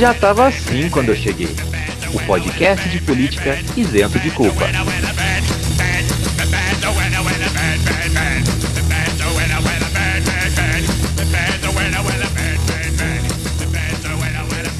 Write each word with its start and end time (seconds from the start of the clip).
Já 0.00 0.14
tava 0.14 0.46
assim 0.46 0.88
quando 0.88 1.10
eu 1.10 1.14
cheguei. 1.14 1.54
O 2.14 2.26
podcast 2.26 2.88
de 2.88 3.00
política 3.02 3.58
isento 3.76 4.18
de 4.18 4.30
culpa. 4.30 4.64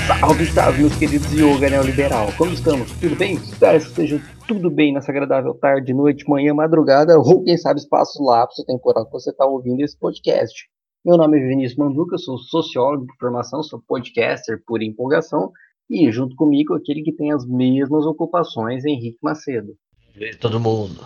Salve, 0.06 0.46
salve, 0.46 0.80
meus 0.80 0.96
queridos 0.96 1.30
yoga 1.32 1.68
neoliberal. 1.68 2.32
Como 2.38 2.52
estamos? 2.52 2.90
Tudo 2.92 3.14
bem? 3.14 3.34
Espero 3.34 3.78
que 3.78 3.86
esteja 3.86 4.22
tudo 4.48 4.70
bem 4.70 4.92
nessa 4.92 5.12
agradável 5.12 5.54
tarde, 5.54 5.92
noite, 5.92 6.28
manhã, 6.28 6.54
madrugada, 6.54 7.18
ou 7.18 7.44
quem 7.44 7.56
sabe 7.56 7.78
espaço 7.78 8.22
lapso 8.22 8.64
temporal 8.64 9.04
que 9.04 9.12
você 9.12 9.30
está 9.30 9.44
ouvindo 9.44 9.80
esse 9.80 9.98
podcast. 9.98 10.68
Meu 11.02 11.16
nome 11.16 11.38
é 11.38 11.48
Vinícius 11.48 11.78
Manduca, 11.78 12.18
sou 12.18 12.36
sociólogo 12.36 13.06
por 13.06 13.16
formação, 13.16 13.62
sou 13.62 13.80
podcaster 13.80 14.62
por 14.66 14.82
empolgação 14.82 15.50
e 15.88 16.12
junto 16.12 16.36
comigo 16.36 16.74
aquele 16.74 17.02
que 17.02 17.12
tem 17.12 17.32
as 17.32 17.46
mesmas 17.46 18.04
ocupações, 18.04 18.84
Henrique 18.84 19.18
Macedo. 19.22 19.74
Todo 20.38 20.60
mundo. 20.60 21.00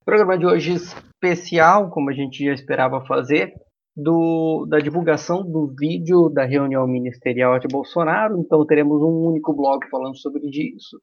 O 0.00 0.04
programa 0.04 0.38
de 0.38 0.46
hoje 0.46 0.74
especial, 0.74 1.90
como 1.90 2.10
a 2.10 2.12
gente 2.12 2.44
já 2.44 2.52
esperava 2.52 3.04
fazer, 3.04 3.52
do, 3.96 4.64
da 4.66 4.78
divulgação 4.78 5.42
do 5.42 5.74
vídeo 5.76 6.28
da 6.28 6.44
reunião 6.44 6.86
ministerial 6.86 7.58
de 7.58 7.66
Bolsonaro. 7.66 8.38
Então 8.38 8.64
teremos 8.64 9.02
um 9.02 9.26
único 9.26 9.52
bloco 9.52 9.88
falando 9.90 10.16
sobre 10.18 10.48
isso. 10.48 11.00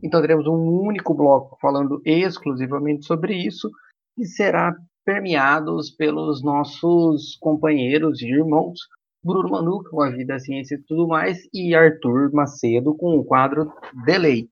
Então 0.00 0.20
teremos 0.20 0.46
um 0.46 0.80
único 0.80 1.12
bloco 1.12 1.58
falando 1.60 2.00
exclusivamente 2.04 3.04
sobre 3.04 3.34
isso 3.34 3.68
e 4.16 4.26
será 4.26 4.76
permeados 5.06 5.88
pelos 5.88 6.42
nossos 6.42 7.36
companheiros 7.36 8.20
e 8.20 8.26
irmãos 8.26 8.80
Bruno 9.24 9.48
Manu 9.48 9.82
com 9.88 10.02
a 10.02 10.10
Vida, 10.10 10.34
a 10.34 10.38
Ciência 10.40 10.74
e 10.74 10.82
tudo 10.82 11.06
mais 11.06 11.48
e 11.54 11.74
Arthur 11.74 12.32
Macedo 12.32 12.94
com 12.96 13.16
o 13.16 13.24
quadro 13.24 13.72
Delay. 14.04 14.50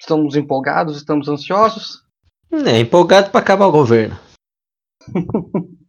Estamos 0.00 0.34
empolgados? 0.34 0.96
Estamos 0.96 1.28
ansiosos? 1.28 2.02
É, 2.50 2.78
empolgado 2.80 3.30
para 3.30 3.40
acabar 3.40 3.66
o 3.66 3.72
governo. 3.72 4.16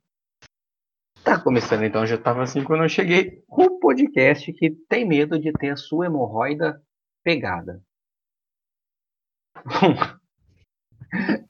tá 1.23 1.39
começando 1.41 1.83
então, 1.83 2.05
já 2.05 2.15
estava 2.15 2.43
assim 2.43 2.63
quando 2.63 2.83
eu 2.83 2.89
cheguei. 2.89 3.43
Um 3.49 3.79
podcast 3.79 4.51
que 4.53 4.71
tem 4.89 5.05
medo 5.05 5.39
de 5.39 5.51
ter 5.53 5.69
a 5.69 5.77
sua 5.77 6.05
hemorroida 6.05 6.81
pegada. 7.23 7.81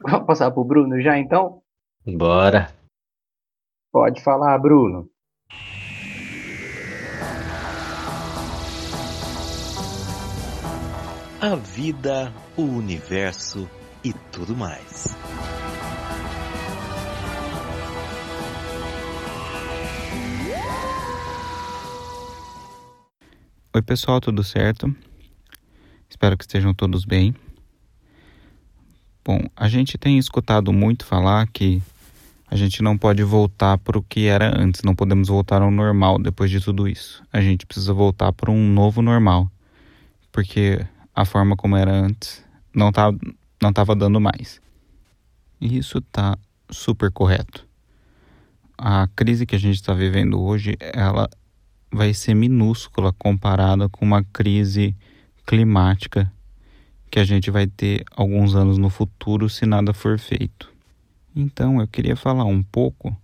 Vamos 0.10 0.26
passar 0.26 0.52
pro 0.52 0.64
Bruno 0.64 1.02
já 1.02 1.18
então? 1.18 1.62
Bora. 2.06 2.74
Pode 3.92 4.24
falar, 4.24 4.58
Bruno. 4.58 5.10
A 11.42 11.56
vida, 11.56 12.34
o 12.58 12.62
universo 12.62 13.70
e 14.02 14.14
tudo 14.32 14.56
mais. 14.56 15.14
Oi, 23.76 23.82
pessoal, 23.82 24.22
tudo 24.22 24.42
certo? 24.42 24.88
Espero 26.10 26.38
que 26.38 26.46
estejam 26.46 26.74
todos 26.74 27.04
bem. 27.04 27.36
Bom, 29.28 29.42
a 29.58 29.67
gente 29.67 29.97
tem 29.97 30.17
escutado 30.17 30.72
muito 30.72 31.06
falar 31.06 31.45
que 31.47 31.83
a 32.50 32.56
gente 32.56 32.81
não 32.81 32.97
pode 32.97 33.22
voltar 33.23 33.78
para 33.78 34.00
o 34.00 34.02
que 34.02 34.25
era 34.25 34.58
antes, 34.58 34.83
não 34.83 34.95
podemos 34.95 35.28
voltar 35.28 35.61
ao 35.61 35.70
normal 35.70 36.17
depois 36.17 36.50
de 36.50 36.61
tudo 36.61 36.88
isso. 36.88 37.22
A 37.33 37.42
gente 37.42 37.66
precisa 37.66 37.92
voltar 37.92 38.32
para 38.32 38.49
um 38.49 38.70
novo 38.70 39.02
normal, 39.02 39.52
porque 40.32 40.80
a 41.14 41.26
forma 41.26 41.58
como 41.58 41.76
era 41.76 41.92
antes 41.92 42.42
não 42.73 42.89
tá, 42.89 43.11
não 43.61 43.71
estava 43.71 43.93
dando 43.93 44.21
mais. 44.21 44.61
E 45.60 45.77
isso 45.77 45.98
está 45.98 46.37
super 46.71 47.11
correto. 47.11 47.67
A 48.77 49.10
crise 49.14 49.45
que 49.45 49.58
a 49.58 49.60
gente 49.60 49.76
está 49.76 49.93
vivendo 49.93 50.39
hoje, 50.39 50.77
ela 50.80 51.30
vai 51.92 52.14
ser 52.14 52.33
minúscula 52.33 53.11
comparada 53.11 53.89
com 53.89 54.05
uma 54.05 54.23
crise 54.23 54.95
climática 55.45 56.32
que 57.10 57.20
a 57.20 57.26
gente 57.26 57.50
vai 57.50 57.68
ter 57.68 58.04
alguns 58.16 58.56
anos 58.56 58.78
no 58.78 58.90
futuro 58.90 59.50
se 59.50 59.66
nada 59.66 59.94
for 59.94 60.20
feito. 60.20 60.72
Então, 61.36 61.80
eu 61.80 61.88
queria 61.88 62.16
falar 62.16 62.45
um 62.45 62.64
pouco 62.64 63.16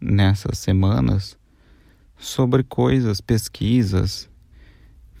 nessas 0.00 0.58
semanas 0.58 1.36
sobre 2.16 2.62
coisas, 2.62 3.20
pesquisas 3.20 4.28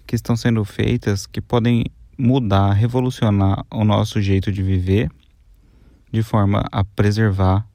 que 0.06 0.14
estão 0.14 0.36
sendo 0.36 0.64
feitas 0.64 1.26
que 1.26 1.40
podem 1.40 1.84
mudar, 2.16 2.72
revolucionar 2.72 3.64
o 3.70 3.84
nosso 3.84 4.20
jeito 4.20 4.52
de 4.52 4.62
viver 4.62 5.10
de 6.12 6.22
forma 6.22 6.64
a 6.70 6.84
preservar 6.84 7.66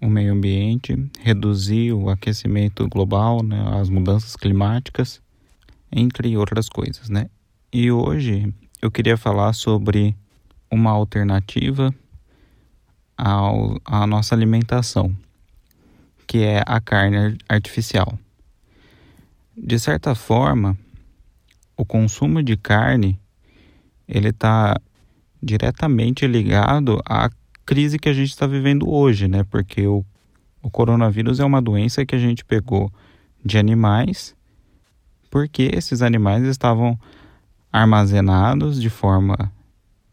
o 0.00 0.08
meio 0.08 0.32
ambiente, 0.32 0.96
reduzir 1.20 1.92
o 1.92 2.08
aquecimento 2.08 2.88
global, 2.88 3.42
né, 3.42 3.62
as 3.80 3.88
mudanças 3.88 4.36
climáticas, 4.36 5.20
entre 5.92 6.36
outras 6.36 6.68
coisas, 6.68 7.08
né? 7.08 7.28
E 7.72 7.90
hoje 7.90 8.52
eu 8.82 8.90
queria 8.90 9.16
falar 9.16 9.52
sobre 9.52 10.16
uma 10.70 10.90
alternativa 10.90 11.94
ao, 13.16 13.78
à 13.84 14.06
nossa 14.06 14.34
alimentação, 14.34 15.14
que 16.26 16.38
é 16.38 16.62
a 16.66 16.80
carne 16.80 17.36
artificial. 17.48 18.18
De 19.54 19.78
certa 19.78 20.14
forma, 20.14 20.78
o 21.76 21.84
consumo 21.84 22.42
de 22.42 22.56
carne 22.56 23.20
ele 24.08 24.28
está 24.28 24.80
diretamente 25.42 26.26
ligado 26.26 27.00
à 27.06 27.30
crise 27.66 27.98
que 27.98 28.08
a 28.08 28.12
gente 28.12 28.30
está 28.30 28.46
vivendo 28.46 28.90
hoje, 28.90 29.28
né? 29.28 29.44
Porque 29.44 29.86
o, 29.86 30.04
o 30.62 30.70
coronavírus 30.70 31.38
é 31.38 31.44
uma 31.44 31.60
doença 31.60 32.04
que 32.06 32.14
a 32.14 32.18
gente 32.18 32.44
pegou 32.44 32.90
de 33.44 33.58
animais, 33.58 34.34
porque 35.30 35.70
esses 35.72 36.02
animais 36.02 36.44
estavam 36.44 36.98
armazenados 37.72 38.80
de 38.80 38.90
forma 38.90 39.52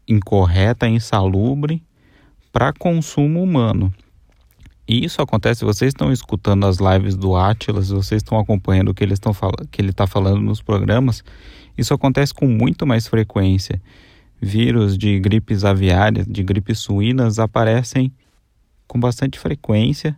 incorreta, 0.06 0.88
insalubre, 0.88 1.82
para 2.52 2.72
consumo 2.72 3.42
humano. 3.42 3.92
E 4.86 5.04
isso 5.04 5.20
acontece, 5.20 5.64
vocês 5.64 5.90
estão 5.90 6.10
escutando 6.10 6.64
as 6.66 6.78
lives 6.78 7.14
do 7.14 7.36
Atlas, 7.36 7.90
vocês 7.90 8.22
estão 8.22 8.38
acompanhando 8.38 8.88
o 8.88 8.94
que, 8.94 9.04
eles 9.04 9.16
estão 9.16 9.32
que 9.70 9.82
ele 9.82 9.90
está 9.90 10.06
falando 10.06 10.40
nos 10.40 10.62
programas, 10.62 11.22
isso 11.76 11.92
acontece 11.92 12.32
com 12.32 12.46
muito 12.46 12.86
mais 12.86 13.06
frequência 13.06 13.80
vírus 14.40 14.96
de 14.96 15.18
gripes 15.18 15.64
aviárias, 15.64 16.26
de 16.26 16.42
gripes 16.42 16.78
suínas 16.78 17.38
aparecem 17.38 18.12
com 18.86 18.98
bastante 18.98 19.38
frequência 19.38 20.16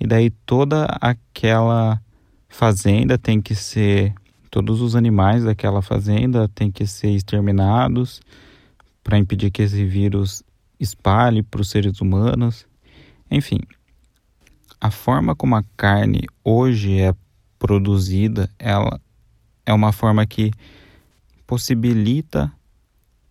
e 0.00 0.06
daí 0.06 0.30
toda 0.30 0.86
aquela 1.00 2.00
fazenda 2.48 3.16
tem 3.16 3.40
que 3.40 3.54
ser 3.54 4.14
todos 4.50 4.80
os 4.80 4.96
animais 4.96 5.44
daquela 5.44 5.80
fazenda 5.80 6.48
têm 6.48 6.70
que 6.70 6.86
ser 6.86 7.10
exterminados 7.10 8.20
para 9.02 9.18
impedir 9.18 9.50
que 9.50 9.62
esse 9.62 9.84
vírus 9.84 10.42
espalhe 10.78 11.42
para 11.42 11.60
os 11.60 11.70
seres 11.70 12.00
humanos. 12.00 12.66
Enfim, 13.30 13.60
a 14.80 14.90
forma 14.90 15.36
como 15.36 15.54
a 15.54 15.62
carne 15.76 16.26
hoje 16.42 16.98
é 16.98 17.14
produzida, 17.58 18.50
ela 18.58 19.00
é 19.64 19.72
uma 19.72 19.92
forma 19.92 20.26
que 20.26 20.50
possibilita 21.46 22.52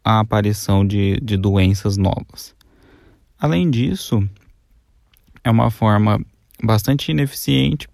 a 0.04 0.20
aparição 0.20 0.86
de, 0.86 1.20
de 1.20 1.36
doenças 1.36 1.98
novas. 1.98 2.56
Além 3.38 3.70
disso, 3.70 4.28
é 5.44 5.50
uma 5.50 5.70
forma 5.72 6.24
bastante 6.64 7.12
ineficiente. 7.12 7.88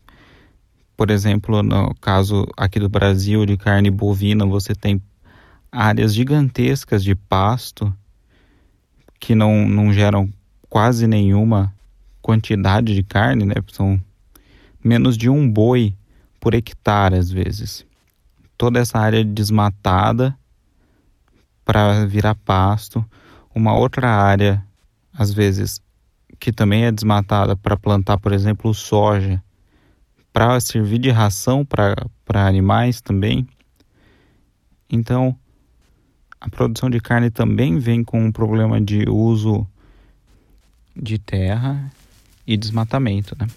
Por 0.95 1.12
exemplo, 1.12 1.62
no 1.62 1.94
caso 1.95 2.47
aqui 2.56 2.80
do 2.80 2.88
Brasil 2.88 3.45
de 3.45 3.57
carne 3.57 3.92
bovina, 3.92 4.45
você 4.45 4.74
tem 4.74 5.01
áreas 5.71 6.13
gigantescas 6.13 7.03
de 7.03 7.13
pasto 7.15 7.94
que 9.19 9.36
não, 9.36 9.68
não 9.68 9.92
geram 9.92 10.31
quase 10.69 11.06
nenhuma 11.06 11.74
quantidade 12.21 12.95
de 12.95 13.03
carne, 13.03 13.45
né? 13.45 13.56
São 13.71 14.01
menos 14.83 15.18
de 15.18 15.30
um 15.30 15.50
boi 15.50 15.94
por 16.39 16.53
hectare 16.53 17.15
às 17.15 17.30
vezes. 17.30 17.86
Toda 18.57 18.80
essa 18.80 18.98
área 18.98 19.24
desmatada 19.24 20.38
para 21.65 22.06
virar 22.06 22.36
pasto, 22.36 23.03
uma 23.53 23.74
outra 23.74 24.09
área, 24.09 24.63
às 25.12 25.33
vezes, 25.33 25.81
que 26.39 26.53
também 26.53 26.86
é 26.86 26.91
desmatada 26.91 27.56
para 27.56 27.75
plantar, 27.75 28.18
por 28.19 28.31
exemplo, 28.31 28.74
soja, 28.74 29.44
para 30.36 30.60
servir 30.60 31.00
de 31.00 31.10
ração 31.10 31.64
para 31.64 32.46
animais 32.46 33.00
também. 33.00 33.48
Então, 34.90 35.34
a 36.42 36.50
produção 36.50 36.90
de 36.90 37.00
carne 37.00 37.32
também 37.32 37.80
vem 37.80 38.04
com 38.04 38.20
um 38.22 38.34
problema 38.34 38.82
de 38.82 39.10
uso 39.10 39.66
de 40.94 41.18
terra 41.18 41.90
e 42.46 42.58
desmatamento, 42.58 43.34
né? 43.40 43.48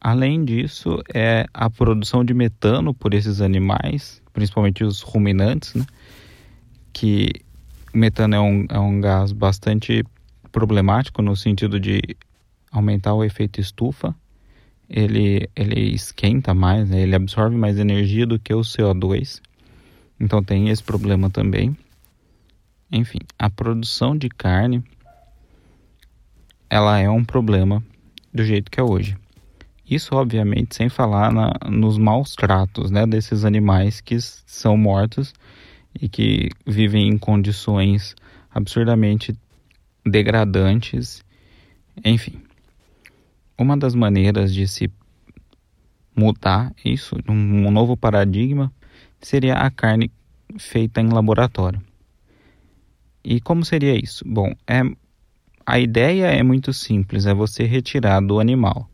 Além 0.00 0.44
disso, 0.44 1.00
é 1.14 1.46
a 1.54 1.70
produção 1.70 2.24
de 2.24 2.34
metano 2.34 2.92
por 2.92 3.14
esses 3.14 3.40
animais, 3.40 4.20
principalmente 4.32 4.82
os 4.82 5.00
ruminantes, 5.00 5.74
né? 5.74 5.86
Que 6.92 7.30
o 7.94 7.98
metano 7.98 8.34
é 8.34 8.40
um, 8.40 8.66
é 8.68 8.80
um 8.80 9.00
gás 9.00 9.30
bastante 9.30 10.02
problemático 10.50 11.22
no 11.22 11.36
sentido 11.36 11.78
de 11.78 12.02
aumentar 12.72 13.14
o 13.14 13.22
efeito 13.22 13.60
estufa. 13.60 14.12
Ele, 14.88 15.48
ele 15.56 15.94
esquenta 15.94 16.54
mais, 16.54 16.88
né? 16.88 17.02
ele 17.02 17.14
absorve 17.14 17.56
mais 17.56 17.78
energia 17.78 18.26
do 18.26 18.38
que 18.38 18.54
o 18.54 18.60
CO2. 18.60 19.40
Então 20.18 20.42
tem 20.42 20.68
esse 20.68 20.82
problema 20.82 21.28
também. 21.28 21.76
Enfim, 22.90 23.18
a 23.38 23.50
produção 23.50 24.16
de 24.16 24.28
carne 24.28 24.82
ela 26.70 26.98
é 26.98 27.08
um 27.08 27.24
problema 27.24 27.82
do 28.32 28.44
jeito 28.44 28.70
que 28.70 28.80
é 28.80 28.82
hoje. 28.82 29.16
Isso, 29.88 30.14
obviamente, 30.16 30.74
sem 30.74 30.88
falar 30.88 31.32
na, 31.32 31.52
nos 31.70 31.96
maus 31.96 32.34
tratos 32.34 32.90
né, 32.90 33.06
desses 33.06 33.44
animais 33.44 34.00
que 34.00 34.18
são 34.20 34.76
mortos 34.76 35.32
e 36.00 36.08
que 36.08 36.50
vivem 36.66 37.08
em 37.08 37.16
condições 37.16 38.16
absurdamente 38.52 39.36
degradantes. 40.04 41.24
Enfim, 42.04 42.42
uma 43.58 43.76
das 43.76 43.94
maneiras 43.94 44.52
de 44.52 44.66
se 44.66 44.90
mudar 46.14 46.72
isso, 46.84 47.16
um 47.28 47.70
novo 47.70 47.96
paradigma, 47.96 48.72
seria 49.20 49.54
a 49.54 49.70
carne 49.70 50.10
feita 50.58 51.00
em 51.00 51.08
laboratório. 51.08 51.80
E 53.24 53.40
como 53.40 53.64
seria 53.64 53.94
isso? 53.94 54.24
Bom, 54.26 54.52
é, 54.66 54.82
a 55.64 55.78
ideia 55.78 56.26
é 56.26 56.42
muito 56.42 56.72
simples, 56.72 57.26
é 57.26 57.34
você 57.34 57.64
retirar 57.64 58.20
do 58.20 58.40
animal, 58.40 58.88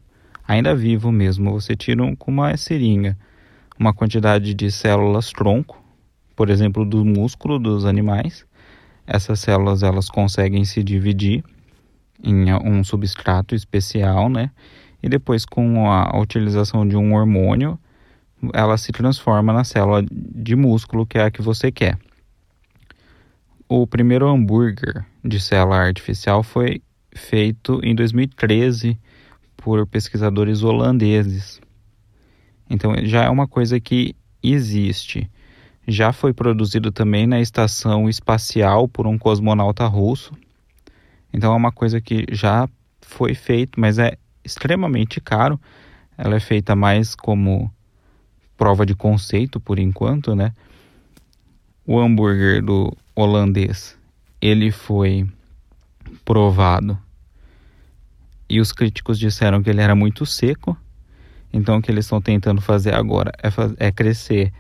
ainda 0.47 0.75
vivo 0.75 1.12
mesmo, 1.12 1.53
você 1.53 1.76
tira 1.76 2.03
um, 2.03 2.17
com 2.17 2.31
uma 2.31 2.56
seringa 2.56 3.17
uma 3.79 3.93
quantidade 3.93 4.55
de 4.55 4.70
células 4.70 5.31
tronco, 5.31 5.82
por 6.37 6.50
exemplo, 6.50 6.85
do 6.85 7.05
músculo 7.05 7.58
dos 7.58 7.85
animais. 7.85 8.47
Essas 9.06 9.41
células 9.41 9.82
elas 9.82 10.08
conseguem 10.08 10.65
se 10.65 10.82
dividir 10.82 11.43
em 12.23 12.53
um 12.53 12.85
substrato 12.85 13.55
especial, 13.55 14.29
né? 14.29 14.51
E 15.03 15.09
depois 15.09 15.45
com 15.45 15.91
a 15.91 16.19
utilização 16.21 16.87
de 16.87 16.97
um 16.97 17.15
hormônio, 17.15 17.79
ela 18.53 18.77
se 18.77 18.93
transforma 18.93 19.53
na 19.53 19.65
célula 19.65 20.05
de 20.11 20.57
músculo 20.57 21.07
que 21.07 21.19
é 21.19 21.25
a 21.25 21.31
que 21.31 21.43
você 21.43 21.71
quer. 21.71 21.99
O 23.69 23.87
primeiro 23.87 24.29
hambúrguer 24.29 25.05
de 25.25 25.41
célula 25.41 25.77
artificial 25.77 26.43
foi 26.43 26.83
feito 27.15 27.81
em 27.83 27.95
2013 27.95 28.99
por 29.57 29.87
pesquisadores 29.87 30.63
holandeses. 30.63 31.61
Então 32.69 32.95
já 33.05 33.25
é 33.25 33.31
uma 33.31 33.47
coisa 33.47 33.79
que 33.79 34.15
existe. 34.43 35.31
Já 35.87 36.13
foi 36.13 36.33
produzido 36.33 36.91
também 36.91 37.27
na 37.27 37.41
estação 37.41 38.09
espacial 38.09 38.89
por 38.89 39.07
um 39.07 39.19
cosmonauta 39.19 39.87
russo. 39.87 40.33
Então 41.32 41.52
é 41.52 41.56
uma 41.56 41.73
coisa 41.73 42.00
que 42.00 42.26
já 42.31 42.69
foi 43.00 43.34
feito, 43.34 43.81
mas 43.81 43.99
é 43.99 44.17
extremamente 44.44 45.20
caro. 45.20 45.61
Ela 46.17 46.37
é 46.37 46.40
feita 46.40 46.76
mais 46.76 47.14
como 47.14 47.73
prova 48.56 48.84
de 48.84 48.94
conceito 48.94 49.58
por 49.58 49.79
enquanto, 49.79 50.34
né? 50.34 50.52
O 51.87 51.99
hambúrguer 51.99 52.62
do 52.62 52.96
holandês, 53.14 53.99
ele 54.40 54.70
foi 54.70 55.26
provado 56.25 56.99
e 58.52 58.61
os 58.61 58.70
críticos 58.70 59.19
disseram 59.19 59.62
que 59.62 59.70
ele 59.70 59.81
era 59.81 59.94
muito 59.94 60.26
seco. 60.26 60.76
Então 61.50 61.79
o 61.79 61.82
que 61.82 61.90
eles 61.90 62.05
estão 62.05 62.20
tentando 62.20 62.61
fazer 62.61 62.94
agora 62.94 63.32
é, 63.43 63.50
faz 63.50 63.73
é 63.79 63.90
crescer 63.90 64.52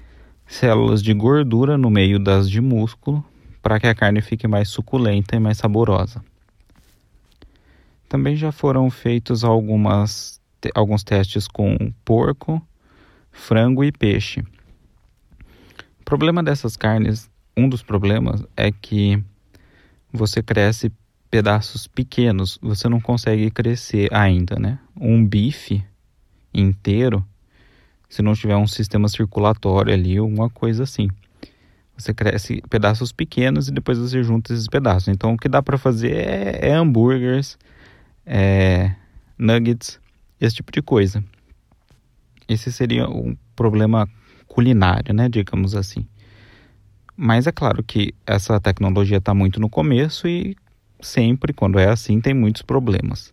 células 0.46 1.02
de 1.02 1.12
gordura 1.12 1.76
no 1.76 1.90
meio 1.90 2.18
das 2.18 2.48
de 2.48 2.60
músculo 2.60 3.22
para 3.60 3.78
que 3.78 3.86
a 3.86 3.94
carne 3.94 4.22
fique 4.22 4.48
mais 4.48 4.70
suculenta 4.70 5.36
e 5.36 5.38
mais 5.38 5.58
saborosa. 5.58 6.24
Também 8.12 8.36
já 8.36 8.52
foram 8.52 8.90
feitos 8.90 9.42
algumas, 9.42 10.38
alguns 10.74 11.02
testes 11.02 11.48
com 11.48 11.90
porco, 12.04 12.60
frango 13.30 13.82
e 13.82 13.90
peixe. 13.90 14.40
O 15.98 16.04
problema 16.04 16.42
dessas 16.42 16.76
carnes, 16.76 17.30
um 17.56 17.66
dos 17.66 17.82
problemas 17.82 18.44
é 18.54 18.70
que 18.70 19.18
você 20.12 20.42
cresce 20.42 20.92
pedaços 21.30 21.86
pequenos, 21.86 22.58
você 22.60 22.86
não 22.86 23.00
consegue 23.00 23.50
crescer 23.50 24.12
ainda, 24.12 24.56
né? 24.60 24.78
Um 24.94 25.26
bife 25.26 25.82
inteiro, 26.52 27.26
se 28.10 28.20
não 28.20 28.34
tiver 28.34 28.56
um 28.58 28.66
sistema 28.66 29.08
circulatório 29.08 29.90
ali, 29.90 30.18
alguma 30.18 30.50
coisa 30.50 30.82
assim. 30.82 31.08
Você 31.96 32.12
cresce 32.12 32.62
pedaços 32.68 33.10
pequenos 33.10 33.68
e 33.68 33.72
depois 33.72 33.96
você 33.96 34.22
junta 34.22 34.52
esses 34.52 34.68
pedaços. 34.68 35.08
Então 35.08 35.32
o 35.32 35.38
que 35.38 35.48
dá 35.48 35.62
para 35.62 35.78
fazer 35.78 36.12
é, 36.12 36.68
é 36.68 36.74
hambúrgueres, 36.74 37.56
é, 38.26 38.94
nuggets, 39.38 40.00
esse 40.40 40.56
tipo 40.56 40.72
de 40.72 40.82
coisa. 40.82 41.22
Esse 42.48 42.72
seria 42.72 43.08
um 43.08 43.36
problema 43.54 44.08
culinário, 44.46 45.14
né, 45.14 45.28
digamos 45.28 45.74
assim. 45.74 46.06
Mas 47.16 47.46
é 47.46 47.52
claro 47.52 47.82
que 47.82 48.14
essa 48.26 48.60
tecnologia 48.60 49.18
está 49.18 49.34
muito 49.34 49.60
no 49.60 49.68
começo 49.68 50.26
e 50.26 50.56
sempre, 51.00 51.52
quando 51.52 51.78
é 51.78 51.88
assim, 51.88 52.20
tem 52.20 52.34
muitos 52.34 52.62
problemas. 52.62 53.32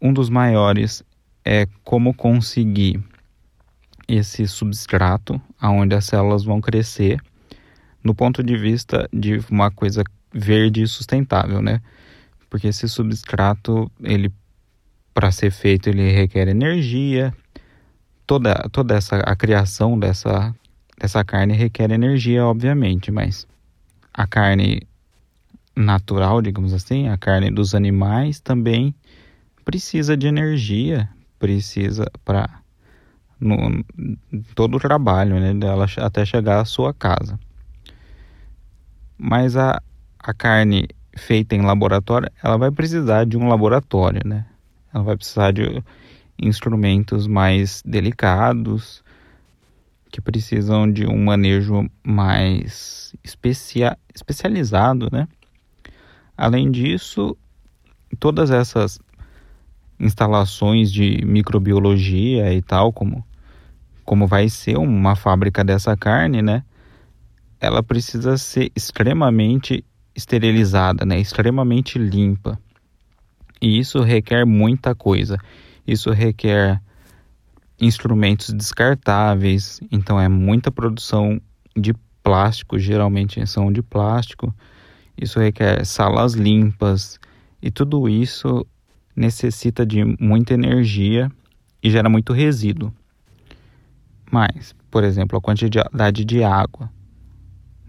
Um 0.00 0.12
dos 0.12 0.30
maiores 0.30 1.02
é 1.44 1.66
como 1.82 2.14
conseguir 2.14 3.02
esse 4.06 4.46
substrato 4.46 5.40
aonde 5.60 5.94
as 5.94 6.04
células 6.06 6.44
vão 6.44 6.60
crescer 6.60 7.20
no 8.02 8.14
ponto 8.14 8.42
de 8.42 8.56
vista 8.56 9.08
de 9.12 9.40
uma 9.50 9.70
coisa 9.70 10.02
verde 10.32 10.82
e 10.82 10.86
sustentável, 10.86 11.60
né? 11.60 11.80
Porque 12.48 12.68
esse 12.68 12.88
substrato 12.88 13.90
ele 14.02 14.32
para 15.12 15.30
ser 15.32 15.50
feito 15.50 15.88
ele 15.88 16.10
requer 16.10 16.48
energia. 16.48 17.34
Toda 18.26 18.54
toda 18.70 18.94
essa 18.94 19.16
a 19.20 19.34
criação 19.34 19.98
dessa 19.98 20.54
dessa 21.00 21.24
carne 21.24 21.54
requer 21.54 21.90
energia 21.90 22.44
obviamente 22.44 23.10
mas 23.10 23.46
a 24.12 24.26
carne 24.26 24.82
natural 25.74 26.42
digamos 26.42 26.74
assim 26.74 27.08
a 27.08 27.16
carne 27.16 27.50
dos 27.50 27.74
animais 27.74 28.40
também 28.40 28.94
precisa 29.64 30.16
de 30.16 30.26
energia 30.26 31.08
precisa 31.38 32.04
para 32.24 32.60
no, 33.40 33.84
todo 34.54 34.76
o 34.76 34.80
trabalho 34.80 35.38
né 35.38 35.54
dela 35.54 35.86
até 35.98 36.24
chegar 36.24 36.60
à 36.60 36.64
sua 36.64 36.92
casa. 36.92 37.38
Mas 39.16 39.56
a, 39.56 39.82
a 40.18 40.34
carne 40.34 40.88
feita 41.18 41.54
em 41.54 41.60
laboratório, 41.60 42.30
ela 42.42 42.56
vai 42.56 42.70
precisar 42.70 43.24
de 43.24 43.36
um 43.36 43.48
laboratório, 43.48 44.22
né? 44.24 44.46
Ela 44.92 45.04
vai 45.04 45.16
precisar 45.16 45.52
de 45.52 45.82
instrumentos 46.40 47.26
mais 47.26 47.82
delicados, 47.84 49.02
que 50.10 50.20
precisam 50.20 50.90
de 50.90 51.06
um 51.06 51.24
manejo 51.24 51.88
mais 52.02 53.14
especia 53.22 53.98
especializado, 54.14 55.08
né? 55.12 55.28
Além 56.36 56.70
disso, 56.70 57.36
todas 58.18 58.50
essas 58.50 58.98
instalações 59.98 60.92
de 60.92 61.24
microbiologia 61.24 62.52
e 62.54 62.62
tal, 62.62 62.92
como, 62.92 63.24
como 64.04 64.26
vai 64.26 64.48
ser 64.48 64.78
uma 64.78 65.16
fábrica 65.16 65.64
dessa 65.64 65.96
carne, 65.96 66.40
né? 66.40 66.62
Ela 67.60 67.82
precisa 67.82 68.38
ser 68.38 68.70
extremamente 68.74 69.84
esterilizada, 70.18 71.06
né, 71.06 71.18
extremamente 71.20 71.96
limpa. 71.96 72.58
E 73.62 73.78
isso 73.78 74.00
requer 74.02 74.44
muita 74.44 74.94
coisa. 74.94 75.38
Isso 75.86 76.10
requer 76.10 76.82
instrumentos 77.80 78.52
descartáveis, 78.52 79.80
então 79.92 80.20
é 80.20 80.28
muita 80.28 80.72
produção 80.72 81.40
de 81.76 81.94
plástico, 82.22 82.78
geralmente 82.78 83.44
são 83.46 83.72
de 83.72 83.80
plástico. 83.80 84.52
Isso 85.16 85.38
requer 85.38 85.84
salas 85.86 86.34
limpas 86.34 87.18
e 87.62 87.70
tudo 87.70 88.08
isso 88.08 88.66
necessita 89.14 89.86
de 89.86 90.04
muita 90.20 90.54
energia 90.54 91.30
e 91.82 91.90
gera 91.90 92.08
muito 92.08 92.32
resíduo. 92.32 92.92
Mas, 94.30 94.74
por 94.90 95.04
exemplo, 95.04 95.38
a 95.38 95.40
quantidade 95.40 96.24
de 96.24 96.42
água 96.42 96.90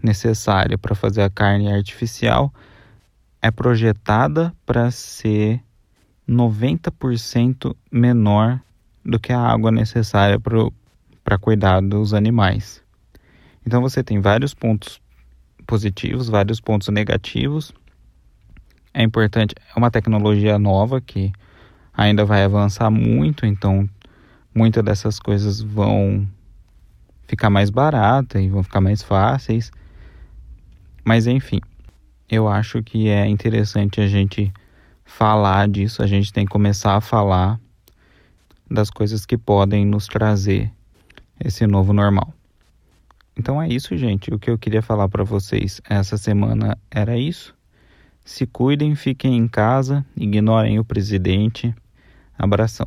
necessária 0.02 0.78
para 0.78 0.94
fazer 0.94 1.22
a 1.22 1.30
carne 1.30 1.72
artificial 1.72 2.52
é 3.42 3.50
projetada 3.50 4.54
para 4.66 4.90
ser 4.90 5.62
90% 6.28 7.74
menor 7.90 8.60
do 9.04 9.18
que 9.18 9.32
a 9.32 9.40
água 9.40 9.72
necessária 9.72 10.38
para 10.38 11.38
cuidar 11.38 11.80
dos 11.80 12.14
animais. 12.14 12.82
Então 13.66 13.80
você 13.80 14.02
tem 14.02 14.20
vários 14.20 14.54
pontos 14.54 15.00
positivos, 15.66 16.28
vários 16.28 16.60
pontos 16.60 16.88
negativos. 16.88 17.72
é 18.92 19.02
importante, 19.02 19.54
é 19.74 19.78
uma 19.78 19.90
tecnologia 19.90 20.58
nova 20.58 21.00
que 21.00 21.32
ainda 21.94 22.24
vai 22.24 22.42
avançar 22.42 22.90
muito, 22.90 23.46
então 23.46 23.88
muitas 24.54 24.84
dessas 24.84 25.18
coisas 25.18 25.60
vão 25.60 26.26
ficar 27.26 27.50
mais 27.50 27.70
baratas 27.70 28.42
e 28.42 28.48
vão 28.48 28.62
ficar 28.62 28.80
mais 28.80 29.02
fáceis. 29.02 29.70
Mas 31.10 31.26
enfim, 31.26 31.60
eu 32.28 32.46
acho 32.46 32.84
que 32.84 33.08
é 33.08 33.26
interessante 33.26 34.00
a 34.00 34.06
gente 34.06 34.52
falar 35.04 35.68
disso, 35.68 36.04
a 36.04 36.06
gente 36.06 36.32
tem 36.32 36.46
que 36.46 36.52
começar 36.52 36.94
a 36.94 37.00
falar 37.00 37.58
das 38.70 38.90
coisas 38.90 39.26
que 39.26 39.36
podem 39.36 39.84
nos 39.84 40.06
trazer 40.06 40.70
esse 41.44 41.66
novo 41.66 41.92
normal. 41.92 42.32
Então 43.36 43.60
é 43.60 43.66
isso, 43.66 43.96
gente. 43.96 44.32
O 44.32 44.38
que 44.38 44.48
eu 44.48 44.56
queria 44.56 44.82
falar 44.82 45.08
para 45.08 45.24
vocês 45.24 45.80
essa 45.84 46.16
semana 46.16 46.78
era 46.88 47.18
isso. 47.18 47.56
Se 48.24 48.46
cuidem, 48.46 48.94
fiquem 48.94 49.36
em 49.36 49.48
casa, 49.48 50.06
ignorem 50.16 50.78
o 50.78 50.84
presidente. 50.84 51.74
Abração. 52.38 52.86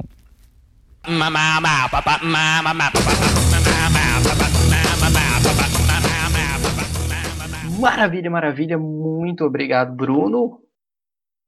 Maravilha, 7.80 8.30
maravilha. 8.30 8.78
Muito 8.78 9.44
obrigado, 9.44 9.96
Bruno. 9.96 10.62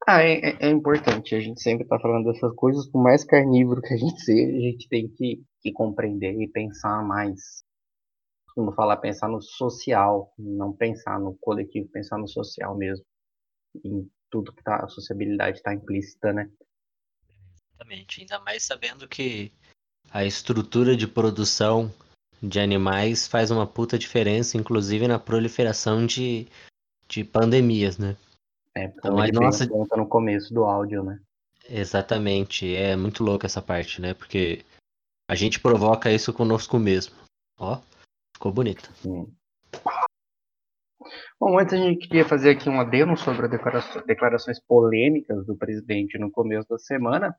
Ah, 0.06 0.22
é, 0.22 0.50
é, 0.50 0.56
é 0.66 0.70
importante. 0.70 1.34
A 1.34 1.40
gente 1.40 1.60
sempre 1.60 1.84
está 1.84 1.98
falando 1.98 2.32
dessas 2.32 2.54
coisas. 2.54 2.88
Por 2.88 3.02
mais 3.02 3.24
carnívoro 3.24 3.82
que 3.82 3.94
a 3.94 3.96
gente 3.96 4.20
seja, 4.20 4.56
a 4.56 4.60
gente 4.60 4.88
tem 4.88 5.08
que, 5.08 5.42
que 5.60 5.72
compreender 5.72 6.40
e 6.40 6.48
pensar 6.48 7.02
mais. 7.02 7.64
Como 8.54 8.72
falar, 8.72 8.96
pensar 8.98 9.28
no 9.28 9.42
social, 9.42 10.32
não 10.38 10.72
pensar 10.72 11.20
no 11.20 11.36
coletivo, 11.38 11.90
pensar 11.90 12.18
no 12.18 12.28
social 12.28 12.76
mesmo. 12.76 13.04
Em 13.84 14.08
tudo 14.30 14.52
que 14.52 14.62
tá, 14.62 14.84
a 14.84 14.88
sociabilidade 14.88 15.58
está 15.58 15.74
implícita, 15.74 16.32
né? 16.32 16.50
Exatamente. 17.74 18.20
Ainda 18.20 18.38
mais 18.40 18.64
sabendo 18.64 19.06
que 19.06 19.52
a 20.10 20.24
estrutura 20.24 20.96
de 20.96 21.06
produção 21.06 21.92
de 22.42 22.60
animais 22.60 23.26
faz 23.26 23.50
uma 23.50 23.66
puta 23.66 23.98
diferença, 23.98 24.56
inclusive 24.56 25.08
na 25.08 25.18
proliferação 25.18 26.04
de, 26.06 26.46
de 27.08 27.24
pandemias, 27.24 27.98
né? 27.98 28.16
É, 28.76 28.84
então 28.84 29.18
a 29.18 29.26
nossa 29.28 29.66
conta 29.66 29.96
no 29.96 30.06
começo 30.06 30.52
do 30.52 30.64
áudio, 30.64 31.02
né? 31.02 31.18
Exatamente, 31.68 32.74
é 32.74 32.94
muito 32.94 33.24
louco 33.24 33.46
essa 33.46 33.60
parte, 33.60 34.00
né? 34.00 34.14
Porque 34.14 34.64
a 35.28 35.34
gente 35.34 35.58
provoca 35.58 36.12
isso 36.12 36.32
conosco 36.32 36.78
mesmo. 36.78 37.14
Ó, 37.58 37.80
ficou 38.34 38.52
bonito. 38.52 38.90
Sim. 38.96 39.26
Bom, 41.38 41.58
antes 41.58 41.74
a 41.74 41.76
gente 41.76 42.06
queria 42.06 42.24
fazer 42.24 42.50
aqui 42.50 42.68
um 42.68 42.80
adendo 42.80 43.16
sobre 43.16 43.46
as 43.46 44.06
declarações 44.06 44.60
polêmicas 44.60 45.44
do 45.46 45.56
presidente 45.56 46.18
no 46.18 46.30
começo 46.30 46.68
da 46.68 46.78
semana, 46.78 47.36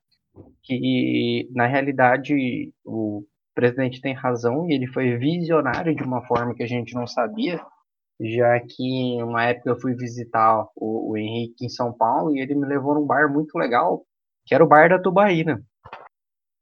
que 0.61 1.49
na 1.51 1.65
realidade 1.65 2.73
o 2.85 3.25
presidente 3.57 3.99
tem 3.99 4.13
razão 4.13 4.69
e 4.69 4.73
ele 4.75 4.85
foi 4.85 5.17
visionário 5.17 5.95
de 5.95 6.03
uma 6.03 6.23
forma 6.27 6.53
que 6.53 6.61
a 6.61 6.67
gente 6.67 6.93
não 6.93 7.07
sabia, 7.07 7.59
já 8.21 8.59
que 8.59 9.17
uma 9.23 9.45
época 9.45 9.71
eu 9.71 9.81
fui 9.81 9.95
visitar 9.95 10.67
o, 10.75 11.11
o 11.11 11.17
Henrique 11.17 11.65
em 11.65 11.69
São 11.69 11.91
Paulo 11.91 12.35
e 12.35 12.39
ele 12.39 12.53
me 12.53 12.67
levou 12.67 12.93
num 12.93 13.05
bar 13.05 13.33
muito 13.33 13.57
legal, 13.57 14.05
que 14.45 14.53
era 14.53 14.63
o 14.63 14.67
bar 14.67 14.89
da 14.89 15.01
Tubaína. 15.01 15.59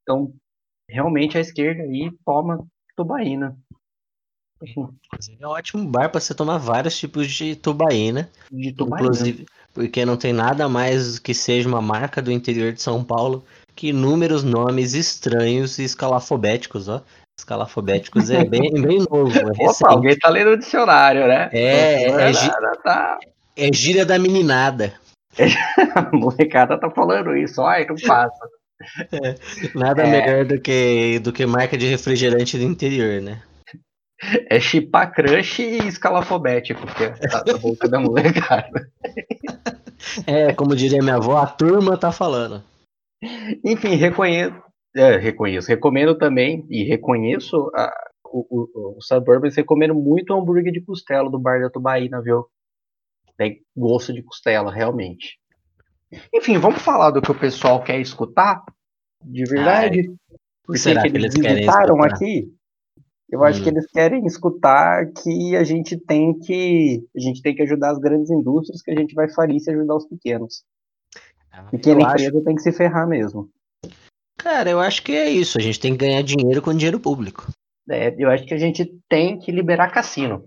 Então, 0.01 0.33
realmente 0.89 1.37
a 1.37 1.41
esquerda 1.41 1.83
aí 1.83 2.09
toma 2.25 2.65
Tubaína. 2.95 3.57
É 5.37 5.45
um 5.45 5.49
ótimo 5.49 5.85
bar 5.85 6.09
para 6.09 6.21
você 6.21 6.33
tomar 6.33 6.59
vários 6.59 6.97
tipos 6.97 7.29
de 7.29 7.57
tubaína. 7.57 8.31
De 8.49 8.71
tubaína. 8.71 9.03
Inclusive, 9.03 9.45
porque 9.73 10.05
não 10.05 10.15
tem 10.15 10.31
nada 10.31 10.69
mais 10.69 11.19
que 11.19 11.33
seja 11.33 11.67
uma 11.67 11.81
marca 11.81 12.21
do 12.21 12.31
interior 12.31 12.71
de 12.71 12.81
São 12.81 13.03
Paulo 13.03 13.43
que 13.75 13.89
inúmeros 13.89 14.43
nomes 14.43 14.93
estranhos 14.93 15.77
e 15.77 15.83
escalafobéticos, 15.83 16.87
ó. 16.87 17.01
Escalafobéticos 17.37 18.29
é 18.29 18.45
bem, 18.45 18.71
bem 18.81 18.99
novo. 19.09 19.31
É 19.37 19.69
Opa, 19.69 19.89
alguém 19.89 20.17
tá 20.17 20.29
lendo 20.29 20.51
o 20.51 20.57
dicionário, 20.57 21.27
né? 21.27 21.49
É, 21.51 22.05
é, 22.05 22.31
é, 22.31 22.33
tá... 22.83 23.19
é 23.57 23.73
gíria 23.73 24.05
da 24.05 24.17
meninada. 24.17 24.93
a 25.95 26.15
molecada 26.15 26.79
tá 26.79 26.89
falando 26.89 27.35
isso, 27.35 27.61
ai, 27.61 27.85
não 27.85 27.95
passa. 27.95 28.47
É, 29.11 29.35
nada 29.73 30.03
é... 30.03 30.11
melhor 30.11 30.45
do 30.45 30.59
que, 30.59 31.19
do 31.19 31.33
que 31.33 31.45
marca 31.45 31.77
de 31.77 31.87
refrigerante 31.87 32.57
do 32.57 32.63
interior, 32.63 33.21
né? 33.21 33.41
É 34.49 34.59
chipar 34.61 35.13
crush 35.13 35.59
e 35.59 35.87
escalafobético, 35.87 36.81
porque 36.87 37.09
tá 37.27 37.43
na 37.45 37.57
boca 37.57 37.87
da 37.89 37.99
molecada. 37.99 38.89
É, 40.27 40.53
como 40.53 40.75
diria 40.75 41.01
minha 41.01 41.15
avó, 41.15 41.37
a 41.37 41.47
turma 41.47 41.97
tá 41.97 42.11
falando. 42.11 42.63
Enfim, 43.63 43.95
reconheço, 43.95 44.55
é, 44.95 45.17
reconheço, 45.17 45.67
recomendo 45.67 46.17
também 46.17 46.65
e 46.69 46.83
reconheço 46.83 47.69
a, 47.75 47.91
o, 48.25 48.45
o, 48.49 48.97
o 48.97 49.01
Suburbans, 49.01 49.55
recomendo 49.55 49.93
muito 49.93 50.33
o 50.33 50.37
hambúrguer 50.37 50.71
de 50.71 50.81
costela 50.81 51.29
do 51.29 51.39
Bar 51.39 51.61
da 51.61 51.69
Tubaína, 51.69 52.21
viu? 52.21 52.45
Tem 53.37 53.61
gosto 53.75 54.13
de 54.13 54.23
costela, 54.23 54.71
realmente. 54.71 55.37
Enfim, 56.33 56.57
vamos 56.57 56.81
falar 56.81 57.11
do 57.11 57.21
que 57.21 57.31
o 57.31 57.39
pessoal 57.39 57.83
quer 57.83 57.99
escutar, 57.99 58.63
de 59.23 59.43
verdade. 59.43 59.99
Ai, 59.99 60.35
porque 60.63 60.79
será 60.79 61.01
que 61.01 61.09
eles, 61.09 61.35
eles 61.35 61.53
visitaram 61.53 62.01
aqui? 62.01 62.51
Eu 63.29 63.43
acho 63.43 63.59
hum. 63.59 63.63
que 63.63 63.69
eles 63.69 63.85
querem 63.91 64.25
escutar 64.25 65.11
que 65.11 65.55
a 65.55 65.63
gente 65.63 65.97
tem 65.97 66.37
que 66.39 67.03
a 67.15 67.19
gente 67.19 67.41
tem 67.41 67.55
que 67.55 67.63
ajudar 67.63 67.91
as 67.91 67.99
grandes 67.99 68.29
indústrias, 68.29 68.81
que 68.81 68.91
a 68.91 68.95
gente 68.95 69.13
vai 69.13 69.29
falir 69.29 69.59
se 69.59 69.71
ajudar 69.71 69.95
os 69.95 70.07
pequenos. 70.07 70.63
Pequena 71.71 72.01
eu 72.01 72.07
empresa 72.07 72.37
acho... 72.37 72.45
tem 72.45 72.55
que 72.55 72.61
se 72.61 72.71
ferrar 72.71 73.07
mesmo. 73.07 73.49
Cara, 74.37 74.69
eu 74.69 74.79
acho 74.79 75.01
que 75.01 75.11
é 75.11 75.29
isso. 75.29 75.57
A 75.57 75.61
gente 75.61 75.79
tem 75.79 75.93
que 75.93 76.05
ganhar 76.05 76.21
dinheiro 76.21 76.61
com 76.61 76.73
dinheiro 76.73 76.99
público. 76.99 77.47
É, 77.89 78.13
eu 78.17 78.29
acho 78.29 78.45
que 78.45 78.53
a 78.53 78.57
gente 78.57 78.85
tem 79.07 79.39
que 79.39 79.51
liberar 79.51 79.91
cassino. 79.91 80.45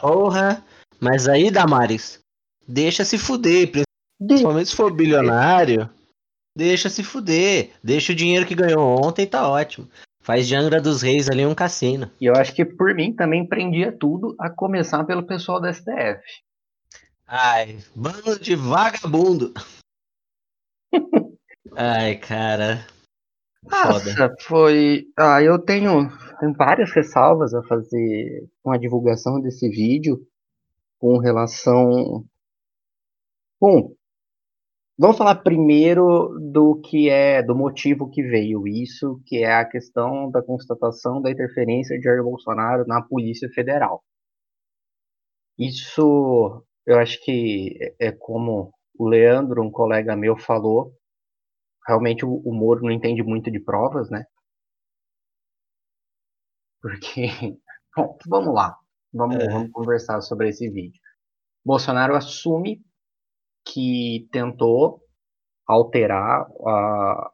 Porra! 0.00 0.64
Mas 1.00 1.28
aí, 1.28 1.50
Damares, 1.50 2.20
deixa 2.66 3.04
se 3.04 3.18
fuder. 3.18 3.70
Principalmente 4.18 4.70
se 4.70 4.76
for 4.76 4.92
bilionário, 4.92 5.88
deixa 6.56 6.88
se 6.88 7.02
fuder. 7.02 7.70
Deixa 7.82 8.12
o 8.12 8.16
dinheiro 8.16 8.46
que 8.46 8.54
ganhou 8.54 9.04
ontem, 9.04 9.26
tá 9.26 9.48
ótimo. 9.48 9.88
Faz 10.22 10.48
de 10.48 10.56
Angra 10.56 10.80
dos 10.80 11.02
Reis 11.02 11.28
ali 11.28 11.46
um 11.46 11.54
cassino. 11.54 12.10
E 12.20 12.26
eu 12.26 12.34
acho 12.34 12.52
que 12.52 12.64
por 12.64 12.92
mim 12.94 13.12
também 13.12 13.46
prendia 13.46 13.92
tudo, 13.92 14.34
a 14.40 14.50
começar 14.50 15.04
pelo 15.04 15.22
pessoal 15.22 15.60
da 15.60 15.72
STF. 15.72 16.20
Ai, 17.26 17.78
bando 17.94 18.38
de 18.38 18.56
vagabundo. 18.56 19.52
Ai, 21.76 22.16
cara. 22.16 22.86
Nossa, 23.62 24.34
foi. 24.40 25.06
Ah, 25.18 25.42
eu 25.42 25.58
tenho 25.58 26.08
várias 26.56 26.92
ressalvas 26.92 27.52
a 27.52 27.62
fazer 27.64 28.48
com 28.62 28.70
a 28.70 28.78
divulgação 28.78 29.40
desse 29.40 29.68
vídeo 29.68 30.26
com 30.98 31.18
relação. 31.18 32.24
Bom, 33.60 33.94
Vamos 34.98 35.18
falar 35.18 35.34
primeiro 35.42 36.38
do 36.40 36.80
que 36.80 37.10
é, 37.10 37.42
do 37.42 37.54
motivo 37.54 38.08
que 38.08 38.22
veio 38.22 38.66
isso, 38.66 39.20
que 39.26 39.44
é 39.44 39.52
a 39.52 39.64
questão 39.64 40.30
da 40.30 40.42
constatação 40.42 41.20
da 41.20 41.30
interferência 41.30 41.98
de 41.98 42.04
Jair 42.04 42.22
Bolsonaro 42.22 42.86
na 42.86 43.02
Polícia 43.02 43.46
Federal. 43.50 44.02
Isso, 45.58 46.64
eu 46.86 46.98
acho 46.98 47.22
que 47.22 47.78
é 47.98 48.10
como 48.10 48.72
o 48.98 49.08
Leandro, 49.08 49.62
um 49.62 49.70
colega 49.70 50.16
meu, 50.16 50.36
falou. 50.36 50.92
Realmente 51.86 52.24
o, 52.24 52.36
o 52.44 52.52
Moro 52.54 52.82
não 52.82 52.90
entende 52.90 53.22
muito 53.22 53.50
de 53.50 53.60
provas, 53.60 54.10
né? 54.10 54.24
Porque, 56.80 57.26
bom, 57.96 58.18
vamos 58.26 58.54
lá, 58.54 58.76
vamos, 59.12 59.36
é. 59.36 59.48
vamos 59.48 59.70
conversar 59.70 60.20
sobre 60.20 60.48
esse 60.48 60.68
vídeo. 60.70 61.00
Bolsonaro 61.64 62.14
assume 62.14 62.80
que 63.64 64.28
tentou 64.30 65.02
alterar 65.66 66.46
a, 66.64 67.32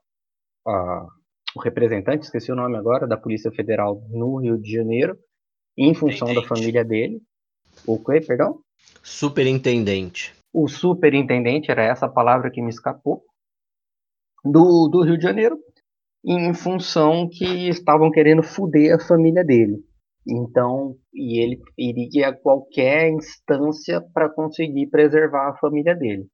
a, 0.67 1.07
o 1.55 1.61
representante, 1.61 2.25
esqueci 2.25 2.51
o 2.51 2.57
nome 2.57 2.77
agora, 2.77 3.07
da 3.07 3.17
Polícia 3.17 3.53
Federal 3.53 4.03
no 4.09 4.37
Rio 4.39 4.59
de 4.59 4.73
Janeiro, 4.73 5.19
em 5.77 5.95
função 5.95 6.33
da 6.35 6.43
família 6.43 6.85
dele. 6.85 7.21
O 7.87 8.03
que, 8.03 8.21
perdão? 8.21 8.63
Superintendente. 9.03 10.35
O 10.53 10.69
superintendente, 10.69 11.71
era 11.71 11.83
essa 11.83 12.09
palavra 12.09 12.51
que 12.51 12.61
me 12.61 12.69
escapou, 12.69 13.25
do, 14.45 14.89
do 14.89 15.03
Rio 15.03 15.17
de 15.17 15.23
Janeiro, 15.23 15.59
em 16.25 16.53
função 16.55 17.29
que 17.29 17.69
estavam 17.69 18.11
querendo 18.11 18.43
fuder 18.43 18.95
a 18.95 19.01
família 19.01 19.45
dele. 19.45 19.83
Então, 20.27 20.97
e 21.13 21.43
ele 21.43 21.61
iria 21.77 22.29
a 22.29 22.37
qualquer 22.37 23.11
instância 23.11 24.01
para 24.13 24.29
conseguir 24.29 24.89
preservar 24.89 25.51
a 25.51 25.57
família 25.57 25.97
dele. 25.97 26.29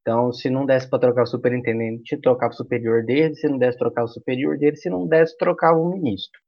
Então, 0.00 0.32
se 0.32 0.48
não 0.48 0.64
desse 0.64 0.88
para 0.88 1.00
trocar 1.00 1.22
o 1.22 1.26
superintendente, 1.26 2.20
trocava 2.20 2.52
o 2.52 2.56
superior 2.56 3.04
dele, 3.04 3.34
se 3.34 3.48
não 3.48 3.58
desse 3.58 3.78
trocar 3.78 4.04
o 4.04 4.08
superior 4.08 4.56
dele, 4.56 4.76
se 4.76 4.88
não 4.88 5.06
desse, 5.06 5.36
trocava 5.36 5.78
o 5.78 5.90
ministro. 5.90 6.40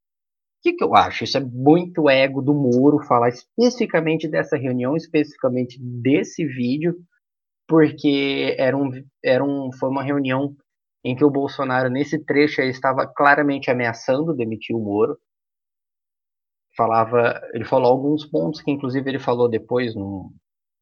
Que, 0.62 0.74
que 0.74 0.84
eu 0.84 0.94
acho? 0.94 1.24
Isso 1.24 1.36
é 1.36 1.40
muito 1.40 2.08
ego 2.08 2.40
do 2.40 2.54
Moro 2.54 3.00
falar 3.00 3.28
especificamente 3.28 4.28
dessa 4.28 4.56
reunião, 4.56 4.96
especificamente 4.96 5.76
desse 5.80 6.46
vídeo, 6.46 6.96
porque 7.66 8.54
era 8.58 8.76
um, 8.76 8.90
era 9.24 9.44
um, 9.44 9.72
foi 9.72 9.88
uma 9.88 10.04
reunião 10.04 10.54
em 11.04 11.16
que 11.16 11.24
o 11.24 11.30
Bolsonaro, 11.30 11.90
nesse 11.90 12.24
trecho, 12.24 12.60
aí, 12.60 12.68
estava 12.68 13.06
claramente 13.06 13.70
ameaçando 13.70 14.34
demitir 14.34 14.76
o 14.76 14.80
Moro. 14.80 15.18
Falava, 16.76 17.40
ele 17.52 17.64
falou 17.64 17.90
alguns 17.90 18.24
pontos 18.24 18.62
que, 18.62 18.70
inclusive, 18.70 19.10
ele 19.10 19.18
falou 19.18 19.48
depois 19.48 19.94
no, 19.96 20.32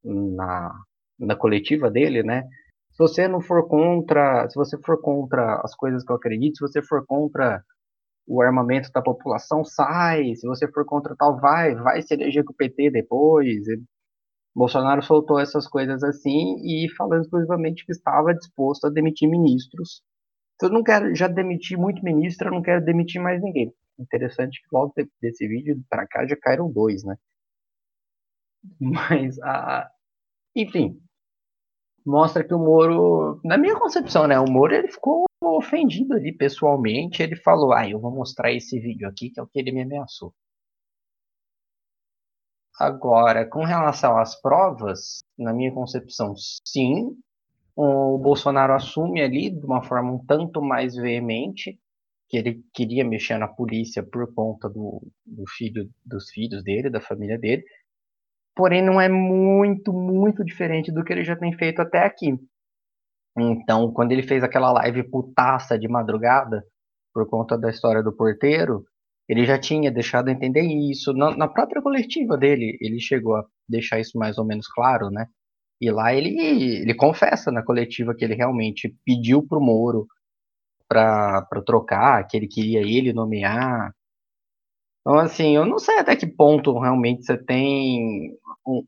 na, 0.05 0.73
na 1.19 1.35
coletiva 1.35 1.91
dele, 1.91 2.23
né? 2.23 2.43
Se 2.91 2.99
você 2.99 3.27
não 3.27 3.41
for 3.41 3.67
contra, 3.67 4.49
se 4.51 4.57
você 4.57 4.79
for 4.85 5.01
contra 5.01 5.61
as 5.65 5.75
coisas 5.75 6.05
que 6.05 6.13
eu 6.13 6.17
acredito, 6.17 6.57
se 6.59 6.61
você 6.61 6.83
for 6.83 7.05
contra 7.07 7.65
o 8.31 8.41
armamento 8.41 8.93
da 8.93 9.03
população, 9.03 9.65
sai. 9.65 10.37
Se 10.37 10.47
você 10.47 10.71
for 10.71 10.85
contra 10.85 11.17
tal, 11.17 11.41
vai, 11.41 11.75
vai 11.75 12.01
se 12.01 12.15
eleger 12.15 12.45
com 12.45 12.53
o 12.53 12.57
PT 12.57 12.91
depois. 12.93 13.67
Bolsonaro 14.55 15.03
soltou 15.03 15.41
essas 15.41 15.67
coisas 15.67 16.05
assim 16.05 16.57
e 16.65 16.89
falando 16.97 17.23
exclusivamente 17.23 17.85
que 17.85 17.91
estava 17.91 18.33
disposto 18.33 18.87
a 18.87 18.91
demitir 18.91 19.29
ministros. 19.29 20.03
Então, 20.55 20.69
eu 20.69 20.75
não 20.75 20.85
quero 20.85 21.13
já 21.13 21.27
demitir 21.27 21.77
muito 21.77 22.05
ministro, 22.05 22.49
eu 22.49 22.53
não 22.53 22.63
quero 22.63 22.85
demitir 22.85 23.21
mais 23.21 23.43
ninguém. 23.43 23.73
Interessante 23.99 24.61
que 24.63 24.69
logo 24.73 24.93
desse 25.21 25.49
vídeo 25.49 25.83
para 25.89 26.07
cá 26.07 26.25
já 26.25 26.37
caíram 26.37 26.71
dois, 26.71 27.03
né? 27.03 27.17
Mas, 28.81 29.41
a, 29.41 29.91
enfim, 30.55 31.01
mostra 32.07 32.45
que 32.45 32.55
o 32.55 32.59
Moro, 32.59 33.41
na 33.45 33.59
minha 33.59 33.77
concepção, 33.77 34.29
né? 34.29 34.39
O 34.39 34.49
Moro 34.49 34.73
ele 34.73 34.89
ficou 34.89 35.25
ofendido 35.43 36.15
ali 36.15 36.33
pessoalmente. 36.33 37.23
Ele 37.23 37.37
falou: 37.37 37.73
Ah, 37.73 37.89
eu 37.89 38.01
vou 38.01 38.11
mostrar 38.11 38.53
esse 38.53 38.79
vídeo 38.79 39.09
aqui, 39.09 39.31
que 39.31 39.41
é 39.41 39.43
o 39.43 39.47
que 39.47 39.59
ele 39.59 39.73
me 39.73 39.83
ameaçou. 39.83 40.35
Agora, 42.79 43.47
com 43.47 43.63
relação 43.63 44.17
às 44.19 44.41
provas, 44.41 45.19
na 45.39 45.53
minha 45.53 45.71
concepção, 45.71 46.35
sim, 46.65 47.15
o 47.77 48.19
Bolsonaro 48.19 48.73
assume 48.75 49.21
ali 49.21 49.51
de 49.51 49.67
uma 49.67 49.83
forma 49.83 50.13
um 50.13 50.25
tanto 50.25 50.63
mais 50.63 50.95
veemente 50.95 51.79
que 52.29 52.39
ele 52.39 52.63
queria 52.73 53.05
mexer 53.05 53.37
na 53.39 53.49
polícia 53.49 54.03
por 54.03 54.33
conta 54.33 54.69
do, 54.69 55.03
do 55.27 55.45
filho, 55.49 55.91
dos 56.07 56.31
filhos 56.31 56.63
dele, 56.63 56.89
da 56.89 57.01
família 57.01 57.39
dele. 57.39 57.65
Porém, 58.55 58.83
não 58.83 59.01
é 59.01 59.09
muito, 59.09 59.93
muito 59.93 60.45
diferente 60.45 60.93
do 60.93 61.05
que 61.05 61.13
ele 61.13 61.25
já 61.25 61.37
tem 61.37 61.53
feito 61.53 61.83
até 61.83 62.05
aqui. 62.05 62.39
Então, 63.39 63.93
quando 63.93 64.13
ele 64.13 64.23
fez 64.23 64.43
aquela 64.43 64.73
live 64.73 65.05
putaça 65.05 65.79
de 65.79 65.89
madrugada, 65.89 66.65
por 67.13 67.29
conta 67.29 67.59
da 67.59 67.71
história 67.71 68.03
do 68.03 68.15
porteiro, 68.15 68.85
ele 69.29 69.45
já 69.47 69.59
tinha 69.59 69.91
deixado 69.91 70.29
entender 70.29 70.63
isso 70.63 71.13
na, 71.13 71.37
na, 71.37 71.49
própria 71.49 71.83
coletiva 71.83 72.37
dele. 72.37 72.77
Ele 72.81 72.99
chegou 72.99 73.37
a 73.37 73.45
deixar 73.69 74.01
isso 74.01 74.19
mais 74.19 74.39
ou 74.39 74.45
menos 74.45 74.67
claro, 74.67 75.11
né? 75.11 75.27
E 75.81 75.91
lá 75.91 76.13
ele, 76.13 76.37
ele 76.83 76.95
confessa 76.95 77.51
na 77.51 77.63
coletiva 77.63 78.15
que 78.15 78.25
ele 78.25 78.35
realmente 78.35 78.95
pediu 79.05 79.47
pro 79.47 79.61
Moro 79.61 80.07
para 80.89 81.47
trocar, 81.65 82.27
que 82.27 82.37
ele 82.37 82.49
queria 82.49 82.81
ele 82.81 83.13
nomear. 83.13 83.95
Então, 85.01 85.19
assim, 85.19 85.57
eu 85.57 85.65
não 85.65 85.79
sei 85.79 85.99
até 85.99 86.17
que 86.17 86.27
ponto 86.27 86.79
realmente 86.79 87.25
você 87.25 87.39
tem 87.39 88.37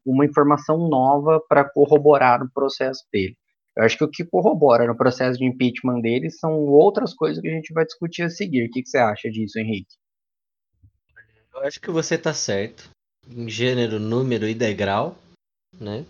uma 0.05 0.27
informação 0.27 0.89
nova 0.89 1.41
para 1.49 1.65
corroborar 1.65 2.43
o 2.43 2.51
processo 2.53 3.05
dele. 3.13 3.37
Eu 3.77 3.85
acho 3.85 3.97
que 3.97 4.05
o 4.05 4.11
que 4.11 4.25
corrobora 4.25 4.87
no 4.87 4.97
processo 4.97 5.39
de 5.39 5.47
impeachment 5.47 6.01
dele 6.01 6.31
são 6.31 6.53
outras 6.67 7.15
coisas 7.15 7.41
que 7.41 7.49
a 7.49 7.55
gente 7.55 7.73
vai 7.73 7.85
discutir 7.85 8.23
a 8.23 8.31
seguir. 8.31 8.67
O 8.67 8.71
que, 8.71 8.83
que 8.83 8.89
você 8.89 8.99
acha 8.99 9.31
disso, 9.31 9.59
Henrique? 9.59 9.95
Eu 11.55 11.61
acho 11.61 11.81
que 11.81 11.91
você 11.91 12.19
tá 12.19 12.35
certo. 12.35 12.91
Em 13.31 13.49
gênero, 13.49 13.99
número 13.99 14.47
e 14.49 14.55
degrau, 14.55 15.17
né? 15.79 16.05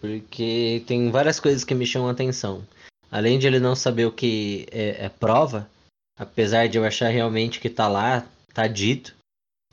Porque 0.00 0.84
tem 0.86 1.10
várias 1.10 1.40
coisas 1.40 1.64
que 1.64 1.74
me 1.74 1.86
chamam 1.86 2.08
a 2.08 2.12
atenção. 2.12 2.64
Além 3.10 3.38
de 3.38 3.46
ele 3.46 3.58
não 3.58 3.74
saber 3.74 4.04
o 4.04 4.12
que 4.12 4.66
é, 4.70 5.06
é 5.06 5.08
prova, 5.08 5.68
apesar 6.16 6.68
de 6.68 6.78
eu 6.78 6.84
achar 6.84 7.08
realmente 7.08 7.58
que 7.58 7.70
tá 7.70 7.88
lá, 7.88 8.28
tá 8.52 8.66
dito, 8.66 9.16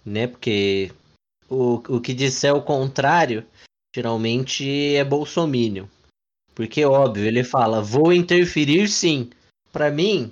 né? 0.06 0.28
Porque 0.28 0.92
o, 1.50 1.76
o 1.96 2.02
que 2.02 2.14
disser 2.14 2.56
o 2.56 2.62
contrário, 2.62 3.46
geralmente 3.94 4.96
é 4.96 5.04
bolsomínio. 5.04 5.90
Porque, 6.56 6.86
óbvio, 6.86 7.26
ele 7.26 7.44
fala, 7.44 7.82
vou 7.82 8.14
interferir 8.14 8.88
sim. 8.88 9.30
Para 9.72 9.90
mim, 9.90 10.32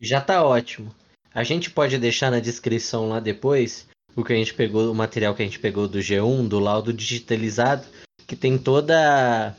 já 0.00 0.20
tá 0.20 0.44
ótimo. 0.44 0.94
A 1.34 1.42
gente 1.42 1.70
pode 1.70 1.98
deixar 1.98 2.30
na 2.30 2.40
descrição 2.40 3.08
lá 3.08 3.20
depois 3.20 3.86
o 4.14 4.24
que 4.24 4.32
a 4.32 4.36
gente 4.36 4.54
pegou, 4.54 4.90
o 4.90 4.94
material 4.94 5.34
que 5.34 5.42
a 5.42 5.44
gente 5.44 5.58
pegou 5.58 5.86
do 5.86 5.98
G1, 5.98 6.48
do 6.48 6.58
laudo 6.58 6.92
digitalizado, 6.92 7.86
que 8.26 8.34
tem 8.34 8.56
toda 8.56 9.54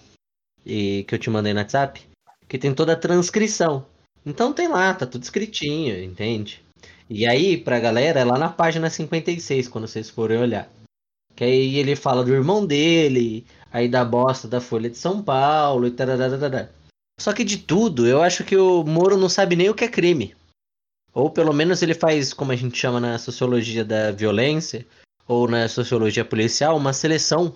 e 0.66 1.06
que 1.08 1.16
eu 1.16 1.20
te 1.20 1.30
mandei 1.30 1.54
no 1.54 1.60
WhatsApp, 1.60 2.02
que 2.48 2.58
tem 2.58 2.74
toda 2.74 2.94
a 2.94 2.98
transcrição. 2.98 3.86
Então 4.26 4.52
tem 4.52 4.68
lá, 4.68 4.94
tá 4.94 5.06
tudo 5.06 5.24
escritinho, 5.24 6.04
entende? 6.04 6.62
E 7.10 7.26
aí, 7.26 7.56
pra 7.58 7.80
galera, 7.80 8.20
é 8.20 8.26
lá 8.26 8.38
na 8.38 8.50
página 8.50 8.90
56, 8.90 9.70
quando 9.70 9.88
vocês 9.88 10.10
forem 10.10 10.38
olhar. 10.38 10.70
Que 11.38 11.44
aí 11.44 11.76
ele 11.76 11.96
fala 11.96 12.24
do 12.24 12.34
irmão 12.34 12.66
dele, 12.66 13.46
aí 13.72 13.88
da 13.88 14.04
bosta 14.04 14.48
da 14.48 14.60
Folha 14.60 14.90
de 14.90 14.98
São 14.98 15.22
Paulo 15.22 15.86
e 15.86 15.92
tal. 15.92 16.08
Só 17.20 17.32
que 17.32 17.44
de 17.44 17.60
tudo, 17.60 18.08
eu 18.08 18.24
acho 18.24 18.44
que 18.44 18.58
o 18.58 18.84
Moro 18.84 19.16
não 19.16 19.30
sabe 19.30 19.56
nem 19.56 19.70
o 19.70 19.76
que 19.76 19.84
é 19.84 19.88
crime. 19.88 20.36
Ou 21.14 21.30
pelo 21.30 21.54
menos 21.54 21.84
ele 21.84 21.94
faz, 21.94 22.34
como 22.34 22.52
a 22.52 22.56
gente 22.56 22.76
chama 22.76 23.00
na 23.00 23.20
sociologia 23.20 23.86
da 23.86 24.12
violência, 24.12 24.84
ou 25.28 25.48
na 25.48 25.70
sociologia 25.70 26.26
policial, 26.26 26.76
uma 26.76 26.92
seleção 26.92 27.56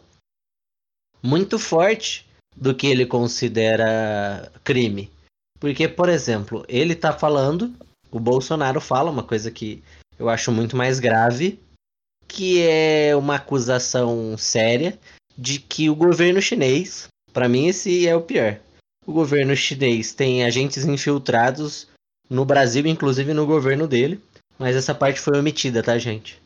muito 1.23 1.57
forte 1.57 2.27
do 2.55 2.75
que 2.75 2.85
ele 2.85 3.07
considera 3.07 4.51
crime. 4.63 5.11
Porque, 5.59 5.87
por 5.87 6.07
exemplo, 6.07 6.63
ele 6.67 6.95
tá 6.95 7.13
falando, 7.13 7.73
o 8.11 8.19
Bolsonaro 8.19 8.79
fala 8.79 9.09
uma 9.09 9.23
coisa 9.23 9.49
que 9.49 9.83
eu 10.19 10.29
acho 10.29 10.51
muito 10.51 10.77
mais 10.77 10.99
grave, 10.99 11.59
que 12.27 12.61
é 12.61 13.15
uma 13.15 13.35
acusação 13.35 14.37
séria 14.37 14.97
de 15.37 15.59
que 15.59 15.89
o 15.89 15.95
governo 15.95 16.41
chinês, 16.41 17.07
para 17.33 17.49
mim 17.49 17.67
esse 17.67 18.07
é 18.07 18.15
o 18.15 18.21
pior. 18.21 18.59
O 19.05 19.11
governo 19.11 19.55
chinês 19.55 20.13
tem 20.13 20.43
agentes 20.43 20.85
infiltrados 20.85 21.87
no 22.29 22.45
Brasil, 22.45 22.85
inclusive 22.85 23.33
no 23.33 23.45
governo 23.45 23.87
dele. 23.87 24.21
Mas 24.57 24.75
essa 24.75 24.93
parte 24.93 25.19
foi 25.19 25.37
omitida, 25.39 25.81
tá, 25.81 25.97
gente? 25.97 26.39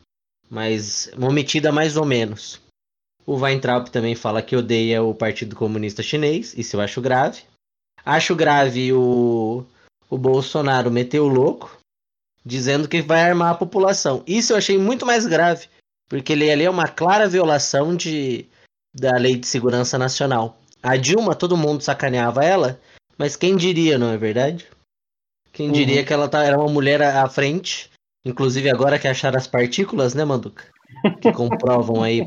Mas 0.48 1.10
omitida 1.20 1.70
mais 1.70 1.96
ou 1.96 2.06
menos. 2.06 2.60
O 3.26 3.34
Weintraub 3.34 3.88
também 3.90 4.14
fala 4.14 4.40
que 4.40 4.56
odeia 4.56 5.02
o 5.02 5.14
Partido 5.14 5.56
Comunista 5.56 6.02
Chinês, 6.02 6.54
isso 6.56 6.76
eu 6.76 6.80
acho 6.80 7.00
grave. 7.00 7.42
Acho 8.04 8.36
grave 8.36 8.92
o, 8.92 9.66
o 10.08 10.16
Bolsonaro 10.16 10.90
meter 10.90 11.18
o 11.18 11.26
louco, 11.26 11.76
dizendo 12.46 12.88
que 12.88 13.02
vai 13.02 13.20
armar 13.22 13.50
a 13.50 13.56
população. 13.56 14.22
Isso 14.24 14.52
eu 14.52 14.56
achei 14.56 14.78
muito 14.78 15.04
mais 15.04 15.26
grave, 15.26 15.66
porque 16.08 16.32
ele 16.32 16.48
ali 16.48 16.64
é 16.64 16.70
uma 16.70 16.86
clara 16.86 17.28
violação 17.28 17.96
de, 17.96 18.46
da 18.94 19.18
Lei 19.18 19.36
de 19.36 19.48
Segurança 19.48 19.98
Nacional. 19.98 20.56
A 20.80 20.96
Dilma, 20.96 21.34
todo 21.34 21.56
mundo 21.56 21.82
sacaneava 21.82 22.44
ela, 22.44 22.80
mas 23.18 23.34
quem 23.34 23.56
diria, 23.56 23.98
não 23.98 24.12
é 24.12 24.16
verdade? 24.16 24.64
Quem 25.52 25.72
diria 25.72 26.00
uhum. 26.00 26.06
que 26.06 26.12
ela 26.12 26.28
tá, 26.28 26.44
era 26.44 26.56
uma 26.56 26.72
mulher 26.72 27.02
à 27.02 27.28
frente, 27.28 27.90
inclusive 28.24 28.70
agora 28.70 28.98
que 28.98 29.08
acharam 29.08 29.38
as 29.38 29.48
partículas, 29.48 30.14
né, 30.14 30.24
Manduca? 30.24 30.64
Que 31.20 31.32
comprovam 31.32 32.00
aí 32.00 32.24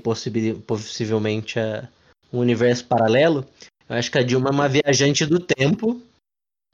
possivelmente 0.67 1.58
a, 1.58 1.88
um 2.34 2.39
universo 2.39 2.86
paralelo. 2.86 3.45
Eu 3.88 3.95
acho 3.95 4.12
que 4.12 4.17
a 4.17 4.23
Dilma 4.23 4.49
é 4.49 4.51
uma 4.51 4.67
viajante 4.67 5.25
do 5.25 5.39
tempo, 5.39 6.01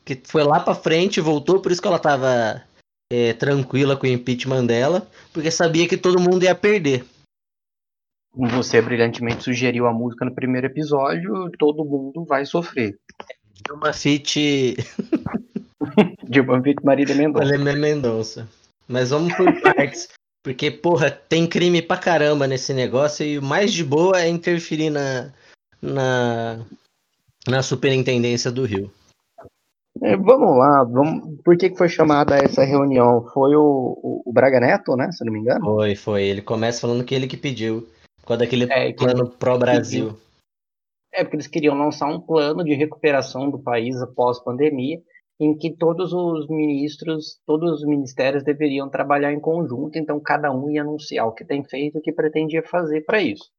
que 0.03 0.19
foi 0.23 0.43
lá 0.43 0.60
pra 0.60 0.73
frente, 0.73 1.21
voltou, 1.21 1.60
por 1.60 1.71
isso 1.71 1.81
que 1.81 1.88
ela 1.88 1.99
tava 1.99 2.63
é, 3.11 3.33
tranquila 3.33 3.95
com 3.95 4.05
o 4.05 4.09
impeachment 4.09 4.65
dela, 4.65 5.07
porque 5.33 5.51
sabia 5.51 5.87
que 5.87 5.97
todo 5.97 6.21
mundo 6.21 6.43
ia 6.43 6.55
perder. 6.55 7.05
Você 8.33 8.81
brilhantemente 8.81 9.43
sugeriu 9.43 9.87
a 9.87 9.93
música 9.93 10.25
no 10.25 10.35
primeiro 10.35 10.67
episódio, 10.67 11.49
todo 11.57 11.85
mundo 11.85 12.25
vai 12.25 12.45
sofrer. 12.45 12.97
Dilma 13.65 13.93
Fit 13.93 14.75
Dilma 16.27 16.59
Vick 16.59 16.83
Marília 16.83 17.15
Mendonça. 17.15 17.45
Marília 17.45 17.75
Mendonça. 17.75 18.49
Mas 18.87 19.09
vamos 19.09 19.33
por 19.35 19.61
partes. 19.61 20.09
Porque, 20.43 20.69
porra, 20.69 21.09
tem 21.09 21.47
crime 21.47 21.81
pra 21.81 21.97
caramba 21.97 22.45
nesse 22.45 22.73
negócio 22.73 23.25
e 23.25 23.39
o 23.39 23.41
mais 23.41 23.73
de 23.73 23.83
boa 23.83 24.21
é 24.21 24.27
interferir 24.27 24.91
na, 24.91 25.33
na, 25.81 26.59
na 27.47 27.63
superintendência 27.63 28.51
do 28.51 28.63
Rio. 28.63 28.91
É, 30.01 30.17
vamos 30.17 30.58
lá, 30.58 30.84
vamos... 30.84 31.41
por 31.43 31.58
que, 31.58 31.69
que 31.69 31.77
foi 31.77 31.88
chamada 31.88 32.36
essa 32.38 32.63
reunião? 32.63 33.25
Foi 33.34 33.55
o, 33.55 33.62
o, 33.62 34.23
o, 34.25 34.34
Braga 34.34 34.60
Neto, 34.60 34.95
né? 34.95 35.12
Se 35.12 35.23
não 35.23 35.31
me 35.31 35.39
engano? 35.39 35.63
Foi, 35.63 35.95
foi. 35.95 36.23
Ele 36.23 36.41
começa 36.41 36.81
falando 36.81 37.03
que 37.03 37.15
ele 37.15 37.27
que 37.27 37.38
pediu. 37.38 37.88
Por 38.21 38.27
causa 38.27 38.39
daquele 38.39 38.65
é, 38.71 38.91
plano 38.93 39.29
pró-Brasil. 39.29 40.17
É, 41.13 41.23
porque 41.23 41.38
eles 41.38 41.47
queriam 41.47 41.77
lançar 41.77 42.08
um 42.08 42.19
plano 42.19 42.63
de 42.63 42.73
recuperação 42.73 43.49
do 43.49 43.60
país 43.60 44.01
após 44.01 44.43
pandemia 44.43 44.99
em 45.39 45.55
que 45.58 45.75
todos 45.75 46.13
os 46.13 46.47
ministros, 46.47 47.39
todos 47.45 47.79
os 47.79 47.86
ministérios 47.86 48.43
deveriam 48.43 48.89
trabalhar 48.89 49.34
em 49.34 49.39
conjunto, 49.39 49.97
então 49.97 50.19
cada 50.19 50.51
um 50.51 50.69
ia 50.69 50.81
anunciar 50.81 51.27
o 51.27 51.34
que 51.34 51.43
tem 51.43 51.63
feito 51.63 51.97
e 51.97 51.99
o 51.99 52.01
que 52.01 52.13
pretendia 52.13 52.63
fazer 52.63 53.01
para 53.01 53.21
isso. 53.21 53.51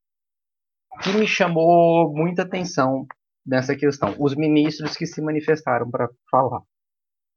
O 0.92 0.98
que 1.00 1.12
me 1.18 1.26
chamou 1.26 2.12
muita 2.14 2.42
atenção 2.42 3.06
nessa 3.46 3.76
questão. 3.76 4.14
Os 4.18 4.34
ministros 4.34 4.96
que 4.96 5.06
se 5.06 5.22
manifestaram 5.22 5.90
para 5.90 6.08
falar. 6.30 6.60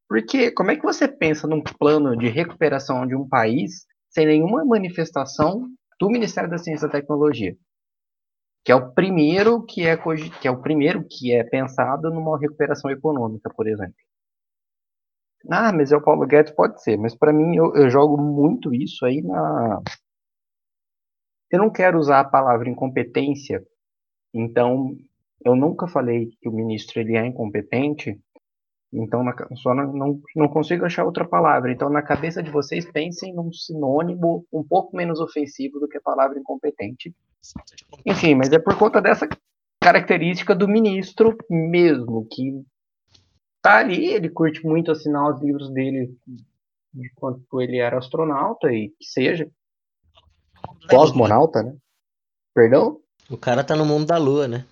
Porque 0.08 0.52
como 0.52 0.72
é 0.72 0.76
que 0.76 0.84
você 0.84 1.08
pensa 1.08 1.48
num 1.48 1.62
plano 1.62 2.18
de 2.18 2.28
recuperação 2.28 3.06
de 3.06 3.16
um 3.16 3.28
país 3.28 3.86
sem 4.10 4.26
nenhuma 4.26 4.66
manifestação 4.66 5.70
do 6.00 6.10
Ministério 6.10 6.50
da 6.50 6.58
Ciência 6.58 6.88
e 6.88 6.92
Tecnologia? 6.92 7.56
Que 8.66 8.72
é 8.72 8.76
o 8.76 8.92
primeiro 8.92 9.64
que 9.64 9.86
é, 9.86 9.96
que 10.42 10.48
é 10.48 10.52
o 10.52 10.62
primeiro 10.62 11.06
que 11.08 11.32
é 11.32 11.44
pensado 11.44 12.10
numa 12.10 12.40
recuperação 12.40 12.90
econômica, 12.90 13.50
por 13.56 13.68
exemplo. 13.68 13.96
Ah, 15.50 15.72
mas 15.72 15.92
é 15.92 15.96
o 15.96 16.02
Paulo 16.02 16.26
Guedes, 16.28 16.52
pode 16.54 16.82
ser, 16.84 16.98
mas 16.98 17.16
para 17.16 17.32
mim 17.32 17.56
eu, 17.56 17.74
eu 17.76 17.90
jogo 17.90 18.18
muito 18.18 18.74
isso 18.74 19.06
aí 19.06 19.22
na. 19.22 19.82
Eu 21.50 21.60
não 21.60 21.72
quero 21.72 21.98
usar 21.98 22.20
a 22.20 22.30
palavra 22.30 22.70
incompetência, 22.70 23.64
então 24.34 24.98
eu 25.44 25.56
nunca 25.56 25.88
falei 25.88 26.28
que 26.42 26.50
o 26.50 26.52
ministro 26.52 27.00
ele 27.00 27.16
é 27.16 27.26
incompetente, 27.26 28.20
então 28.92 29.24
na, 29.24 29.34
só 29.56 29.74
não, 29.74 29.94
não, 29.94 30.22
não 30.36 30.48
consigo 30.48 30.86
achar 30.86 31.06
outra 31.06 31.28
palavra. 31.28 31.72
Então 31.72 31.90
na 31.90 32.02
cabeça 32.02 32.42
de 32.42 32.50
vocês 32.50 32.90
pensem 32.92 33.34
num 33.34 33.52
sinônimo 33.54 34.46
um 34.52 34.64
pouco 34.64 34.96
menos 34.96 35.20
ofensivo 35.20 35.80
do 35.80 35.88
que 35.88 35.98
a 35.98 36.02
palavra 36.02 36.40
incompetente. 36.40 37.14
Enfim, 38.06 38.36
mas 38.36 38.52
é 38.52 38.60
por 38.60 38.78
conta 38.78 39.02
dessa 39.02 39.28
característica 39.82 40.54
do 40.54 40.68
ministro 40.68 41.38
mesmo, 41.50 42.28
que 42.30 42.62
tá 43.62 43.78
ali, 43.78 44.08
ele 44.08 44.30
curte 44.30 44.66
muito 44.66 44.92
assinar 44.92 45.34
os 45.34 45.42
livros 45.42 45.70
dele 45.72 46.18
de 46.94 47.10
quando 47.16 47.44
ele 47.62 47.78
era 47.78 47.98
astronauta 47.98 48.72
e 48.74 48.90
que 48.90 49.06
seja. 49.06 49.50
Cosmonauta, 50.90 51.64
né? 51.64 51.78
Perdão? 52.54 53.00
O 53.30 53.38
cara 53.38 53.64
tá 53.64 53.76
no 53.76 53.86
mundo 53.86 54.08
da 54.08 54.18
lua, 54.18 54.48
né? 54.48 54.66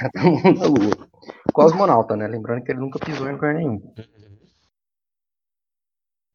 O 0.00 0.02
cara 0.02 0.12
tá 0.12 0.22
no 0.22 0.30
mundo 0.30 0.60
da 0.60 0.66
lua. 0.66 1.08
Cosmonauta, 1.52 2.16
né? 2.16 2.26
Lembrando 2.26 2.64
que 2.64 2.72
ele 2.72 2.80
nunca 2.80 2.98
pisou 2.98 3.28
em 3.28 3.32
lugar 3.32 3.54
nenhum. 3.54 3.80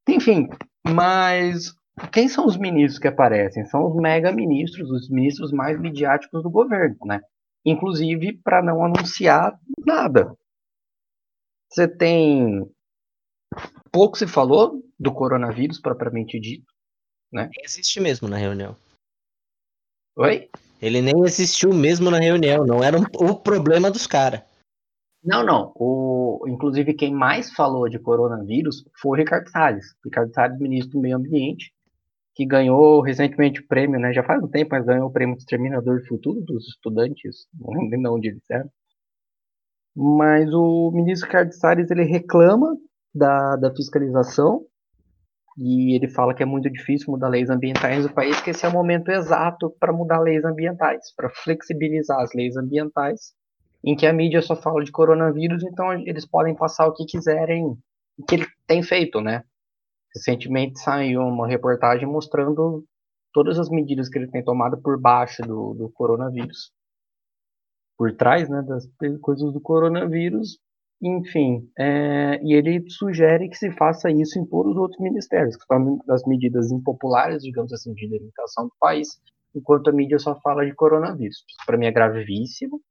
Enfim, 0.08 0.48
mas 0.88 1.74
quem 2.12 2.28
são 2.28 2.46
os 2.46 2.58
ministros 2.58 3.00
que 3.00 3.08
aparecem? 3.08 3.66
São 3.66 3.88
os 3.88 3.96
mega 3.96 4.32
ministros, 4.32 4.92
os 4.92 5.10
ministros 5.10 5.52
mais 5.52 5.80
midiáticos 5.80 6.44
do 6.44 6.50
governo, 6.50 6.96
né? 7.06 7.22
Inclusive 7.66 8.40
para 8.44 8.62
não 8.62 8.86
anunciar 8.86 9.60
nada. 9.86 10.38
Você 11.72 11.88
tem. 11.88 12.70
Pouco 13.92 14.16
se 14.16 14.28
falou 14.28 14.84
do 15.00 15.12
coronavírus, 15.12 15.80
propriamente 15.80 16.40
dito. 16.40 16.72
Né? 17.34 17.50
Existe 17.64 18.00
mesmo 18.00 18.28
na 18.28 18.38
reunião. 18.38 18.78
Oi? 20.18 20.50
Ele 20.86 21.02
nem 21.02 21.16
existiu 21.24 21.74
mesmo 21.74 22.12
na 22.12 22.20
reunião, 22.20 22.64
não 22.64 22.84
era 22.84 22.96
um, 22.96 23.06
o 23.28 23.36
problema 23.36 23.90
dos 23.90 24.06
caras. 24.06 24.44
Não, 25.24 25.44
não. 25.44 25.74
O, 25.76 26.46
inclusive, 26.48 26.94
quem 26.94 27.12
mais 27.12 27.52
falou 27.52 27.90
de 27.90 27.98
coronavírus 27.98 28.86
foi 29.02 29.18
o 29.18 29.20
Ricardo 29.20 29.50
Salles. 29.50 29.96
Ricardo 30.06 30.32
Salles, 30.32 30.60
ministro 30.60 30.92
do 30.92 31.02
Meio 31.02 31.18
Ambiente, 31.18 31.74
que 32.36 32.46
ganhou 32.46 33.02
recentemente 33.02 33.62
o 33.62 33.68
prêmio, 33.68 34.00
né? 34.00 34.14
Já 34.14 34.22
faz 34.22 34.44
um 34.44 34.48
tempo, 34.48 34.76
mas 34.76 34.86
ganhou 34.86 35.08
o 35.08 35.12
prêmio 35.12 35.36
Exterminador 35.36 36.02
do 36.02 36.06
Futuro 36.06 36.40
dos 36.42 36.68
estudantes. 36.68 37.48
Não 37.60 37.90
lembro 37.90 38.14
onde 38.14 38.28
ele 38.28 38.40
serve. 38.46 38.70
Mas 39.96 40.54
o 40.54 40.92
ministro 40.92 41.26
Ricardo 41.26 41.52
Salles 41.52 41.90
ele 41.90 42.04
reclama 42.04 42.78
da, 43.12 43.56
da 43.56 43.74
fiscalização 43.74 44.64
e 45.58 45.96
ele 45.96 46.08
fala 46.10 46.34
que 46.34 46.44
é 46.44 46.46
muito 46.46 46.70
difícil 46.70 47.12
mudar 47.12 47.30
leis 47.30 47.50
ambientais 47.50 48.04
no 48.04 48.14
país, 48.14 48.40
que 48.42 48.50
esse 48.50 48.66
é 48.66 48.70
o 48.70 48.74
momento 48.74 49.10
exato 49.10 49.74
para 49.80 49.94
mudar 49.94 50.20
leis 50.20 50.44
ambientais, 50.44 51.14
para 51.16 51.30
flexibilizar 51.30 52.20
as 52.20 52.34
leis 52.34 52.58
ambientais, 52.58 53.34
em 53.84 53.96
que 53.96 54.06
a 54.06 54.14
mídia 54.14 54.42
só 54.42 54.56
fala 54.56 54.84
de 54.84 54.92
coronavírus, 54.92 55.64
então 55.64 55.94
eles 55.94 56.26
podem 56.26 56.56
passar 56.56 56.88
o 56.88 56.94
que 56.94 57.06
quiserem, 57.06 57.66
o 58.18 58.26
que 58.28 58.36
ele 58.36 58.48
tem 58.68 58.84
feito, 58.84 59.22
né? 59.22 59.44
Recentemente 60.14 60.80
saiu 60.80 61.22
uma 61.22 61.48
reportagem 61.48 62.08
mostrando 62.08 62.84
todas 63.34 63.60
as 63.60 63.70
medidas 63.70 64.10
que 64.10 64.18
ele 64.18 64.32
tem 64.32 64.44
tomado 64.44 64.82
por 64.82 65.00
baixo 65.00 65.42
do, 65.44 65.74
do 65.74 65.90
coronavírus 65.90 66.72
por 67.98 68.14
trás 68.16 68.50
né, 68.50 68.62
das 68.62 68.88
coisas 69.22 69.54
do 69.54 69.62
coronavírus, 69.62 70.60
enfim, 71.02 71.70
é, 71.78 72.40
e 72.44 72.54
ele 72.54 72.90
sugere 72.90 73.50
que 73.50 73.56
se 73.56 73.72
faça 73.72 74.10
isso 74.10 74.40
em 74.40 74.46
todos 74.46 74.72
os 74.74 74.78
outros 74.78 75.00
ministérios, 75.00 75.56
que 75.56 75.66
são 75.66 76.00
das 76.06 76.26
medidas 76.26 76.72
impopulares, 76.72 77.44
digamos 77.44 77.72
assim, 77.74 77.94
de 77.94 78.08
limitação 78.08 78.66
do 78.66 78.74
país, 78.80 79.10
enquanto 79.54 79.90
a 79.90 79.94
mídia 79.94 80.20
só 80.20 80.40
fala 80.42 80.66
de 80.66 80.74
coronavírus. 80.74 81.44
Para 81.66 81.78
mim 81.78 81.86
é 81.86 81.92
gravíssimo. 81.92 82.82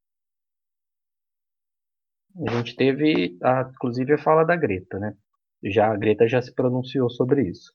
A 2.47 2.51
gente 2.53 2.77
teve, 2.77 3.39
a, 3.43 3.71
inclusive, 3.75 4.15
a 4.15 4.19
fala 4.19 4.45
da 4.45 4.57
Greta, 4.57 4.99
né? 4.99 5.15
Já 5.63 5.93
a 5.93 5.97
Greta 5.97 6.27
já 6.27 6.43
se 6.43 6.53
pronunciou 6.53 7.09
sobre 7.09 7.49
isso. 7.49 7.73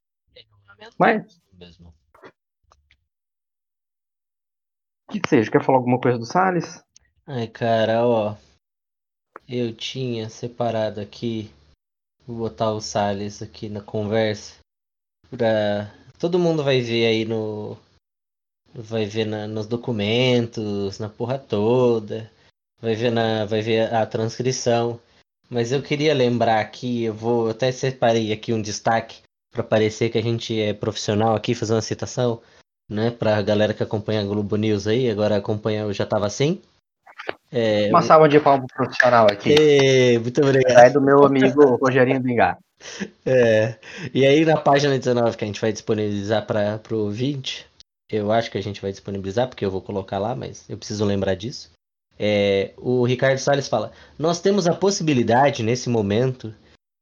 Mas 0.98 1.42
que 5.10 5.28
seja, 5.28 5.50
quer 5.50 5.64
falar 5.64 5.80
alguma 5.80 6.00
coisa 6.00 6.18
do 6.18 6.26
Salles? 6.26 6.84
Ai, 7.26 7.48
cara, 7.48 8.06
ó. 8.06 8.36
Eu 9.52 9.74
tinha 9.74 10.30
separado 10.30 11.02
aqui. 11.02 11.50
Vou 12.28 12.38
botar 12.38 12.72
o 12.72 12.80
Salles 12.80 13.42
aqui 13.42 13.68
na 13.68 13.82
conversa. 13.82 14.60
Pra. 15.28 15.92
Todo 16.20 16.38
mundo 16.38 16.64
vai 16.64 16.82
ver 16.82 17.08
aí 17.08 17.26
no. 17.26 17.76
Vai 18.76 19.08
ver 19.08 19.26
na, 19.26 19.48
nos 19.48 19.66
documentos, 19.66 21.00
na 21.00 21.10
porra 21.10 21.40
toda. 21.40 22.32
Vai 22.80 22.94
ver, 22.94 23.12
na, 23.12 23.46
vai 23.46 23.64
ver 23.64 23.92
a 23.92 24.06
transcrição. 24.06 25.00
Mas 25.50 25.72
eu 25.72 25.82
queria 25.82 26.14
lembrar 26.14 26.60
aqui, 26.60 27.06
eu 27.06 27.14
vou. 27.16 27.50
Até 27.50 27.72
separei 27.72 28.32
aqui 28.32 28.54
um 28.54 28.62
destaque 28.62 29.24
para 29.52 29.64
parecer 29.64 30.12
que 30.12 30.20
a 30.20 30.24
gente 30.24 30.62
é 30.62 30.76
profissional 30.76 31.36
aqui, 31.36 31.56
fazer 31.56 31.74
uma 31.74 31.82
citação, 31.82 32.40
né? 32.88 33.10
Pra 33.10 33.42
galera 33.42 33.74
que 33.74 33.82
acompanha 33.82 34.22
a 34.22 34.26
Globo 34.26 34.56
News 34.58 34.86
aí, 34.86 35.10
agora 35.10 35.38
acompanha 35.38 35.88
o 35.88 35.94
Já 35.94 36.06
Tava 36.06 36.28
Assim. 36.28 36.62
É, 37.52 37.90
Uma 37.90 38.02
salva 38.02 38.30
de 38.30 38.40
palmas 38.40 38.68
profissional 38.74 39.28
aqui. 39.30 39.54
É, 39.54 40.20
muito 40.20 40.42
obrigado. 40.42 40.78
É 40.78 40.90
do 40.90 41.02
meu 41.02 41.24
amigo 41.26 41.76
Rogerinho 41.76 42.20
Bingar. 42.20 42.58
É. 43.26 43.76
E 44.14 44.26
aí 44.26 44.46
na 44.46 44.58
página 44.58 44.98
19 44.98 45.36
que 45.36 45.44
a 45.44 45.48
gente 45.48 45.62
vai 45.62 45.72
disponibilizar 45.72 46.46
para 46.46 46.82
o 46.92 47.06
ouvinte, 47.06 47.68
eu 48.10 48.32
acho 48.32 48.50
que 48.50 48.58
a 48.58 48.64
gente 48.64 48.82
vai 48.82 48.92
disponibilizar, 48.92 49.48
porque 49.48 49.66
eu 49.66 49.72
vou 49.72 49.82
colocar 49.82 50.18
lá, 50.18 50.36
mas 50.36 50.66
eu 50.70 50.78
preciso 50.78 51.06
lembrar 51.06 51.36
disso. 51.36 51.72
É, 52.18 52.72
o 52.78 53.06
Ricardo 53.06 53.38
Salles 53.38 53.68
fala: 53.68 53.92
Nós 54.18 54.42
temos 54.42 54.68
a 54.68 54.74
possibilidade, 54.74 55.64
nesse 55.64 55.90
momento, 55.90 56.54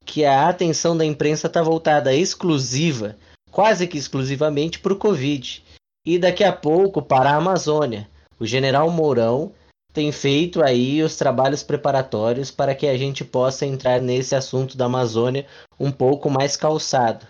que 0.05 0.25
a 0.25 0.47
atenção 0.47 0.95
da 0.95 1.05
imprensa 1.05 1.47
está 1.47 1.61
voltada 1.61 2.13
exclusiva, 2.13 3.15
quase 3.49 3.87
que 3.87 3.97
exclusivamente, 3.97 4.79
para 4.79 4.93
o 4.93 4.97
Covid. 4.97 5.63
E 6.05 6.19
daqui 6.19 6.43
a 6.43 6.53
pouco 6.53 7.01
para 7.01 7.31
a 7.31 7.35
Amazônia. 7.35 8.07
O 8.39 8.45
general 8.45 8.89
Mourão 8.91 9.51
tem 9.97 10.11
feito 10.11 10.63
aí 10.63 11.01
os 11.01 11.15
trabalhos 11.15 11.63
preparatórios 11.63 12.51
para 12.51 12.75
que 12.75 12.85
a 12.85 12.95
gente 12.95 13.25
possa 13.25 13.65
entrar 13.65 13.99
nesse 13.99 14.35
assunto 14.35 14.77
da 14.77 14.85
Amazônia 14.85 15.47
um 15.79 15.91
pouco 15.91 16.29
mais 16.29 16.55
calçado. 16.55 17.25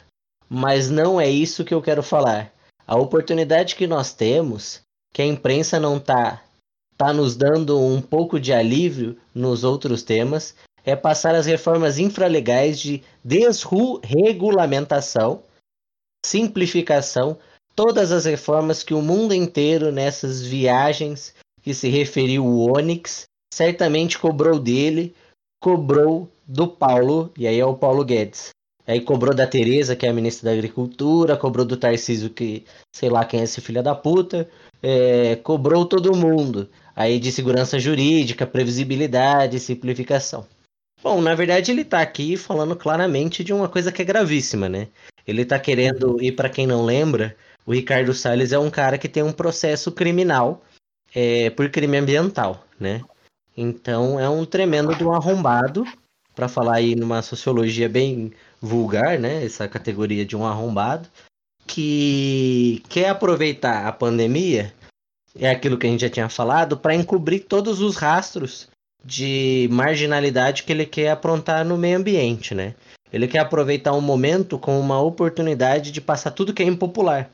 Mas 0.49 0.89
não 0.89 1.17
é 1.17 1.29
isso 1.29 1.63
que 1.63 1.73
eu 1.73 1.81
quero 1.81 2.03
falar. 2.03 2.51
A 2.85 2.97
oportunidade 2.97 3.73
que 3.73 3.87
nós 3.87 4.13
temos, 4.13 4.81
que 5.13 5.21
a 5.21 5.25
imprensa 5.25 5.79
não 5.79 5.95
está 5.95 6.43
tá 6.97 7.13
nos 7.13 7.37
dando 7.37 7.79
um 7.79 8.01
pouco 8.01 8.37
de 8.37 8.51
alívio 8.51 9.17
nos 9.33 9.63
outros 9.63 10.03
temas, 10.03 10.53
é 10.83 10.93
passar 10.93 11.35
as 11.35 11.45
reformas 11.45 11.97
infralegais 11.97 12.81
de 12.81 13.01
desregulamentação, 13.23 15.41
simplificação, 16.25 17.37
todas 17.73 18.11
as 18.11 18.25
reformas 18.25 18.83
que 18.83 18.93
o 18.93 19.01
mundo 19.01 19.33
inteiro 19.33 19.89
nessas 19.89 20.41
viagens 20.41 21.33
que 21.67 21.73
se 21.73 21.89
referiu 21.89 22.45
o 22.45 22.77
Onyx, 22.77 23.25
certamente 23.53 24.17
cobrou 24.17 24.57
dele, 24.57 25.13
cobrou 25.61 26.31
do 26.47 26.65
Paulo, 26.65 27.29
e 27.37 27.45
aí 27.45 27.59
é 27.59 27.65
o 27.65 27.75
Paulo 27.75 28.05
Guedes. 28.05 28.51
Aí 28.87 29.01
cobrou 29.01 29.35
da 29.35 29.45
Tereza, 29.45 29.93
que 29.93 30.05
é 30.05 30.09
a 30.09 30.13
ministra 30.13 30.49
da 30.49 30.55
Agricultura, 30.55 31.35
cobrou 31.35 31.65
do 31.65 31.75
Tarcísio, 31.75 32.29
que 32.29 32.63
sei 32.95 33.09
lá 33.09 33.25
quem 33.25 33.41
é 33.41 33.43
esse 33.43 33.59
filho 33.59 33.83
da 33.83 33.93
puta, 33.93 34.49
é, 34.81 35.35
cobrou 35.35 35.85
todo 35.85 36.15
mundo. 36.15 36.69
Aí 36.95 37.19
de 37.19 37.33
segurança 37.33 37.77
jurídica, 37.77 38.47
previsibilidade, 38.47 39.59
simplificação. 39.59 40.47
Bom, 41.03 41.19
na 41.19 41.35
verdade 41.35 41.69
ele 41.69 41.83
tá 41.83 41.99
aqui 41.99 42.37
falando 42.37 42.77
claramente 42.77 43.43
de 43.43 43.51
uma 43.51 43.67
coisa 43.67 43.91
que 43.91 44.01
é 44.01 44.05
gravíssima, 44.05 44.69
né? 44.69 44.87
Ele 45.27 45.43
tá 45.43 45.59
querendo, 45.59 46.15
e 46.23 46.31
para 46.31 46.47
quem 46.47 46.65
não 46.65 46.85
lembra, 46.85 47.35
o 47.65 47.73
Ricardo 47.73 48.13
Salles 48.13 48.53
é 48.53 48.57
um 48.57 48.69
cara 48.69 48.97
que 48.97 49.09
tem 49.09 49.21
um 49.21 49.33
processo 49.33 49.91
criminal 49.91 50.63
é, 51.19 51.49
por 51.49 51.67
crime 51.71 51.97
ambiental, 51.97 52.63
né? 52.79 53.01
Então 53.57 54.19
é 54.19 54.29
um 54.29 54.45
tremendo 54.45 54.93
de 54.93 55.03
um 55.03 55.11
arrombado, 55.11 55.83
para 56.35 56.47
falar 56.47 56.75
aí 56.75 56.95
numa 56.95 57.23
sociologia 57.23 57.89
bem 57.89 58.31
vulgar, 58.61 59.17
né? 59.17 59.43
Essa 59.43 59.67
categoria 59.67 60.23
de 60.23 60.37
um 60.37 60.45
arrombado, 60.45 61.09
que 61.65 62.83
quer 62.87 63.09
aproveitar 63.09 63.87
a 63.87 63.91
pandemia, 63.91 64.71
é 65.35 65.49
aquilo 65.49 65.75
que 65.75 65.87
a 65.87 65.89
gente 65.89 66.01
já 66.01 66.09
tinha 66.09 66.29
falado, 66.29 66.77
para 66.77 66.93
encobrir 66.93 67.45
todos 67.45 67.81
os 67.81 67.95
rastros 67.95 68.69
de 69.03 69.67
marginalidade 69.71 70.61
que 70.61 70.71
ele 70.71 70.85
quer 70.85 71.09
aprontar 71.09 71.65
no 71.65 71.77
meio 71.77 71.97
ambiente, 71.97 72.53
né? 72.53 72.75
Ele 73.11 73.27
quer 73.27 73.39
aproveitar 73.39 73.93
um 73.93 74.01
momento 74.01 74.59
com 74.59 74.79
uma 74.79 75.01
oportunidade 75.01 75.91
de 75.91 75.99
passar 75.99 76.29
tudo 76.29 76.53
que 76.53 76.61
é 76.61 76.65
impopular. 76.67 77.31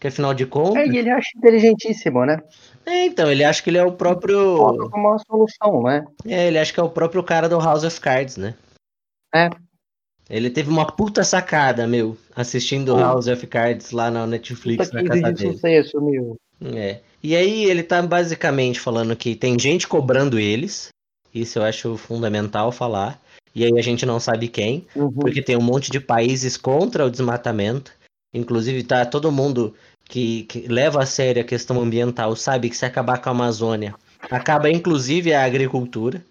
Que 0.00 0.08
afinal 0.08 0.32
de 0.32 0.46
contas. 0.46 0.82
É, 0.82 0.86
e 0.86 0.96
ele 0.96 1.10
acha 1.10 1.28
inteligentíssimo, 1.36 2.24
né? 2.24 2.42
É, 2.86 3.04
então, 3.06 3.30
ele 3.30 3.44
acha 3.44 3.62
que 3.62 3.70
ele 3.70 3.78
é 3.78 3.84
o 3.84 3.92
próprio. 3.92 4.56
Como 4.90 5.08
uma 5.08 5.18
solução, 5.18 5.82
né? 5.82 6.04
É, 6.26 6.48
ele 6.48 6.58
acha 6.58 6.72
que 6.72 6.80
é 6.80 6.82
o 6.82 6.88
próprio 6.90 7.22
cara 7.22 7.48
do 7.48 7.58
House 7.58 7.84
of 7.84 8.00
Cards, 8.00 8.36
né? 8.36 8.54
É. 9.34 9.48
Ele 10.28 10.48
teve 10.48 10.70
uma 10.70 10.86
puta 10.86 11.24
sacada, 11.24 11.86
meu, 11.86 12.16
assistindo 12.34 12.96
House 12.96 13.26
of 13.26 13.46
Cards 13.46 13.90
lá 13.90 14.10
na 14.10 14.26
Netflix 14.26 14.86
Puta 14.88 15.02
na 15.02 15.08
casa 15.08 15.32
de 15.32 15.42
dele. 15.42 15.52
sucesso, 15.54 16.00
meu. 16.00 16.36
É. 16.74 17.00
E 17.22 17.34
aí 17.36 17.64
ele 17.64 17.82
tá 17.82 18.00
basicamente 18.02 18.78
falando 18.80 19.14
que 19.16 19.34
tem 19.34 19.58
gente 19.58 19.86
cobrando 19.88 20.38
eles. 20.38 20.88
Isso 21.34 21.58
eu 21.58 21.64
acho 21.64 21.96
fundamental 21.96 22.70
falar. 22.72 23.20
E 23.54 23.64
aí 23.64 23.76
a 23.76 23.82
gente 23.82 24.06
não 24.06 24.20
sabe 24.20 24.46
quem, 24.48 24.86
Uhum. 24.94 25.10
porque 25.12 25.42
tem 25.42 25.56
um 25.56 25.60
monte 25.62 25.90
de 25.90 25.98
países 26.00 26.56
contra 26.56 27.04
o 27.04 27.10
desmatamento. 27.10 27.92
Inclusive 28.32 28.84
tá 28.84 29.04
todo 29.04 29.32
mundo 29.32 29.74
que, 30.10 30.42
que 30.44 30.66
leva 30.66 31.02
a 31.02 31.06
sério 31.06 31.40
a 31.40 31.46
questão 31.46 31.80
ambiental 31.80 32.34
sabe 32.34 32.68
que 32.68 32.76
se 32.76 32.84
acabar 32.84 33.22
com 33.22 33.28
a 33.28 33.32
Amazônia, 33.32 33.94
acaba 34.28 34.68
inclusive 34.68 35.32
a 35.32 35.44
agricultura. 35.44 36.22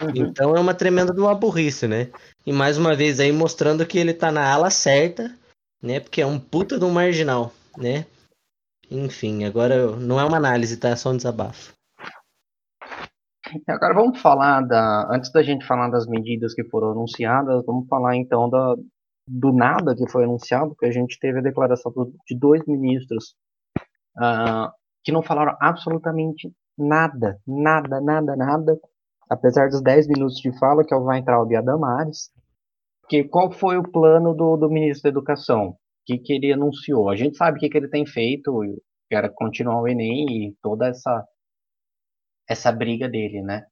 Uhum. 0.00 0.12
Então 0.14 0.54
é 0.54 0.60
uma 0.60 0.74
tremenda 0.74 1.12
de 1.12 1.18
uma 1.18 1.34
burrice, 1.34 1.88
né? 1.88 2.10
E 2.46 2.52
mais 2.52 2.76
uma 2.76 2.94
vez 2.94 3.18
aí 3.18 3.32
mostrando 3.32 3.84
que 3.86 3.98
ele 3.98 4.12
tá 4.12 4.30
na 4.30 4.52
ala 4.52 4.70
certa, 4.70 5.34
né? 5.82 5.98
Porque 5.98 6.20
é 6.20 6.26
um 6.26 6.38
puta 6.38 6.78
de 6.78 6.84
um 6.84 6.90
marginal, 6.90 7.50
né? 7.76 8.04
Enfim, 8.90 9.44
agora 9.44 9.96
não 9.96 10.20
é 10.20 10.24
uma 10.24 10.36
análise, 10.36 10.76
tá? 10.76 10.90
É 10.90 10.96
só 10.96 11.10
um 11.10 11.16
desabafo. 11.16 11.72
Agora 13.66 13.94
vamos 13.94 14.20
falar 14.20 14.60
da. 14.60 15.08
Antes 15.10 15.32
da 15.32 15.42
gente 15.42 15.66
falar 15.66 15.88
das 15.88 16.06
medidas 16.06 16.52
que 16.52 16.64
foram 16.64 16.92
anunciadas, 16.92 17.64
vamos 17.64 17.88
falar 17.88 18.14
então 18.16 18.48
da, 18.50 18.76
do 19.28 19.52
nada 19.52 19.94
que 19.94 20.08
foi 20.10 20.24
anunciado, 20.24 20.70
porque 20.70 20.86
a 20.86 20.90
gente 20.90 21.18
teve 21.18 21.38
a 21.38 21.42
declaração 21.42 21.92
de 22.26 22.38
dois 22.38 22.64
ministros 22.66 23.34
ah, 24.16 24.72
que 25.04 25.12
não 25.12 25.22
falaram 25.22 25.56
absolutamente 25.60 26.52
nada, 26.76 27.38
nada, 27.46 28.00
nada, 28.00 28.36
nada, 28.36 28.78
apesar 29.28 29.68
dos 29.68 29.82
10 29.82 30.08
minutos 30.08 30.36
de 30.36 30.56
fala, 30.58 30.84
que 30.84 30.94
é 30.94 30.96
o 30.96 31.04
Weintraub 31.04 31.50
e 31.50 31.56
a 31.56 31.60
Damares. 31.60 32.30
Que 33.08 33.24
qual 33.24 33.50
foi 33.50 33.78
o 33.78 33.90
plano 33.90 34.34
do, 34.34 34.56
do 34.56 34.70
ministro 34.70 35.04
da 35.04 35.08
Educação? 35.08 35.70
O 35.70 35.76
que, 36.06 36.18
que 36.18 36.32
ele 36.34 36.52
anunciou? 36.52 37.08
A 37.08 37.16
gente 37.16 37.36
sabe 37.36 37.56
o 37.56 37.60
que, 37.60 37.68
que 37.68 37.78
ele 37.78 37.88
tem 37.88 38.06
feito, 38.06 38.60
que 39.08 39.14
era 39.14 39.30
continuar 39.30 39.80
o 39.80 39.88
Enem 39.88 40.48
e 40.48 40.56
toda 40.62 40.88
essa 40.88 41.24
essa 42.48 42.72
briga 42.72 43.08
dele, 43.08 43.42
né? 43.42 43.66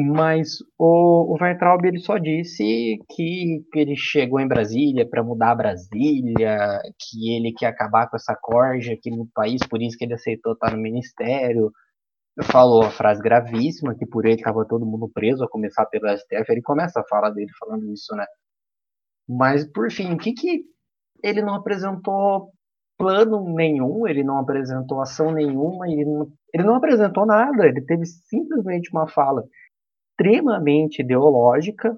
Mas 0.00 0.58
o, 0.78 1.34
o 1.34 1.36
Weintraub 1.42 1.84
ele 1.84 1.98
só 1.98 2.18
disse 2.18 2.62
que, 3.10 3.64
que 3.72 3.78
ele 3.80 3.96
chegou 3.96 4.38
em 4.38 4.46
Brasília 4.46 5.08
para 5.08 5.24
mudar 5.24 5.56
Brasília, 5.56 6.80
que 6.96 7.34
ele 7.34 7.52
quer 7.52 7.66
acabar 7.66 8.08
com 8.08 8.14
essa 8.14 8.36
corja 8.40 8.92
aqui 8.92 9.10
no 9.10 9.26
país, 9.34 9.60
por 9.68 9.82
isso 9.82 9.98
que 9.98 10.04
ele 10.04 10.14
aceitou 10.14 10.52
estar 10.52 10.70
no 10.70 10.80
ministério. 10.80 11.72
Falou 12.44 12.84
a 12.84 12.90
frase 12.90 13.20
gravíssima, 13.20 13.96
que 13.96 14.06
por 14.06 14.24
ele 14.24 14.36
estava 14.36 14.64
todo 14.64 14.86
mundo 14.86 15.10
preso, 15.12 15.42
a 15.42 15.50
começar 15.50 15.84
pelo 15.86 16.08
STF. 16.16 16.44
Ele 16.48 16.62
começa 16.62 17.00
a 17.00 17.08
fala 17.08 17.30
dele 17.30 17.50
falando 17.58 17.92
isso, 17.92 18.14
né? 18.14 18.24
Mas, 19.28 19.66
por 19.72 19.90
fim, 19.90 20.14
o 20.14 20.18
que 20.18 20.32
que 20.32 20.62
ele 21.24 21.42
não 21.42 21.56
apresentou 21.56 22.52
plano 22.96 23.52
nenhum, 23.52 24.06
ele 24.06 24.22
não 24.22 24.38
apresentou 24.38 25.00
ação 25.00 25.32
nenhuma, 25.32 25.88
ele 25.88 26.04
não, 26.04 26.28
ele 26.54 26.64
não 26.64 26.76
apresentou 26.76 27.26
nada, 27.26 27.66
ele 27.66 27.80
teve 27.84 28.06
simplesmente 28.06 28.90
uma 28.92 29.08
fala 29.08 29.42
extremamente 30.18 31.02
ideológica 31.02 31.96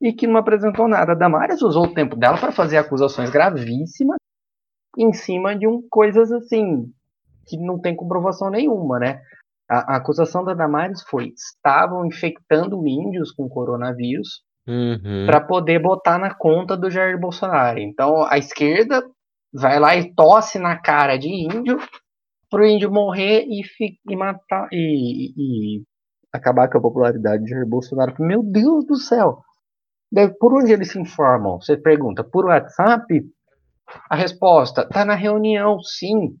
e 0.00 0.12
que 0.12 0.26
não 0.26 0.36
apresentou 0.36 0.88
nada. 0.88 1.12
A 1.12 1.14
Damares 1.14 1.62
usou 1.62 1.84
o 1.84 1.94
tempo 1.94 2.16
dela 2.16 2.36
para 2.36 2.50
fazer 2.50 2.76
acusações 2.76 3.30
gravíssimas 3.30 4.16
em 4.98 5.12
cima 5.12 5.56
de 5.56 5.66
um, 5.66 5.80
coisas 5.88 6.32
assim 6.32 6.92
que 7.46 7.56
não 7.56 7.80
tem 7.80 7.94
comprovação 7.94 8.50
nenhuma, 8.50 8.98
né? 8.98 9.22
A, 9.70 9.94
a 9.94 9.96
acusação 9.96 10.44
da 10.44 10.54
Damares 10.54 11.02
foi: 11.02 11.28
estavam 11.28 12.04
infectando 12.04 12.86
índios 12.86 13.30
com 13.30 13.48
coronavírus 13.48 14.42
Uhum. 14.64 15.26
para 15.26 15.40
poder 15.40 15.80
botar 15.80 16.18
na 16.20 16.32
conta 16.32 16.76
do 16.76 16.88
Jair 16.88 17.18
Bolsonaro. 17.18 17.80
Então 17.80 18.22
a 18.22 18.38
esquerda 18.38 19.02
vai 19.52 19.80
lá 19.80 19.96
e 19.96 20.14
tosse 20.14 20.56
na 20.56 20.80
cara 20.80 21.16
de 21.16 21.28
índio 21.28 21.78
pro 22.48 22.64
índio 22.64 22.88
morrer 22.88 23.44
e, 23.48 23.62
e 24.08 24.16
matar 24.16 24.68
e, 24.70 25.32
e 25.36 25.82
acabar 26.32 26.68
com 26.68 26.78
a 26.78 26.82
popularidade 26.82 27.44
de 27.44 27.50
Jair 27.50 27.66
Bolsonaro. 27.66 28.14
Meu 28.20 28.42
Deus 28.42 28.86
do 28.86 28.96
céu! 28.96 29.42
Por 30.38 30.54
onde 30.54 30.72
eles 30.72 30.90
se 30.90 30.98
informam? 30.98 31.60
Você 31.60 31.76
pergunta, 31.76 32.22
por 32.22 32.46
WhatsApp? 32.46 33.24
A 34.08 34.16
resposta, 34.16 34.86
tá 34.88 35.04
na 35.04 35.14
reunião, 35.14 35.80
sim. 35.82 36.36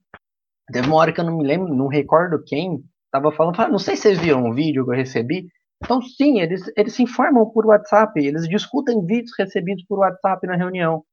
Teve 0.72 0.86
uma 0.86 0.96
hora 0.96 1.12
que 1.12 1.20
eu 1.20 1.24
não 1.24 1.36
me 1.36 1.46
lembro, 1.46 1.74
não 1.74 1.88
recordo 1.88 2.42
quem, 2.46 2.82
tava 3.10 3.32
falando, 3.32 3.60
"Ah, 3.60 3.68
não 3.68 3.78
sei 3.78 3.96
se 3.96 4.02
vocês 4.02 4.18
viram 4.18 4.44
um 4.44 4.54
vídeo 4.54 4.84
que 4.84 4.90
eu 4.90 4.96
recebi, 4.96 5.46
então, 5.84 6.00
sim, 6.00 6.40
eles, 6.40 6.62
eles 6.76 6.94
se 6.94 7.02
informam 7.02 7.50
por 7.50 7.66
WhatsApp, 7.66 8.18
eles 8.24 8.48
discutem 8.48 9.04
vídeos 9.04 9.32
recebidos 9.36 9.84
por 9.84 9.98
WhatsApp 9.98 10.46
na 10.46 10.56
reunião. 10.56 11.04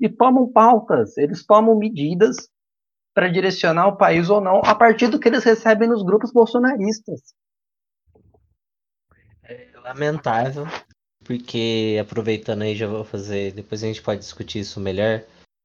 E 0.00 0.08
tomam 0.08 0.50
pautas, 0.50 1.16
eles 1.16 1.44
tomam 1.44 1.76
medidas 1.76 2.36
para 3.12 3.28
direcionar 3.28 3.88
o 3.88 3.96
país 3.96 4.30
ou 4.30 4.40
não 4.40 4.60
a 4.64 4.74
partir 4.74 5.08
do 5.08 5.18
que 5.18 5.28
eles 5.28 5.42
recebem 5.42 5.88
nos 5.88 6.04
grupos 6.04 6.30
bolsonaristas. 6.30 7.20
Lamentável, 9.86 10.64
porque 11.22 11.96
aproveitando 12.00 12.62
aí 12.62 12.74
já 12.74 12.88
vou 12.88 13.04
fazer, 13.04 13.52
depois 13.52 13.84
a 13.84 13.86
gente 13.86 14.02
pode 14.02 14.18
discutir 14.18 14.58
isso 14.58 14.80
melhor, 14.80 15.22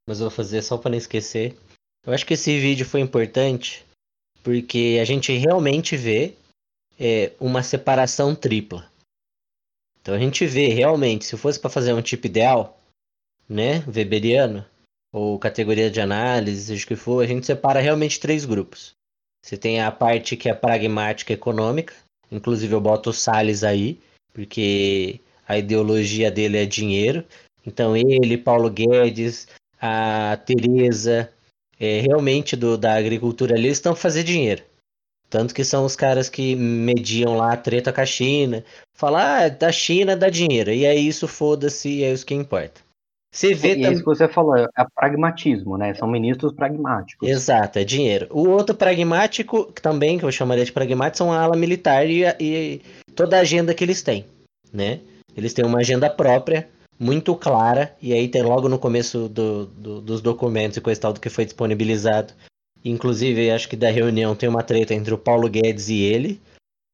mas 0.07 0.19
vou 0.19 0.29
fazer 0.29 0.61
só 0.61 0.77
para 0.77 0.91
não 0.91 0.97
esquecer. 0.99 1.57
Eu 2.05 2.13
acho 2.13 2.23
que 2.23 2.35
esse 2.35 2.59
vídeo 2.59 2.85
foi 2.85 2.99
importante 2.99 3.83
porque 4.43 4.99
a 5.01 5.05
gente 5.05 5.35
realmente 5.35 5.97
vê 5.97 6.35
é, 6.99 7.31
uma 7.39 7.63
separação 7.63 8.35
tripla. 8.35 8.87
Então 9.99 10.13
a 10.13 10.19
gente 10.19 10.45
vê 10.45 10.67
realmente, 10.67 11.25
se 11.25 11.35
fosse 11.35 11.59
para 11.59 11.71
fazer 11.71 11.91
um 11.93 12.01
tipo 12.01 12.27
ideal, 12.27 12.79
né, 13.49 13.83
weberiano, 13.87 14.63
ou 15.11 15.39
categoria 15.39 15.89
de 15.89 15.99
análise, 15.99 16.65
seja 16.65 16.85
o 16.85 16.87
que 16.87 16.95
for, 16.95 17.23
a 17.23 17.27
gente 17.27 17.47
separa 17.47 17.79
realmente 17.79 18.19
três 18.19 18.45
grupos. 18.45 18.93
Você 19.43 19.57
tem 19.57 19.81
a 19.81 19.91
parte 19.91 20.37
que 20.37 20.47
é 20.47 20.53
pragmática 20.53 21.33
econômica, 21.33 21.95
inclusive 22.31 22.71
eu 22.71 22.79
boto 22.79 23.09
o 23.09 23.13
Salles 23.13 23.63
aí, 23.63 23.99
porque 24.33 25.19
a 25.47 25.57
ideologia 25.57 26.31
dele 26.31 26.57
é 26.57 26.65
dinheiro. 26.65 27.23
Então 27.65 27.95
ele, 27.95 28.37
Paulo 28.37 28.69
Guedes, 28.69 29.47
a 29.79 30.37
Tereza, 30.45 31.31
é, 31.79 31.99
realmente 32.01 32.55
do, 32.55 32.77
da 32.77 32.95
agricultura 32.95 33.55
ali, 33.55 33.65
eles 33.65 33.77
estão 33.77 33.95
fazer 33.95 34.23
dinheiro. 34.23 34.63
Tanto 35.29 35.55
que 35.55 35.63
são 35.63 35.85
os 35.85 35.95
caras 35.95 36.29
que 36.29 36.55
mediam 36.55 37.37
lá 37.37 37.53
a 37.53 37.57
treta 37.57 37.93
com 37.93 38.01
a 38.01 38.05
China. 38.05 38.65
Falar, 38.93 39.45
ah, 39.45 39.49
da 39.49 39.71
China 39.71 40.15
dá 40.15 40.29
dinheiro. 40.29 40.71
E 40.71 40.85
é 40.85 40.93
isso, 40.93 41.25
foda-se, 41.25 42.03
é 42.03 42.11
isso 42.11 42.25
que 42.25 42.33
importa. 42.33 42.81
Você 43.33 43.53
vê 43.53 43.69
E 43.69 43.71
é 43.71 43.75
também. 43.75 43.91
isso 43.93 44.01
que 44.01 44.09
você 44.09 44.27
falou, 44.27 44.57
é 44.57 44.67
pragmatismo, 44.93 45.77
né? 45.77 45.93
São 45.93 46.05
ministros 46.05 46.51
pragmáticos. 46.51 47.29
Exato, 47.29 47.79
é 47.79 47.85
dinheiro. 47.85 48.27
O 48.29 48.49
outro 48.49 48.75
pragmático, 48.75 49.71
que 49.71 49.81
também, 49.81 50.19
que 50.19 50.25
eu 50.25 50.31
chamaria 50.33 50.65
de 50.65 50.71
pragmático, 50.71 51.19
são 51.19 51.31
a 51.31 51.39
ala 51.39 51.55
militar 51.55 52.05
e, 52.09 52.23
e 52.41 52.81
toda 53.15 53.37
a 53.37 53.41
agenda 53.41 53.73
que 53.73 53.83
eles 53.83 54.01
têm, 54.01 54.25
né? 54.71 54.99
Eles 55.35 55.53
têm 55.53 55.65
uma 55.65 55.79
agenda 55.79 56.09
própria, 56.09 56.69
muito 56.99 57.35
clara, 57.35 57.95
e 58.01 58.13
aí 58.13 58.27
tem 58.27 58.41
logo 58.43 58.67
no 58.69 58.77
começo 58.77 59.27
do, 59.29 59.65
do- 59.65 60.01
dos 60.01 60.21
documentos 60.21 60.77
e 60.77 60.81
coisa 60.81 60.99
e 60.99 61.01
tal 61.01 61.13
do 61.13 61.19
que 61.19 61.29
foi 61.29 61.45
disponibilizado. 61.45 62.33
Inclusive, 62.83 63.49
acho 63.51 63.69
que 63.69 63.75
da 63.75 63.89
reunião 63.89 64.35
tem 64.35 64.49
uma 64.49 64.63
treta 64.63 64.93
entre 64.93 65.13
o 65.13 65.17
Paulo 65.17 65.47
Guedes 65.49 65.87
e 65.89 65.99
ele, 66.01 66.41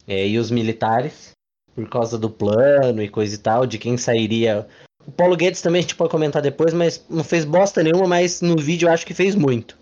é, 0.07 0.27
e 0.27 0.37
os 0.37 0.51
militares, 0.51 1.31
por 1.73 1.87
causa 1.89 2.17
do 2.17 2.29
plano 2.29 3.01
e 3.01 3.09
coisa 3.09 3.35
e 3.35 3.37
tal, 3.37 3.65
de 3.65 3.77
quem 3.77 3.97
sairia. 3.97 4.67
O 5.05 5.11
Paulo 5.11 5.35
Guedes 5.37 5.61
também 5.61 5.79
a 5.79 5.81
gente 5.81 5.95
pode 5.95 6.11
comentar 6.11 6.41
depois, 6.41 6.73
mas 6.73 7.03
não 7.09 7.23
fez 7.23 7.45
bosta 7.45 7.81
nenhuma, 7.81 8.07
mas 8.07 8.41
no 8.41 8.57
vídeo 8.57 8.87
eu 8.87 8.93
acho 8.93 9.05
que 9.05 9.13
fez 9.13 9.33
muito. 9.35 9.77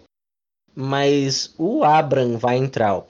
Mas 0.75 1.53
o 1.57 1.83
Abram 1.83 2.37
Weintraub, 2.43 3.09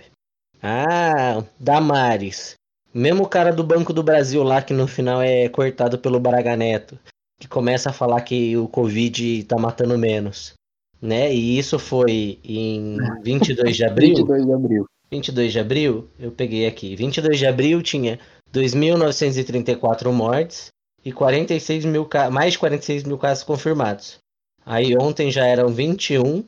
ah, 0.61 1.43
Damares, 1.59 2.53
mesmo 2.95 3.23
o 3.23 3.27
cara 3.27 3.51
do 3.51 3.63
Banco 3.63 3.91
do 3.91 4.01
Brasil 4.01 4.41
lá 4.41 4.61
que 4.61 4.73
no 4.73 4.87
final 4.87 5.21
é 5.21 5.49
cortado 5.49 5.97
pelo 5.97 6.17
Braga 6.17 6.55
Neto, 6.55 6.97
que 7.37 7.47
começa 7.47 7.89
a 7.89 7.93
falar 7.93 8.21
que 8.21 8.55
o 8.55 8.69
Covid 8.69 9.43
tá 9.43 9.57
matando 9.57 9.97
menos, 9.97 10.53
né? 11.01 11.33
E 11.33 11.59
isso 11.59 11.77
foi 11.77 12.39
em 12.41 12.95
22 13.21 13.75
de 13.75 13.83
abril. 13.83 14.15
22 14.15 14.45
de 14.45 14.53
abril. 14.53 14.85
22 15.11 15.51
de 15.51 15.59
abril, 15.59 16.07
eu 16.17 16.31
peguei 16.31 16.65
aqui. 16.65 16.95
22 16.95 17.37
de 17.37 17.45
abril 17.45 17.81
tinha 17.81 18.17
2.934 18.53 20.11
mortes 20.11 20.69
e 21.03 21.11
46 21.11 21.83
mil 21.83 22.07
mais 22.31 22.53
de 22.53 22.59
46 22.59 23.03
mil 23.03 23.17
casos 23.17 23.43
confirmados. 23.43 24.17
Aí 24.65 24.95
ontem 24.97 25.29
já 25.29 25.45
eram 25.45 25.67
21 25.67 26.43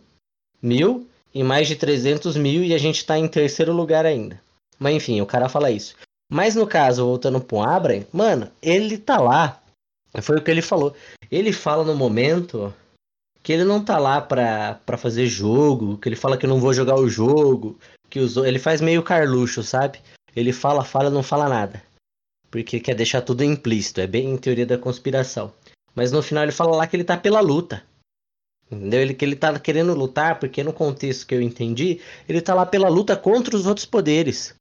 mil 0.61 1.07
e 1.33 1.43
mais 1.43 1.67
de 1.67 1.75
300 1.75 2.37
mil 2.37 2.63
e 2.63 2.73
a 2.73 2.77
gente 2.77 2.97
está 2.97 3.17
em 3.19 3.27
terceiro 3.27 3.73
lugar 3.73 4.05
ainda. 4.05 4.41
Mas 4.79 4.95
enfim, 4.95 5.19
o 5.21 5.25
cara 5.25 5.49
fala 5.49 5.69
isso. 5.69 5.95
Mas 6.29 6.55
no 6.55 6.67
caso, 6.67 7.05
voltando 7.05 7.39
pro 7.39 7.61
Abra, 7.61 8.05
mano, 8.11 8.51
ele 8.61 8.97
tá 8.97 9.17
lá. 9.19 9.61
Foi 10.21 10.37
o 10.37 10.43
que 10.43 10.51
ele 10.51 10.61
falou. 10.61 10.95
Ele 11.31 11.53
fala 11.53 11.83
no 11.83 11.95
momento 11.95 12.73
que 13.41 13.53
ele 13.53 13.63
não 13.63 13.83
tá 13.83 13.97
lá 13.97 14.19
pra, 14.19 14.75
pra 14.85 14.97
fazer 14.97 15.25
jogo, 15.27 15.97
que 15.97 16.09
ele 16.09 16.15
fala 16.15 16.37
que 16.37 16.45
não 16.45 16.59
vou 16.59 16.73
jogar 16.73 16.95
o 16.95 17.07
jogo, 17.07 17.79
que 18.09 18.19
os, 18.19 18.35
ele 18.35 18.59
faz 18.59 18.81
meio 18.81 19.03
Carluxo, 19.03 19.63
sabe? 19.63 19.99
Ele 20.35 20.51
fala, 20.51 20.83
fala, 20.83 21.09
não 21.09 21.23
fala 21.23 21.47
nada. 21.47 21.81
Porque 22.51 22.79
quer 22.79 22.95
deixar 22.95 23.21
tudo 23.21 23.43
implícito, 23.43 24.01
é 24.01 24.07
bem 24.07 24.31
em 24.31 24.37
teoria 24.37 24.65
da 24.65 24.77
conspiração. 24.77 25.53
Mas 25.95 26.11
no 26.11 26.21
final 26.21 26.43
ele 26.43 26.51
fala 26.51 26.75
lá 26.75 26.87
que 26.87 26.95
ele 26.95 27.03
tá 27.03 27.17
pela 27.17 27.39
luta. 27.39 27.83
Entendeu? 28.69 29.01
Ele, 29.01 29.13
que 29.13 29.23
ele 29.23 29.35
tá 29.35 29.57
querendo 29.57 29.93
lutar, 29.93 30.39
porque 30.39 30.61
no 30.61 30.73
contexto 30.73 31.25
que 31.25 31.33
eu 31.33 31.41
entendi, 31.41 32.01
ele 32.27 32.41
tá 32.41 32.53
lá 32.53 32.65
pela 32.65 32.89
luta 32.89 33.15
contra 33.15 33.55
os 33.55 33.65
outros 33.65 33.85
poderes. 33.85 34.53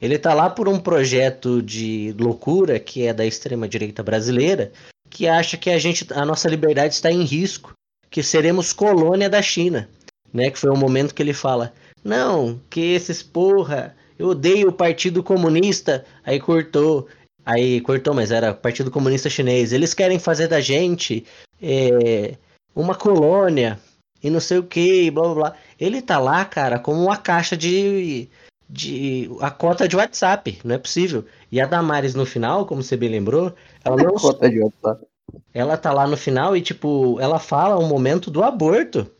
Ele 0.00 0.18
tá 0.18 0.32
lá 0.32 0.48
por 0.48 0.68
um 0.68 0.78
projeto 0.78 1.60
de 1.60 2.14
loucura 2.18 2.80
que 2.80 3.06
é 3.06 3.12
da 3.12 3.26
extrema 3.26 3.68
direita 3.68 4.02
brasileira, 4.02 4.72
que 5.10 5.28
acha 5.28 5.56
que 5.56 5.68
a 5.68 5.78
gente, 5.78 6.06
a 6.12 6.24
nossa 6.24 6.48
liberdade 6.48 6.94
está 6.94 7.10
em 7.10 7.22
risco, 7.22 7.74
que 8.10 8.22
seremos 8.22 8.72
colônia 8.72 9.28
da 9.28 9.42
China, 9.42 9.88
né? 10.32 10.50
Que 10.50 10.58
foi 10.58 10.70
o 10.70 10.76
momento 10.76 11.14
que 11.14 11.22
ele 11.22 11.34
fala: 11.34 11.72
"Não, 12.02 12.60
que 12.70 12.80
esses 12.80 13.22
porra, 13.22 13.94
eu 14.18 14.28
odeio 14.28 14.68
o 14.68 14.72
Partido 14.72 15.22
Comunista". 15.22 16.04
Aí 16.24 16.40
cortou, 16.40 17.06
aí 17.44 17.80
cortou, 17.82 18.14
mas 18.14 18.30
era 18.30 18.54
Partido 18.54 18.90
Comunista 18.90 19.28
Chinês. 19.28 19.72
Eles 19.72 19.92
querem 19.92 20.18
fazer 20.18 20.48
da 20.48 20.60
gente 20.60 21.24
é, 21.62 22.36
uma 22.74 22.94
colônia 22.94 23.78
e 24.22 24.30
não 24.30 24.40
sei 24.40 24.58
o 24.58 24.62
que, 24.62 25.10
blá 25.10 25.24
blá 25.24 25.34
blá. 25.34 25.56
Ele 25.78 26.00
tá 26.00 26.18
lá, 26.18 26.44
cara, 26.44 26.78
como 26.78 27.02
uma 27.02 27.16
caixa 27.16 27.56
de 27.56 28.28
de 28.70 29.28
a 29.40 29.50
cota 29.50 29.88
de 29.88 29.96
WhatsApp, 29.96 30.60
não 30.64 30.76
é 30.76 30.78
possível. 30.78 31.24
E 31.50 31.60
a 31.60 31.66
Damares 31.66 32.14
no 32.14 32.24
final, 32.24 32.64
como 32.64 32.82
você 32.82 32.96
bem 32.96 33.08
lembrou, 33.08 33.52
ela 33.84 33.96
não 33.96 34.14
Cota 34.14 34.48
de 34.48 34.60
WhatsApp. 34.60 35.04
ela 35.52 35.76
tá 35.76 35.92
lá 35.92 36.06
no 36.06 36.16
final 36.16 36.56
e 36.56 36.62
tipo, 36.62 37.18
ela 37.20 37.38
fala 37.38 37.76
o 37.78 37.86
momento 37.86 38.30
do 38.30 38.42
aborto. 38.42 39.10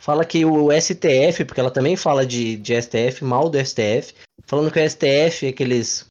Fala 0.00 0.24
que 0.24 0.44
o 0.44 0.68
STF, 0.72 1.44
porque 1.44 1.60
ela 1.60 1.70
também 1.70 1.96
fala 1.96 2.26
de, 2.26 2.56
de 2.56 2.80
STF, 2.80 3.24
mal 3.24 3.48
do 3.48 3.58
STF, 3.64 4.14
falando 4.44 4.70
que 4.70 4.78
o 4.78 4.90
STF, 4.90 5.48
aqueles 5.48 6.06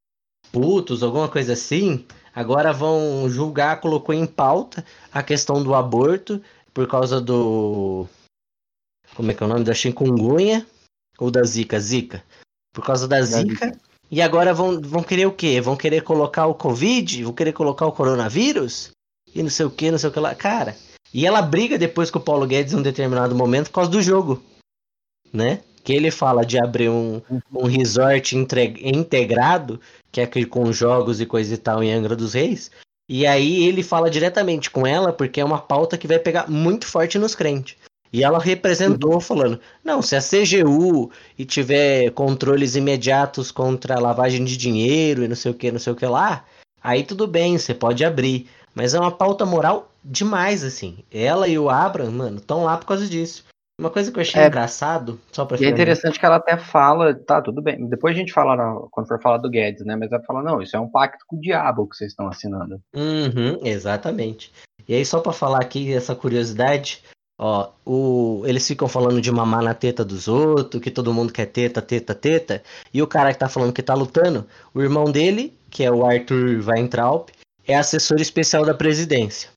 putos, 0.51 1.03
alguma 1.03 1.27
coisa 1.27 1.53
assim, 1.53 2.05
agora 2.33 2.71
vão 2.71 3.27
julgar, 3.29 3.81
colocou 3.81 4.13
em 4.13 4.25
pauta 4.25 4.85
a 5.11 5.21
questão 5.21 5.63
do 5.63 5.75
aborto 5.75 6.41
por 6.73 6.87
causa 6.87 7.19
do 7.19 8.07
como 9.15 9.29
é 9.29 9.33
que 9.33 9.43
é 9.43 9.45
o 9.45 9.49
nome 9.49 9.63
da 9.63 9.73
chikungunya 9.73 10.65
ou 11.19 11.29
da 11.29 11.43
zika, 11.43 11.79
zika. 11.79 12.23
Por 12.73 12.83
causa 12.83 13.07
da 13.07 13.21
Zika. 13.21 13.77
E 14.11 14.21
agora 14.21 14.53
vão, 14.53 14.81
vão 14.81 15.01
querer 15.01 15.25
o 15.25 15.31
quê? 15.31 15.61
Vão 15.61 15.75
querer 15.75 16.01
colocar 16.01 16.47
o 16.47 16.53
Covid? 16.55 17.23
Vão 17.23 17.33
querer 17.33 17.53
colocar 17.53 17.85
o 17.85 17.91
coronavírus? 17.91 18.91
E 19.33 19.41
não 19.41 19.49
sei 19.49 19.65
o 19.65 19.71
que, 19.71 19.89
não 19.89 19.97
sei 19.97 20.09
o 20.09 20.11
que 20.11 20.19
lá. 20.19 20.35
Cara, 20.35 20.75
e 21.13 21.25
ela 21.25 21.41
briga 21.41 21.77
depois 21.77 22.11
com 22.11 22.19
o 22.19 22.23
Paulo 22.23 22.45
Guedes 22.45 22.73
em 22.73 22.77
um 22.77 22.81
determinado 22.81 23.35
momento 23.35 23.67
por 23.67 23.75
causa 23.75 23.91
do 23.91 24.01
jogo. 24.01 24.43
Né? 25.31 25.61
Que 25.83 25.93
ele 25.93 26.11
fala 26.11 26.45
de 26.45 26.57
abrir 26.57 26.89
um, 26.89 27.21
um 27.51 27.65
resort 27.65 28.37
entre- 28.37 28.75
integrado, 28.83 29.79
que 30.11 30.21
é 30.21 30.23
aquele 30.23 30.45
com 30.45 30.71
jogos 30.71 31.19
e 31.19 31.25
coisa 31.25 31.53
e 31.53 31.57
tal 31.57 31.83
em 31.83 31.91
Angra 31.91 32.15
dos 32.15 32.33
Reis. 32.33 32.71
E 33.09 33.25
aí 33.25 33.65
ele 33.65 33.83
fala 33.83 34.09
diretamente 34.09 34.69
com 34.69 34.87
ela, 34.87 35.11
porque 35.11 35.41
é 35.41 35.45
uma 35.45 35.59
pauta 35.59 35.97
que 35.97 36.07
vai 36.07 36.19
pegar 36.19 36.49
muito 36.49 36.85
forte 36.85 37.17
nos 37.17 37.35
crentes. 37.35 37.75
E 38.13 38.23
ela 38.23 38.37
representou 38.39 39.19
falando: 39.19 39.59
não, 39.83 40.01
se 40.01 40.15
a 40.15 40.21
CGU 40.21 41.11
e 41.37 41.43
tiver 41.43 42.11
controles 42.11 42.75
imediatos 42.75 43.51
contra 43.51 43.95
a 43.95 43.99
lavagem 43.99 44.45
de 44.45 44.55
dinheiro 44.55 45.23
e 45.23 45.27
não 45.27 45.35
sei 45.35 45.51
o 45.51 45.55
que, 45.55 45.71
não 45.71 45.79
sei 45.79 45.91
o 45.91 45.95
que 45.95 46.05
lá, 46.05 46.45
aí 46.81 47.03
tudo 47.03 47.25
bem, 47.25 47.57
você 47.57 47.73
pode 47.73 48.05
abrir. 48.05 48.47
Mas 48.75 48.93
é 48.93 48.99
uma 48.99 49.11
pauta 49.11 49.45
moral 49.45 49.91
demais, 50.03 50.63
assim. 50.63 50.99
Ela 51.11 51.47
e 51.47 51.57
o 51.57 51.69
Abram, 51.69 52.11
mano, 52.11 52.37
estão 52.37 52.63
lá 52.63 52.77
por 52.77 52.85
causa 52.85 53.07
disso. 53.07 53.45
Uma 53.79 53.89
coisa 53.89 54.11
que 54.11 54.17
eu 54.19 54.21
achei 54.21 54.41
É. 54.43 54.47
engraçado, 54.47 55.19
só 55.31 55.45
pra 55.45 55.57
E 55.59 55.65
é 55.65 55.69
interessante 55.69 56.19
que 56.19 56.25
ela 56.25 56.35
até 56.35 56.57
fala, 56.57 57.13
tá, 57.15 57.41
tudo 57.41 57.61
bem. 57.61 57.87
Depois 57.87 58.15
a 58.15 58.19
gente 58.19 58.31
fala, 58.31 58.55
na- 58.55 58.81
quando 58.91 59.07
for 59.07 59.19
falar 59.19 59.37
do 59.37 59.49
Guedes, 59.49 59.83
né? 59.83 59.95
Mas 59.95 60.11
ela 60.11 60.21
fala, 60.23 60.43
não, 60.43 60.61
isso 60.61 60.75
é 60.75 60.79
um 60.79 60.87
pacto 60.89 61.25
com 61.27 61.37
o 61.37 61.41
diabo 61.41 61.87
que 61.87 61.95
vocês 61.95 62.11
estão 62.11 62.27
assinando. 62.27 62.79
Uhum, 62.95 63.59
exatamente. 63.63 64.51
E 64.87 64.93
aí, 64.93 65.03
só 65.05 65.19
pra 65.19 65.33
falar 65.33 65.59
aqui 65.59 65.91
essa 65.93 66.13
curiosidade, 66.15 67.01
ó, 67.39 67.69
o, 67.85 68.43
eles 68.45 68.67
ficam 68.67 68.87
falando 68.87 69.21
de 69.21 69.31
mamar 69.31 69.61
na 69.63 69.73
teta 69.73 70.03
dos 70.05 70.27
outros, 70.27 70.81
que 70.81 70.91
todo 70.91 71.13
mundo 71.13 71.33
quer 71.33 71.47
teta, 71.47 71.81
teta, 71.81 72.13
teta, 72.15 72.63
e 72.93 73.01
o 73.01 73.07
cara 73.07 73.33
que 73.33 73.39
tá 73.39 73.49
falando 73.49 73.73
que 73.73 73.83
tá 73.83 73.93
lutando, 73.93 74.47
o 74.73 74.81
irmão 74.81 75.05
dele, 75.05 75.53
que 75.69 75.83
é 75.83 75.91
o 75.91 76.05
Arthur 76.05 76.63
Weintraub, 76.67 77.27
é 77.67 77.75
assessor 77.75 78.19
especial 78.19 78.65
da 78.65 78.73
presidência. 78.73 79.49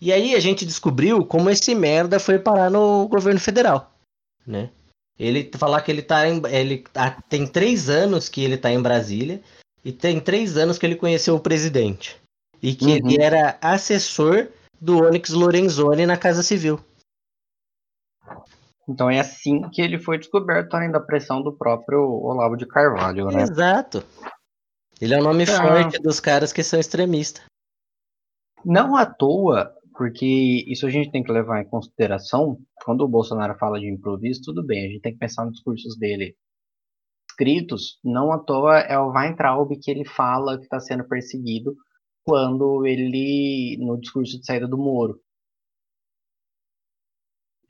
E 0.00 0.12
aí 0.12 0.34
a 0.34 0.40
gente 0.40 0.66
descobriu 0.66 1.24
como 1.24 1.48
esse 1.50 1.74
merda 1.74 2.18
foi 2.18 2.38
parar 2.38 2.70
no 2.70 3.06
governo 3.08 3.40
federal, 3.40 3.92
né? 4.46 4.70
Ele 5.18 5.48
falar 5.56 5.80
que 5.82 5.92
ele 5.92 6.02
tá 6.02 6.28
em, 6.28 6.42
ele 6.50 6.78
tá- 6.92 7.22
tem 7.28 7.46
três 7.46 7.88
anos 7.88 8.28
que 8.28 8.42
ele 8.42 8.56
tá 8.56 8.72
em 8.72 8.82
Brasília 8.82 9.40
e 9.84 9.92
tem 9.92 10.18
três 10.18 10.56
anos 10.56 10.76
que 10.76 10.84
ele 10.84 10.96
conheceu 10.96 11.36
o 11.36 11.40
presidente 11.40 12.16
e 12.60 12.74
que 12.74 12.86
Uhum. 12.86 12.96
ele 12.96 13.22
era 13.22 13.56
assessor 13.60 14.48
do 14.80 14.98
Onyx 15.04 15.30
Lorenzoni 15.30 16.04
na 16.04 16.16
Casa 16.16 16.42
Civil. 16.42 16.80
Então 18.88 19.10
é 19.10 19.18
assim 19.18 19.62
que 19.70 19.80
ele 19.80 19.98
foi 19.98 20.18
descoberto, 20.18 20.74
além 20.74 20.90
da 20.90 21.00
pressão 21.00 21.42
do 21.42 21.56
próprio 21.56 22.00
Olavo 22.00 22.56
de 22.56 22.66
Carvalho, 22.66 23.26
né? 23.26 23.42
Exato. 23.42 24.04
Ele 25.00 25.14
é 25.14 25.18
o 25.18 25.22
nome 25.22 25.44
Ah. 25.44 25.62
forte 25.62 25.98
dos 26.00 26.20
caras 26.20 26.52
que 26.52 26.62
são 26.62 26.78
extremistas. 26.78 27.42
Não 28.64 28.96
à 28.96 29.06
toa, 29.06 29.72
porque 29.96 30.64
isso 30.66 30.86
a 30.86 30.90
gente 30.90 31.10
tem 31.10 31.22
que 31.22 31.32
levar 31.32 31.60
em 31.60 31.68
consideração, 31.68 32.58
quando 32.84 33.02
o 33.02 33.08
Bolsonaro 33.08 33.56
fala 33.58 33.80
de 33.80 33.90
improviso, 33.90 34.42
tudo 34.42 34.62
bem, 34.64 34.86
a 34.86 34.88
gente 34.88 35.00
tem 35.00 35.12
que 35.12 35.18
pensar 35.18 35.44
nos 35.44 35.54
discursos 35.54 35.96
dele 35.98 36.36
escritos, 37.28 37.98
não 38.04 38.32
à 38.32 38.38
toa 38.38 38.78
é 38.78 38.96
o 38.96 39.10
Weintraub 39.10 39.68
que 39.80 39.90
ele 39.90 40.04
fala 40.04 40.56
que 40.56 40.64
está 40.64 40.78
sendo 40.78 41.04
perseguido 41.04 41.74
quando 42.24 42.86
ele, 42.86 43.76
no 43.80 43.98
discurso 44.00 44.38
de 44.38 44.46
saída 44.46 44.68
do 44.68 44.78
Moro. 44.78 45.20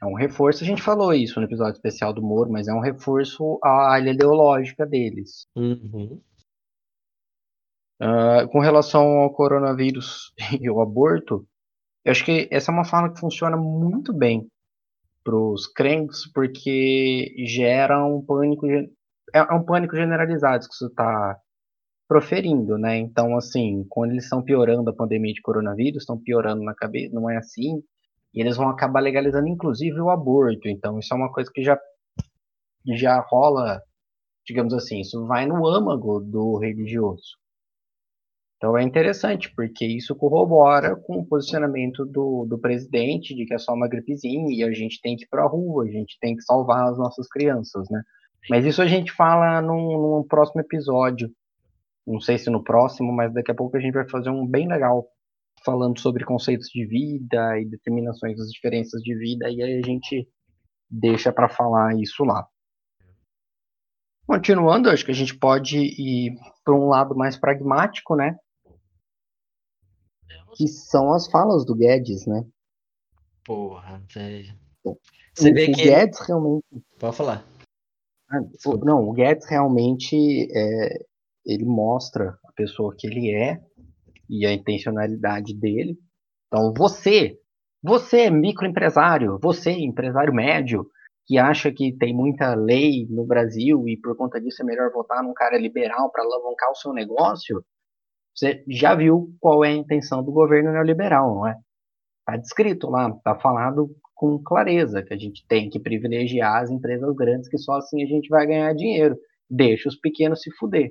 É 0.05 0.07
um 0.07 0.15
reforço, 0.15 0.63
a 0.63 0.67
gente 0.67 0.83
falou 0.83 1.15
isso 1.15 1.41
no 1.41 1.47
episódio 1.47 1.77
especial 1.77 2.13
do 2.13 2.23
Moro, 2.23 2.53
mas 2.53 2.69
é 2.69 2.75
um 2.75 2.81
reforço 2.81 3.59
à 3.63 3.93
área 3.93 4.11
ideológica 4.11 4.85
deles. 4.85 5.47
Uhum. 5.57 6.21
Ah, 7.99 8.47
com 8.53 8.59
relação 8.59 9.03
ao 9.21 9.33
coronavírus 9.33 10.35
e 10.61 10.69
ao 10.69 10.83
aborto, 10.83 11.47
eu 12.05 12.13
acho 12.13 12.23
que 12.23 12.47
essa 12.51 12.71
é 12.71 12.75
uma 12.75 12.85
fala 12.85 13.11
que 13.11 13.19
funciona 13.19 13.57
muito 13.57 14.13
bem 14.13 14.47
para 15.25 15.35
os 15.35 15.67
crentes, 15.67 16.31
porque 16.31 17.35
gera 17.47 18.05
um 18.05 18.21
pânico, 18.23 18.67
é 18.67 18.87
é 19.33 19.55
um 19.55 19.65
pânico 19.65 19.97
generalizado 19.97 20.69
que 20.69 20.75
você 20.75 20.87
está 20.87 21.37
proferindo, 22.07 22.77
né? 22.77 22.99
Então, 22.99 23.37
assim, 23.39 23.87
quando 23.89 24.11
eles 24.11 24.25
estão 24.25 24.43
piorando 24.43 24.91
a 24.91 24.95
pandemia 24.95 25.33
de 25.33 25.41
coronavírus, 25.41 26.03
estão 26.03 26.19
piorando 26.19 26.63
na 26.63 26.75
cabeça, 26.75 27.15
não 27.15 27.31
é 27.31 27.39
assim, 27.39 27.83
e 28.35 28.41
eles 28.41 28.57
vão 28.57 28.69
acabar 28.69 29.01
legalizando 29.01 29.49
inclusive 29.49 30.01
o 30.01 30.11
aborto. 30.11 30.69
Então, 30.69 30.99
isso 30.99 31.15
é 31.15 31.17
uma 31.17 31.33
coisa 31.33 31.51
que 31.53 31.63
já, 31.63 31.79
já 32.87 33.21
rola, 33.21 33.81
digamos 34.47 34.75
assim, 34.75 35.01
isso 35.01 35.27
vai 35.27 35.47
no 35.47 35.67
âmago 35.67 36.21
do 36.21 36.59
religioso. 36.59 37.39
Então 38.57 38.79
é 38.79 38.83
interessante, 38.83 39.53
porque 39.55 39.85
isso 39.85 40.17
corrobora 40.17 40.97
com 40.97 41.19
o 41.19 41.27
posicionamento 41.27 42.07
do, 42.07 42.47
do 42.49 42.59
presidente 42.59 43.35
de 43.35 43.45
que 43.45 43.53
é 43.53 43.59
só 43.59 43.75
uma 43.75 43.87
gripezinha 43.87 44.47
e 44.49 44.63
a 44.63 44.73
gente 44.73 45.03
tem 45.03 45.17
que 45.17 45.25
ir 45.25 45.29
pra 45.29 45.47
rua, 45.47 45.85
a 45.85 45.91
gente 45.91 46.17
tem 46.19 46.35
que 46.35 46.43
salvar 46.43 46.89
as 46.89 46.97
nossas 46.97 47.29
crianças, 47.29 47.87
né? 47.91 48.03
Mas 48.49 48.65
isso 48.65 48.81
a 48.81 48.87
gente 48.87 49.13
fala 49.13 49.61
num, 49.61 50.17
num 50.17 50.27
próximo 50.27 50.63
episódio. 50.63 51.31
Não 52.07 52.21
sei 52.21 52.39
se 52.39 52.49
no 52.49 52.65
próximo, 52.65 53.13
mas 53.13 53.35
daqui 53.35 53.51
a 53.51 53.55
pouco 53.55 53.77
a 53.77 53.81
gente 53.81 53.93
vai 53.93 54.09
fazer 54.09 54.31
um 54.31 54.47
bem 54.47 54.67
legal 54.67 55.07
falando 55.65 55.99
sobre 55.99 56.25
conceitos 56.25 56.69
de 56.69 56.85
vida 56.87 57.59
e 57.59 57.65
determinações 57.65 58.37
das 58.37 58.49
diferenças 58.51 59.01
de 59.03 59.15
vida, 59.17 59.49
e 59.51 59.63
aí 59.63 59.79
a 59.79 59.87
gente 59.87 60.29
deixa 60.91 61.33
para 61.33 61.49
falar 61.49 61.95
isso 61.99 62.25
lá. 62.25 62.47
Continuando, 64.27 64.89
acho 64.91 65.05
que 65.05 65.11
a 65.11 65.15
gente 65.15 65.37
pode 65.37 65.79
ir 65.79 66.35
para 66.65 66.75
um 66.75 66.89
lado 66.89 67.15
mais 67.15 67.37
pragmático, 67.37 68.17
né? 68.17 68.37
Que 70.57 70.67
são 70.69 71.13
as 71.13 71.27
falas 71.31 71.65
do 71.67 71.75
Guedes, 71.75 72.27
né? 72.27 72.45
Porra, 73.45 74.03
velho. 74.15 74.55
O- 74.85 74.97
Você 75.35 75.51
o, 75.51 75.55
vê 75.55 75.65
o 75.65 75.75
que. 75.75 75.83
Guedes 75.83 76.21
realmente. 76.27 76.65
Pode 76.99 77.17
falar. 77.17 77.45
ah, 78.31 78.41
o- 78.67 78.85
não, 78.85 79.09
o 79.09 79.13
Guedes 79.13 79.47
realmente 79.49 80.17
é, 80.57 81.05
ele 81.45 81.65
mostra 81.65 82.39
a 82.47 82.53
pessoa 82.53 82.95
que 82.97 83.07
ele 83.07 83.31
é 83.35 83.61
e 84.29 84.47
a 84.47 84.53
intencionalidade 84.53 85.55
dele. 85.55 85.97
Então, 86.47 86.73
você, 86.77 87.39
você, 87.83 88.31
microempresário, 88.31 89.39
você, 89.41 89.71
empresário 89.71 90.35
médio, 90.35 90.87
que 91.27 91.39
acha 91.39 91.73
que 91.73 91.97
tem 91.97 92.15
muita 92.15 92.55
lei 92.55 93.07
no 93.09 93.27
Brasil 93.27 93.89
e 93.89 93.97
por 93.97 94.17
conta 94.17 94.41
disso 94.41 94.63
é 94.63 94.65
melhor 94.65 94.93
votar 94.93 95.23
num 95.23 95.33
cara 95.33 95.57
liberal 95.59 96.11
para 96.11 96.23
alavancar 96.23 96.71
o 96.71 96.77
seu 96.77 96.93
negócio, 96.93 97.65
você 98.35 98.63
já 98.69 98.95
viu 98.95 99.35
qual 99.41 99.65
é 99.65 99.69
a 99.69 99.77
intenção 99.77 100.23
do 100.23 100.33
governo 100.33 100.73
neoliberal, 100.73 101.35
não 101.35 101.49
é? 101.49 101.57
Está 102.21 102.37
descrito 102.37 102.91
lá, 102.91 103.09
está 103.09 103.39
falado 103.39 103.91
com 104.15 104.43
clareza 104.43 105.03
que 105.03 105.15
a 105.15 105.17
gente 105.17 105.47
tem 105.47 105.69
que 105.69 105.79
privilegiar 105.79 106.63
as 106.63 106.71
empresas 106.71 107.15
grandes, 107.15 107.49
que 107.49 107.59
só 107.59 107.75
assim 107.75 108.03
a 108.03 108.07
gente 108.07 108.29
vai 108.29 108.47
ganhar 108.47 108.75
dinheiro. 108.75 109.17
Deixa 109.49 109.89
os 109.89 109.97
pequenos 109.97 110.41
se 110.41 110.51
fuder. 110.57 110.91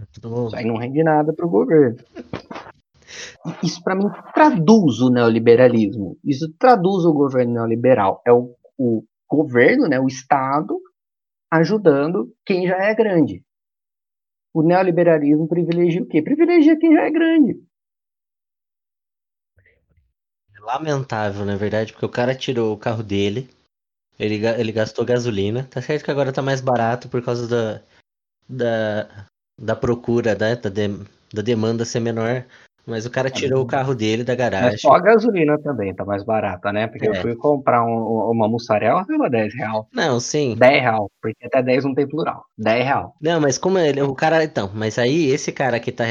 Isso 0.00 0.56
aí 0.56 0.64
não 0.64 0.76
rende 0.76 1.02
nada 1.02 1.32
para 1.32 1.46
o 1.46 1.50
governo. 1.50 1.98
Isso 3.62 3.82
para 3.82 3.94
mim 3.94 4.04
traduz 4.34 5.00
o 5.00 5.10
neoliberalismo. 5.10 6.18
Isso 6.24 6.52
traduz 6.58 7.04
o 7.04 7.12
governo 7.12 7.54
neoliberal. 7.54 8.22
É 8.26 8.32
o, 8.32 8.54
o 8.76 9.04
governo, 9.28 9.88
né, 9.88 9.98
o 9.98 10.06
Estado, 10.06 10.78
ajudando 11.50 12.32
quem 12.44 12.66
já 12.66 12.76
é 12.76 12.94
grande. 12.94 13.42
O 14.54 14.62
neoliberalismo 14.62 15.48
privilegia 15.48 16.02
o 16.02 16.06
quê? 16.06 16.22
Privilegia 16.22 16.78
quem 16.78 16.92
já 16.92 17.04
é 17.04 17.10
grande 17.10 17.60
lamentável, 20.68 21.46
na 21.46 21.56
verdade, 21.56 21.92
porque 21.92 22.04
o 22.04 22.10
cara 22.10 22.34
tirou 22.34 22.74
o 22.74 22.78
carro 22.78 23.02
dele, 23.02 23.48
ele, 24.18 24.44
ele 24.46 24.70
gastou 24.70 25.04
gasolina. 25.04 25.64
Tá 25.64 25.80
certo 25.80 26.04
que 26.04 26.10
agora 26.10 26.32
tá 26.32 26.42
mais 26.42 26.60
barato 26.60 27.08
por 27.08 27.22
causa 27.22 27.48
da, 27.48 27.82
da, 28.46 29.27
da 29.58 29.74
procura, 29.74 30.36
né, 30.38 30.56
da, 30.56 30.70
de, 30.70 30.88
da 31.32 31.42
demanda 31.42 31.84
ser 31.84 32.00
menor. 32.00 32.44
Mas 32.88 33.04
o 33.04 33.10
cara 33.10 33.28
tirou 33.28 33.62
o 33.62 33.66
carro 33.66 33.94
dele 33.94 34.24
da 34.24 34.34
garagem. 34.34 34.70
Mas 34.70 34.80
só 34.80 34.94
a 34.94 34.98
gasolina 34.98 35.58
também 35.58 35.94
tá 35.94 36.06
mais 36.06 36.24
barata, 36.24 36.72
né? 36.72 36.86
Porque 36.86 37.06
é. 37.06 37.10
eu 37.10 37.14
fui 37.16 37.36
comprar 37.36 37.84
um, 37.84 38.30
uma 38.30 38.48
mussarela, 38.48 39.04
tava 39.04 39.28
10 39.28 39.54
real. 39.54 39.86
Não, 39.92 40.18
sim. 40.18 40.56
10 40.56 40.82
real, 40.82 41.10
porque 41.20 41.44
até 41.44 41.62
10 41.62 41.84
não 41.84 41.94
tem 41.94 42.08
plural. 42.08 42.46
10 42.56 42.84
real. 42.86 43.14
Não, 43.20 43.38
mas 43.42 43.58
como 43.58 43.78
ele, 43.78 44.00
o 44.00 44.14
cara, 44.14 44.42
então, 44.42 44.70
mas 44.72 44.98
aí 44.98 45.26
esse 45.26 45.52
cara 45.52 45.78
que 45.78 45.92
tá 45.92 46.04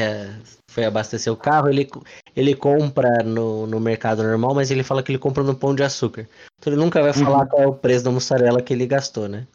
foi 0.70 0.84
abastecer 0.84 1.32
o 1.32 1.36
carro, 1.36 1.68
ele, 1.68 1.88
ele 2.36 2.54
compra 2.54 3.24
no, 3.24 3.66
no 3.66 3.80
mercado 3.80 4.22
normal, 4.22 4.54
mas 4.54 4.70
ele 4.70 4.84
fala 4.84 5.02
que 5.02 5.10
ele 5.10 5.18
compra 5.18 5.42
no 5.42 5.56
pão 5.56 5.74
de 5.74 5.82
açúcar. 5.82 6.28
Então 6.60 6.72
ele 6.72 6.80
nunca 6.80 7.02
vai 7.02 7.12
falar 7.12 7.40
uhum. 7.40 7.46
qual 7.48 7.62
é 7.62 7.66
o 7.66 7.74
preço 7.74 8.04
da 8.04 8.12
mussarela 8.12 8.62
que 8.62 8.72
ele 8.72 8.86
gastou, 8.86 9.28
né? 9.28 9.48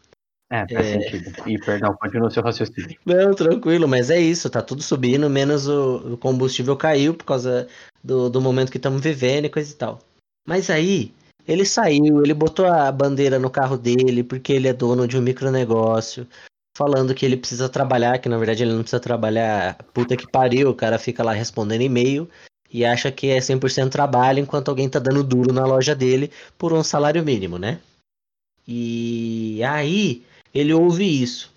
É, 0.53 0.67
faz 0.71 0.85
é... 0.85 0.99
sentido. 0.99 1.49
E 1.49 1.57
perdão, 1.57 1.95
continua 1.99 2.29
seu 2.29 2.43
raciocínio. 2.43 2.95
Não, 3.03 3.33
tranquilo, 3.33 3.87
mas 3.87 4.11
é 4.11 4.19
isso, 4.19 4.51
tá 4.51 4.61
tudo 4.61 4.83
subindo, 4.83 5.27
menos 5.27 5.67
o, 5.67 6.13
o 6.13 6.17
combustível 6.17 6.77
caiu 6.77 7.15
por 7.15 7.25
causa 7.25 7.67
do, 8.03 8.29
do 8.29 8.39
momento 8.39 8.71
que 8.71 8.77
estamos 8.77 9.01
vivendo 9.01 9.45
e 9.45 9.49
coisa 9.49 9.71
e 9.71 9.75
tal. 9.75 9.99
Mas 10.47 10.69
aí, 10.69 11.11
ele 11.47 11.65
saiu, 11.65 12.21
ele 12.21 12.35
botou 12.35 12.67
a 12.67 12.91
bandeira 12.91 13.39
no 13.39 13.49
carro 13.49 13.75
dele 13.77 14.23
porque 14.23 14.53
ele 14.53 14.67
é 14.67 14.73
dono 14.73 15.07
de 15.07 15.17
um 15.17 15.21
micronegócio, 15.21 16.27
falando 16.77 17.15
que 17.15 17.25
ele 17.25 17.35
precisa 17.37 17.67
trabalhar, 17.67 18.19
que 18.19 18.29
na 18.29 18.37
verdade 18.37 18.61
ele 18.61 18.73
não 18.73 18.81
precisa 18.81 18.99
trabalhar, 18.99 19.75
puta 19.91 20.15
que 20.15 20.29
pariu, 20.29 20.69
o 20.69 20.75
cara 20.75 20.99
fica 20.99 21.23
lá 21.23 21.33
respondendo 21.33 21.81
e-mail 21.81 22.29
e 22.71 22.85
acha 22.85 23.11
que 23.11 23.29
é 23.29 23.39
100% 23.39 23.89
trabalho 23.89 24.37
enquanto 24.37 24.69
alguém 24.69 24.87
tá 24.87 24.99
dando 24.99 25.23
duro 25.23 25.51
na 25.51 25.65
loja 25.65 25.95
dele 25.95 26.31
por 26.59 26.73
um 26.73 26.83
salário 26.83 27.23
mínimo, 27.23 27.57
né? 27.57 27.79
E 28.67 29.61
aí, 29.63 30.23
ele 30.53 30.73
ouve 30.73 31.03
isso 31.03 31.51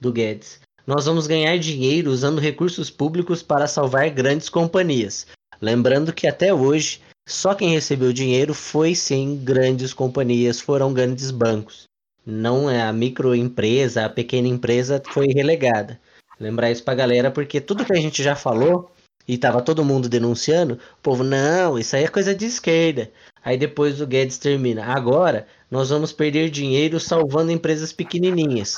do 0.00 0.12
Guedes. 0.12 0.60
Nós 0.86 1.06
vamos 1.06 1.26
ganhar 1.26 1.58
dinheiro 1.58 2.10
usando 2.10 2.40
recursos 2.40 2.90
públicos 2.90 3.42
para 3.42 3.66
salvar 3.66 4.08
grandes 4.10 4.48
companhias. 4.48 5.26
Lembrando 5.60 6.12
que 6.12 6.28
até 6.28 6.54
hoje, 6.54 7.00
só 7.26 7.54
quem 7.54 7.70
recebeu 7.70 8.12
dinheiro 8.12 8.54
foi 8.54 8.94
sim 8.94 9.40
grandes 9.42 9.92
companhias, 9.92 10.60
foram 10.60 10.92
grandes 10.92 11.30
bancos. 11.30 11.84
Não 12.24 12.70
é 12.70 12.82
a 12.82 12.92
microempresa, 12.92 14.04
a 14.04 14.08
pequena 14.08 14.46
empresa 14.46 15.02
foi 15.10 15.26
relegada. 15.28 16.00
Lembrar 16.38 16.70
isso 16.70 16.84
pra 16.84 16.94
galera, 16.94 17.30
porque 17.30 17.60
tudo 17.60 17.84
que 17.84 17.92
a 17.92 18.00
gente 18.00 18.22
já 18.22 18.36
falou 18.36 18.90
e 19.26 19.36
tava 19.36 19.62
todo 19.62 19.84
mundo 19.84 20.08
denunciando, 20.08 20.74
o 20.74 21.02
povo, 21.02 21.24
não, 21.24 21.78
isso 21.78 21.96
aí 21.96 22.04
é 22.04 22.08
coisa 22.08 22.34
de 22.34 22.44
esquerda. 22.44 23.10
Aí 23.46 23.56
depois 23.56 24.00
o 24.00 24.06
Guedes 24.08 24.38
termina. 24.38 24.84
Agora 24.86 25.46
nós 25.70 25.90
vamos 25.90 26.10
perder 26.10 26.50
dinheiro 26.50 26.98
salvando 26.98 27.52
empresas 27.52 27.92
pequenininhas. 27.92 28.74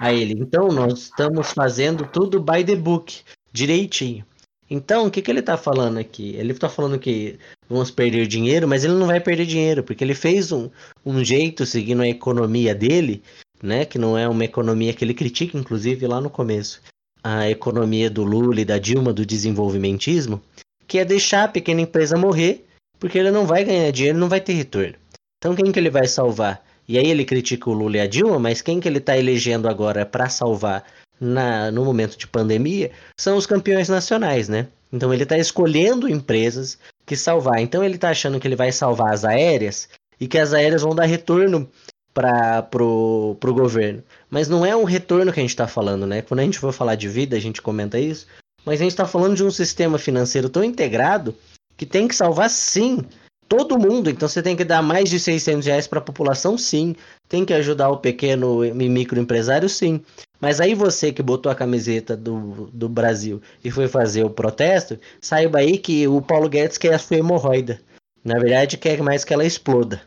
Aí 0.00 0.22
ele, 0.22 0.34
então 0.38 0.68
nós 0.68 1.00
estamos 1.00 1.50
fazendo 1.50 2.06
tudo 2.06 2.38
by 2.38 2.62
the 2.62 2.76
book, 2.76 3.22
direitinho. 3.52 4.24
Então, 4.70 5.06
o 5.06 5.10
que, 5.10 5.20
que 5.20 5.28
ele 5.28 5.40
está 5.40 5.56
falando 5.56 5.98
aqui? 5.98 6.36
Ele 6.36 6.52
está 6.52 6.68
falando 6.68 6.96
que 6.96 7.40
vamos 7.68 7.90
perder 7.90 8.28
dinheiro, 8.28 8.68
mas 8.68 8.84
ele 8.84 8.94
não 8.94 9.08
vai 9.08 9.18
perder 9.18 9.46
dinheiro, 9.46 9.82
porque 9.82 10.04
ele 10.04 10.14
fez 10.14 10.52
um, 10.52 10.70
um 11.04 11.24
jeito, 11.24 11.66
seguindo 11.66 12.00
a 12.00 12.08
economia 12.08 12.72
dele, 12.72 13.20
né? 13.60 13.84
Que 13.84 13.98
não 13.98 14.16
é 14.16 14.28
uma 14.28 14.44
economia 14.44 14.94
que 14.94 15.04
ele 15.04 15.12
critica, 15.12 15.58
inclusive, 15.58 16.06
lá 16.06 16.20
no 16.20 16.30
começo. 16.30 16.80
A 17.22 17.50
economia 17.50 18.08
do 18.08 18.22
Lula 18.22 18.60
e 18.60 18.64
da 18.64 18.78
Dilma, 18.78 19.12
do 19.12 19.26
desenvolvimentismo, 19.26 20.40
que 20.86 20.98
é 20.98 21.04
deixar 21.04 21.44
a 21.44 21.48
pequena 21.48 21.80
empresa 21.80 22.16
morrer, 22.16 22.63
porque 23.04 23.18
ele 23.18 23.30
não 23.30 23.46
vai 23.46 23.62
ganhar 23.64 23.90
dinheiro, 23.90 24.16
não 24.16 24.30
vai 24.30 24.40
ter 24.40 24.54
retorno. 24.54 24.94
Então 25.36 25.54
quem 25.54 25.70
que 25.70 25.78
ele 25.78 25.90
vai 25.90 26.06
salvar? 26.06 26.64
E 26.88 26.96
aí 26.96 27.06
ele 27.06 27.22
critica 27.26 27.68
o 27.68 27.74
Lula 27.74 27.98
e 27.98 28.00
a 28.00 28.06
Dilma, 28.06 28.38
mas 28.38 28.62
quem 28.62 28.80
que 28.80 28.88
ele 28.88 28.96
está 28.96 29.14
elegendo 29.14 29.68
agora 29.68 30.06
para 30.06 30.30
salvar 30.30 30.82
na, 31.20 31.70
no 31.70 31.84
momento 31.84 32.16
de 32.16 32.26
pandemia 32.26 32.92
são 33.14 33.36
os 33.36 33.44
campeões 33.44 33.90
nacionais, 33.90 34.48
né? 34.48 34.68
Então 34.90 35.12
ele 35.12 35.24
está 35.24 35.36
escolhendo 35.36 36.08
empresas 36.08 36.78
que 37.04 37.14
salvar. 37.14 37.58
Então 37.58 37.84
ele 37.84 37.96
está 37.96 38.08
achando 38.08 38.40
que 38.40 38.48
ele 38.48 38.56
vai 38.56 38.72
salvar 38.72 39.12
as 39.12 39.22
aéreas 39.22 39.86
e 40.18 40.26
que 40.26 40.38
as 40.38 40.54
aéreas 40.54 40.80
vão 40.80 40.94
dar 40.94 41.04
retorno 41.04 41.70
para 42.14 42.62
pro, 42.62 43.36
governo. 43.42 44.02
Mas 44.30 44.48
não 44.48 44.64
é 44.64 44.74
um 44.74 44.84
retorno 44.84 45.30
que 45.30 45.40
a 45.40 45.42
gente 45.42 45.50
está 45.50 45.68
falando, 45.68 46.06
né? 46.06 46.22
Quando 46.22 46.40
a 46.40 46.44
gente 46.44 46.58
for 46.58 46.72
falar 46.72 46.94
de 46.94 47.06
vida, 47.06 47.36
a 47.36 47.40
gente 47.40 47.60
comenta 47.60 47.98
isso. 47.98 48.26
Mas 48.64 48.80
a 48.80 48.84
gente 48.84 48.92
está 48.92 49.04
falando 49.04 49.36
de 49.36 49.44
um 49.44 49.50
sistema 49.50 49.98
financeiro 49.98 50.48
tão 50.48 50.64
integrado 50.64 51.36
que 51.76 51.86
tem 51.86 52.08
que 52.08 52.14
salvar 52.14 52.50
sim 52.50 53.04
todo 53.48 53.78
mundo. 53.78 54.10
Então 54.10 54.28
você 54.28 54.42
tem 54.42 54.56
que 54.56 54.64
dar 54.64 54.82
mais 54.82 55.08
de 55.08 55.18
600 55.18 55.66
reais 55.66 55.86
para 55.86 55.98
a 55.98 56.02
população, 56.02 56.58
sim. 56.58 56.94
Tem 57.28 57.44
que 57.44 57.52
ajudar 57.52 57.90
o 57.90 57.98
pequeno 57.98 58.64
e 58.64 58.88
microempresário, 58.88 59.68
sim. 59.68 60.00
Mas 60.40 60.60
aí 60.60 60.74
você 60.74 61.12
que 61.12 61.22
botou 61.22 61.50
a 61.50 61.54
camiseta 61.54 62.16
do, 62.16 62.66
do 62.72 62.88
Brasil 62.88 63.40
e 63.64 63.70
foi 63.70 63.88
fazer 63.88 64.24
o 64.24 64.30
protesto, 64.30 64.98
saiba 65.20 65.58
aí 65.58 65.78
que 65.78 66.06
o 66.06 66.20
Paulo 66.20 66.48
Guedes 66.48 66.78
quer 66.78 66.94
a 66.94 66.98
sua 66.98 67.16
hemorroida. 67.16 67.80
Na 68.24 68.38
verdade, 68.38 68.78
quer 68.78 69.02
mais 69.02 69.24
que 69.24 69.32
ela 69.32 69.44
exploda. 69.44 70.02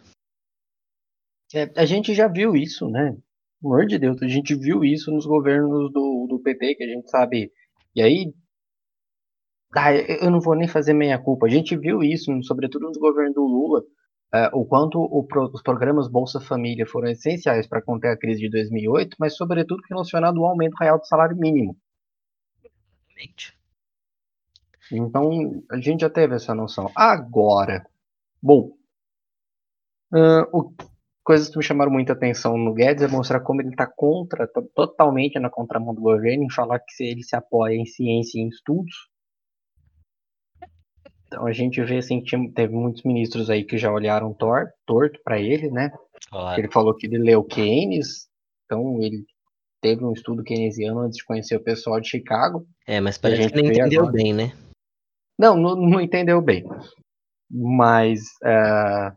É, 1.54 1.72
a 1.76 1.86
gente 1.86 2.14
já 2.14 2.28
viu 2.28 2.56
isso, 2.56 2.90
né? 2.90 3.16
Pelo 3.62 3.74
amor 3.74 3.88
de 3.88 3.98
Deus, 3.98 4.22
a 4.22 4.28
gente 4.28 4.54
viu 4.56 4.84
isso 4.84 5.12
nos 5.12 5.26
governos 5.26 5.92
do, 5.92 6.28
do 6.30 6.40
PT, 6.40 6.76
que 6.76 6.84
a 6.84 6.88
gente 6.88 7.10
sabe. 7.10 7.52
E 7.96 8.02
aí, 8.02 8.34
ah, 9.76 9.94
eu 9.94 10.32
não 10.32 10.40
vou 10.40 10.56
nem 10.56 10.68
fazer 10.68 10.94
meia 10.94 11.20
culpa. 11.20 11.46
A 11.46 11.50
gente 11.50 11.76
viu 11.76 12.02
isso, 12.02 12.32
sobretudo 12.44 12.90
no 12.90 13.00
governo 13.00 13.34
do 13.34 13.46
Lula, 13.46 13.80
uh, 14.34 14.58
o 14.58 14.66
quanto 14.66 15.00
o 15.00 15.24
pro, 15.26 15.46
os 15.54 15.62
programas 15.62 16.08
Bolsa 16.08 16.40
Família 16.40 16.86
foram 16.86 17.10
essenciais 17.10 17.68
para 17.68 17.82
conter 17.82 18.10
a 18.10 18.18
crise 18.18 18.42
de 18.42 18.50
2008, 18.50 19.18
mas 19.20 19.36
sobretudo 19.36 19.82
relacionado 19.90 20.40
ao 20.40 20.52
aumento 20.52 20.76
real 20.76 21.00
do 21.00 21.06
salário 21.06 21.38
mínimo. 21.38 21.78
Então, 24.92 25.64
a 25.70 25.78
gente 25.80 26.02
já 26.02 26.10
teve 26.10 26.36
essa 26.36 26.56
noção. 26.56 26.90
Agora, 26.96 27.86
bom, 28.42 28.72
uh, 30.14 30.48
o, 30.54 30.74
coisas 31.24 31.50
que 31.50 31.58
me 31.58 31.64
chamaram 31.64 31.92
muita 31.92 32.14
atenção 32.14 32.58
no 32.58 32.74
Guedes 32.74 33.04
é 33.04 33.08
mostrar 33.08 33.42
como 33.42 33.62
ele 33.62 33.72
está 33.72 33.86
contra, 33.86 34.48
tá 34.48 34.62
totalmente 34.74 35.38
na 35.40 35.50
contramão 35.50 35.94
do 35.94 36.00
governo, 36.00 36.46
em 36.46 36.52
falar 36.52 36.80
que 36.80 37.04
ele 37.04 37.22
se 37.22 37.36
apoia 37.36 37.76
em 37.76 37.86
ciência 37.86 38.40
e 38.40 38.44
em 38.44 38.48
estudos, 38.48 39.10
então 41.28 41.46
a 41.46 41.52
gente 41.52 41.84
vê 41.84 41.98
assim 41.98 42.22
que 42.22 42.52
teve 42.54 42.74
muitos 42.74 43.04
ministros 43.04 43.50
aí 43.50 43.64
que 43.64 43.78
já 43.78 43.92
olharam 43.92 44.34
tor, 44.34 44.72
torto 44.86 45.20
para 45.24 45.40
ele, 45.40 45.70
né? 45.70 45.92
Claro. 46.30 46.60
Ele 46.60 46.72
falou 46.72 46.96
que 46.96 47.06
ele 47.06 47.18
leu 47.18 47.44
Keynes, 47.44 48.28
então 48.66 49.02
ele 49.02 49.26
teve 49.82 50.04
um 50.04 50.14
estudo 50.14 50.44
keynesiano 50.44 51.02
antes 51.02 51.18
de 51.18 51.26
conhecer 51.26 51.58
o 51.58 51.64
pessoal 51.64 52.00
de 52.00 52.10
Chicago. 52.10 52.66
É, 52.88 53.02
mas 53.02 53.18
para 53.18 53.32
a 53.32 53.36
gente 53.36 53.54
não 53.54 53.66
entendeu 53.66 54.02
agora. 54.04 54.14
bem, 54.14 54.34
né? 54.34 54.54
Não, 55.38 55.56
não, 55.56 55.76
não, 55.76 56.02
entendeu 56.02 56.42
bem. 56.42 56.64
Mas, 57.52 58.22
uh, 58.44 59.16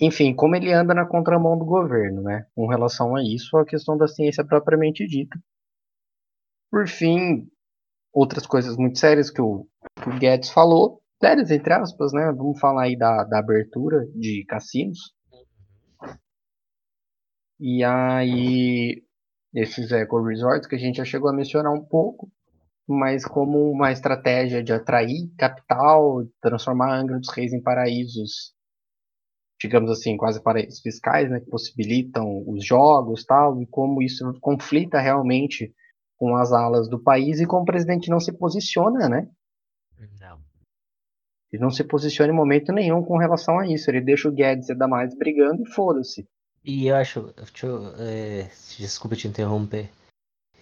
enfim, 0.00 0.34
como 0.34 0.56
ele 0.56 0.72
anda 0.72 0.94
na 0.94 1.04
contramão 1.04 1.58
do 1.58 1.64
governo, 1.64 2.22
né? 2.22 2.46
Com 2.54 2.66
relação 2.68 3.14
a 3.14 3.22
isso, 3.22 3.56
a 3.56 3.66
questão 3.66 3.98
da 3.98 4.06
ciência 4.06 4.44
propriamente 4.44 5.06
dita. 5.06 5.36
Por 6.70 6.86
fim, 6.86 7.46
outras 8.12 8.46
coisas 8.46 8.76
muito 8.76 8.98
sérias 8.98 9.30
que 9.30 9.42
o, 9.42 9.66
que 10.00 10.08
o 10.08 10.18
Guedes 10.18 10.50
falou 10.50 11.02
sérias, 11.20 11.50
entre 11.50 11.72
aspas, 11.72 12.12
né? 12.12 12.32
Vamos 12.32 12.58
falar 12.58 12.84
aí 12.84 12.96
da, 12.96 13.24
da 13.24 13.38
abertura 13.38 14.06
de 14.14 14.44
cassinos. 14.46 15.14
E 17.60 17.82
aí, 17.84 19.02
esses 19.54 19.90
eco 19.92 20.22
resorts 20.22 20.68
que 20.68 20.76
a 20.76 20.78
gente 20.78 20.96
já 20.96 21.04
chegou 21.04 21.28
a 21.28 21.32
mencionar 21.32 21.72
um 21.72 21.84
pouco, 21.84 22.30
mas 22.86 23.24
como 23.24 23.70
uma 23.70 23.92
estratégia 23.92 24.62
de 24.62 24.72
atrair 24.72 25.28
capital, 25.36 26.24
transformar 26.40 26.92
a 26.94 27.00
Angra 27.00 27.18
dos 27.18 27.30
Reis 27.30 27.52
em 27.52 27.62
paraísos 27.62 28.54
digamos 29.60 29.90
assim, 29.90 30.16
quase 30.16 30.42
paraísos 30.42 30.80
fiscais, 30.80 31.28
né, 31.28 31.40
que 31.40 31.50
possibilitam 31.50 32.44
os 32.46 32.64
jogos 32.64 33.24
tal, 33.24 33.60
e 33.60 33.66
como 33.66 34.02
isso 34.02 34.24
conflita 34.40 35.00
realmente 35.00 35.72
com 36.16 36.36
as 36.36 36.52
alas 36.52 36.88
do 36.88 37.02
país 37.02 37.40
e 37.40 37.46
como 37.46 37.62
o 37.62 37.66
presidente 37.66 38.10
não 38.10 38.20
se 38.20 38.32
posiciona, 38.32 39.08
né? 39.08 39.28
Ele 41.52 41.62
não 41.62 41.70
se 41.70 41.82
posiciona 41.82 42.32
em 42.32 42.36
momento 42.36 42.72
nenhum 42.72 43.02
com 43.02 43.16
relação 43.16 43.58
a 43.58 43.66
isso. 43.66 43.90
Ele 43.90 44.00
deixa 44.00 44.28
o 44.28 44.32
Guedes 44.32 44.68
e 44.68 44.74
Damares 44.74 45.14
brigando 45.14 45.62
e 45.62 45.66
foda-se. 45.66 46.26
E 46.64 46.88
eu 46.88 46.96
acho. 46.96 47.32
Deixa 47.36 47.66
eu, 47.66 47.94
é, 47.98 48.50
desculpa 48.78 49.16
te 49.16 49.26
interromper. 49.26 49.88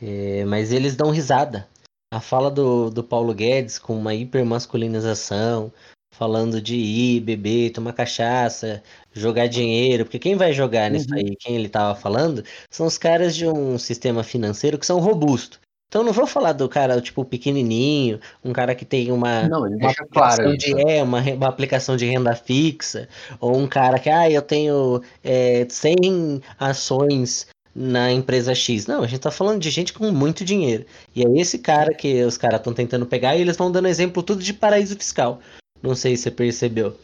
É, 0.01 0.45
mas 0.45 0.72
eles 0.72 0.95
dão 0.95 1.11
risada. 1.11 1.66
A 2.12 2.20
fala 2.20 2.51
do, 2.51 2.91
do 2.91 3.03
Paulo 3.03 3.34
Guedes 3.34 3.78
com 3.78 3.99
uma 3.99 4.14
hipermasculinização, 4.14 5.72
falando 6.12 6.62
de 6.62 6.76
ir, 6.76 7.20
beber, 7.20 7.70
tomar 7.72 7.93
cachaça, 7.93 8.82
jogar 9.12 9.49
dinheiro, 9.49 10.05
porque 10.05 10.18
quem 10.18 10.37
vai 10.37 10.53
jogar 10.53 10.91
nisso 10.91 11.09
Uhum. 11.11 11.16
aí, 11.16 11.37
quem 11.37 11.57
ele 11.57 11.68
tava 11.68 11.99
falando, 11.99 12.45
são 12.70 12.87
os 12.87 12.97
caras 12.97 13.34
de 13.34 13.47
um 13.47 13.78
sistema 13.78 14.22
financeiro 14.22 14.78
que 14.78 14.87
são 14.87 15.01
robustos. 15.01 15.59
Então 15.89 16.03
não 16.03 16.12
vou 16.12 16.26
falar 16.26 16.53
do 16.53 16.68
cara, 16.68 17.01
tipo, 17.01 17.24
pequenininho, 17.24 18.18
um 18.45 18.53
cara 18.53 18.74
que 18.74 18.84
tem 18.84 19.12
uma, 19.12 19.49
Não, 19.49 19.62
uma 19.62 19.95
claro 20.11 20.51
aplicação 20.51 20.55
isso. 20.55 20.59
de, 20.76 20.91
é, 20.91 21.03
uma, 21.03 21.20
uma 21.20 21.49
aplicação 21.49 21.97
de 21.97 22.05
renda 22.07 22.34
fixa, 22.34 23.09
ou 23.41 23.57
um 23.57 23.68
cara 23.68 23.99
que, 23.99 24.11
ah, 24.11 24.28
eu 24.28 24.43
tenho 24.43 25.01
é, 25.22 25.64
100 25.68 26.43
ações 26.59 27.47
na 27.74 28.11
empresa 28.11 28.55
X. 28.55 28.87
Não, 28.87 29.03
a 29.05 29.07
gente 29.07 29.20
tá 29.20 29.30
falando 29.30 29.61
de 29.61 29.70
gente 29.70 29.93
com 29.93 30.11
muito 30.11 30.45
dinheiro. 30.45 30.84
E 31.14 31.22
é 31.24 31.30
esse 31.39 31.59
cara 31.59 31.95
que 31.95 32.22
os 32.24 32.37
caras 32.37 32.59
estão 32.59 32.72
tentando 32.74 33.07
pegar 33.07 33.37
e 33.37 33.41
eles 33.43 33.57
vão 33.57 33.70
dando 33.70 33.87
exemplo 33.87 34.22
tudo 34.22 34.43
de 34.43 34.53
paraíso 34.55 34.97
fiscal. 34.97 35.41
Não 35.82 35.95
sei 35.95 36.16
se 36.16 36.24
você 36.24 36.30
percebeu. 36.32 36.97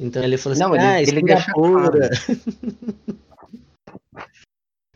Então 0.00 0.22
ele 0.22 0.38
falou 0.38 0.54
assim, 0.54 0.62
Não, 0.62 0.74
ele- 0.74 0.84
ah, 0.84 1.02
ele 1.02 1.10
Singapura. 1.20 2.10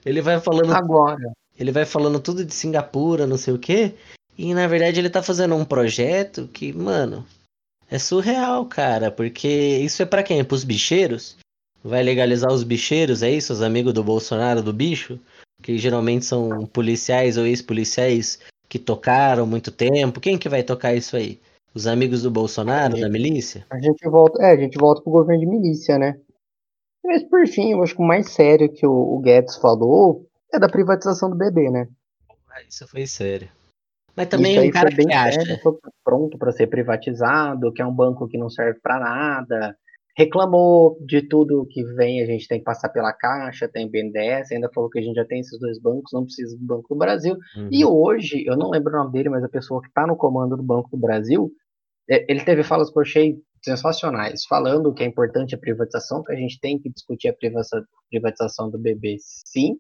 ele 0.06 0.22
vai 0.22 0.40
falando 0.40 0.72
Agora, 0.72 1.30
ele 1.58 1.72
vai 1.72 1.84
falando 1.84 2.20
tudo 2.20 2.44
de 2.44 2.52
Singapura, 2.52 3.26
não 3.26 3.36
sei 3.36 3.54
o 3.54 3.58
quê. 3.58 3.94
E 4.36 4.52
na 4.52 4.66
verdade 4.66 4.98
ele 4.98 5.10
tá 5.10 5.22
fazendo 5.22 5.54
um 5.54 5.64
projeto 5.64 6.48
que, 6.52 6.72
mano, 6.72 7.24
é 7.90 7.98
surreal, 7.98 8.66
cara. 8.66 9.10
Porque 9.10 9.48
isso 9.48 10.02
é 10.02 10.06
pra 10.06 10.22
quem? 10.22 10.40
É 10.40 10.44
pros 10.44 10.64
bicheiros? 10.64 11.36
Vai 11.82 12.02
legalizar 12.02 12.52
os 12.52 12.64
bicheiros, 12.64 13.22
é 13.22 13.30
isso? 13.30 13.52
Os 13.52 13.62
amigos 13.62 13.92
do 13.92 14.02
Bolsonaro 14.02 14.62
do 14.62 14.72
bicho? 14.72 15.20
Que 15.62 15.78
geralmente 15.78 16.24
são 16.24 16.66
policiais 16.66 17.36
ou 17.36 17.46
ex-policiais 17.46 18.40
que 18.68 18.78
tocaram 18.78 19.46
muito 19.46 19.70
tempo. 19.70 20.20
Quem 20.20 20.36
que 20.36 20.48
vai 20.48 20.62
tocar 20.62 20.94
isso 20.94 21.16
aí? 21.16 21.38
Os 21.74 21.86
amigos 21.86 22.22
do 22.22 22.30
Bolsonaro, 22.30 23.00
da 23.00 23.08
milícia? 23.08 23.66
a 23.70 23.80
gente 23.80 24.08
volta, 24.08 24.42
é, 24.42 24.52
a 24.52 24.56
gente 24.56 24.78
volta 24.78 25.02
pro 25.02 25.12
governo 25.12 25.40
de 25.40 25.46
milícia, 25.46 25.98
né? 25.98 26.16
Mas 27.04 27.22
por 27.24 27.46
fim, 27.46 27.72
eu 27.72 27.82
acho 27.82 27.94
que 27.94 28.02
o 28.02 28.06
mais 28.06 28.30
sério 28.30 28.72
que 28.72 28.86
o, 28.86 28.92
o 28.92 29.18
Guedes 29.20 29.56
falou 29.56 30.26
é 30.54 30.58
da 30.58 30.68
privatização 30.68 31.30
do 31.30 31.36
bebê, 31.36 31.70
né? 31.70 31.88
Ah, 32.50 32.62
Isso 32.68 32.86
foi 32.86 33.06
sério. 33.06 33.48
Mas 34.16 34.28
também 34.28 34.56
é 34.56 34.62
um 34.62 34.70
cara 34.70 34.90
que 34.90 35.12
acha. 35.12 35.40
sério, 35.40 35.58
foi 35.60 35.76
pronto 36.04 36.38
para 36.38 36.52
ser 36.52 36.68
privatizado, 36.68 37.72
que 37.72 37.82
é 37.82 37.86
um 37.86 37.94
banco 37.94 38.28
que 38.28 38.38
não 38.38 38.48
serve 38.48 38.78
para 38.80 39.00
nada. 39.00 39.76
Reclamou 40.16 40.96
de 41.04 41.22
tudo 41.22 41.66
que 41.68 41.82
vem, 41.94 42.22
a 42.22 42.26
gente 42.26 42.46
tem 42.46 42.60
que 42.60 42.64
passar 42.64 42.88
pela 42.90 43.12
Caixa, 43.12 43.68
tem 43.68 43.90
BNDES, 43.90 44.52
ainda 44.52 44.70
falou 44.72 44.88
que 44.88 45.00
a 45.00 45.02
gente 45.02 45.16
já 45.16 45.24
tem 45.24 45.40
esses 45.40 45.58
dois 45.58 45.80
bancos, 45.80 46.12
não 46.12 46.24
precisa 46.24 46.56
do 46.56 46.64
Banco 46.64 46.86
do 46.94 46.96
Brasil. 46.96 47.36
Uhum. 47.56 47.68
E 47.72 47.84
hoje, 47.84 48.44
eu 48.46 48.56
não 48.56 48.70
lembro 48.70 48.92
o 48.92 48.96
nome 48.96 49.10
dele, 49.10 49.28
mas 49.28 49.42
a 49.42 49.48
pessoa 49.48 49.82
que 49.82 49.88
está 49.88 50.06
no 50.06 50.16
comando 50.16 50.56
do 50.56 50.62
Banco 50.62 50.88
do 50.90 50.96
Brasil, 50.96 51.50
é, 52.08 52.24
ele 52.30 52.44
teve 52.44 52.62
falas 52.62 52.90
que 52.90 52.96
eu 52.98 53.02
achei 53.02 53.42
sensacionais, 53.64 54.44
falando 54.46 54.94
que 54.94 55.02
é 55.02 55.06
importante 55.06 55.56
a 55.56 55.58
privatização, 55.58 56.22
que 56.22 56.30
a 56.32 56.36
gente 56.36 56.60
tem 56.60 56.78
que 56.78 56.90
discutir 56.90 57.28
a 57.28 57.32
privatiza- 57.32 57.84
privatização 58.08 58.70
do 58.70 58.78
BB, 58.78 59.16
sim. 59.18 59.76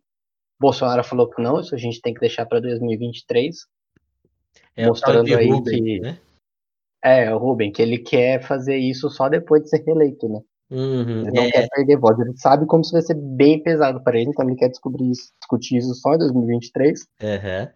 Bolsonaro 0.60 1.04
falou 1.04 1.28
que 1.28 1.42
não, 1.42 1.60
isso 1.60 1.74
a 1.74 1.78
gente 1.78 2.00
tem 2.00 2.14
que 2.14 2.20
deixar 2.20 2.46
para 2.46 2.60
2023. 2.60 3.66
É 4.76 4.86
mostrando 4.86 5.36
aí 5.36 5.62
que- 5.62 6.00
né? 6.00 6.18
É, 7.02 7.34
o 7.34 7.38
Rubem, 7.38 7.70
que 7.70 7.82
ele 7.82 7.98
quer 7.98 8.42
fazer 8.42 8.76
isso 8.76 9.10
só 9.10 9.28
depois 9.28 9.62
de 9.62 9.68
ser 9.68 9.84
reeleito, 9.84 10.26
né? 10.26 10.40
Uhum, 10.70 11.20
Ele 11.20 11.32
não 11.32 11.42
é, 11.44 11.50
quer 11.50 11.68
perder 11.68 11.98
voto. 11.98 12.22
Ele 12.22 12.36
sabe 12.36 12.66
como 12.66 12.80
isso 12.80 12.92
vai 12.92 13.02
ser 13.02 13.14
bem 13.14 13.62
pesado 13.62 14.02
para 14.02 14.18
ele, 14.18 14.30
então 14.30 14.46
ele 14.48 14.56
quer 14.56 14.68
descobrir 14.68 15.10
isso, 15.10 15.30
discutir 15.38 15.76
isso 15.76 15.94
só 15.94 16.14
em 16.14 16.18
2023. 16.18 17.06
aham. 17.22 17.70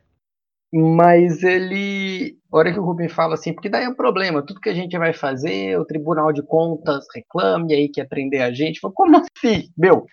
Mas 0.72 1.42
ele. 1.42 2.36
A 2.52 2.58
hora 2.58 2.72
que 2.72 2.78
o 2.78 2.84
Rubem 2.84 3.08
fala 3.08 3.34
assim, 3.34 3.54
porque 3.54 3.70
daí 3.70 3.84
é 3.84 3.88
um 3.88 3.94
problema, 3.94 4.44
tudo 4.44 4.60
que 4.60 4.68
a 4.68 4.74
gente 4.74 4.98
vai 4.98 5.14
fazer, 5.14 5.78
o 5.78 5.84
Tribunal 5.84 6.30
de 6.32 6.42
Contas 6.42 7.06
reclame, 7.14 7.72
aí 7.72 7.88
quer 7.88 8.06
prender 8.06 8.42
a 8.42 8.52
gente. 8.52 8.80
Fala, 8.80 8.92
como 8.94 9.16
assim, 9.16 9.70
meu? 9.76 10.06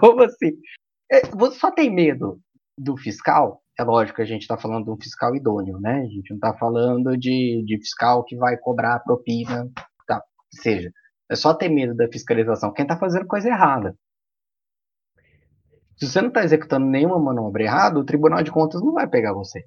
Como 0.00 0.22
assim? 0.22 0.52
É, 1.14 1.20
você 1.28 1.58
só 1.60 1.70
tem 1.70 1.94
medo 1.94 2.40
do 2.76 2.96
fiscal? 2.96 3.62
É 3.78 3.84
lógico 3.84 4.16
que 4.16 4.22
a 4.22 4.26
gente 4.26 4.42
está 4.42 4.56
falando 4.56 4.84
de 4.84 4.90
um 4.90 4.96
fiscal 4.96 5.34
idôneo, 5.36 5.78
né? 5.78 6.00
A 6.00 6.06
gente 6.08 6.30
não 6.30 6.36
está 6.36 6.54
falando 6.54 7.16
de, 7.16 7.62
de 7.64 7.78
fiscal 7.78 8.24
que 8.24 8.36
vai 8.36 8.56
cobrar 8.56 8.98
propina, 9.00 9.70
tá? 10.08 10.20
Seja. 10.52 10.90
É 11.30 11.36
só 11.36 11.54
ter 11.54 11.68
medo 11.68 11.94
da 11.94 12.08
fiscalização. 12.08 12.72
Quem 12.72 12.84
está 12.84 12.96
fazendo 12.96 13.26
coisa 13.26 13.48
errada. 13.48 13.96
Se 15.96 16.08
você 16.08 16.20
não 16.20 16.28
está 16.28 16.42
executando 16.42 16.86
nenhuma 16.86 17.18
manobra 17.18 17.62
errada, 17.62 17.98
o 17.98 18.04
Tribunal 18.04 18.42
de 18.42 18.50
Contas 18.50 18.80
não 18.80 18.92
vai 18.92 19.08
pegar 19.08 19.32
você. 19.32 19.64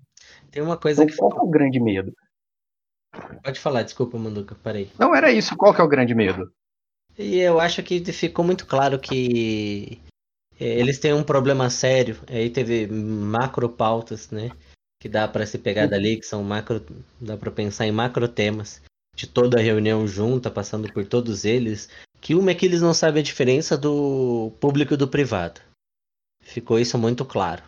Tem 0.51 0.61
uma 0.61 0.77
coisa 0.77 1.03
Então, 1.03 1.15
que 1.15 1.17
qual 1.17 1.31
que 1.31 1.39
é 1.39 1.41
o 1.41 1.49
grande 1.49 1.79
medo? 1.79 2.11
pode 3.41 3.59
falar, 3.59 3.83
desculpa, 3.83 4.17
Manduca, 4.17 4.53
parei. 4.61 4.91
Não 4.99 5.15
era 5.15 5.31
isso, 5.31 5.55
qual 5.55 5.73
que 5.73 5.79
é 5.79 5.83
o 5.83 5.87
grande 5.87 6.13
medo? 6.13 6.51
E 7.17 7.37
eu 7.39 7.59
acho 7.59 7.81
que 7.81 8.03
ficou 8.11 8.45
muito 8.45 8.67
claro 8.67 8.99
que 8.99 9.99
eles 10.59 10.99
têm 10.99 11.13
um 11.13 11.23
problema 11.23 11.69
sério. 11.69 12.17
Aí 12.27 12.49
teve 12.49 12.87
macro 12.87 13.69
pautas, 13.69 14.29
né? 14.31 14.51
Que 14.99 15.07
dá 15.07 15.27
pra 15.27 15.45
se 15.45 15.57
pegar 15.57 15.85
dali, 15.87 16.17
que 16.17 16.25
são 16.25 16.43
macro. 16.43 16.83
Dá 17.19 17.37
pra 17.37 17.51
pensar 17.51 17.85
em 17.85 17.91
macro 17.91 18.27
temas 18.27 18.81
de 19.15 19.27
toda 19.27 19.59
a 19.59 19.61
reunião 19.61 20.07
junta, 20.07 20.49
passando 20.49 20.91
por 20.91 21.05
todos 21.05 21.45
eles. 21.45 21.89
Que 22.19 22.33
uma 22.33 22.51
é 22.51 22.55
que 22.55 22.65
eles 22.65 22.81
não 22.81 22.93
sabem 22.93 23.21
a 23.21 23.23
diferença 23.23 23.77
do 23.77 24.51
público 24.59 24.93
e 24.93 24.97
do 24.97 25.07
privado. 25.07 25.61
Ficou 26.41 26.79
isso 26.79 26.97
muito 26.97 27.23
claro. 27.23 27.63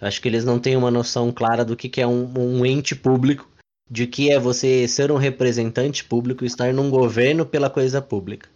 Acho 0.00 0.20
que 0.22 0.28
eles 0.28 0.44
não 0.44 0.60
têm 0.60 0.76
uma 0.76 0.90
noção 0.90 1.32
clara 1.32 1.64
do 1.64 1.76
que, 1.76 1.88
que 1.88 2.00
é 2.00 2.06
um, 2.06 2.32
um 2.38 2.64
ente 2.64 2.94
público, 2.94 3.48
de 3.90 4.06
que 4.06 4.30
é 4.30 4.38
você 4.38 4.86
ser 4.86 5.10
um 5.10 5.16
representante 5.16 6.04
público 6.04 6.44
e 6.44 6.46
estar 6.46 6.72
num 6.72 6.88
governo 6.88 7.44
pela 7.44 7.68
coisa 7.68 8.00
pública 8.00 8.48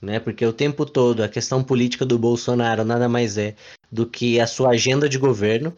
né? 0.00 0.20
Porque 0.20 0.44
o 0.44 0.52
tempo 0.52 0.86
todo 0.86 1.22
a 1.22 1.28
questão 1.28 1.62
política 1.62 2.04
do 2.04 2.18
Bolsonaro 2.18 2.84
nada 2.84 3.08
mais 3.08 3.36
é 3.36 3.54
do 3.90 4.06
que 4.06 4.40
a 4.40 4.46
sua 4.46 4.70
agenda 4.70 5.08
de 5.08 5.18
governo, 5.18 5.76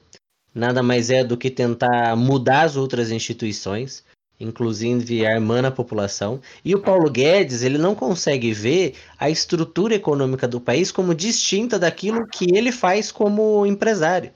nada 0.55 0.83
mais 0.83 1.11
é 1.11 1.25
do 1.25 1.37
que 1.37 1.51
tentar 1.51 2.17
mudar 2.17 2.63
as 2.63 2.77
outras 2.77 3.11
instituições, 3.11 4.05
inclusive 4.39 5.25
armando 5.27 5.67
a 5.67 5.71
população. 5.71 6.41
E 6.65 6.75
o 6.75 6.81
Paulo 6.81 7.11
Guedes, 7.11 7.63
ele 7.63 7.79
não 7.79 7.95
consegue 7.95 8.53
ver 8.53 8.95
a 9.19 9.31
estrutura 9.31 9.95
econômica 9.95 10.49
do 10.49 10.61
país 10.61 10.91
como 10.91 11.15
distinta 11.15 11.79
daquilo 11.79 12.27
que 12.27 12.57
ele 12.57 12.73
faz 12.73 13.13
como 13.13 13.65
empresário. 13.67 14.33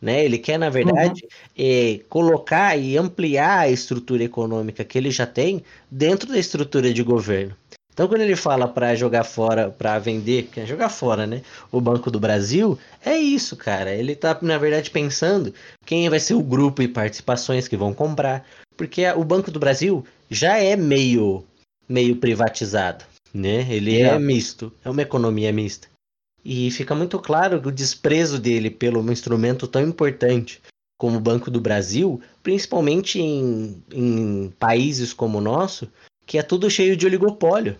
Né? 0.00 0.24
Ele 0.24 0.38
quer, 0.38 0.58
na 0.58 0.68
verdade, 0.68 1.26
eh, 1.56 2.00
colocar 2.08 2.76
e 2.76 2.98
ampliar 2.98 3.60
a 3.60 3.70
estrutura 3.70 4.22
econômica 4.24 4.84
que 4.84 4.98
ele 4.98 5.10
já 5.10 5.26
tem 5.26 5.64
dentro 5.90 6.28
da 6.28 6.38
estrutura 6.38 6.92
de 6.92 7.02
governo. 7.02 7.56
Então, 7.96 8.08
quando 8.08 8.20
ele 8.20 8.36
fala 8.36 8.68
para 8.68 8.94
jogar 8.94 9.24
fora, 9.24 9.70
para 9.70 9.98
vender, 9.98 10.50
quer 10.52 10.66
jogar 10.66 10.90
fora, 10.90 11.26
né? 11.26 11.40
O 11.72 11.80
Banco 11.80 12.10
do 12.10 12.20
Brasil, 12.20 12.78
é 13.02 13.16
isso, 13.16 13.56
cara. 13.56 13.90
Ele 13.94 14.14
tá, 14.14 14.36
na 14.42 14.58
verdade, 14.58 14.90
pensando 14.90 15.54
quem 15.86 16.06
vai 16.10 16.20
ser 16.20 16.34
o 16.34 16.42
grupo 16.42 16.82
e 16.82 16.88
participações 16.88 17.66
que 17.66 17.74
vão 17.74 17.94
comprar. 17.94 18.46
Porque 18.76 19.10
o 19.12 19.24
Banco 19.24 19.50
do 19.50 19.58
Brasil 19.58 20.04
já 20.30 20.58
é 20.58 20.76
meio, 20.76 21.42
meio 21.88 22.16
privatizado, 22.16 23.02
né? 23.32 23.66
Ele 23.70 23.98
é 23.98 24.10
Já. 24.10 24.18
misto, 24.18 24.70
é 24.84 24.90
uma 24.90 25.00
economia 25.00 25.50
mista. 25.50 25.88
E 26.44 26.70
fica 26.72 26.94
muito 26.94 27.18
claro 27.18 27.62
que 27.62 27.68
o 27.68 27.72
desprezo 27.72 28.38
dele 28.38 28.68
pelo 28.68 29.00
um 29.00 29.10
instrumento 29.10 29.66
tão 29.66 29.80
importante 29.80 30.60
como 30.98 31.16
o 31.16 31.20
Banco 31.20 31.50
do 31.50 31.62
Brasil, 31.62 32.20
principalmente 32.42 33.18
em, 33.18 33.82
em 33.90 34.52
países 34.58 35.14
como 35.14 35.38
o 35.38 35.40
nosso, 35.40 35.90
que 36.26 36.36
é 36.36 36.42
tudo 36.42 36.68
cheio 36.68 36.94
de 36.94 37.06
oligopólio. 37.06 37.78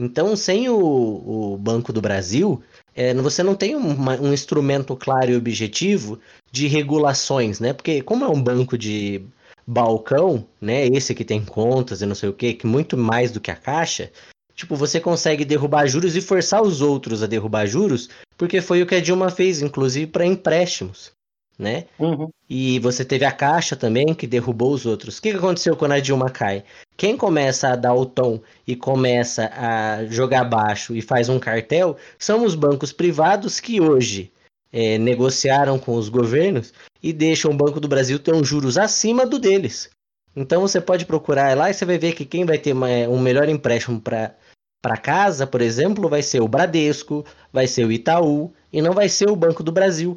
Então, 0.00 0.34
sem 0.34 0.68
o, 0.68 1.52
o 1.52 1.58
Banco 1.58 1.92
do 1.92 2.00
Brasil, 2.00 2.62
é, 2.94 3.12
você 3.14 3.42
não 3.42 3.54
tem 3.54 3.74
uma- 3.76 4.18
um 4.18 4.32
instrumento 4.32 4.96
claro 4.96 5.30
e 5.30 5.36
objetivo 5.36 6.18
de 6.50 6.66
regulações, 6.66 7.60
né? 7.60 7.72
Porque 7.72 8.02
como 8.02 8.24
é 8.24 8.28
um 8.28 8.42
banco 8.42 8.78
de 8.78 9.22
balcão, 9.66 10.46
né? 10.60 10.86
Esse 10.86 11.14
que 11.14 11.24
tem 11.24 11.44
contas 11.44 12.00
e 12.00 12.06
não 12.06 12.14
sei 12.14 12.28
o 12.30 12.32
quê, 12.32 12.54
que 12.54 12.66
muito 12.66 12.96
mais 12.96 13.30
do 13.30 13.40
que 13.40 13.50
a 13.50 13.56
Caixa, 13.56 14.10
tipo, 14.54 14.74
você 14.74 14.98
consegue 14.98 15.44
derrubar 15.44 15.86
juros 15.86 16.16
e 16.16 16.20
forçar 16.20 16.62
os 16.62 16.80
outros 16.80 17.22
a 17.22 17.26
derrubar 17.26 17.66
juros, 17.66 18.08
porque 18.36 18.60
foi 18.60 18.82
o 18.82 18.86
que 18.86 18.94
a 18.94 19.00
Dilma 19.00 19.30
fez, 19.30 19.60
inclusive 19.62 20.06
para 20.06 20.26
empréstimos. 20.26 21.12
Né? 21.60 21.84
Uhum. 21.98 22.30
E 22.48 22.78
você 22.78 23.04
teve 23.04 23.24
a 23.24 23.30
Caixa 23.30 23.76
também, 23.76 24.14
que 24.14 24.26
derrubou 24.26 24.72
os 24.72 24.86
outros. 24.86 25.18
O 25.18 25.22
que, 25.22 25.28
aconteceu 25.28 25.76
quando 25.76 25.92
a 25.92 26.00
Dilma 26.00 26.30
cai? 26.30 26.64
Quem 26.96 27.16
começa 27.16 27.68
a 27.68 27.76
dar 27.76 27.94
o 27.94 28.06
tom 28.06 28.40
e 28.66 28.74
começa 28.74 29.50
a 29.54 30.06
jogar 30.06 30.44
baixo 30.44 30.96
e 30.96 31.02
faz 31.02 31.28
um 31.28 31.38
cartel 31.38 31.96
são 32.18 32.44
os 32.44 32.54
bancos 32.54 32.92
privados 32.92 33.60
que 33.60 33.80
hoje 33.80 34.32
é, 34.72 34.96
negociaram 34.98 35.78
com 35.78 35.94
os 35.94 36.08
governos 36.08 36.72
e 37.02 37.12
deixam 37.12 37.50
o 37.50 37.56
Banco 37.56 37.78
do 37.78 37.88
Brasil 37.88 38.18
ter 38.18 38.34
juros 38.42 38.78
acima 38.78 39.26
do 39.26 39.38
deles. 39.38 39.90
Então 40.34 40.62
você 40.62 40.80
pode 40.80 41.04
procurar 41.04 41.56
lá 41.56 41.70
e 41.70 41.74
você 41.74 41.84
vai 41.84 41.98
ver 41.98 42.14
que 42.14 42.24
quem 42.24 42.44
vai 42.44 42.56
ter 42.56 42.72
uma, 42.72 42.88
um 42.88 43.18
melhor 43.18 43.48
empréstimo 43.48 44.00
para 44.00 44.96
casa, 45.02 45.46
por 45.46 45.60
exemplo, 45.60 46.08
vai 46.08 46.22
ser 46.22 46.40
o 46.40 46.48
Bradesco, 46.48 47.24
vai 47.52 47.66
ser 47.66 47.84
o 47.84 47.92
Itaú 47.92 48.52
e 48.72 48.80
não 48.80 48.92
vai 48.92 49.08
ser 49.08 49.28
o 49.28 49.36
Banco 49.36 49.62
do 49.62 49.72
Brasil. 49.72 50.16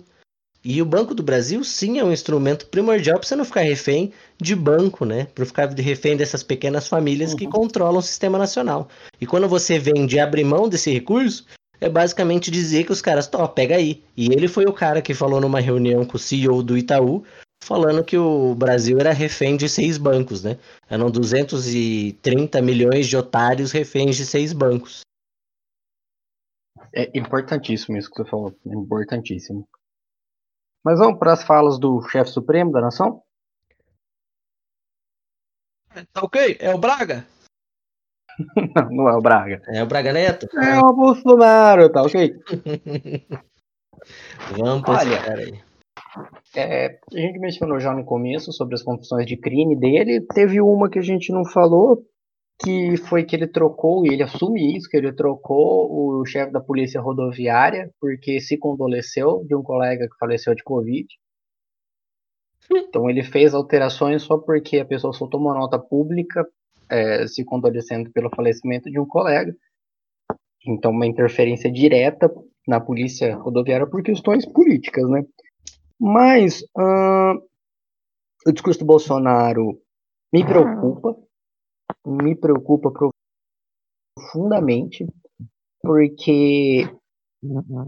E 0.66 0.82
o 0.82 0.86
Banco 0.86 1.14
do 1.14 1.22
Brasil, 1.22 1.62
sim, 1.64 2.00
é 2.00 2.04
um 2.04 2.12
instrumento 2.12 2.68
primordial 2.68 3.20
para 3.20 3.28
você 3.28 3.36
não 3.36 3.44
ficar 3.44 3.62
refém 3.62 4.14
de 4.42 4.56
banco, 4.56 5.04
né? 5.04 5.26
Para 5.36 5.46
ficar 5.46 5.70
refém 5.70 6.16
dessas 6.16 6.42
pequenas 6.42 6.88
famílias 6.88 7.32
uhum. 7.32 7.38
que 7.38 7.48
controlam 7.48 8.00
o 8.00 8.02
sistema 8.02 8.38
nacional. 8.38 8.88
E 9.20 9.28
quando 9.28 9.50
você 9.50 9.78
vende 9.78 10.16
e 10.16 10.20
abre 10.22 10.42
mão 10.42 10.70
desse 10.70 10.90
recurso, 10.90 11.46
é 11.82 11.90
basicamente 11.90 12.50
dizer 12.50 12.86
que 12.86 12.94
os 12.94 13.02
caras, 13.02 13.28
tó, 13.28 13.46
pega 13.46 13.76
aí. 13.76 14.02
E 14.16 14.28
ele 14.32 14.48
foi 14.48 14.64
o 14.64 14.72
cara 14.72 15.02
que 15.02 15.14
falou 15.14 15.42
numa 15.42 15.60
reunião 15.60 16.06
com 16.06 16.16
o 16.16 16.20
CEO 16.20 16.64
do 16.64 16.78
Itaú, 16.78 17.26
falando 17.62 18.02
que 18.02 18.18
o 18.18 18.56
Brasil 18.56 18.98
era 19.00 19.12
refém 19.12 19.58
de 19.58 19.68
seis 19.68 19.98
bancos, 19.98 20.44
né? 20.44 20.58
Eram 20.90 21.12
230 21.12 22.62
milhões 22.62 23.08
de 23.08 23.18
otários 23.18 23.74
reféns 23.74 24.16
de 24.16 24.26
seis 24.26 24.54
bancos. 24.54 25.02
É 26.96 27.12
importantíssimo 27.18 27.98
isso 27.98 28.10
que 28.10 28.24
você 28.24 28.30
falou. 28.30 28.56
É 28.66 28.74
importantíssimo. 28.74 29.68
Mas 30.84 31.00
vamos 31.00 31.18
para 31.18 31.34
as 31.34 31.44
falas 31.44 31.80
do 31.80 32.02
chefe 32.10 32.30
supremo 32.32 32.72
da 32.72 32.82
nação? 32.82 33.24
Tá 36.12 36.22
ok? 36.22 36.58
É 36.60 36.74
o 36.74 36.78
Braga? 36.78 37.26
não, 38.76 38.90
não 38.90 39.10
é 39.10 39.16
o 39.16 39.22
Braga. 39.22 39.62
É 39.68 39.84
o 39.84 39.86
Braga 39.86 40.12
Neto? 40.12 40.48
É 40.58 40.80
o 40.80 40.94
Bolsonaro, 40.94 41.90
tá 41.90 42.02
ok? 42.02 42.34
vamos 44.58 44.82
para 44.84 45.00
Olha, 45.00 45.16
esse 45.16 45.26
cara 45.26 45.40
aí. 45.40 45.64
É, 46.56 47.00
a 47.14 47.18
gente 47.18 47.40
mencionou 47.40 47.80
já 47.80 47.94
no 47.94 48.04
começo 48.04 48.52
sobre 48.52 48.76
as 48.76 48.84
confissões 48.84 49.26
de 49.26 49.38
crime 49.38 49.76
dele. 49.76 50.22
Teve 50.34 50.62
uma 50.62 50.90
que 50.90 51.00
a 51.00 51.04
gente 51.04 51.32
não 51.32 51.46
falou, 51.46 52.06
que 52.62 52.98
foi 52.98 53.24
que 53.24 53.36
ele 53.36 53.48
trocou, 53.48 54.06
e 54.06 54.10
ele 54.10 54.24
assume 54.24 54.76
isso, 54.78 54.90
que 54.90 54.98
ele 54.98 55.12
trocou 55.14 56.20
o 56.20 56.26
chefe 56.26 56.52
da 56.52 56.62
polícia 56.62 57.02
rodoviária, 57.02 57.92
porque 58.00 58.40
se 58.40 58.58
condoleceu 58.58 59.44
de 59.46 59.56
um 59.56 59.64
colega 59.64 60.08
que 60.08 60.18
faleceu 60.18 60.54
de 60.56 60.64
Covid. 60.64 61.08
Então 62.72 63.10
ele 63.10 63.24
fez 63.24 63.54
alterações 63.54 64.22
só 64.24 64.38
porque 64.38 64.80
a 64.80 64.86
pessoa 64.86 65.12
soltou 65.12 65.40
uma 65.40 65.54
nota 65.54 65.78
pública 65.78 66.48
é, 66.90 67.28
se 67.28 67.44
condolecendo 67.44 68.10
pelo 68.12 68.30
falecimento 68.34 68.90
de 68.90 69.00
um 69.00 69.06
colega. 69.06 69.54
Então 70.66 70.92
uma 70.92 71.06
interferência 71.06 71.70
direta 71.70 72.32
na 72.66 72.80
polícia 72.80 73.36
rodoviária 73.36 73.86
por 73.86 74.02
questões 74.02 74.46
políticas, 74.46 75.10
né? 75.10 75.26
Mas 76.00 76.64
o 78.46 78.52
discurso 78.52 78.80
do 78.80 78.86
Bolsonaro 78.86 79.78
me 80.32 80.46
preocupa, 80.46 81.18
me 82.06 82.36
preocupa 82.36 82.92
profundamente, 84.18 85.06
porque 85.82 86.88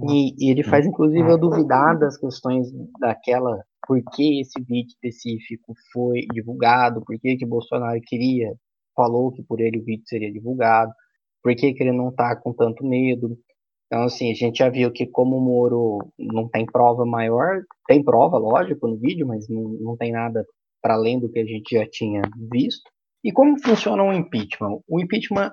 e, 0.10 0.36
e, 0.38 0.52
ele 0.52 0.64
faz 0.64 0.86
inclusive 0.86 1.30
eu 1.30 1.38
duvidar 1.38 1.98
das 1.98 2.18
questões 2.18 2.68
daquela 3.00 3.64
por 3.88 4.02
que 4.14 4.42
esse 4.42 4.62
vídeo 4.62 4.90
específico 4.90 5.74
foi 5.94 6.26
divulgado, 6.34 7.04
por 7.06 7.18
que 7.20 7.38
que 7.38 7.46
Bolsonaro 7.46 8.00
queria, 8.02 8.54
falou 8.96 9.32
que 9.32 9.44
por 9.44 9.62
ele 9.62 9.80
o 9.80 9.84
vídeo 9.84 10.04
seria 10.08 10.32
divulgado, 10.32 10.92
por 11.44 11.56
que 11.56 11.74
que 11.74 11.84
ele 11.84 11.92
não 11.92 12.12
tá 12.12 12.36
com 12.36 12.52
tanto 12.54 12.84
medo. 12.84 13.38
Então, 13.86 14.04
assim, 14.06 14.32
a 14.32 14.34
gente 14.34 14.58
já 14.58 14.70
viu 14.70 14.92
que 14.92 15.06
como 15.06 15.38
o 15.38 15.42
Moro 15.42 16.00
não 16.18 16.50
tem 16.50 16.66
prova 16.66 17.06
maior, 17.06 17.62
tem 17.88 18.04
prova, 18.04 18.38
lógico, 18.38 18.88
no 18.88 18.98
vídeo, 18.98 19.28
mas 19.28 19.48
não, 19.48 19.64
não 19.80 19.96
tem 19.96 20.12
nada 20.12 20.44
para 20.82 20.96
além 20.96 21.20
do 21.20 21.30
que 21.30 21.40
a 21.40 21.46
gente 21.46 21.76
já 21.76 21.88
tinha 21.88 22.24
visto. 22.52 22.90
E 23.26 23.32
como 23.32 23.60
funciona 23.60 24.04
o 24.04 24.14
impeachment? 24.14 24.82
O 24.88 25.02
impeachment, 25.02 25.52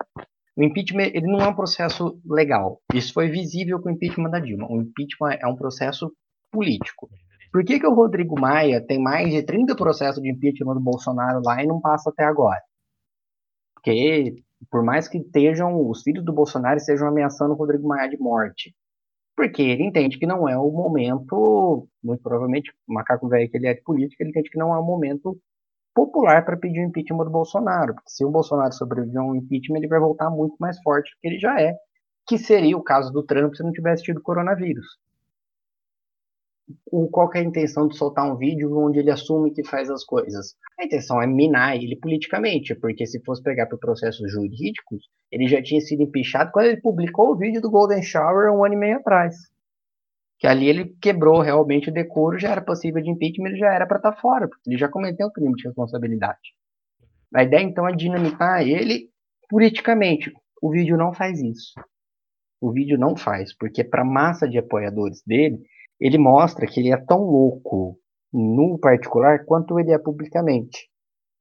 o 0.55 0.63
impeachment 0.63 1.11
ele 1.15 1.27
não 1.27 1.41
é 1.41 1.49
um 1.49 1.55
processo 1.55 2.21
legal. 2.23 2.83
Isso 2.93 3.15
foi 3.15 3.31
visível 3.31 3.81
com 3.81 3.89
o 3.89 3.93
impeachment 3.93 4.29
da 4.29 4.39
Dilma. 4.39 4.71
O 4.71 4.83
impeachment 4.83 5.39
é 5.41 5.47
um 5.47 5.57
processo 5.57 6.13
político. 6.51 7.09
Por 7.51 7.65
que, 7.65 7.81
que 7.81 7.87
o 7.87 7.95
Rodrigo 7.95 8.39
Maia 8.39 8.85
tem 8.87 9.01
mais 9.01 9.31
de 9.31 9.43
30 9.43 9.75
processos 9.75 10.23
de 10.23 10.31
impeachment 10.31 10.75
do 10.75 10.81
Bolsonaro 10.81 11.41
lá 11.43 11.65
e 11.65 11.67
não 11.67 11.81
passa 11.81 12.11
até 12.11 12.25
agora? 12.25 12.61
Porque, 13.75 14.37
por 14.71 14.85
mais 14.85 15.09
que 15.09 15.17
estejam, 15.17 15.89
os 15.89 16.03
filhos 16.03 16.27
do 16.27 16.33
Bolsonaro 16.33 16.77
estejam 16.77 17.09
ameaçando 17.09 17.55
o 17.55 17.57
Rodrigo 17.57 17.89
Maia 17.89 18.11
de 18.11 18.19
morte. 18.19 18.75
Porque 19.35 19.63
ele 19.63 19.85
entende 19.85 20.19
que 20.19 20.27
não 20.27 20.47
é 20.47 20.59
o 20.59 20.71
momento, 20.71 21.89
muito 22.05 22.23
provavelmente, 22.23 22.71
o 22.87 22.93
macaco 22.93 23.29
velho 23.29 23.51
que 23.51 23.57
ele 23.57 23.67
é 23.67 23.73
de 23.73 23.83
política, 23.83 24.23
ele 24.23 24.31
entende 24.31 24.51
que 24.51 24.59
não 24.59 24.75
é 24.75 24.79
o 24.79 24.85
momento 24.85 25.41
popular 25.95 26.45
para 26.45 26.57
pedir 26.57 26.81
o 26.81 26.89
impeachment 26.89 27.25
do 27.25 27.31
Bolsonaro. 27.31 27.95
Porque 27.95 28.11
se 28.11 28.25
o 28.25 28.31
Bolsonaro 28.31 28.73
sobreviver 28.73 29.21
a 29.21 29.25
um 29.25 29.35
impeachment, 29.35 29.79
ele 29.79 29.89
vai 29.89 30.01
voltar 30.01 30.31
muito 30.31 30.57
mais 30.59 30.81
forte 30.83 31.11
do 31.11 31.21
que 31.21 31.29
ele 31.29 31.39
já 31.39 31.61
é. 31.61 31.75
Que 32.27 32.39
seria 32.39 32.77
o 32.77 32.83
caso 32.83 33.13
do 33.13 33.23
Trump 33.23 33.55
se 33.55 33.63
não 33.63 33.73
tivesse 33.73 34.05
tido 34.05 34.23
coronavírus. 34.23 34.87
O, 36.91 37.09
qual 37.09 37.31
é 37.35 37.41
a 37.41 37.45
intenção 37.45 37.89
de 37.89 37.97
soltar 37.97 38.31
um 38.31 38.37
vídeo 38.37 38.79
onde 38.79 38.99
ele 38.99 39.11
assume 39.11 39.53
que 39.53 39.65
faz 39.65 39.91
as 39.91 40.05
coisas? 40.05 40.55
A 40.79 40.85
intenção 40.85 41.21
é 41.21 41.27
minar 41.27 41.77
ele 41.77 41.97
politicamente, 41.97 42.75
porque 42.75 43.05
se 43.05 43.23
fosse 43.25 43.43
pegar 43.43 43.67
por 43.67 43.79
processos 43.79 44.31
jurídicos, 44.31 45.09
ele 45.31 45.49
já 45.49 45.63
tinha 45.63 45.81
sido 45.81 46.03
empichado 46.03 46.51
quando 46.53 46.67
ele 46.67 46.81
publicou 46.81 47.33
o 47.33 47.37
vídeo 47.37 47.61
do 47.61 47.71
Golden 47.71 48.03
Shower 48.03 48.53
um 48.53 48.65
ano 48.65 48.75
e 48.75 48.79
meio 48.79 48.97
atrás 48.97 49.52
que 50.43 50.47
ali 50.49 50.69
ele 50.69 50.97
quebrou 51.01 51.41
realmente 51.41 51.89
o 51.89 51.93
decoro, 51.93 52.37
já 52.37 52.51
era 52.51 52.61
possível 52.61 53.01
de 53.01 53.09
impeachment, 53.09 53.51
ele 53.51 53.59
já 53.59 53.73
era 53.73 53.87
para 53.87 53.99
estar 53.99 54.11
tá 54.11 54.21
fora, 54.21 54.49
porque 54.49 54.69
ele 54.69 54.77
já 54.77 54.89
cometeu 54.89 55.29
um 55.29 55.31
crime 55.31 55.55
de 55.55 55.69
responsabilidade. 55.69 56.41
A 57.33 57.45
ideia 57.45 57.63
então 57.63 57.89
é 57.89 57.95
dinamitar 57.95 58.61
ele 58.61 59.09
politicamente. 59.49 60.33
O 60.61 60.73
vídeo 60.73 60.97
não 60.97 61.15
faz 61.15 61.41
isso. 61.41 61.75
O 62.61 62.73
vídeo 62.73 62.99
não 62.99 63.17
faz, 63.17 63.57
porque 63.57 63.85
para 63.85 64.05
massa 64.05 64.49
de 64.49 64.59
apoiadores 64.59 65.23
dele, 65.25 65.61
ele 66.01 66.19
mostra 66.19 66.67
que 66.67 66.81
ele 66.81 66.93
é 66.93 66.97
tão 66.97 67.21
louco 67.21 67.97
no 68.33 68.81
particular 68.81 69.45
quanto 69.45 69.79
ele 69.79 69.93
é 69.93 69.99
publicamente. 69.99 70.89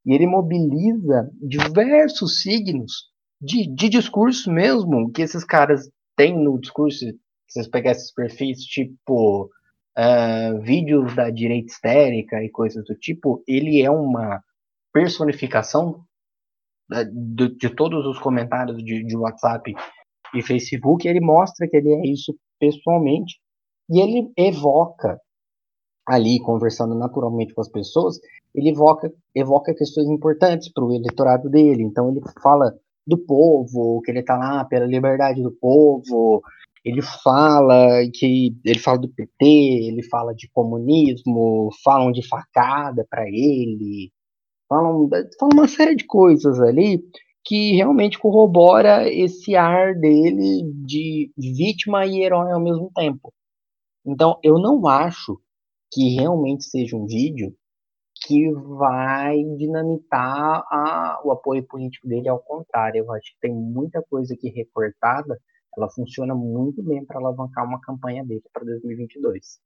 E 0.05 0.13
ele 0.13 0.27
mobiliza 0.27 1.27
diversos 1.41 2.43
signos 2.43 3.09
de, 3.41 3.67
de 3.73 3.89
discurso 3.89 4.51
mesmo 4.51 5.11
que 5.11 5.23
esses 5.23 5.43
caras 5.43 5.89
têm 6.15 6.37
no 6.37 6.59
discurso 6.59 7.03
se 7.51 7.55
vocês 7.55 7.67
pegarem 7.67 7.99
esses 7.99 8.13
perfis 8.13 8.59
tipo 8.63 9.49
uh, 9.97 10.61
vídeos 10.61 11.13
da 11.13 11.29
direita 11.29 11.67
histérica 11.67 12.41
e 12.41 12.49
coisas 12.49 12.83
do 12.85 12.95
tipo, 12.95 13.43
ele 13.45 13.81
é 13.81 13.91
uma 13.91 14.41
personificação 14.93 16.05
uh, 16.93 17.35
de, 17.35 17.53
de, 17.57 17.75
todos 17.75 18.05
os 18.05 18.17
comentários 18.19 18.81
de, 18.81 19.03
de 19.03 19.17
WhatsApp 19.17 19.73
e 20.33 20.41
Facebook, 20.41 21.05
ele 21.05 21.19
mostra 21.19 21.67
que 21.67 21.75
ele 21.75 21.91
é 21.91 22.07
isso 22.07 22.33
pessoalmente 22.57 23.37
e 23.89 23.99
ele 23.99 24.31
evoca 24.37 25.19
ali 26.07 26.39
conversando 26.39 26.95
naturalmente 26.95 27.53
com 27.53 27.59
as 27.59 27.69
pessoas, 27.69 28.17
ele 28.55 28.69
evoca, 28.69 29.11
evoca 29.35 29.75
questões 29.75 30.07
importantes 30.07 30.71
para 30.71 30.85
o 30.85 30.93
eleitorado 30.93 31.49
dele. 31.49 31.83
Então 31.83 32.09
ele 32.09 32.21
fala 32.41 32.73
do 33.05 33.17
povo, 33.17 34.01
que 34.01 34.11
ele 34.11 34.19
está 34.19 34.37
lá 34.37 34.63
pela 34.63 34.85
liberdade 34.85 35.43
do 35.43 35.51
povo, 35.51 36.41
ele 36.84 37.01
fala 37.01 38.01
que 38.13 38.55
ele 38.65 38.79
fala 38.79 38.99
do 38.99 39.09
PT, 39.09 39.45
ele 39.45 40.03
fala 40.03 40.34
de 40.34 40.49
comunismo, 40.49 41.69
falam 41.84 42.11
de 42.11 42.27
facada 42.27 43.05
para 43.09 43.27
ele, 43.27 44.11
falam, 44.67 45.07
falam 45.39 45.53
uma 45.53 45.67
série 45.67 45.95
de 45.95 46.05
coisas 46.05 46.59
ali 46.59 47.03
que 47.43 47.73
realmente 47.75 48.19
corrobora 48.19 49.11
esse 49.11 49.55
ar 49.55 49.95
dele 49.95 50.71
de 50.86 51.32
vítima 51.38 52.05
e 52.05 52.21
herói 52.23 52.51
ao 52.51 52.59
mesmo 52.61 52.91
tempo. 52.95 53.34
Então, 54.05 54.39
eu 54.43 54.59
não 54.59 54.88
acho 54.88 55.39
que 55.91 56.15
realmente 56.15 56.63
seja 56.65 56.95
um 56.95 57.05
vídeo 57.05 57.55
que 58.23 58.51
vai 58.51 59.43
dinamitar 59.57 60.63
a, 60.69 61.21
o 61.23 61.32
apoio 61.32 61.65
político 61.65 62.07
dele, 62.07 62.29
ao 62.29 62.39
contrário, 62.39 62.99
eu 62.99 63.11
acho 63.11 63.34
que 63.34 63.39
tem 63.41 63.53
muita 63.53 64.01
coisa 64.09 64.34
aqui 64.34 64.49
recortada 64.49 65.39
ela 65.78 65.89
funciona 65.89 66.36
muito 66.36 66.84
bem 66.84 67.05
para 67.05 67.19
alavancar 67.19 67.65
uma 67.65 67.80
campanha 67.80 68.24
dele 68.26 68.43
para 68.51 68.63
2022. 68.63 69.59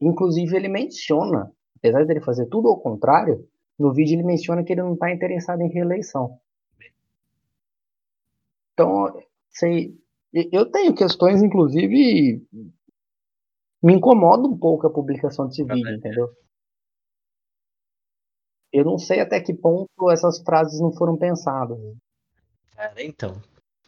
Inclusive, 0.00 0.56
ele 0.56 0.68
menciona, 0.68 1.52
apesar 1.76 2.04
de 2.04 2.12
ele 2.12 2.20
fazer 2.20 2.46
tudo 2.46 2.68
ao 2.68 2.80
contrário, 2.80 3.48
no 3.78 3.92
vídeo 3.92 4.14
ele 4.14 4.22
menciona 4.22 4.62
que 4.62 4.72
ele 4.72 4.82
não 4.82 4.94
está 4.94 5.12
interessado 5.12 5.60
em 5.62 5.68
reeleição. 5.68 6.38
Então, 8.72 9.22
sei, 9.50 9.98
eu 10.32 10.70
tenho 10.70 10.94
questões, 10.94 11.42
inclusive, 11.42 12.46
me 13.82 13.94
incomoda 13.94 14.46
um 14.46 14.56
pouco 14.56 14.86
a 14.86 14.92
publicação 14.92 15.46
desse 15.46 15.64
vídeo, 15.64 15.94
entendeu? 15.94 16.28
Eu 18.70 18.84
não 18.84 18.98
sei 18.98 19.20
até 19.20 19.40
que 19.40 19.54
ponto 19.54 20.10
essas 20.10 20.38
frases 20.42 20.78
não 20.78 20.92
foram 20.92 21.16
pensadas. 21.16 21.78
Cara, 22.74 23.02
então, 23.02 23.40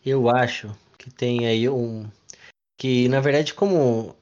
eu 0.04 0.28
acho 0.28 0.74
que 0.96 1.10
tem 1.10 1.46
aí 1.46 1.68
um. 1.68 2.10
Que, 2.78 3.08
na 3.08 3.20
verdade, 3.20 3.54
como 3.54 4.16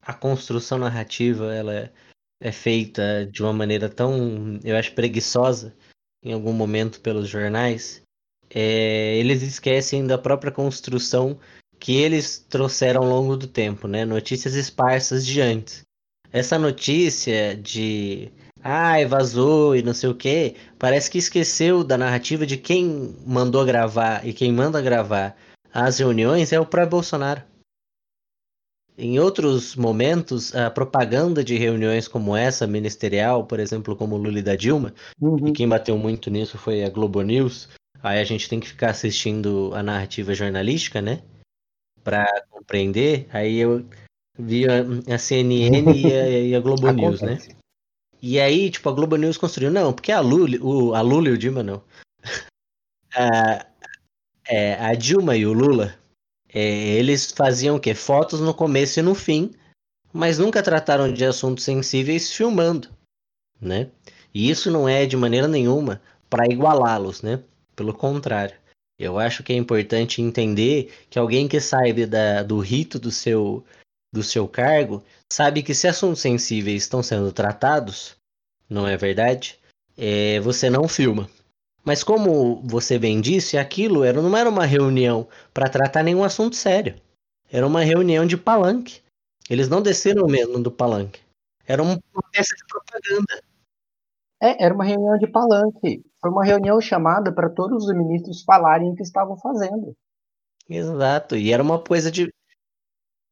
a 0.00 0.12
construção 0.12 0.78
narrativa 0.78 1.52
ela 1.54 1.74
é, 1.74 1.92
é 2.40 2.52
feita 2.52 3.26
de 3.26 3.42
uma 3.42 3.52
maneira 3.52 3.88
tão, 3.88 4.60
eu 4.62 4.76
acho, 4.76 4.94
preguiçosa 4.94 5.74
em 6.22 6.32
algum 6.32 6.52
momento 6.52 7.00
pelos 7.00 7.28
jornais, 7.28 8.02
é, 8.50 9.16
eles 9.16 9.42
esquecem 9.42 10.06
da 10.06 10.16
própria 10.16 10.52
construção 10.52 11.38
que 11.78 11.96
eles 11.96 12.38
trouxeram 12.38 13.02
ao 13.02 13.08
longo 13.08 13.36
do 13.36 13.46
tempo, 13.46 13.88
né? 13.88 14.04
Notícias 14.04 14.54
esparsas 14.54 15.26
de 15.26 15.40
antes. 15.40 15.82
Essa 16.32 16.58
notícia 16.58 17.56
de 17.56 18.32
ai, 18.64 19.04
vazou 19.04 19.76
e 19.76 19.82
não 19.82 19.92
sei 19.92 20.08
o 20.08 20.14
que, 20.14 20.56
parece 20.78 21.10
que 21.10 21.18
esqueceu 21.18 21.84
da 21.84 21.98
narrativa 21.98 22.46
de 22.46 22.56
quem 22.56 23.14
mandou 23.26 23.62
gravar 23.62 24.26
e 24.26 24.32
quem 24.32 24.50
manda 24.50 24.80
gravar 24.80 25.36
as 25.72 25.98
reuniões 25.98 26.50
é 26.50 26.58
o 26.58 26.64
próprio 26.64 26.92
Bolsonaro. 26.92 27.42
Em 28.96 29.18
outros 29.18 29.74
momentos, 29.74 30.54
a 30.54 30.70
propaganda 30.70 31.42
de 31.44 31.56
reuniões 31.58 32.06
como 32.08 32.34
essa, 32.34 32.66
ministerial, 32.66 33.44
por 33.44 33.58
exemplo, 33.58 33.96
como 33.96 34.16
Lula 34.16 34.38
e 34.38 34.42
da 34.42 34.54
Dilma, 34.54 34.94
Uhum. 35.20 35.48
e 35.48 35.52
quem 35.52 35.68
bateu 35.68 35.98
muito 35.98 36.30
nisso 36.30 36.56
foi 36.56 36.84
a 36.84 36.88
Globo 36.88 37.20
News, 37.20 37.68
aí 38.00 38.20
a 38.20 38.24
gente 38.24 38.48
tem 38.48 38.60
que 38.60 38.68
ficar 38.68 38.90
assistindo 38.90 39.72
a 39.74 39.82
narrativa 39.82 40.32
jornalística, 40.32 41.02
né? 41.02 41.22
Pra 42.04 42.24
compreender. 42.48 43.26
Aí 43.32 43.58
eu 43.58 43.84
vi 44.38 44.64
a, 44.68 44.82
a 45.12 45.18
CNN 45.18 45.92
e 45.92 46.12
a, 46.12 46.30
e 46.30 46.54
a 46.54 46.60
Globo 46.60 46.92
News, 46.92 47.20
né? 47.20 47.38
E 48.26 48.40
aí, 48.40 48.70
tipo, 48.70 48.88
a 48.88 48.92
Globo 48.92 49.16
News 49.16 49.36
construiu, 49.36 49.70
não, 49.70 49.92
porque 49.92 50.10
a 50.10 50.18
Lula, 50.20 50.56
o, 50.62 50.94
a 50.94 51.02
Lula 51.02 51.28
e 51.28 51.32
o 51.32 51.36
Dilma 51.36 51.62
não. 51.62 51.82
a, 53.14 53.66
é, 54.48 54.76
a 54.76 54.94
Dilma 54.94 55.36
e 55.36 55.44
o 55.44 55.52
Lula, 55.52 55.94
é, 56.48 56.62
eles 56.62 57.30
faziam 57.32 57.76
o 57.76 57.80
quê? 57.80 57.94
Fotos 57.94 58.40
no 58.40 58.54
começo 58.54 58.98
e 58.98 59.02
no 59.02 59.14
fim, 59.14 59.52
mas 60.10 60.38
nunca 60.38 60.62
trataram 60.62 61.12
de 61.12 61.22
assuntos 61.22 61.64
sensíveis 61.64 62.32
filmando, 62.32 62.88
né? 63.60 63.90
E 64.32 64.48
isso 64.48 64.70
não 64.70 64.88
é 64.88 65.04
de 65.04 65.18
maneira 65.18 65.46
nenhuma 65.46 66.00
para 66.30 66.46
igualá-los, 66.50 67.20
né? 67.20 67.42
Pelo 67.76 67.92
contrário. 67.92 68.56
Eu 68.98 69.18
acho 69.18 69.42
que 69.42 69.52
é 69.52 69.56
importante 69.56 70.22
entender 70.22 70.90
que 71.10 71.18
alguém 71.18 71.46
que 71.46 71.60
saiba 71.60 72.06
da- 72.06 72.42
do 72.42 72.58
rito 72.58 72.98
do 72.98 73.10
seu, 73.10 73.62
do 74.10 74.22
seu 74.22 74.48
cargo 74.48 75.04
sabe 75.34 75.62
que 75.62 75.74
se 75.74 75.88
assuntos 75.88 76.20
sensíveis 76.20 76.82
estão 76.84 77.02
sendo 77.02 77.32
tratados, 77.32 78.16
não 78.70 78.86
é 78.86 78.96
verdade? 78.96 79.58
É, 79.96 80.38
você 80.40 80.70
não 80.70 80.86
filma. 80.86 81.28
Mas 81.84 82.02
como 82.04 82.62
você 82.62 82.98
bem 82.98 83.20
disse, 83.20 83.58
aquilo 83.58 84.04
era, 84.04 84.22
não 84.22 84.36
era 84.36 84.48
uma 84.48 84.64
reunião 84.64 85.26
para 85.52 85.68
tratar 85.68 86.02
nenhum 86.02 86.22
assunto 86.24 86.54
sério. 86.56 86.94
Era 87.50 87.66
uma 87.66 87.82
reunião 87.82 88.24
de 88.26 88.36
palanque. 88.36 89.02
Eles 89.50 89.68
não 89.68 89.82
desceram 89.82 90.26
mesmo 90.26 90.62
do 90.62 90.70
palanque. 90.70 91.20
Era 91.66 91.82
um- 91.82 91.98
uma 92.14 92.22
peça 92.32 92.54
de 92.56 92.64
propaganda. 92.66 93.42
É, 94.40 94.64
era 94.64 94.74
uma 94.74 94.84
reunião 94.84 95.18
de 95.18 95.26
palanque. 95.26 96.02
Foi 96.20 96.30
uma 96.30 96.44
reunião 96.44 96.80
chamada 96.80 97.32
para 97.32 97.50
todos 97.50 97.84
os 97.84 97.94
ministros 97.94 98.42
falarem 98.42 98.90
o 98.90 98.94
que 98.94 99.02
estavam 99.02 99.36
fazendo. 99.36 99.94
Exato. 100.68 101.36
E 101.36 101.52
era 101.52 101.62
uma 101.62 101.78
coisa 101.78 102.10
de. 102.10 102.32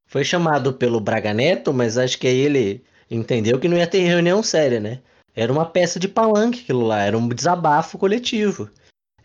Foi 0.07 0.23
chamado 0.23 0.73
pelo 0.73 0.99
Braga 0.99 1.33
Neto, 1.33 1.73
mas 1.73 1.97
acho 1.97 2.19
que 2.19 2.27
aí 2.27 2.37
ele 2.37 2.83
entendeu 3.09 3.59
que 3.59 3.67
não 3.67 3.77
ia 3.77 3.87
ter 3.87 3.99
reunião 3.99 4.43
séria, 4.43 4.79
né? 4.79 4.99
Era 5.35 5.51
uma 5.51 5.65
peça 5.65 5.99
de 5.99 6.07
palanque 6.07 6.61
aquilo 6.61 6.85
lá, 6.85 7.01
era 7.01 7.17
um 7.17 7.27
desabafo 7.27 7.97
coletivo. 7.97 8.69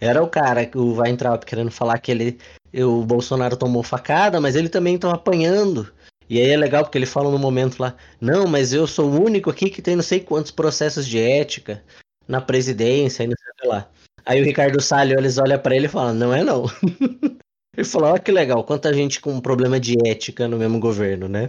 Era 0.01 0.23
o 0.23 0.29
cara, 0.29 0.71
o 0.75 1.01
Weintraub, 1.01 1.45
querendo 1.45 1.71
falar 1.71 1.99
que 1.99 2.11
ele, 2.11 2.39
o 2.75 3.05
Bolsonaro 3.05 3.57
tomou 3.57 3.83
facada, 3.83 4.41
mas 4.41 4.55
ele 4.55 4.69
também 4.69 4.95
estava 4.95 5.15
apanhando. 5.15 5.93
E 6.31 6.41
aí 6.41 6.51
é 6.51 6.57
legal 6.57 6.85
porque 6.85 6.97
ele 6.97 7.07
fala 7.07 7.31
no 7.31 7.39
momento 7.39 7.81
lá, 7.81 7.97
não, 8.21 8.47
mas 8.47 8.73
eu 8.73 8.87
sou 8.87 9.11
o 9.11 9.25
único 9.25 9.51
aqui 9.51 9.71
que 9.71 9.83
tem 9.83 9.97
não 9.97 10.03
sei 10.03 10.21
quantos 10.21 10.51
processos 10.51 11.07
de 11.07 11.19
ética 11.19 11.83
na 12.27 12.41
presidência 12.41 13.25
e 13.25 13.27
não 13.27 13.37
sei 13.37 13.53
que 13.59 13.67
lá. 13.67 13.89
Aí 14.25 14.41
o 14.43 14.45
Ricardo 14.45 14.81
Salles 14.81 15.39
olha 15.39 15.59
pra 15.59 15.75
ele 15.75 15.87
e 15.87 15.89
fala, 15.89 16.13
não 16.13 16.35
é 16.35 16.45
não. 16.45 16.65
Ele 17.79 17.87
falou, 17.87 18.11
olha 18.11 18.19
que 18.19 18.33
legal, 18.33 18.65
quanta 18.65 18.93
gente 18.93 19.21
com 19.21 19.41
problema 19.41 19.79
de 19.79 19.95
ética 20.05 20.49
no 20.49 20.59
mesmo 20.59 20.81
governo, 20.81 21.29
né? 21.29 21.47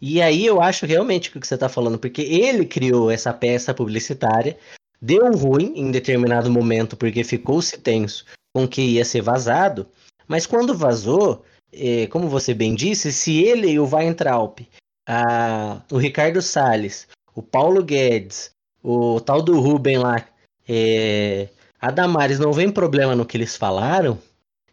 E 0.00 0.20
aí 0.20 0.44
eu 0.44 0.60
acho 0.60 0.86
realmente 0.86 1.28
o 1.28 1.40
que 1.40 1.46
você 1.46 1.56
tá 1.56 1.68
falando, 1.68 2.00
porque 2.00 2.20
ele 2.20 2.66
criou 2.66 3.08
essa 3.08 3.32
peça 3.32 3.72
publicitária, 3.72 4.58
deu 5.00 5.30
ruim 5.30 5.74
em 5.76 5.92
determinado 5.92 6.50
momento, 6.50 6.96
porque 6.96 7.22
ficou-se 7.22 7.78
tenso 7.78 8.24
com 8.52 8.66
que 8.66 8.82
ia 8.82 9.04
ser 9.04 9.22
vazado, 9.22 9.86
mas 10.26 10.46
quando 10.46 10.76
vazou, 10.76 11.44
eh, 11.72 12.08
como 12.08 12.28
você 12.28 12.52
bem 12.52 12.74
disse, 12.74 13.12
se 13.12 13.40
ele 13.44 13.70
e 13.70 13.78
o 13.78 13.88
Weintraub, 13.88 14.66
a, 15.08 15.80
o 15.92 15.96
Ricardo 15.96 16.42
Salles, 16.42 17.06
o 17.36 17.40
Paulo 17.40 17.84
Guedes, 17.84 18.50
o 18.82 19.20
tal 19.20 19.40
do 19.40 19.60
Ruben 19.60 19.98
lá, 19.98 20.26
eh, 20.68 21.50
a 21.80 21.92
Damares 21.92 22.40
não 22.40 22.52
vem 22.52 22.68
problema 22.68 23.14
no 23.14 23.24
que 23.24 23.36
eles 23.36 23.56
falaram, 23.56 24.18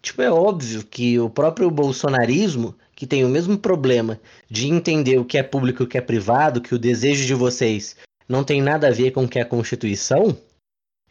Tipo, 0.01 0.21
é 0.21 0.31
óbvio 0.31 0.83
que 0.83 1.19
o 1.19 1.29
próprio 1.29 1.69
bolsonarismo, 1.69 2.75
que 2.95 3.05
tem 3.05 3.25
o 3.25 3.29
mesmo 3.29 3.57
problema 3.57 4.19
de 4.49 4.67
entender 4.67 5.19
o 5.19 5.25
que 5.25 5.37
é 5.37 5.43
público 5.43 5.83
e 5.83 5.85
o 5.85 5.87
que 5.87 5.97
é 5.97 6.01
privado, 6.01 6.61
que 6.61 6.73
o 6.73 6.79
desejo 6.79 7.25
de 7.25 7.33
vocês 7.33 7.95
não 8.27 8.43
tem 8.43 8.61
nada 8.61 8.87
a 8.87 8.91
ver 8.91 9.11
com 9.11 9.23
o 9.23 9.27
que 9.27 9.39
é 9.39 9.41
a 9.41 9.45
Constituição, 9.45 10.37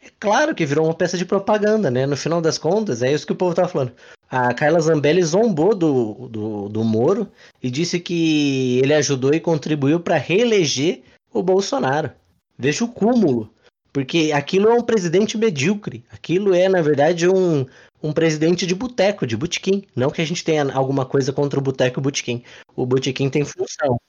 é 0.01 0.07
claro 0.19 0.55
que 0.55 0.65
virou 0.65 0.85
uma 0.85 0.93
peça 0.93 1.17
de 1.17 1.25
propaganda, 1.25 1.91
né? 1.91 2.05
No 2.05 2.15
final 2.15 2.41
das 2.41 2.57
contas, 2.57 3.03
é 3.03 3.11
isso 3.11 3.25
que 3.25 3.33
o 3.33 3.35
povo 3.35 3.53
tá 3.53 3.67
falando. 3.67 3.91
A 4.29 4.53
Carla 4.53 4.79
Zambelli 4.79 5.21
zombou 5.23 5.75
do, 5.75 6.27
do, 6.29 6.69
do 6.69 6.83
Moro 6.83 7.27
e 7.61 7.69
disse 7.69 7.99
que 7.99 8.79
ele 8.79 8.93
ajudou 8.93 9.33
e 9.33 9.39
contribuiu 9.39 9.99
para 9.99 10.17
reeleger 10.17 11.01
o 11.33 11.43
Bolsonaro. 11.43 12.11
Veja 12.57 12.85
o 12.85 12.87
cúmulo. 12.87 13.53
Porque 13.91 14.31
aquilo 14.33 14.69
é 14.69 14.73
um 14.73 14.83
presidente 14.83 15.37
medíocre. 15.37 16.03
Aquilo 16.11 16.53
é, 16.53 16.69
na 16.69 16.81
verdade, 16.81 17.27
um, 17.27 17.65
um 18.01 18.13
presidente 18.13 18.65
de 18.65 18.75
boteco, 18.75 19.25
de 19.25 19.35
botequim. 19.35 19.83
Não 19.95 20.09
que 20.09 20.21
a 20.21 20.25
gente 20.25 20.43
tenha 20.43 20.71
alguma 20.73 21.05
coisa 21.05 21.33
contra 21.33 21.59
o 21.59 21.63
boteco 21.63 21.99
e 21.99 22.01
o 22.01 22.03
botequim. 22.03 22.43
O 22.75 22.85
botequim 22.85 23.29
tem 23.29 23.43
função. 23.43 23.99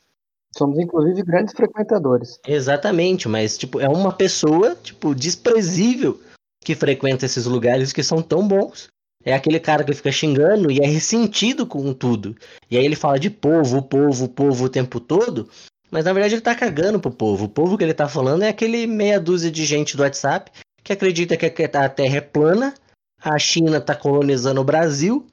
Somos, 0.57 0.79
inclusive, 0.79 1.23
grandes 1.23 1.55
frequentadores. 1.55 2.39
Exatamente, 2.47 3.29
mas 3.29 3.57
tipo, 3.57 3.81
é 3.81 3.89
uma 3.89 4.13
pessoa, 4.13 4.77
tipo, 4.83 5.15
desprezível 5.15 6.21
que 6.63 6.75
frequenta 6.75 7.25
esses 7.25 7.47
lugares 7.47 7.93
que 7.93 8.03
são 8.03 8.21
tão 8.21 8.47
bons. 8.47 8.89
É 9.25 9.35
aquele 9.35 9.61
cara 9.61 9.85
que 9.85 9.93
fica 9.93 10.11
xingando 10.11 10.71
e 10.71 10.79
é 10.79 10.87
ressentido 10.87 11.67
com 11.67 11.93
tudo. 11.93 12.35
E 12.71 12.77
aí 12.77 12.85
ele 12.85 12.97
fala 12.97 13.19
de 13.19 13.29
povo, 13.29 13.83
povo, 13.83 14.29
povo 14.29 14.65
o 14.65 14.69
tempo 14.69 14.99
todo, 14.99 15.49
mas 15.91 16.05
na 16.05 16.13
verdade 16.13 16.35
ele 16.35 16.41
tá 16.41 16.55
cagando 16.55 17.01
pro 17.01 17.11
povo. 17.11 17.45
O 17.45 17.49
povo 17.49 17.77
que 17.77 17.85
ele 17.85 17.95
tá 17.95 18.09
falando 18.09 18.43
é 18.43 18.49
aquele 18.49 18.87
meia 18.87 19.19
dúzia 19.19 19.51
de 19.51 19.65
gente 19.65 19.97
do 19.97 20.03
WhatsApp 20.03 20.51
que 20.83 20.93
acredita 20.93 21.37
que 21.37 21.47
a 21.47 21.89
Terra 21.89 22.17
é 22.17 22.21
plana, 22.21 22.75
a 23.23 23.39
China 23.39 23.81
tá 23.81 23.95
colonizando 23.95 24.61
o 24.61 24.65
Brasil 24.65 25.27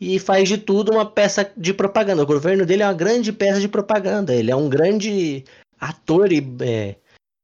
e 0.00 0.18
faz 0.18 0.48
de 0.48 0.58
tudo 0.58 0.92
uma 0.92 1.06
peça 1.06 1.50
de 1.56 1.72
propaganda. 1.72 2.22
O 2.22 2.26
governo 2.26 2.66
dele 2.66 2.82
é 2.82 2.86
uma 2.86 2.92
grande 2.92 3.32
peça 3.32 3.60
de 3.60 3.68
propaganda. 3.68 4.34
Ele 4.34 4.50
é 4.50 4.56
um 4.56 4.68
grande 4.68 5.44
ator 5.80 6.32
e 6.32 6.44
é, 6.60 6.96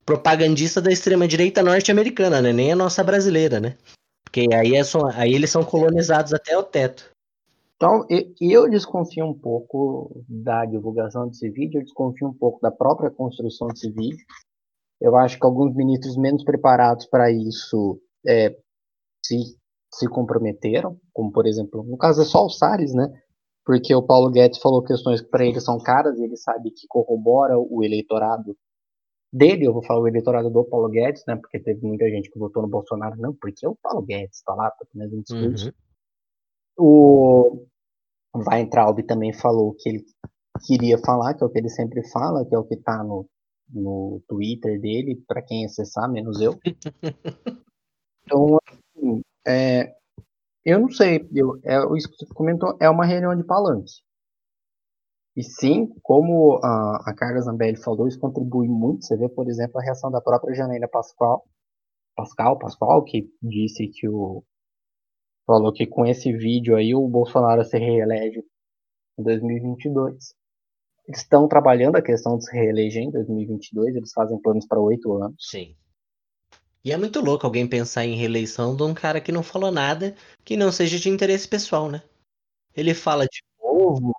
propagandista 0.04 0.80
da 0.80 0.90
extrema-direita 0.90 1.62
norte-americana, 1.62 2.40
né? 2.40 2.52
Nem 2.52 2.72
a 2.72 2.76
nossa 2.76 3.04
brasileira, 3.04 3.60
né? 3.60 3.76
Porque 4.24 4.46
aí, 4.54 4.74
é 4.74 4.84
só, 4.84 5.00
aí 5.14 5.34
eles 5.34 5.50
são 5.50 5.64
colonizados 5.64 6.32
até 6.32 6.56
o 6.56 6.62
teto. 6.62 7.10
Então, 7.78 8.04
eu 8.40 8.68
desconfio 8.68 9.24
um 9.24 9.38
pouco 9.38 10.24
da 10.28 10.64
divulgação 10.64 11.28
desse 11.28 11.48
vídeo, 11.48 11.78
eu 11.78 11.84
desconfio 11.84 12.26
um 12.26 12.34
pouco 12.34 12.60
da 12.60 12.72
própria 12.72 13.08
construção 13.08 13.68
desse 13.68 13.88
vídeo. 13.88 14.26
Eu 15.00 15.14
acho 15.16 15.38
que 15.38 15.46
alguns 15.46 15.72
ministros 15.76 16.16
menos 16.16 16.42
preparados 16.42 17.06
para 17.06 17.30
isso 17.30 18.00
é, 18.26 18.50
se, 19.24 19.56
se 19.94 20.08
comprometeram, 20.08 20.98
como 21.12 21.30
por 21.30 21.46
exemplo, 21.46 21.84
no 21.84 21.96
caso 21.96 22.20
é 22.20 22.24
só 22.24 22.44
o 22.46 22.50
Salles, 22.50 22.92
né? 22.92 23.12
Porque 23.64 23.94
o 23.94 24.02
Paulo 24.02 24.28
Guedes 24.28 24.58
falou 24.58 24.82
questões 24.82 25.20
que 25.20 25.28
para 25.28 25.46
ele 25.46 25.60
são 25.60 25.78
caras 25.78 26.18
e 26.18 26.24
ele 26.24 26.36
sabe 26.36 26.72
que 26.72 26.84
corrobora 26.88 27.56
o 27.56 27.84
eleitorado 27.84 28.56
dele, 29.32 29.68
eu 29.68 29.72
vou 29.72 29.84
falar 29.84 30.00
o 30.00 30.08
eleitorado 30.08 30.50
do 30.50 30.64
Paulo 30.64 30.88
Guedes, 30.88 31.22
né? 31.28 31.36
Porque 31.36 31.60
teve 31.60 31.86
muita 31.86 32.10
gente 32.10 32.28
que 32.28 32.38
votou 32.40 32.60
no 32.60 32.68
Bolsonaro, 32.68 33.14
não, 33.20 33.32
porque 33.34 33.64
o 33.68 33.76
Paulo 33.80 34.02
Guedes 34.02 34.38
está 34.38 34.52
lá, 34.52 34.68
tá 34.68 34.84
fazendo 34.92 35.22
discurso. 35.22 35.72
O 36.78 37.66
Weintraub 38.34 39.02
também 39.02 39.32
falou 39.32 39.74
que 39.74 39.88
ele 39.88 40.04
queria 40.66 40.98
falar, 40.98 41.34
que 41.34 41.42
é 41.42 41.46
o 41.46 41.50
que 41.50 41.58
ele 41.58 41.68
sempre 41.68 42.08
fala, 42.10 42.46
que 42.46 42.54
é 42.54 42.58
o 42.58 42.64
que 42.64 42.76
tá 42.76 43.02
no, 43.02 43.26
no 43.68 44.22
Twitter 44.28 44.80
dele, 44.80 45.22
para 45.26 45.42
quem 45.42 45.64
acessar, 45.64 46.10
menos 46.10 46.40
eu. 46.40 46.58
Então, 48.30 48.58
assim, 48.68 49.22
é, 49.46 49.94
eu 50.62 50.78
não 50.80 50.90
sei, 50.90 51.26
eu, 51.34 51.58
é, 51.64 51.78
isso 51.96 52.10
que 52.10 52.26
você 52.26 52.34
comentou 52.34 52.76
é 52.78 52.90
uma 52.90 53.06
reunião 53.06 53.34
de 53.34 53.42
palanque. 53.42 54.02
E 55.34 55.42
sim, 55.42 55.88
como 56.02 56.58
a, 56.62 57.10
a 57.10 57.14
Carla 57.14 57.40
Zambelli 57.40 57.76
falou, 57.76 58.06
isso 58.06 58.18
contribui 58.18 58.68
muito. 58.68 59.04
Você 59.04 59.16
vê, 59.16 59.28
por 59.28 59.48
exemplo, 59.48 59.80
a 59.80 59.82
reação 59.82 60.10
da 60.10 60.20
própria 60.20 60.54
Janaína 60.54 60.88
Pascoal, 60.88 61.42
Pascal, 62.16 62.58
Pascoal, 62.58 63.04
que 63.04 63.30
disse 63.40 63.86
que 63.88 64.08
o. 64.08 64.42
falou 65.48 65.72
que 65.72 65.86
com 65.86 66.04
esse 66.04 66.30
vídeo 66.30 66.76
aí 66.76 66.94
o 66.94 67.08
Bolsonaro 67.08 67.64
se 67.64 67.78
reelege 67.78 68.44
em 69.18 69.22
2022. 69.22 70.34
Eles 71.06 71.20
estão 71.22 71.48
trabalhando 71.48 71.96
a 71.96 72.02
questão 72.02 72.36
de 72.36 72.44
se 72.44 72.52
reeleger 72.54 73.02
em 73.02 73.10
2022, 73.10 73.96
eles 73.96 74.12
fazem 74.12 74.38
planos 74.38 74.66
para 74.66 74.78
oito 74.78 75.10
anos. 75.14 75.36
Sim. 75.40 75.74
E 76.84 76.92
é 76.92 76.98
muito 76.98 77.20
louco 77.20 77.46
alguém 77.46 77.66
pensar 77.66 78.04
em 78.04 78.14
reeleição 78.14 78.76
de 78.76 78.82
um 78.82 78.92
cara 78.92 79.22
que 79.22 79.32
não 79.32 79.42
falou 79.42 79.70
nada 79.70 80.14
que 80.44 80.54
não 80.54 80.70
seja 80.70 80.98
de 80.98 81.08
interesse 81.08 81.48
pessoal, 81.48 81.90
né? 81.90 82.02
Ele 82.76 82.92
fala 82.92 83.24
de 83.24 83.42
novo. 83.58 84.12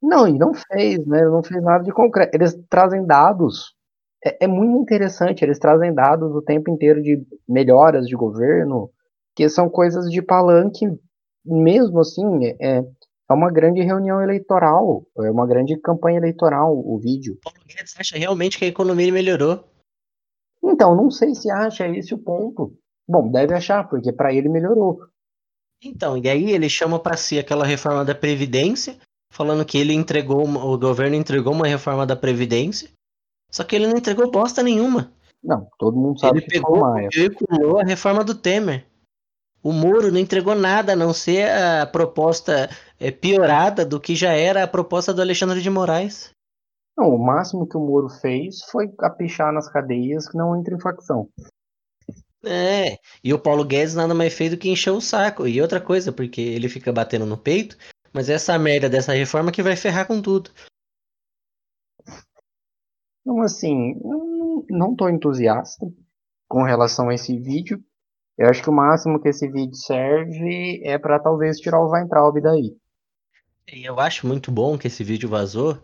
Não, 0.00 0.28
e 0.28 0.38
não 0.38 0.52
fez, 0.52 1.04
né? 1.06 1.24
Não 1.24 1.42
fez 1.42 1.62
nada 1.62 1.82
de 1.82 1.90
concreto. 1.90 2.36
Eles 2.36 2.54
trazem 2.68 3.04
dados. 3.04 3.74
É, 4.22 4.44
é 4.44 4.46
muito 4.46 4.82
interessante. 4.82 5.42
Eles 5.42 5.58
trazem 5.58 5.92
dados 5.92 6.34
o 6.34 6.42
tempo 6.42 6.70
inteiro 6.70 7.02
de 7.02 7.26
melhoras 7.48 8.06
de 8.06 8.14
governo, 8.14 8.90
que 9.38 9.48
são 9.48 9.70
coisas 9.70 10.10
de 10.10 10.20
palanque, 10.20 10.84
mesmo 11.46 12.00
assim. 12.00 12.44
É, 12.60 12.78
é 12.78 13.32
uma 13.32 13.52
grande 13.52 13.80
reunião 13.82 14.20
eleitoral, 14.20 15.06
é 15.16 15.30
uma 15.30 15.46
grande 15.46 15.78
campanha 15.80 16.18
eleitoral 16.18 16.76
o 16.76 16.98
vídeo. 16.98 17.38
Paulo 17.44 17.60
Guedes 17.64 17.94
acha 17.96 18.18
realmente 18.18 18.58
que 18.58 18.64
a 18.64 18.68
economia 18.68 19.12
melhorou? 19.12 19.64
Então, 20.60 20.96
não 20.96 21.08
sei 21.08 21.36
se 21.36 21.48
acha 21.48 21.86
esse 21.86 22.12
o 22.12 22.18
ponto. 22.18 22.76
Bom, 23.06 23.30
deve 23.30 23.54
achar, 23.54 23.88
porque 23.88 24.12
para 24.12 24.34
ele 24.34 24.48
melhorou. 24.48 24.98
Então, 25.84 26.18
e 26.18 26.28
aí 26.28 26.50
ele 26.50 26.68
chama 26.68 26.98
para 26.98 27.16
si 27.16 27.38
aquela 27.38 27.64
reforma 27.64 28.04
da 28.04 28.16
Previdência, 28.16 28.96
falando 29.32 29.64
que 29.64 29.78
ele 29.78 29.92
entregou, 29.92 30.44
o 30.44 30.76
governo 30.76 31.14
entregou 31.14 31.52
uma 31.52 31.68
reforma 31.68 32.04
da 32.04 32.16
Previdência, 32.16 32.90
só 33.52 33.62
que 33.62 33.76
ele 33.76 33.86
não 33.86 33.98
entregou 33.98 34.32
bosta 34.32 34.64
nenhuma. 34.64 35.12
Não, 35.44 35.68
todo 35.78 35.96
mundo 35.96 36.18
sabe 36.18 36.38
ele 36.38 36.46
que 36.46 36.50
pegou 36.50 36.98
e 36.98 37.08
veiculou 37.14 37.78
a 37.78 37.84
reforma 37.84 38.24
do 38.24 38.34
Temer. 38.34 38.84
O 39.62 39.72
Moro 39.72 40.10
não 40.12 40.18
entregou 40.18 40.54
nada 40.54 40.92
a 40.92 40.96
não 40.96 41.12
ser 41.12 41.50
a 41.50 41.86
proposta 41.86 42.70
é, 42.98 43.10
piorada 43.10 43.84
do 43.84 44.00
que 44.00 44.14
já 44.14 44.32
era 44.32 44.62
a 44.62 44.68
proposta 44.68 45.12
do 45.12 45.20
Alexandre 45.20 45.60
de 45.60 45.68
Moraes. 45.68 46.30
Não, 46.96 47.14
o 47.14 47.18
máximo 47.18 47.66
que 47.66 47.76
o 47.76 47.80
Moro 47.80 48.08
fez 48.08 48.62
foi 48.70 48.92
apichar 49.00 49.52
nas 49.52 49.68
cadeias 49.70 50.28
que 50.28 50.36
não 50.36 50.56
entra 50.58 50.74
em 50.74 50.80
facção. 50.80 51.28
É, 52.44 52.98
e 53.22 53.34
o 53.34 53.38
Paulo 53.38 53.64
Guedes 53.64 53.94
nada 53.94 54.14
mais 54.14 54.32
fez 54.32 54.50
do 54.50 54.56
que 54.56 54.70
encher 54.70 54.90
o 54.90 55.00
saco. 55.00 55.46
E 55.46 55.60
outra 55.60 55.80
coisa, 55.80 56.12
porque 56.12 56.40
ele 56.40 56.68
fica 56.68 56.92
batendo 56.92 57.26
no 57.26 57.36
peito, 57.36 57.76
mas 58.12 58.28
é 58.28 58.34
essa 58.34 58.58
merda 58.58 58.88
dessa 58.88 59.12
reforma 59.12 59.52
que 59.52 59.62
vai 59.62 59.76
ferrar 59.76 60.06
com 60.06 60.22
tudo. 60.22 60.50
Então, 63.20 63.42
assim, 63.42 63.94
não, 64.02 64.64
não 64.70 64.96
tô 64.96 65.08
entusiasta 65.08 65.86
com 66.48 66.62
relação 66.62 67.08
a 67.08 67.14
esse 67.14 67.38
vídeo. 67.38 67.82
Eu 68.38 68.48
acho 68.48 68.62
que 68.62 68.70
o 68.70 68.72
máximo 68.72 69.20
que 69.20 69.28
esse 69.28 69.48
vídeo 69.48 69.74
serve 69.74 70.80
é 70.84 70.96
para 70.96 71.18
talvez 71.18 71.58
tirar 71.58 71.80
o 71.80 71.90
Weintraub 71.90 72.40
daí. 72.40 72.76
E 73.72 73.84
eu 73.84 73.98
acho 73.98 74.26
muito 74.26 74.52
bom 74.52 74.78
que 74.78 74.86
esse 74.86 75.02
vídeo 75.02 75.28
vazou, 75.28 75.76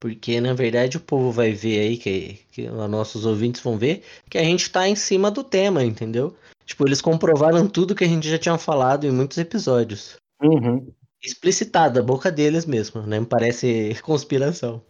porque 0.00 0.40
na 0.40 0.52
verdade 0.52 0.96
o 0.96 1.00
povo 1.00 1.30
vai 1.30 1.52
ver 1.52 1.80
aí, 1.80 1.96
que, 1.96 2.40
que 2.50 2.68
nossos 2.68 3.24
ouvintes 3.24 3.62
vão 3.62 3.78
ver, 3.78 4.02
que 4.28 4.36
a 4.36 4.42
gente 4.42 4.70
tá 4.70 4.88
em 4.88 4.96
cima 4.96 5.30
do 5.30 5.44
tema, 5.44 5.84
entendeu? 5.84 6.34
Tipo, 6.66 6.86
eles 6.86 7.00
comprovaram 7.00 7.68
tudo 7.68 7.94
que 7.94 8.04
a 8.04 8.08
gente 8.08 8.28
já 8.28 8.38
tinha 8.38 8.58
falado 8.58 9.06
em 9.06 9.12
muitos 9.12 9.38
episódios. 9.38 10.16
Uhum. 10.42 10.92
Explicitado, 11.22 12.00
a 12.00 12.02
boca 12.02 12.30
deles 12.30 12.66
mesmo, 12.66 13.02
né? 13.02 13.20
Me 13.20 13.26
parece 13.26 13.96
conspiração. 14.02 14.82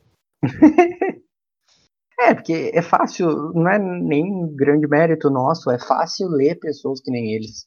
é, 2.20 2.34
porque 2.34 2.70
é 2.74 2.82
fácil, 2.82 3.52
não 3.54 3.68
é 3.68 3.78
nem 3.78 4.54
grande 4.54 4.86
mérito 4.86 5.30
nosso, 5.30 5.70
é 5.70 5.78
fácil 5.78 6.28
ler 6.28 6.58
pessoas 6.58 7.00
que 7.00 7.10
nem 7.10 7.34
eles. 7.34 7.66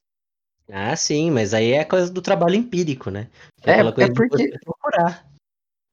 Ah, 0.69 0.95
sim, 0.95 1.31
mas 1.31 1.53
aí 1.53 1.71
é 1.71 1.83
coisa 1.83 2.11
do 2.11 2.21
trabalho 2.21 2.55
empírico, 2.55 3.09
né? 3.09 3.27
É, 3.63 3.71
é, 3.71 3.79
é 3.79 4.13
porque 4.13 4.57
procurar 4.63 5.25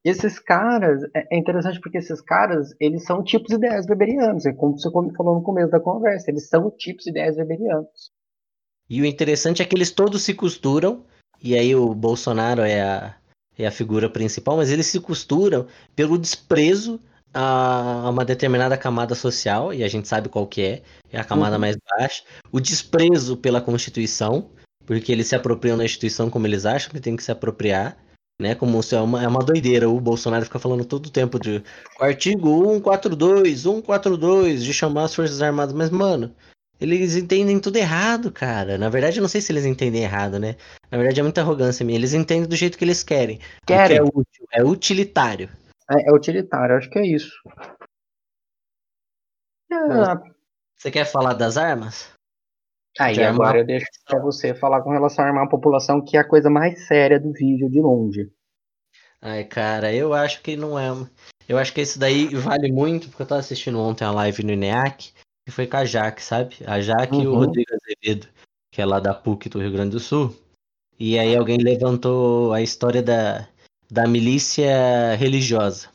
esses 0.04 0.38
caras, 0.38 1.02
é, 1.14 1.36
é 1.36 1.38
interessante 1.38 1.80
porque 1.80 1.98
esses 1.98 2.20
caras, 2.20 2.74
eles 2.80 3.04
são 3.04 3.22
tipos 3.22 3.52
ideias 3.52 3.86
weberianos, 3.88 4.46
é 4.46 4.52
como 4.52 4.78
você 4.78 4.90
falou 4.90 5.34
no 5.34 5.42
começo 5.42 5.70
da 5.70 5.80
conversa, 5.80 6.30
eles 6.30 6.48
são 6.48 6.70
tipos 6.70 7.06
ideias 7.06 7.36
weberianos. 7.36 8.10
E 8.88 9.00
o 9.00 9.04
interessante 9.04 9.62
é 9.62 9.64
que 9.64 9.74
eles 9.74 9.90
todos 9.90 10.22
se 10.22 10.34
costuram, 10.34 11.04
e 11.42 11.54
aí 11.54 11.74
o 11.74 11.94
Bolsonaro 11.94 12.62
é 12.62 12.80
a, 12.80 13.16
é 13.58 13.66
a 13.66 13.70
figura 13.70 14.08
principal, 14.08 14.56
mas 14.56 14.70
eles 14.70 14.86
se 14.86 14.98
costuram 15.00 15.66
pelo 15.94 16.18
desprezo 16.18 17.00
a 17.32 18.08
uma 18.10 18.24
determinada 18.24 18.76
camada 18.76 19.14
social, 19.14 19.72
e 19.72 19.84
a 19.84 19.88
gente 19.88 20.08
sabe 20.08 20.28
qual 20.28 20.46
que 20.46 20.62
é, 20.62 20.82
é 21.12 21.18
a 21.18 21.24
camada 21.24 21.56
uhum. 21.56 21.60
mais 21.60 21.76
baixa, 21.76 22.22
o 22.50 22.60
desprezo 22.60 23.36
pela 23.36 23.60
Constituição, 23.60 24.50
porque 24.84 25.12
eles 25.12 25.28
se 25.28 25.36
apropriam 25.36 25.78
da 25.78 25.84
instituição 25.84 26.28
como 26.28 26.46
eles 26.46 26.66
acham 26.66 26.90
que 26.90 27.00
tem 27.00 27.16
que 27.16 27.22
se 27.22 27.30
apropriar, 27.30 27.96
né? 28.40 28.54
Como 28.54 28.82
se 28.82 28.96
é 28.96 29.00
uma, 29.00 29.22
é 29.22 29.28
uma 29.28 29.44
doideira. 29.44 29.88
O 29.88 30.00
Bolsonaro 30.00 30.44
fica 30.44 30.58
falando 30.58 30.84
todo 30.84 31.06
o 31.06 31.10
tempo 31.10 31.38
de 31.38 31.62
o 32.00 32.04
artigo 32.04 32.64
142, 32.74 33.60
142, 33.60 34.64
de 34.64 34.72
chamar 34.72 35.04
as 35.04 35.14
Forças 35.14 35.42
Armadas. 35.42 35.74
Mas, 35.74 35.90
mano, 35.90 36.34
eles 36.80 37.14
entendem 37.14 37.60
tudo 37.60 37.76
errado, 37.76 38.32
cara. 38.32 38.78
Na 38.78 38.88
verdade, 38.88 39.18
eu 39.18 39.22
não 39.22 39.28
sei 39.28 39.40
se 39.40 39.52
eles 39.52 39.66
entendem 39.66 40.02
errado, 40.02 40.38
né? 40.38 40.56
Na 40.90 40.96
verdade, 40.96 41.20
é 41.20 41.22
muita 41.22 41.42
arrogância 41.42 41.84
minha. 41.84 41.98
Eles 41.98 42.14
entendem 42.14 42.48
do 42.48 42.56
jeito 42.56 42.78
que 42.78 42.84
eles 42.84 43.02
querem. 43.02 43.38
Querem. 43.66 43.98
É, 43.98 44.02
útil, 44.02 44.46
é 44.52 44.64
utilitário. 44.64 45.50
É, 45.90 46.08
é, 46.08 46.12
utilitário, 46.12 46.76
acho 46.76 46.88
que 46.88 46.98
é 46.98 47.06
isso. 47.06 47.32
Você 50.76 50.90
quer 50.90 51.04
falar 51.04 51.34
das 51.34 51.56
armas? 51.56 52.12
Aí 52.98 53.14
de 53.14 53.22
agora 53.22 53.48
armar... 53.48 53.56
eu 53.58 53.66
deixo 53.66 53.86
para 54.04 54.20
você 54.20 54.54
falar 54.54 54.82
com 54.82 54.90
relação 54.90 55.24
a 55.24 55.28
armar 55.28 55.44
a 55.44 55.48
população, 55.48 56.04
que 56.04 56.16
é 56.16 56.20
a 56.20 56.28
coisa 56.28 56.50
mais 56.50 56.86
séria 56.86 57.20
do 57.20 57.32
vídeo 57.32 57.70
de 57.70 57.80
longe. 57.80 58.30
Ai, 59.20 59.44
cara, 59.44 59.92
eu 59.92 60.14
acho 60.14 60.42
que 60.42 60.56
não 60.56 60.78
é. 60.78 60.88
Eu 61.48 61.58
acho 61.58 61.72
que 61.72 61.80
esse 61.80 61.98
daí 61.98 62.26
vale 62.34 62.72
muito, 62.72 63.08
porque 63.08 63.22
eu 63.22 63.26
tava 63.26 63.40
assistindo 63.40 63.78
ontem 63.78 64.04
a 64.04 64.10
live 64.10 64.42
no 64.42 64.52
INEAC, 64.52 65.12
que 65.44 65.52
foi 65.52 65.66
com 65.66 65.76
a 65.76 65.84
Jaque, 65.84 66.22
sabe? 66.22 66.56
A 66.66 66.80
Jaque 66.80 67.16
uhum. 67.16 67.22
e 67.22 67.26
o 67.26 67.32
uhum. 67.32 67.38
Rodrigo 67.38 67.70
Azevedo, 67.74 68.28
que 68.72 68.80
é 68.80 68.86
lá 68.86 68.98
da 68.98 69.12
PUC 69.12 69.48
do 69.48 69.60
Rio 69.60 69.72
Grande 69.72 69.90
do 69.90 70.00
Sul. 70.00 70.34
E 70.98 71.18
aí 71.18 71.36
alguém 71.36 71.58
levantou 71.58 72.52
a 72.52 72.60
história 72.62 73.02
da, 73.02 73.48
da 73.90 74.06
milícia 74.06 75.14
religiosa. 75.16 75.88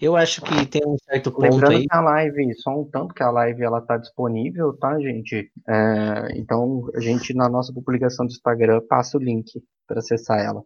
Eu 0.00 0.16
acho 0.16 0.42
que 0.42 0.66
tem 0.66 0.82
um 0.84 0.96
certo 0.98 1.30
ponto 1.30 1.42
Lembrando 1.42 1.76
aí. 1.76 1.86
que 1.86 1.94
a 1.94 2.00
live, 2.00 2.54
só 2.56 2.70
um 2.80 2.84
tanto 2.84 3.14
que 3.14 3.22
a 3.22 3.30
live 3.30 3.62
ela 3.62 3.80
tá 3.80 3.96
disponível, 3.96 4.76
tá, 4.76 4.98
gente? 4.98 5.48
É, 5.68 6.36
então 6.36 6.90
a 6.92 7.00
gente 7.00 7.32
na 7.32 7.48
nossa 7.48 7.72
publicação 7.72 8.26
do 8.26 8.32
Instagram 8.32 8.80
passa 8.88 9.16
o 9.16 9.20
link 9.22 9.62
para 9.86 10.00
acessar 10.00 10.40
ela. 10.40 10.62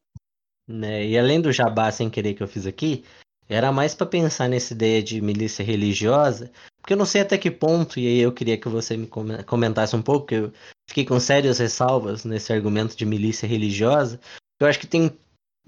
Né, 0.67 1.07
e 1.07 1.19
além 1.19 1.41
do 1.41 1.53
jabá 1.53 1.93
sem 1.93 2.11
querer 2.11 2.35
que 2.35 2.43
eu 2.43 2.49
fiz 2.49 2.67
aqui, 2.67 3.05
era 3.49 3.71
mais 3.71 3.95
para 3.95 4.07
pensar 4.07 4.49
nessa 4.49 4.73
ideia 4.73 5.03
de 5.03 5.21
milícia 5.21 5.65
religiosa, 5.65 6.51
porque 6.81 6.95
eu 6.95 6.97
não 6.97 7.05
sei 7.05 7.21
até 7.21 7.39
que 7.39 7.51
ponto, 7.51 8.01
e 8.01 8.07
aí 8.07 8.19
eu 8.19 8.33
queria 8.33 8.59
que 8.59 8.69
você 8.69 8.97
me 8.97 9.07
comentasse 9.07 9.95
um 9.95 10.03
pouco, 10.03 10.21
porque 10.21 10.35
eu 10.35 10.53
fiquei 10.89 11.05
com 11.05 11.21
sérias 11.21 11.59
ressalvas 11.59 12.25
nesse 12.25 12.53
argumento 12.53 12.97
de 12.97 13.05
milícia 13.05 13.47
religiosa. 13.47 14.19
Eu 14.59 14.67
acho 14.67 14.81
que 14.81 14.87
tem 14.87 15.17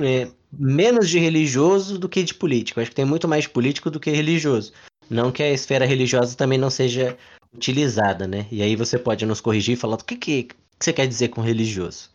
é, 0.00 0.28
menos 0.52 1.08
de 1.08 1.18
religioso 1.18 1.98
do 1.98 2.08
que 2.08 2.22
de 2.22 2.34
político. 2.34 2.80
acho 2.80 2.90
que 2.90 2.96
tem 2.96 3.04
muito 3.04 3.28
mais 3.28 3.46
político 3.46 3.90
do 3.90 4.00
que 4.00 4.10
religioso. 4.10 4.72
Não 5.10 5.32
que 5.32 5.42
a 5.42 5.50
esfera 5.50 5.86
religiosa 5.86 6.36
também 6.36 6.58
não 6.58 6.70
seja 6.70 7.16
utilizada, 7.54 8.26
né? 8.26 8.46
E 8.50 8.62
aí 8.62 8.76
você 8.76 8.98
pode 8.98 9.24
nos 9.24 9.40
corrigir 9.40 9.74
e 9.74 9.80
falar 9.80 9.96
o 9.96 10.04
que, 10.04 10.16
que, 10.16 10.48
você 10.78 10.92
quer 10.92 11.06
dizer 11.06 11.28
com 11.28 11.40
religioso. 11.40 12.10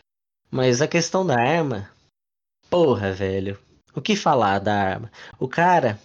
Mas 0.50 0.82
a 0.82 0.88
questão 0.88 1.26
da 1.26 1.40
arma, 1.40 1.90
porra, 2.70 3.12
velho. 3.12 3.58
O 3.96 4.02
que 4.02 4.16
falar 4.16 4.60
da 4.60 4.74
arma? 4.74 5.12
O 5.40 5.48
cara, 5.48 6.00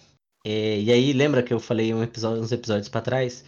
é, 0.45 0.79
e 0.79 0.91
aí 0.91 1.13
lembra 1.13 1.43
que 1.43 1.53
eu 1.53 1.59
falei 1.59 1.93
um 1.93 2.03
episódio, 2.03 2.41
uns 2.41 2.51
episódios 2.51 2.89
para 2.89 3.01
trás 3.01 3.43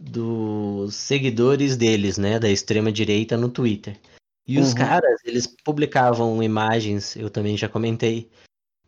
dos 0.00 0.94
seguidores 0.94 1.76
deles, 1.76 2.16
né, 2.16 2.38
da 2.38 2.48
extrema 2.48 2.90
direita 2.90 3.36
no 3.36 3.48
Twitter. 3.48 3.98
E 4.46 4.58
uhum. 4.58 4.64
os 4.64 4.74
caras, 4.74 5.20
eles 5.24 5.46
publicavam 5.46 6.42
imagens, 6.42 7.16
eu 7.16 7.30
também 7.30 7.56
já 7.56 7.68
comentei, 7.68 8.30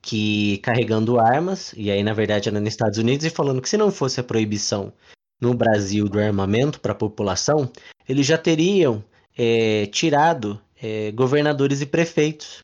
que 0.01 0.59
carregando 0.59 1.21
armas, 1.21 1.73
e 1.77 1.91
aí 1.91 2.03
na 2.03 2.13
verdade 2.13 2.49
era 2.49 2.59
nos 2.59 2.69
Estados 2.69 2.99
Unidos, 2.99 3.25
e 3.25 3.31
falando 3.31 3.63
que 3.63 3.69
se 3.69 3.77
não 3.77 3.91
fosse 3.91 4.19
a 4.19 4.25
proibição 4.25 4.93
no 5.41 5.55
Brasil 5.55 6.09
do 6.09 6.19
armamento 6.19 6.81
para 6.81 6.93
a 6.93 6.97
população, 6.97 7.71
eles 8.09 8.27
já 8.27 8.37
teriam 8.37 9.05
é, 9.39 9.87
tirado 9.87 10.61
é, 10.81 11.13
governadores 11.13 11.81
e 11.81 11.87
prefeitos. 11.87 12.59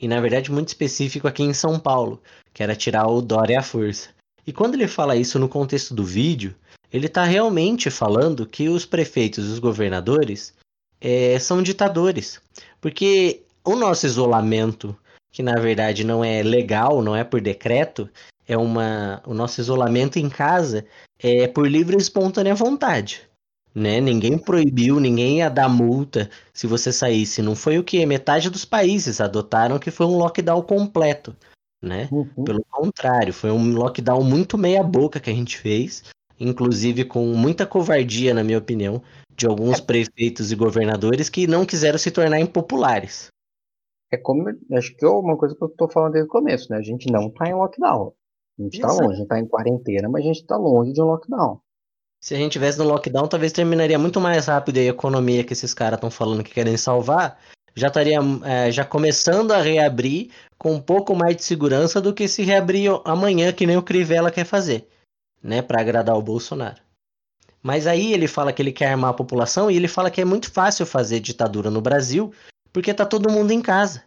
E 0.00 0.06
na 0.06 0.20
verdade 0.20 0.52
muito 0.52 0.68
específico 0.68 1.26
aqui 1.26 1.42
em 1.42 1.54
São 1.54 1.78
Paulo, 1.78 2.22
que 2.52 2.62
era 2.62 2.76
tirar 2.76 3.06
o 3.06 3.20
Dória 3.20 3.58
à 3.58 3.62
força. 3.62 4.10
E 4.46 4.52
quando 4.52 4.74
ele 4.74 4.86
fala 4.86 5.16
isso 5.16 5.38
no 5.38 5.48
contexto 5.48 5.94
do 5.94 6.04
vídeo, 6.04 6.54
ele 6.92 7.06
está 7.06 7.24
realmente 7.24 7.90
falando 7.90 8.46
que 8.46 8.68
os 8.68 8.86
prefeitos 8.86 9.44
e 9.48 9.52
os 9.52 9.58
governadores 9.58 10.54
é, 11.00 11.38
são 11.38 11.62
ditadores. 11.62 12.40
Porque 12.80 13.42
o 13.64 13.74
nosso 13.74 14.06
isolamento 14.06 14.96
que 15.36 15.42
na 15.42 15.56
verdade 15.56 16.02
não 16.02 16.24
é 16.24 16.42
legal, 16.42 17.02
não 17.02 17.14
é 17.14 17.22
por 17.22 17.42
decreto, 17.42 18.08
é 18.48 18.56
uma 18.56 19.20
o 19.26 19.34
nosso 19.34 19.60
isolamento 19.60 20.18
em 20.18 20.30
casa 20.30 20.86
é 21.18 21.46
por 21.46 21.70
livre 21.70 21.94
e 21.94 22.00
espontânea 22.00 22.54
vontade. 22.54 23.20
Né? 23.74 24.00
Ninguém 24.00 24.38
proibiu, 24.38 24.98
ninguém 24.98 25.40
ia 25.40 25.50
dar 25.50 25.68
multa 25.68 26.30
se 26.54 26.66
você 26.66 26.90
saísse. 26.90 27.42
Não 27.42 27.54
foi 27.54 27.78
o 27.78 27.84
que? 27.84 28.06
Metade 28.06 28.48
dos 28.48 28.64
países 28.64 29.20
adotaram 29.20 29.78
que 29.78 29.90
foi 29.90 30.06
um 30.06 30.16
lockdown 30.16 30.62
completo. 30.62 31.36
Né? 31.82 32.08
Uhum. 32.10 32.42
Pelo 32.42 32.64
contrário, 32.70 33.34
foi 33.34 33.50
um 33.50 33.74
lockdown 33.74 34.24
muito 34.24 34.56
meia 34.56 34.82
boca 34.82 35.20
que 35.20 35.28
a 35.28 35.34
gente 35.34 35.58
fez, 35.58 36.02
inclusive 36.40 37.04
com 37.04 37.26
muita 37.34 37.66
covardia, 37.66 38.32
na 38.32 38.42
minha 38.42 38.56
opinião, 38.56 39.02
de 39.36 39.46
alguns 39.46 39.80
prefeitos 39.80 40.50
e 40.50 40.56
governadores 40.56 41.28
que 41.28 41.46
não 41.46 41.66
quiseram 41.66 41.98
se 41.98 42.10
tornar 42.10 42.40
impopulares. 42.40 43.28
É 44.10 44.16
como, 44.16 44.48
acho 44.72 44.96
que 44.96 45.04
é 45.04 45.08
uma 45.08 45.36
coisa 45.36 45.54
que 45.54 45.62
eu 45.62 45.68
tô 45.68 45.88
falando 45.88 46.12
desde 46.12 46.28
o 46.28 46.32
começo, 46.32 46.70
né? 46.70 46.78
A 46.78 46.82
gente 46.82 47.10
não 47.10 47.28
tá 47.28 47.48
em 47.48 47.54
lockdown. 47.54 48.12
A 48.58 48.62
gente 48.62 48.80
tá 48.80 48.88
Exato. 48.88 49.02
longe, 49.02 49.14
a 49.14 49.18
gente 49.18 49.28
tá 49.28 49.38
em 49.38 49.46
quarentena, 49.46 50.08
mas 50.08 50.24
a 50.24 50.26
gente 50.26 50.46
tá 50.46 50.56
longe 50.56 50.92
de 50.92 51.02
um 51.02 51.06
lockdown. 51.06 51.60
Se 52.20 52.34
a 52.34 52.38
gente 52.38 52.52
tivesse 52.52 52.78
no 52.78 52.84
lockdown, 52.84 53.28
talvez 53.28 53.52
terminaria 53.52 53.98
muito 53.98 54.20
mais 54.20 54.46
rápido 54.46 54.78
aí 54.78 54.86
a 54.86 54.90
economia 54.90 55.44
que 55.44 55.52
esses 55.52 55.74
caras 55.74 55.98
estão 55.98 56.10
falando 56.10 56.42
que 56.42 56.54
querem 56.54 56.76
salvar. 56.76 57.38
Já 57.74 57.88
estaria 57.88 58.18
é, 58.44 58.70
já 58.70 58.84
começando 58.86 59.52
a 59.52 59.60
reabrir 59.60 60.30
com 60.56 60.72
um 60.72 60.80
pouco 60.80 61.14
mais 61.14 61.36
de 61.36 61.44
segurança 61.44 62.00
do 62.00 62.14
que 62.14 62.26
se 62.26 62.42
reabrir 62.42 62.90
amanhã, 63.04 63.52
que 63.52 63.66
nem 63.66 63.76
o 63.76 63.82
Crivella 63.82 64.30
quer 64.30 64.46
fazer, 64.46 64.88
né? 65.42 65.60
Para 65.60 65.82
agradar 65.82 66.16
o 66.16 66.22
Bolsonaro. 66.22 66.85
Mas 67.66 67.88
aí 67.88 68.12
ele 68.12 68.28
fala 68.28 68.52
que 68.52 68.62
ele 68.62 68.70
quer 68.70 68.92
armar 68.92 69.10
a 69.10 69.14
população 69.14 69.68
e 69.68 69.74
ele 69.74 69.88
fala 69.88 70.08
que 70.08 70.20
é 70.20 70.24
muito 70.24 70.52
fácil 70.52 70.86
fazer 70.86 71.18
ditadura 71.18 71.68
no 71.68 71.80
Brasil 71.80 72.32
porque 72.72 72.94
tá 72.94 73.04
todo 73.04 73.28
mundo 73.28 73.50
em 73.50 73.60
casa. 73.60 74.04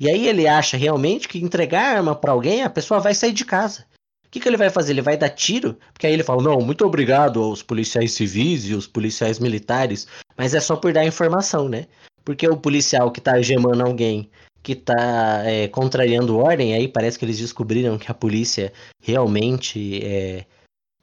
E 0.00 0.10
aí 0.10 0.26
ele 0.26 0.48
acha 0.48 0.76
realmente 0.76 1.28
que 1.28 1.38
entregar 1.38 1.98
arma 1.98 2.16
para 2.16 2.32
alguém, 2.32 2.64
a 2.64 2.68
pessoa 2.68 2.98
vai 2.98 3.14
sair 3.14 3.32
de 3.32 3.44
casa. 3.44 3.86
O 4.26 4.28
que, 4.28 4.40
que 4.40 4.48
ele 4.48 4.56
vai 4.56 4.70
fazer? 4.70 4.90
Ele 4.90 5.02
vai 5.02 5.16
dar 5.16 5.28
tiro? 5.28 5.78
Porque 5.92 6.04
aí 6.04 6.12
ele 6.12 6.24
fala: 6.24 6.42
não, 6.42 6.60
muito 6.62 6.84
obrigado 6.84 7.40
aos 7.40 7.62
policiais 7.62 8.10
civis 8.10 8.64
e 8.64 8.74
os 8.74 8.88
policiais 8.88 9.38
militares, 9.38 10.08
mas 10.36 10.52
é 10.52 10.58
só 10.58 10.74
por 10.74 10.92
dar 10.92 11.06
informação, 11.06 11.68
né? 11.68 11.86
Porque 12.24 12.48
o 12.48 12.56
policial 12.56 13.12
que 13.12 13.20
tá 13.20 13.40
gemando 13.40 13.86
alguém, 13.86 14.28
que 14.64 14.74
tá 14.74 15.44
é, 15.44 15.68
contrariando 15.68 16.38
ordem, 16.38 16.74
aí 16.74 16.88
parece 16.88 17.20
que 17.20 17.24
eles 17.24 17.38
descobriram 17.38 17.96
que 17.98 18.10
a 18.10 18.14
polícia 18.14 18.72
realmente 19.00 20.04
é, 20.04 20.44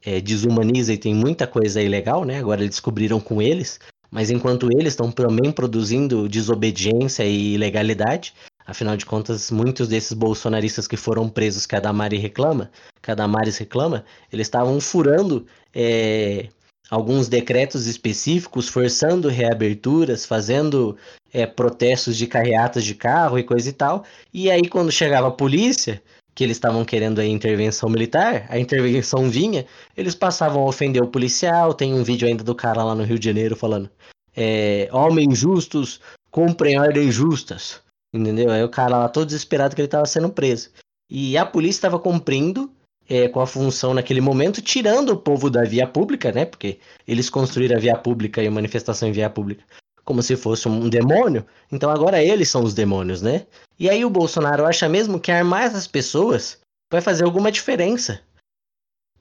é, 0.04 0.20
desumaniza 0.20 0.92
e 0.92 0.98
tem 0.98 1.14
muita 1.14 1.46
coisa 1.46 1.80
ilegal, 1.80 2.24
né? 2.24 2.38
Agora 2.38 2.60
eles 2.60 2.70
descobriram 2.70 3.20
com 3.20 3.40
eles, 3.40 3.78
mas 4.10 4.30
enquanto 4.30 4.68
eles 4.72 4.92
estão 4.92 5.10
também 5.10 5.50
produzindo 5.50 6.28
desobediência 6.28 7.24
e 7.24 7.54
ilegalidade, 7.54 8.34
afinal 8.66 8.96
de 8.96 9.06
contas, 9.06 9.50
muitos 9.50 9.88
desses 9.88 10.12
bolsonaristas 10.12 10.86
que 10.86 10.96
foram 10.96 11.28
presos, 11.28 11.66
que 11.66 11.76
a 11.76 11.80
Damari 11.80 12.18
reclama, 12.18 12.70
que 13.02 13.10
a 13.10 13.14
Damares 13.14 13.58
reclama, 13.58 14.04
eles 14.32 14.46
estavam 14.46 14.80
furando 14.80 15.46
é, 15.74 16.48
alguns 16.90 17.28
decretos 17.28 17.86
específicos, 17.86 18.68
forçando 18.68 19.28
reaberturas, 19.28 20.26
fazendo 20.26 20.96
é, 21.32 21.46
protestos 21.46 22.16
de 22.16 22.26
carreatas 22.26 22.84
de 22.84 22.94
carro 22.94 23.38
e 23.38 23.42
coisa 23.42 23.68
e 23.68 23.72
tal. 23.72 24.04
E 24.32 24.50
aí, 24.50 24.68
quando 24.68 24.92
chegava 24.92 25.28
a 25.28 25.32
polícia, 25.32 26.02
que 26.34 26.42
eles 26.44 26.56
estavam 26.56 26.84
querendo 26.84 27.20
a 27.20 27.26
intervenção 27.26 27.88
militar, 27.88 28.46
a 28.48 28.58
intervenção 28.58 29.28
vinha, 29.28 29.66
eles 29.96 30.14
passavam 30.14 30.62
a 30.62 30.66
ofender 30.66 31.02
o 31.02 31.08
policial. 31.08 31.74
Tem 31.74 31.92
um 31.92 32.02
vídeo 32.02 32.26
ainda 32.26 32.42
do 32.42 32.54
cara 32.54 32.82
lá 32.82 32.94
no 32.94 33.04
Rio 33.04 33.18
de 33.18 33.24
Janeiro 33.26 33.56
falando: 33.56 33.90
é, 34.36 34.88
homens 34.92 35.38
justos 35.38 36.00
cumprem 36.30 36.78
ordens 36.78 37.14
justas. 37.14 37.80
Entendeu? 38.14 38.50
Aí 38.50 38.62
o 38.62 38.68
cara 38.68 38.98
lá 38.98 39.08
todo 39.08 39.26
desesperado 39.26 39.74
que 39.74 39.80
ele 39.80 39.86
estava 39.86 40.04
sendo 40.06 40.28
preso. 40.28 40.70
E 41.10 41.36
a 41.36 41.46
polícia 41.46 41.78
estava 41.78 41.98
cumprindo 41.98 42.70
é, 43.08 43.26
com 43.28 43.40
a 43.40 43.46
função 43.46 43.94
naquele 43.94 44.20
momento, 44.20 44.60
tirando 44.60 45.10
o 45.10 45.16
povo 45.16 45.48
da 45.48 45.62
via 45.62 45.86
pública, 45.86 46.30
né? 46.30 46.44
Porque 46.44 46.78
eles 47.06 47.30
construíram 47.30 47.76
a 47.76 47.80
via 47.80 47.96
pública 47.96 48.42
e 48.42 48.46
a 48.46 48.50
manifestação 48.50 49.08
em 49.08 49.12
via 49.12 49.30
pública 49.30 49.64
como 50.04 50.22
se 50.22 50.36
fosse 50.36 50.68
um 50.68 50.88
demônio. 50.88 51.46
Então 51.70 51.90
agora 51.90 52.22
eles 52.22 52.48
são 52.48 52.62
os 52.62 52.74
demônios, 52.74 53.22
né? 53.22 53.46
E 53.78 53.88
aí 53.88 54.04
o 54.04 54.10
Bolsonaro 54.10 54.66
acha 54.66 54.88
mesmo 54.88 55.20
que 55.20 55.30
armar 55.30 55.64
essas 55.64 55.86
pessoas 55.86 56.60
vai 56.90 57.00
fazer 57.00 57.24
alguma 57.24 57.50
diferença. 57.50 58.20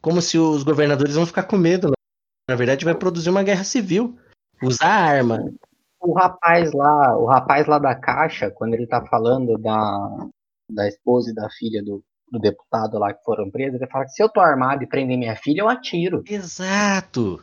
Como 0.01 0.21
se 0.21 0.37
os 0.37 0.63
governadores 0.63 1.15
vão 1.15 1.25
ficar 1.25 1.43
com 1.43 1.57
medo. 1.57 1.87
né? 1.87 1.93
Na 2.49 2.55
verdade, 2.55 2.83
vai 2.83 2.95
produzir 2.95 3.29
uma 3.29 3.43
guerra 3.43 3.63
civil. 3.63 4.17
Usar 4.61 4.87
arma. 4.87 5.51
O 5.99 6.13
rapaz 6.13 6.73
lá, 6.73 7.17
o 7.17 7.25
rapaz 7.25 7.67
lá 7.67 7.77
da 7.77 7.95
Caixa, 7.95 8.51
quando 8.51 8.73
ele 8.73 8.87
tá 8.87 9.05
falando 9.05 9.57
da, 9.57 10.27
da 10.69 10.87
esposa 10.87 11.29
e 11.29 11.35
da 11.35 11.47
filha 11.51 11.83
do, 11.83 12.03
do 12.31 12.39
deputado 12.39 12.97
lá 12.97 13.13
que 13.13 13.23
foram 13.23 13.49
presos, 13.51 13.79
ele 13.79 13.89
fala 13.89 14.05
que 14.05 14.11
se 14.11 14.23
eu 14.23 14.29
tô 14.29 14.39
armado 14.39 14.83
e 14.83 14.87
prender 14.87 15.17
minha 15.17 15.35
filha, 15.35 15.61
eu 15.61 15.69
atiro. 15.69 16.23
Exato. 16.27 17.41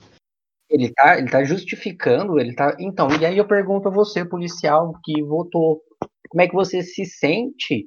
Ele 0.70 0.92
tá, 0.92 1.18
ele 1.18 1.30
tá 1.30 1.42
justificando, 1.44 2.38
ele 2.38 2.54
tá. 2.54 2.76
Então, 2.78 3.08
e 3.20 3.24
aí 3.24 3.38
eu 3.38 3.46
pergunto 3.46 3.88
a 3.88 3.90
você, 3.90 4.24
policial, 4.24 4.92
que 5.04 5.22
votou, 5.22 5.80
como 6.28 6.42
é 6.42 6.48
que 6.48 6.54
você 6.54 6.82
se 6.82 7.04
sente 7.06 7.86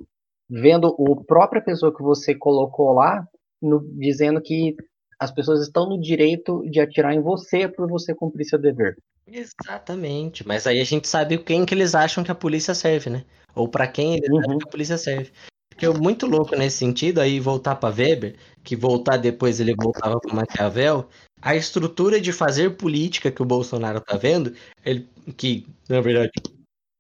vendo 0.50 0.88
a 0.88 1.26
própria 1.26 1.62
pessoa 1.62 1.96
que 1.96 2.02
você 2.02 2.34
colocou 2.36 2.92
lá 2.94 3.24
no- 3.62 3.82
dizendo 3.98 4.42
que 4.42 4.76
as 5.20 5.32
pessoas 5.32 5.62
estão 5.62 5.88
no 5.88 6.02
direito 6.02 6.64
de 6.70 6.80
atirar 6.80 7.14
em 7.14 7.22
você 7.22 7.68
por 7.68 7.88
você 7.88 8.16
cumprir 8.16 8.46
seu 8.46 8.60
dever? 8.60 8.98
Exatamente. 9.28 10.46
Mas 10.48 10.66
aí 10.66 10.82
a 10.82 10.84
gente 10.84 11.08
sabe 11.08 11.38
quem 11.38 11.66
que 11.66 11.74
eles 11.74 11.94
acham 11.96 12.24
que 12.24 12.32
a 12.32 12.36
polícia 12.36 12.74
serve, 12.74 13.10
né? 13.10 13.24
Ou 13.56 13.68
pra 13.68 13.88
quem 13.88 14.16
eles 14.16 14.30
acham 14.30 14.52
Uhum. 14.54 14.58
que 14.58 14.68
a 14.68 14.72
polícia 14.72 14.98
serve. 14.98 15.32
Porque 15.70 15.86
eu 15.86 15.94
muito 15.94 16.26
louco 16.26 16.56
nesse 16.56 16.78
sentido, 16.78 17.22
aí 17.22 17.40
voltar 17.40 17.76
pra 17.76 17.90
Weber, 17.90 18.36
que 18.64 18.76
voltar 18.76 19.18
depois 19.18 19.60
ele 19.60 19.74
voltava 19.76 20.20
pra 20.20 20.34
Maquiavel, 20.36 21.08
a 21.42 21.56
estrutura 21.56 22.22
de 22.22 22.32
fazer 22.32 22.78
política 22.78 23.32
que 23.32 23.42
o 23.42 23.46
Bolsonaro 23.46 24.00
tá 24.00 24.16
vendo, 24.16 24.54
ele, 24.86 25.08
que 25.36 25.66
na 25.90 26.00
verdade 26.00 26.32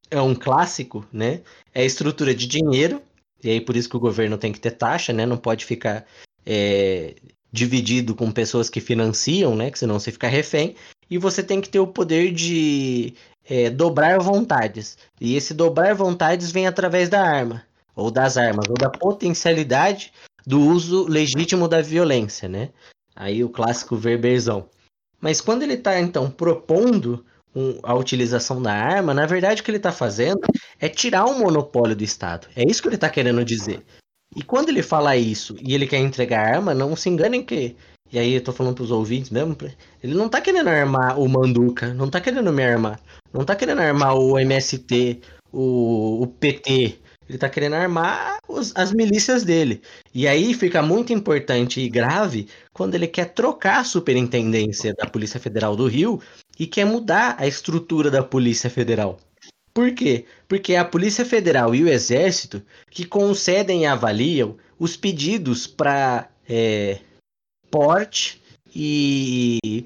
é 0.10 0.20
um 0.22 0.34
clássico, 0.34 1.06
né? 1.14 1.42
É 1.74 1.82
a 1.82 1.86
estrutura 1.86 2.34
de 2.34 2.48
dinheiro, 2.48 3.02
e 3.44 3.50
aí 3.50 3.62
por 3.62 3.76
isso 3.78 3.90
que 3.90 3.98
o 3.98 4.02
governo 4.02 4.38
tem 4.38 4.52
que 4.52 4.60
ter 4.60 4.72
taxa, 4.72 5.14
né? 5.14 5.26
Não 5.26 5.38
pode 5.38 5.66
ficar 5.66 6.06
é, 6.46 7.16
dividido 7.52 8.16
com 8.16 8.32
pessoas 8.32 8.70
que 8.70 8.82
financiam, 8.82 9.56
né? 9.56 9.70
Que 9.70 9.80
senão 9.80 10.00
você 10.00 10.12
fica 10.12 10.28
refém. 10.28 10.76
E 11.10 11.18
você 11.18 11.44
tem 11.44 11.62
que 11.62 11.70
ter 11.70 11.80
o 11.80 11.88
poder 11.88 12.32
de 12.34 13.14
é, 13.48 13.70
dobrar 13.70 14.20
vontades. 14.20 14.98
E 15.20 15.36
esse 15.36 15.54
dobrar 15.54 15.94
vontades 15.94 16.52
vem 16.52 16.68
através 16.68 17.10
da 17.10 17.22
arma, 17.22 17.64
ou 17.96 18.10
das 18.10 18.38
armas, 18.38 18.68
ou 18.70 18.76
da 18.76 18.90
potencialidade 18.90 20.12
do 20.46 20.60
uso 20.60 21.06
legítimo 21.08 21.68
da 21.68 21.82
violência, 21.82 22.48
né? 22.48 22.70
Aí 23.16 23.44
o 23.44 23.50
clássico 23.50 23.96
verberzão. 23.96 24.68
Mas 25.20 25.40
quando 25.42 25.64
ele 25.64 25.74
está 25.74 26.00
então 26.00 26.30
propondo 26.30 27.24
um- 27.56 27.80
a 27.84 27.94
utilização 27.94 28.62
da 28.62 28.74
arma, 28.74 29.14
na 29.14 29.26
verdade 29.26 29.62
o 29.62 29.64
que 29.64 29.70
ele 29.70 29.78
está 29.78 29.92
fazendo 29.92 30.40
é 30.80 30.88
tirar 30.90 31.26
um 31.26 31.40
monopólio 31.40 31.96
do 31.96 32.04
Estado. 32.04 32.48
É 32.56 32.64
isso 32.64 32.82
que 32.82 32.88
ele 32.88 32.96
está 32.96 33.10
querendo 33.10 33.44
dizer. 33.44 33.84
E 34.36 34.42
quando 34.42 34.70
ele 34.70 34.82
fala 34.82 35.16
isso 35.18 35.56
e 35.62 35.74
ele 35.74 35.86
quer 35.86 35.98
entregar 36.00 36.56
arma, 36.56 36.74
não 36.74 36.96
se 36.96 37.10
enganem 37.10 37.44
que. 37.44 37.76
E 38.12 38.18
aí 38.20 38.34
eu 38.34 38.44
tô 38.44 38.52
falando 38.52 38.76
pros 38.76 38.92
ouvintes 38.92 39.30
mesmo, 39.30 39.56
ele 40.04 40.14
não 40.14 40.28
tá 40.28 40.42
querendo 40.42 40.68
armar 40.70 41.18
o 41.20 41.28
Manduca, 41.30 41.94
não 41.94 42.10
tá 42.10 42.20
querendo 42.20 42.52
me 42.52 42.64
armar, 42.64 43.00
não 43.34 43.46
tá 43.46 43.56
querendo 43.56 43.80
armar 43.80 44.16
o 44.16 44.38
MST, 44.38 45.22
o, 45.52 46.22
o 46.24 46.28
PT, 46.28 47.00
ele 47.32 47.38
tá 47.38 47.50
querendo 47.50 47.76
armar 47.76 48.40
os- 48.46 48.74
as 48.76 48.92
milícias 48.92 49.44
dele. 49.44 49.82
E 50.14 50.28
aí 50.28 50.54
fica 50.54 50.82
muito 50.82 51.14
importante 51.14 51.80
e 51.80 51.88
grave 51.88 52.50
quando 52.74 52.96
ele 52.96 53.08
quer 53.08 53.34
trocar 53.34 53.80
a 53.80 53.84
superintendência 53.86 54.94
da 54.94 55.10
Polícia 55.10 55.40
Federal 55.40 55.74
do 55.76 55.88
Rio 55.88 56.22
e 56.60 56.68
quer 56.68 56.86
mudar 56.86 57.38
a 57.40 57.48
estrutura 57.48 58.12
da 58.12 58.22
Polícia 58.22 58.70
Federal. 58.70 59.18
Por 59.74 59.94
quê? 59.94 60.26
Porque 60.46 60.74
é 60.74 60.80
a 60.80 60.84
Polícia 60.84 61.24
Federal 61.24 61.74
e 61.74 61.82
o 61.82 61.88
Exército 61.88 62.62
que 62.90 63.06
concedem 63.06 63.84
e 63.84 63.86
avaliam 63.86 64.58
os 64.78 64.98
pedidos 64.98 65.66
para 65.66 66.30
porte 67.70 68.42
e 68.76 69.86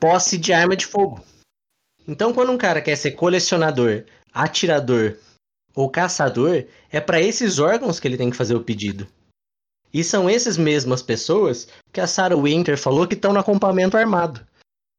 posse 0.00 0.38
de 0.38 0.52
arma 0.52 0.76
de 0.76 0.86
fogo. 0.86 1.20
Então, 2.06 2.32
quando 2.32 2.52
um 2.52 2.58
cara 2.58 2.80
quer 2.80 2.96
ser 2.96 3.12
colecionador, 3.12 4.04
atirador 4.32 5.16
ou 5.78 5.88
caçador, 5.88 6.64
é 6.90 6.98
para 6.98 7.22
esses 7.22 7.60
órgãos 7.60 8.00
que 8.00 8.08
ele 8.08 8.16
tem 8.16 8.30
que 8.30 8.36
fazer 8.36 8.56
o 8.56 8.64
pedido. 8.64 9.06
E 9.94 10.02
são 10.02 10.28
essas 10.28 10.58
mesmas 10.58 11.02
pessoas 11.02 11.68
que 11.92 12.00
a 12.00 12.06
Sarah 12.08 12.34
Winter 12.34 12.76
falou 12.76 13.06
que 13.06 13.14
estão 13.14 13.32
no 13.32 13.38
acampamento 13.38 13.96
armado, 13.96 14.44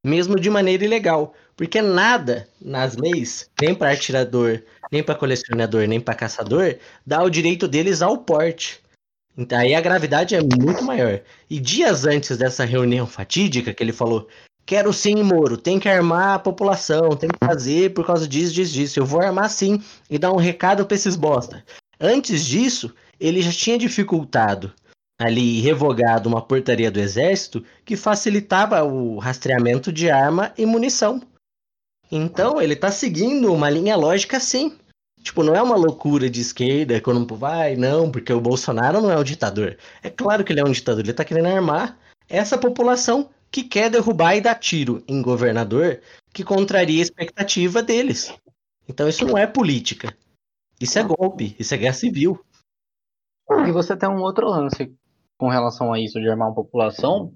mesmo 0.05 0.39
de 0.39 0.49
maneira 0.49 0.85
ilegal, 0.85 1.33
porque 1.57 1.81
nada 1.81 2.47
nas 2.61 2.95
leis, 2.95 3.49
nem 3.61 3.75
para 3.75 3.91
atirador, 3.91 4.63
nem 4.89 5.03
para 5.03 5.15
colecionador, 5.15 5.85
nem 5.85 5.99
para 5.99 6.15
caçador, 6.15 6.77
dá 7.05 7.21
o 7.23 7.29
direito 7.29 7.67
deles 7.67 8.01
ao 8.01 8.17
porte. 8.19 8.81
Então, 9.37 9.59
aí 9.59 9.75
a 9.75 9.81
gravidade 9.81 10.33
é 10.33 10.39
muito 10.41 10.81
maior. 10.81 11.19
E 11.49 11.59
dias 11.59 12.05
antes 12.05 12.37
dessa 12.37 12.63
reunião 12.63 13.05
fatídica 13.05 13.73
que 13.73 13.83
ele 13.83 13.91
falou: 13.91 14.29
Quero 14.69 14.93
sim, 14.93 15.23
Moro, 15.23 15.57
tem 15.57 15.79
que 15.79 15.89
armar 15.89 16.35
a 16.35 16.39
população, 16.39 17.17
tem 17.17 17.27
que 17.27 17.43
fazer 17.43 17.91
por 17.91 18.05
causa 18.05 18.27
disso, 18.27 18.53
disso, 18.53 18.71
disso. 18.71 18.99
Eu 18.99 19.05
vou 19.05 19.19
armar 19.19 19.49
sim 19.49 19.81
e 20.07 20.19
dar 20.19 20.31
um 20.31 20.35
recado 20.35 20.85
pra 20.85 20.93
esses 20.93 21.15
bosta. 21.15 21.65
Antes 21.99 22.45
disso, 22.45 22.93
ele 23.19 23.41
já 23.41 23.51
tinha 23.51 23.79
dificultado 23.79 24.71
ali 25.19 25.59
revogado 25.59 26.29
uma 26.29 26.39
portaria 26.39 26.91
do 26.91 26.99
exército 26.99 27.65
que 27.83 27.97
facilitava 27.97 28.83
o 28.83 29.17
rastreamento 29.17 29.91
de 29.91 30.11
arma 30.11 30.53
e 30.55 30.67
munição. 30.67 31.19
Então, 32.11 32.61
ele 32.61 32.75
tá 32.75 32.91
seguindo 32.91 33.51
uma 33.51 33.71
linha 33.71 33.95
lógica 33.95 34.39
sim. 34.39 34.77
Tipo, 35.23 35.41
não 35.41 35.55
é 35.55 35.63
uma 35.63 35.77
loucura 35.77 36.29
de 36.29 36.41
esquerda 36.41 37.01
quando 37.01 37.35
vai, 37.35 37.75
não, 37.75 38.11
porque 38.11 38.31
o 38.31 38.39
Bolsonaro 38.39 39.01
não 39.01 39.09
é 39.09 39.17
um 39.17 39.23
ditador. 39.23 39.75
É 40.03 40.11
claro 40.11 40.43
que 40.43 40.53
ele 40.53 40.59
é 40.59 40.63
um 40.63 40.71
ditador, 40.71 41.03
ele 41.03 41.11
tá 41.11 41.25
querendo 41.25 41.47
armar 41.47 41.97
essa 42.29 42.55
população 42.55 43.31
que 43.51 43.63
quer 43.63 43.89
derrubar 43.89 44.35
e 44.35 44.41
dar 44.41 44.55
tiro 44.55 45.03
em 45.07 45.21
governador 45.21 46.01
que 46.33 46.43
contraria 46.43 46.99
a 46.99 47.03
expectativa 47.03 47.81
deles. 47.81 48.33
Então 48.87 49.07
isso 49.07 49.25
não 49.25 49.37
é 49.37 49.47
política. 49.47 50.15
Isso 50.79 50.97
é 50.97 51.03
golpe, 51.03 51.55
isso 51.59 51.73
é 51.73 51.77
guerra 51.77 51.93
civil. 51.93 52.43
E 53.67 53.71
você 53.71 53.97
tem 53.97 54.09
um 54.09 54.21
outro 54.21 54.47
lance 54.47 54.95
com 55.37 55.49
relação 55.49 55.91
a 55.91 55.99
isso 55.99 56.19
de 56.19 56.29
armar 56.29 56.49
a 56.49 56.53
população, 56.53 57.33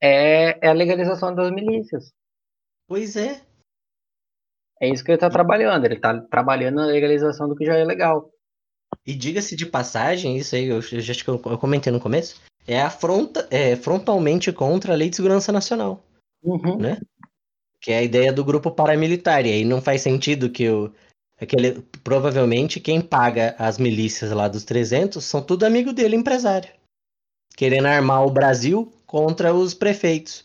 é, 0.00 0.58
é 0.66 0.68
a 0.68 0.74
legalização 0.74 1.34
das 1.34 1.50
milícias. 1.50 2.12
Pois 2.86 3.16
é. 3.16 3.40
É 4.80 4.88
isso 4.88 5.02
que 5.02 5.10
ele 5.10 5.16
está 5.16 5.30
trabalhando. 5.30 5.84
Ele 5.84 5.94
está 5.94 6.20
trabalhando 6.22 6.76
na 6.76 6.86
legalização 6.86 7.48
do 7.48 7.56
que 7.56 7.64
já 7.64 7.74
é 7.76 7.84
legal. 7.84 8.30
E 9.06 9.14
diga-se 9.14 9.56
de 9.56 9.66
passagem, 9.66 10.36
isso 10.36 10.54
aí 10.54 10.66
eu, 10.66 10.76
eu 10.76 11.00
já 11.00 11.12
eu 11.26 11.58
comentei 11.58 11.92
no 11.92 12.00
começo, 12.00 12.40
é, 12.66 12.80
afronta, 12.80 13.46
é 13.50 13.76
frontalmente 13.76 14.52
contra 14.52 14.92
a 14.92 14.96
Lei 14.96 15.08
de 15.08 15.16
Segurança 15.16 15.52
Nacional. 15.52 16.02
Uhum. 16.42 16.78
Né? 16.78 17.00
Que 17.80 17.92
é 17.92 17.98
a 17.98 18.02
ideia 18.02 18.32
do 18.32 18.44
grupo 18.44 18.70
paramilitar. 18.70 19.46
E 19.46 19.52
aí 19.52 19.64
não 19.64 19.80
faz 19.80 20.02
sentido 20.02 20.50
que 20.50 20.68
o. 20.68 20.92
Aquele, 21.38 21.82
provavelmente 22.02 22.80
quem 22.80 22.98
paga 22.98 23.54
as 23.58 23.76
milícias 23.76 24.30
lá 24.32 24.48
dos 24.48 24.64
300 24.64 25.22
são 25.22 25.42
tudo 25.42 25.64
amigo 25.64 25.92
dele, 25.92 26.16
empresário. 26.16 26.70
Querendo 27.54 27.86
armar 27.86 28.24
o 28.24 28.30
Brasil 28.30 28.90
contra 29.06 29.52
os 29.52 29.74
prefeitos. 29.74 30.44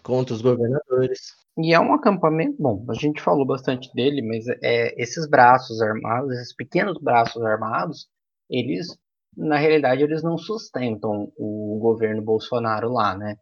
Contra 0.00 0.32
os 0.32 0.40
governadores. 0.40 1.34
E 1.58 1.74
é 1.74 1.80
um 1.80 1.92
acampamento, 1.92 2.56
bom, 2.58 2.86
a 2.88 2.94
gente 2.94 3.20
falou 3.20 3.44
bastante 3.44 3.92
dele, 3.92 4.22
mas 4.22 4.46
é, 4.62 5.00
esses 5.00 5.28
braços 5.28 5.82
armados, 5.82 6.32
esses 6.32 6.54
pequenos 6.54 6.96
braços 6.98 7.42
armados, 7.42 8.08
eles, 8.48 8.96
na 9.36 9.56
realidade, 9.56 10.02
eles 10.02 10.22
não 10.22 10.36
sustentam 10.36 11.32
o 11.36 11.78
governo 11.80 12.22
Bolsonaro 12.22 12.92
lá, 12.92 13.16
né? 13.16 13.36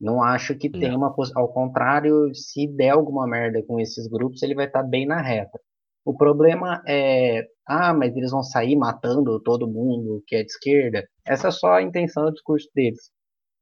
Não 0.00 0.22
acho 0.22 0.56
que 0.56 0.70
tem 0.70 0.96
uma 0.96 1.14
ao 1.34 1.52
contrário, 1.52 2.34
se 2.34 2.66
der 2.66 2.90
alguma 2.90 3.26
merda 3.26 3.62
com 3.62 3.78
esses 3.78 4.06
grupos, 4.06 4.42
ele 4.42 4.54
vai 4.54 4.66
estar 4.66 4.82
tá 4.82 4.88
bem 4.88 5.06
na 5.06 5.20
reta. 5.20 5.60
O 6.04 6.16
problema 6.16 6.82
é, 6.86 7.46
ah, 7.66 7.92
mas 7.92 8.16
eles 8.16 8.30
vão 8.30 8.42
sair 8.42 8.76
matando 8.76 9.40
todo 9.40 9.68
mundo 9.68 10.22
que 10.26 10.36
é 10.36 10.42
de 10.42 10.50
esquerda. 10.50 11.06
Essa 11.26 11.48
é 11.48 11.50
só 11.50 11.74
a 11.74 11.82
intenção 11.82 12.24
do 12.24 12.32
discurso 12.32 12.68
deles. 12.74 13.10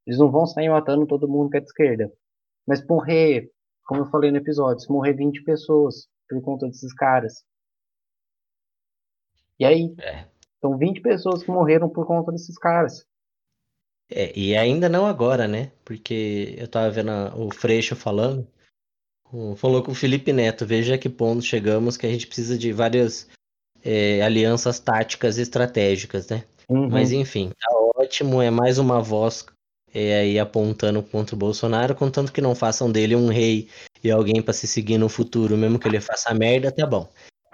Eles 0.07 0.19
não 0.21 0.31
vão 0.31 0.47
sair 0.47 0.69
matando 0.69 1.07
todo 1.07 1.29
mundo 1.29 1.51
que 1.51 1.57
é 1.57 1.61
de 1.61 1.67
esquerda. 1.67 2.13
Mas 2.67 2.87
morrer, 2.87 3.51
como 3.85 4.03
eu 4.03 4.07
falei 4.07 4.31
no 4.31 4.39
episódio, 4.39 4.81
se 4.81 4.93
morrer 4.93 5.15
20 5.15 5.43
pessoas 5.43 6.09
por 6.29 6.41
conta 6.43 6.67
desses 6.67 6.95
caras. 6.95 7.43
E 9.59 9.65
aí? 9.65 9.95
É. 10.01 10.38
São 10.61 10.77
20 10.77 11.01
pessoas 11.01 11.43
que 11.43 11.51
morreram 11.51 11.89
por 11.89 12.07
conta 12.07 12.33
desses 12.33 12.59
caras. 12.59 13.07
É, 14.11 14.37
e 14.37 14.57
ainda 14.57 14.89
não 14.89 15.07
agora, 15.07 15.47
né? 15.47 15.71
Porque 15.85 16.55
eu 16.59 16.67
tava 16.67 16.91
vendo 16.91 17.11
a, 17.11 17.35
o 17.37 17.53
Freixo 17.53 17.95
falando. 17.95 18.47
Falou 19.57 19.83
com 19.83 19.93
o 19.93 19.95
Felipe 19.95 20.33
Neto, 20.33 20.65
veja 20.65 20.95
a 20.95 20.99
que 20.99 21.09
ponto 21.09 21.43
chegamos 21.43 21.99
que 21.99 22.07
a 22.07 22.09
gente 22.09 22.27
precisa 22.27 22.57
de 22.57 22.73
várias 22.73 23.29
é, 23.85 24.23
alianças 24.23 24.81
táticas 24.81 25.37
estratégicas, 25.37 26.29
né? 26.29 26.45
Uhum. 26.67 26.89
Mas 26.89 27.13
enfim, 27.13 27.51
tá 27.51 27.69
ótimo, 27.97 28.41
é 28.41 28.51
mais 28.51 28.79
uma 28.79 29.03
voz 29.03 29.45
é, 29.93 30.21
aí 30.21 30.39
apontando 30.39 31.03
contra 31.03 31.35
o 31.35 31.39
Bolsonaro, 31.39 31.95
contanto 31.95 32.33
que 32.33 32.41
não 32.41 32.55
façam 32.55 32.91
dele 32.91 33.15
um 33.15 33.29
rei 33.29 33.69
e 34.03 34.11
alguém 34.11 34.41
para 34.41 34.55
se 34.55 34.67
seguir 34.67 34.97
no 34.97 35.11
futuro, 35.11 35.59
mesmo 35.59 35.79
que 35.79 35.89
ele 35.89 36.01
faça 36.01 36.33
merda, 36.33 36.73
tá 36.73 36.87
bom. 36.87 37.07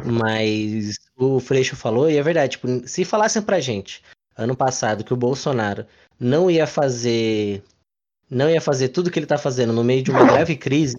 Mas 0.05 0.97
o 1.17 1.41
Freixo 1.41 1.77
falou, 1.77 2.11
e 2.11 2.17
é 2.17 2.23
verdade, 2.23 2.53
tipo, 2.53 2.67
se 2.87 3.05
falassem 3.05 3.43
pra 3.43 3.61
gente 3.61 4.03
ano 4.37 4.57
passado 4.57 5.05
que 5.05 5.15
o 5.15 5.17
Bolsonaro 5.17 5.87
não 6.19 6.51
ia 6.51 6.67
fazer 6.67 7.63
não 8.29 8.51
ia 8.51 8.61
fazer 8.61 8.89
tudo 8.89 9.11
que 9.11 9.19
ele 9.19 9.27
tá 9.27 9.39
fazendo 9.39 9.73
no 9.73 9.85
meio 9.85 10.03
de 10.03 10.11
uma 10.11 10.25
grave 10.25 10.57
crise, 10.57 10.97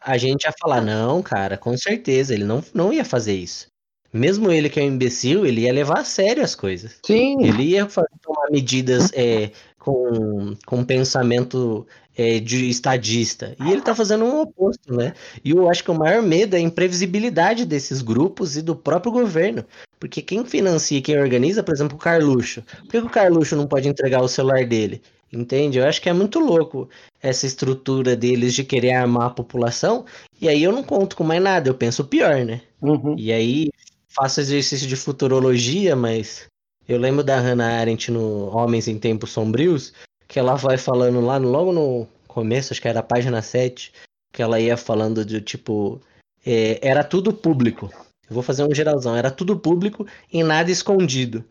a 0.00 0.16
gente 0.16 0.44
ia 0.44 0.52
falar, 0.58 0.80
não, 0.80 1.22
cara, 1.22 1.58
com 1.58 1.76
certeza, 1.76 2.32
ele 2.32 2.44
não, 2.44 2.62
não 2.72 2.92
ia 2.92 3.04
fazer 3.04 3.34
isso. 3.34 3.66
Mesmo 4.12 4.50
ele 4.50 4.70
que 4.70 4.80
é 4.80 4.82
um 4.84 4.86
imbecil, 4.86 5.44
ele 5.44 5.62
ia 5.62 5.72
levar 5.72 5.98
a 5.98 6.04
sério 6.04 6.42
as 6.42 6.54
coisas. 6.54 6.98
Sim. 7.04 7.44
Ele 7.44 7.64
ia 7.64 7.86
tomar 8.22 8.50
medidas 8.50 9.10
é, 9.12 9.50
com, 9.78 10.56
com 10.64 10.84
pensamento 10.84 11.86
é, 12.16 12.40
de 12.40 12.68
estadista. 12.68 13.54
E 13.60 13.70
ele 13.70 13.82
tá 13.82 13.94
fazendo 13.94 14.24
um 14.24 14.40
oposto, 14.40 14.94
né? 14.94 15.12
E 15.44 15.50
eu 15.50 15.68
acho 15.68 15.84
que 15.84 15.90
o 15.90 15.98
maior 15.98 16.22
medo 16.22 16.54
é 16.54 16.58
a 16.58 16.62
imprevisibilidade 16.62 17.64
desses 17.64 18.00
grupos 18.00 18.56
e 18.56 18.62
do 18.62 18.74
próprio 18.74 19.12
governo. 19.12 19.64
Porque 20.00 20.22
quem 20.22 20.44
financia 20.44 21.02
quem 21.02 21.18
organiza, 21.18 21.62
por 21.62 21.74
exemplo, 21.74 21.96
o 21.96 22.00
Carluxo. 22.00 22.62
Por 22.82 22.90
que 22.90 22.98
o 22.98 23.10
Carluxo 23.10 23.56
não 23.56 23.66
pode 23.66 23.88
entregar 23.88 24.22
o 24.22 24.28
celular 24.28 24.64
dele? 24.64 25.02
Entende? 25.32 25.78
Eu 25.78 25.86
acho 25.86 26.00
que 26.00 26.08
é 26.08 26.12
muito 26.12 26.38
louco 26.38 26.88
essa 27.20 27.46
estrutura 27.46 28.14
deles 28.14 28.54
de 28.54 28.64
querer 28.64 28.92
armar 28.92 29.26
a 29.26 29.30
população. 29.30 30.04
E 30.40 30.48
aí 30.48 30.62
eu 30.62 30.72
não 30.72 30.82
conto 30.82 31.16
com 31.16 31.24
mais 31.24 31.42
nada, 31.42 31.68
eu 31.68 31.74
penso 31.74 32.04
pior, 32.04 32.44
né? 32.44 32.62
Uhum. 32.80 33.16
E 33.18 33.32
aí 33.32 33.70
faço 34.08 34.40
exercício 34.40 34.86
de 34.86 34.96
futurologia, 34.96 35.96
mas 35.96 36.46
eu 36.88 36.98
lembro 36.98 37.24
da 37.24 37.38
Hannah 37.38 37.80
Arendt 37.80 38.10
no 38.10 38.56
Homens 38.56 38.86
em 38.86 38.98
Tempos 38.98 39.30
Sombrios, 39.30 39.92
que 40.28 40.38
ela 40.38 40.54
vai 40.54 40.76
falando 40.76 41.20
lá 41.20 41.36
logo 41.36 41.72
no 41.72 42.06
começo, 42.26 42.72
acho 42.72 42.82
que 42.82 42.88
era 42.88 43.00
a 43.00 43.02
página 43.02 43.40
7, 43.40 43.92
que 44.32 44.42
ela 44.42 44.60
ia 44.60 44.76
falando 44.76 45.24
de 45.24 45.40
tipo. 45.40 46.00
É, 46.44 46.78
era 46.86 47.02
tudo 47.02 47.32
público. 47.32 47.90
Eu 48.28 48.34
vou 48.34 48.42
fazer 48.42 48.64
um 48.64 48.74
geralzão. 48.74 49.16
Era 49.16 49.30
tudo 49.30 49.58
público 49.58 50.06
e 50.32 50.42
nada 50.42 50.70
escondido. 50.70 51.44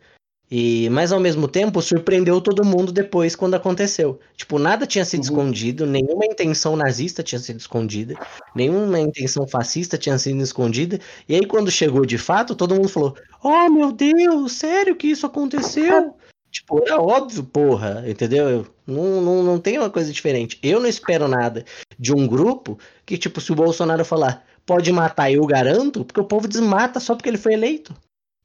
E, 0.48 0.88
mas 0.90 1.10
ao 1.10 1.18
mesmo 1.18 1.48
tempo 1.48 1.82
surpreendeu 1.82 2.40
todo 2.40 2.64
mundo 2.64 2.92
depois 2.92 3.34
quando 3.34 3.54
aconteceu. 3.54 4.20
Tipo, 4.36 4.58
nada 4.58 4.86
tinha 4.86 5.04
sido 5.04 5.24
uhum. 5.24 5.30
escondido, 5.30 5.86
nenhuma 5.86 6.24
intenção 6.24 6.76
nazista 6.76 7.22
tinha 7.22 7.40
sido 7.40 7.58
escondida, 7.58 8.14
nenhuma 8.54 9.00
intenção 9.00 9.46
fascista 9.48 9.98
tinha 9.98 10.16
sido 10.18 10.40
escondida. 10.40 11.00
E 11.28 11.34
aí 11.34 11.44
quando 11.44 11.70
chegou 11.70 12.06
de 12.06 12.16
fato, 12.16 12.54
todo 12.54 12.76
mundo 12.76 12.88
falou: 12.88 13.16
"Oh, 13.42 13.68
meu 13.68 13.90
Deus, 13.90 14.52
sério 14.52 14.94
que 14.94 15.08
isso 15.08 15.26
aconteceu?" 15.26 16.14
Tipo, 16.56 16.82
era 16.82 16.98
óbvio, 16.98 17.44
porra, 17.44 18.02
entendeu? 18.08 18.66
Não, 18.86 19.20
não, 19.20 19.42
não 19.42 19.60
tem 19.60 19.78
uma 19.78 19.90
coisa 19.90 20.10
diferente. 20.10 20.58
Eu 20.62 20.80
não 20.80 20.88
espero 20.88 21.28
nada 21.28 21.66
de 21.98 22.14
um 22.14 22.26
grupo 22.26 22.78
que, 23.04 23.18
tipo, 23.18 23.42
se 23.42 23.52
o 23.52 23.54
Bolsonaro 23.54 24.06
falar 24.06 24.42
pode 24.64 24.90
matar, 24.90 25.30
eu 25.30 25.44
garanto, 25.44 26.02
porque 26.02 26.18
o 26.18 26.24
povo 26.24 26.48
desmata 26.48 26.98
só 26.98 27.14
porque 27.14 27.28
ele 27.28 27.36
foi 27.36 27.52
eleito. 27.52 27.94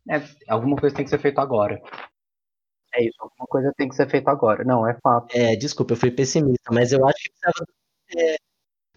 É, 0.09 0.21
alguma 0.49 0.75
coisa 0.75 0.93
tem 0.93 1.05
que 1.05 1.09
ser 1.09 1.21
feita 1.21 1.41
agora. 1.41 1.81
É 2.93 3.01
isso, 3.01 3.15
alguma 3.17 3.47
coisa 3.47 3.73
tem 3.77 3.87
que 3.87 3.95
ser 3.95 4.09
feita 4.09 4.29
agora. 4.29 4.65
Não, 4.65 4.85
é 4.85 4.93
fato. 5.01 5.33
É, 5.33 5.55
desculpa, 5.55 5.93
eu 5.93 5.97
fui 5.97 6.11
pessimista, 6.11 6.69
mas 6.69 6.91
eu 6.91 7.07
acho 7.07 7.17
que 7.17 7.29
precisava, 7.29 7.65
é, 8.17 8.35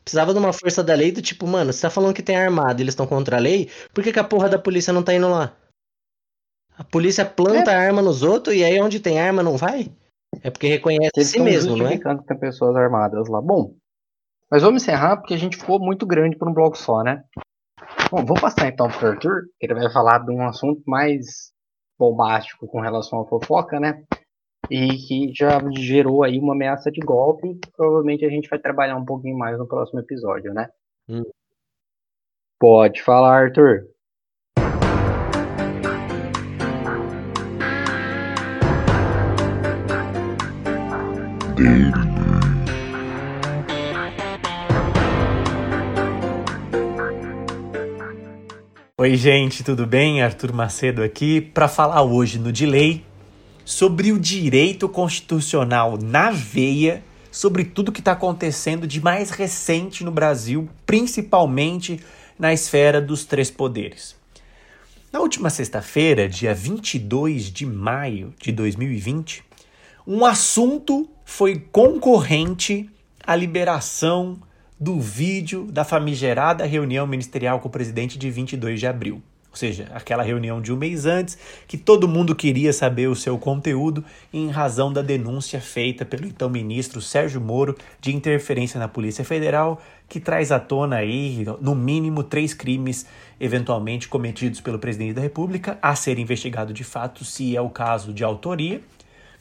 precisava 0.03 0.33
de 0.33 0.41
uma 0.41 0.53
força 0.53 0.83
da 0.83 0.95
lei 0.95 1.13
do 1.13 1.23
tipo, 1.23 1.47
mano, 1.47 1.73
você 1.73 1.83
tá 1.83 1.91
falando 1.91 2.15
que 2.15 2.23
tem 2.23 2.37
armado 2.37 2.81
e 2.81 2.83
eles 2.83 2.95
estão 2.95 3.07
contra 3.07 3.37
a 3.37 3.41
lei, 3.41 3.71
por 3.95 4.03
que, 4.03 4.13
que, 4.13 4.19
a 4.19 4.25
porra 4.25 4.49
da 4.49 4.59
polícia 4.59 4.93
não 4.93 5.05
tá 5.05 5.15
indo 5.15 5.31
lá? 5.31 5.57
A 6.77 6.83
polícia 6.83 7.25
planta 7.25 7.71
é. 7.71 7.75
arma 7.75 8.03
nos 8.03 8.23
outros 8.23 8.55
e 8.55 8.65
aí 8.65 8.81
onde 8.81 9.01
tem 9.01 9.21
arma 9.21 9.43
não 9.43 9.57
vai? 9.57 9.93
É 10.43 10.51
porque 10.51 10.67
reconhece 10.67 11.13
eles 11.17 11.29
si 11.29 11.41
mesmo, 11.41 11.77
não 11.77 11.87
é? 11.87 11.97
que 11.97 12.27
tem 12.27 12.39
pessoas 12.39 12.75
armadas 12.77 13.29
lá. 13.29 13.41
Bom, 13.41 13.75
mas 14.51 14.63
vamos 14.63 14.83
encerrar 14.83 15.17
porque 15.17 15.35
a 15.35 15.39
gente 15.39 15.57
ficou 15.57 15.79
muito 15.79 16.07
grande 16.07 16.37
por 16.37 16.49
um 16.49 16.53
bloco 16.53 16.77
só, 16.77 17.03
né? 17.03 17.25
Bom, 18.11 18.25
vou 18.25 18.41
passar 18.41 18.69
então 18.69 18.89
para 18.89 19.09
o 19.09 19.11
Arthur, 19.13 19.43
que 19.59 19.67
ele 19.67 19.75
vai 19.75 19.91
falar 19.93 20.19
de 20.19 20.33
um 20.33 20.47
assunto 20.47 20.83
mais 20.87 21.53
bombástico 21.99 22.67
com 22.67 22.81
relação 22.81 23.21
à 23.21 23.27
fofoca, 23.27 23.79
né? 23.79 24.03
E 24.71 24.89
que 24.97 25.33
já 25.35 25.59
gerou 25.77 26.25
aí 26.25 26.39
uma 26.39 26.55
ameaça 26.55 26.91
de 26.91 27.01
golpe. 27.01 27.59
Provavelmente 27.77 28.25
a 28.25 28.31
gente 28.31 28.49
vai 28.49 28.59
trabalhar 28.59 28.97
um 28.97 29.05
pouquinho 29.05 29.37
mais 29.37 29.59
no 29.59 29.67
próximo 29.67 30.01
episódio, 30.01 30.53
né? 30.53 30.69
Hum. 31.09 31.25
Pode 32.59 33.03
falar, 33.03 33.45
Arthur. 33.45 33.94
Oi, 48.97 49.17
gente, 49.17 49.63
tudo 49.63 49.87
bem? 49.87 50.23
Arthur 50.23 50.53
Macedo 50.53 51.03
aqui 51.03 51.41
para 51.41 51.69
falar 51.69 52.03
hoje 52.03 52.39
no 52.39 52.53
Delay 52.53 53.05
sobre 53.65 54.13
o 54.13 54.19
direito 54.19 54.89
constitucional 54.89 55.99
na 56.03 56.31
veia, 56.31 57.03
sobre 57.31 57.65
tudo 57.65 57.93
que 57.93 58.01
está 58.01 58.13
acontecendo 58.13 58.87
de 58.87 59.01
mais 59.01 59.31
recente 59.31 60.05
no 60.05 60.11
Brasil, 60.11 60.69
principalmente 60.87 62.01
na 62.39 62.53
esfera 62.53 63.01
dos 63.01 63.25
três 63.25 63.51
poderes. 63.51 64.17
Na 65.13 65.21
última 65.21 65.51
sexta-feira, 65.51 66.29
dia 66.29 66.55
22 66.55 67.53
de 67.53 67.67
maio 67.67 68.35
de 68.41 68.53
2020, 68.53 69.45
um 70.07 70.25
assunto 70.25 71.09
foi 71.35 71.61
concorrente 71.73 72.89
à 73.27 73.35
liberação 73.35 74.39
do 74.79 75.01
vídeo 75.01 75.67
da 75.69 75.83
famigerada 75.83 76.65
reunião 76.65 77.09
ministerial 77.09 77.59
com 77.59 77.67
o 77.67 77.73
presidente 77.73 78.17
de 78.17 78.31
22 78.31 78.79
de 78.79 78.87
abril. 78.87 79.21
Ou 79.51 79.57
seja, 79.57 79.89
aquela 79.93 80.23
reunião 80.23 80.63
de 80.63 80.73
um 80.73 80.77
mês 80.77 81.07
antes, 81.07 81.37
que 81.67 81.77
todo 81.77 82.07
mundo 82.07 82.37
queria 82.37 82.73
saber 82.73 83.09
o 83.09 83.17
seu 83.17 83.37
conteúdo 83.37 84.05
em 84.33 84.49
razão 84.49 84.93
da 84.93 85.03
denúncia 85.03 85.61
feita 85.61 86.05
pelo 86.05 86.25
então 86.25 86.49
ministro 86.49 87.01
Sérgio 87.01 87.41
Moro 87.41 87.77
de 88.01 88.15
interferência 88.15 88.79
na 88.79 88.87
Polícia 88.87 89.25
Federal, 89.25 89.83
que 90.09 90.21
traz 90.21 90.53
à 90.53 90.61
tona 90.61 90.99
aí, 90.99 91.45
no 91.61 91.75
mínimo, 91.75 92.23
três 92.23 92.55
crimes 92.55 93.07
eventualmente 93.41 94.07
cometidos 94.07 94.61
pelo 94.61 94.79
presidente 94.79 95.15
da 95.15 95.21
República, 95.21 95.81
a 95.83 95.97
ser 95.97 96.17
investigado 96.21 96.73
de 96.73 96.85
fato 96.85 97.25
se 97.25 97.57
é 97.57 97.61
o 97.61 97.71
caso 97.71 98.13
de 98.13 98.23
autoria, 98.23 98.81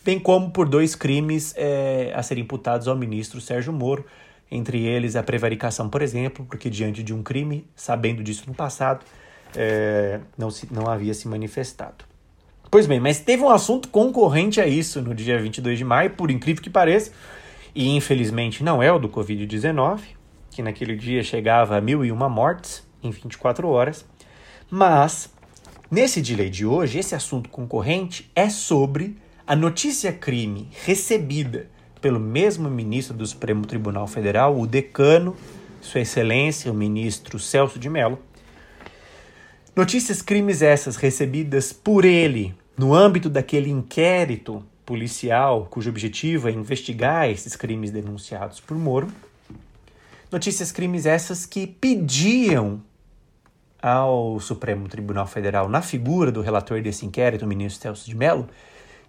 bem 0.03 0.19
como 0.19 0.51
por 0.51 0.67
dois 0.67 0.95
crimes 0.95 1.53
é, 1.55 2.11
a 2.15 2.21
serem 2.21 2.43
imputados 2.43 2.87
ao 2.87 2.95
ministro 2.95 3.39
Sérgio 3.39 3.71
Moro, 3.71 4.05
entre 4.51 4.83
eles 4.83 5.15
a 5.15 5.23
prevaricação, 5.23 5.89
por 5.89 6.01
exemplo, 6.01 6.45
porque 6.45 6.69
diante 6.69 7.01
de 7.01 7.13
um 7.13 7.23
crime, 7.23 7.65
sabendo 7.75 8.23
disso 8.23 8.43
no 8.47 8.53
passado, 8.53 9.05
é, 9.55 10.19
não, 10.37 10.51
se, 10.51 10.67
não 10.71 10.87
havia 10.87 11.13
se 11.13 11.27
manifestado. 11.27 12.05
Pois 12.69 12.85
bem, 12.85 12.99
mas 12.99 13.19
teve 13.19 13.43
um 13.43 13.49
assunto 13.49 13.87
concorrente 13.89 14.59
a 14.59 14.67
isso 14.67 15.01
no 15.01 15.13
dia 15.13 15.39
22 15.39 15.77
de 15.77 15.85
maio, 15.85 16.11
por 16.11 16.29
incrível 16.31 16.61
que 16.61 16.69
pareça, 16.69 17.11
e 17.73 17.95
infelizmente 17.95 18.63
não 18.63 18.81
é 18.81 18.91
o 18.91 18.99
do 18.99 19.09
Covid-19, 19.09 20.01
que 20.51 20.61
naquele 20.61 20.95
dia 20.95 21.23
chegava 21.23 21.77
a 21.77 21.81
mil 21.81 22.03
e 22.03 22.11
uma 22.11 22.29
mortes 22.29 22.85
em 23.01 23.09
24 23.09 23.67
horas, 23.67 24.05
mas 24.69 25.31
nesse 25.89 26.21
delay 26.21 26.49
de 26.49 26.65
hoje, 26.65 26.99
esse 26.99 27.15
assunto 27.15 27.49
concorrente 27.49 28.29
é 28.35 28.49
sobre 28.49 29.17
a 29.45 29.55
notícia 29.55 30.11
crime 30.11 30.69
recebida 30.85 31.67
pelo 32.01 32.19
mesmo 32.19 32.69
ministro 32.69 33.15
do 33.15 33.25
Supremo 33.25 33.65
Tribunal 33.65 34.07
Federal, 34.07 34.59
o 34.59 34.67
decano, 34.67 35.35
Sua 35.81 36.01
Excelência, 36.01 36.71
o 36.71 36.75
ministro 36.75 37.39
Celso 37.39 37.79
de 37.79 37.89
Mello, 37.89 38.19
Notícias 39.75 40.21
crimes 40.21 40.61
essas 40.61 40.97
recebidas 40.97 41.73
por 41.73 42.05
ele 42.05 42.53
no 42.77 42.93
âmbito 42.93 43.27
daquele 43.27 43.71
inquérito 43.71 44.63
policial 44.85 45.65
cujo 45.65 45.89
objetivo 45.89 46.47
é 46.47 46.51
investigar 46.51 47.27
esses 47.27 47.55
crimes 47.55 47.89
denunciados 47.89 48.59
por 48.59 48.77
Moro. 48.77 49.07
Notícias 50.31 50.71
crimes 50.71 51.07
essas 51.07 51.47
que 51.47 51.65
pediam 51.65 52.83
ao 53.81 54.39
Supremo 54.39 54.87
Tribunal 54.87 55.25
Federal, 55.25 55.67
na 55.67 55.81
figura 55.81 56.31
do 56.31 56.41
relator 56.41 56.79
desse 56.79 57.03
inquérito, 57.07 57.43
o 57.43 57.47
ministro 57.47 57.81
Celso 57.81 58.07
de 58.07 58.15
Mello, 58.15 58.47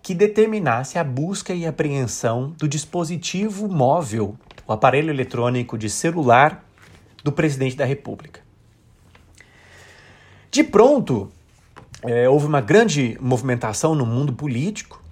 que 0.04 0.14
determinasse 0.14 0.98
a 0.98 1.02
busca 1.02 1.54
e 1.54 1.64
apreensão 1.64 2.54
do 2.58 2.68
dispositivo 2.68 3.66
móvel, 3.66 4.36
o 4.66 4.72
aparelho 4.74 5.08
eletrônico 5.08 5.78
de 5.78 5.88
celular 5.88 6.62
do 7.24 7.32
presidente 7.32 7.74
da 7.74 7.86
República. 7.86 8.42
De 10.50 10.62
pronto, 10.62 11.30
é, 12.02 12.28
houve 12.28 12.44
uma 12.44 12.60
grande 12.60 13.16
movimentação 13.18 13.94
no 13.94 14.04
mundo 14.04 14.34
político. 14.34 15.02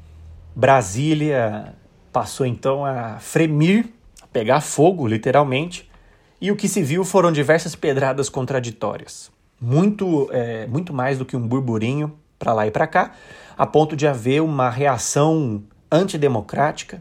Brasília 0.54 1.74
passou 2.12 2.44
então 2.44 2.84
a 2.84 3.18
fremir, 3.18 3.88
a 4.20 4.26
pegar 4.26 4.60
fogo, 4.60 5.06
literalmente, 5.06 5.90
e 6.38 6.52
o 6.52 6.56
que 6.56 6.68
se 6.68 6.82
viu 6.82 7.02
foram 7.02 7.32
diversas 7.32 7.74
pedradas 7.74 8.28
contraditórias. 8.28 9.32
Muito, 9.58 10.28
é, 10.32 10.66
muito 10.66 10.92
mais 10.92 11.16
do 11.16 11.24
que 11.24 11.34
um 11.34 11.48
burburinho 11.48 12.12
para 12.42 12.52
lá 12.52 12.66
e 12.66 12.72
para 12.72 12.88
cá, 12.88 13.12
a 13.56 13.64
ponto 13.64 13.94
de 13.94 14.04
haver 14.04 14.42
uma 14.42 14.68
reação 14.68 15.62
antidemocrática, 15.88 17.00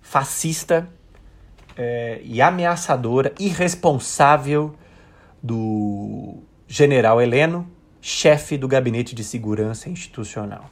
fascista 0.00 0.88
é, 1.76 2.20
e 2.22 2.40
ameaçadora, 2.40 3.34
irresponsável 3.36 4.76
do 5.42 6.36
general 6.68 7.20
Heleno, 7.20 7.68
chefe 8.00 8.56
do 8.56 8.68
Gabinete 8.68 9.12
de 9.12 9.24
Segurança 9.24 9.90
Institucional. 9.90 10.70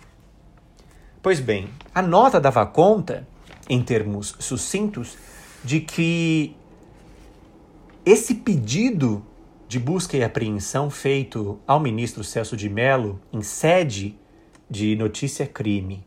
Pois 1.20 1.40
bem, 1.40 1.68
a 1.92 2.00
nota 2.00 2.40
dava 2.40 2.64
conta, 2.66 3.26
em 3.68 3.82
termos 3.82 4.36
sucintos, 4.38 5.18
de 5.64 5.80
que 5.80 6.56
esse 8.06 8.36
pedido 8.36 9.26
de 9.66 9.78
busca 9.78 10.16
e 10.16 10.22
apreensão 10.22 10.90
feito 10.90 11.58
ao 11.66 11.80
ministro 11.80 12.22
Celso 12.22 12.56
de 12.56 12.68
Mello 12.68 13.20
em 13.32 13.42
sede 13.42 14.18
de 14.68 14.94
notícia 14.96 15.46
crime, 15.46 16.06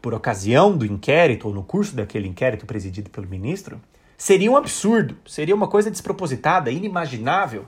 por 0.00 0.14
ocasião 0.14 0.76
do 0.76 0.84
inquérito 0.84 1.48
ou 1.48 1.54
no 1.54 1.62
curso 1.62 1.94
daquele 1.94 2.26
inquérito 2.26 2.66
presidido 2.66 3.10
pelo 3.10 3.28
ministro, 3.28 3.80
seria 4.16 4.50
um 4.50 4.56
absurdo, 4.56 5.16
seria 5.26 5.54
uma 5.54 5.68
coisa 5.68 5.90
despropositada, 5.90 6.70
inimaginável 6.70 7.66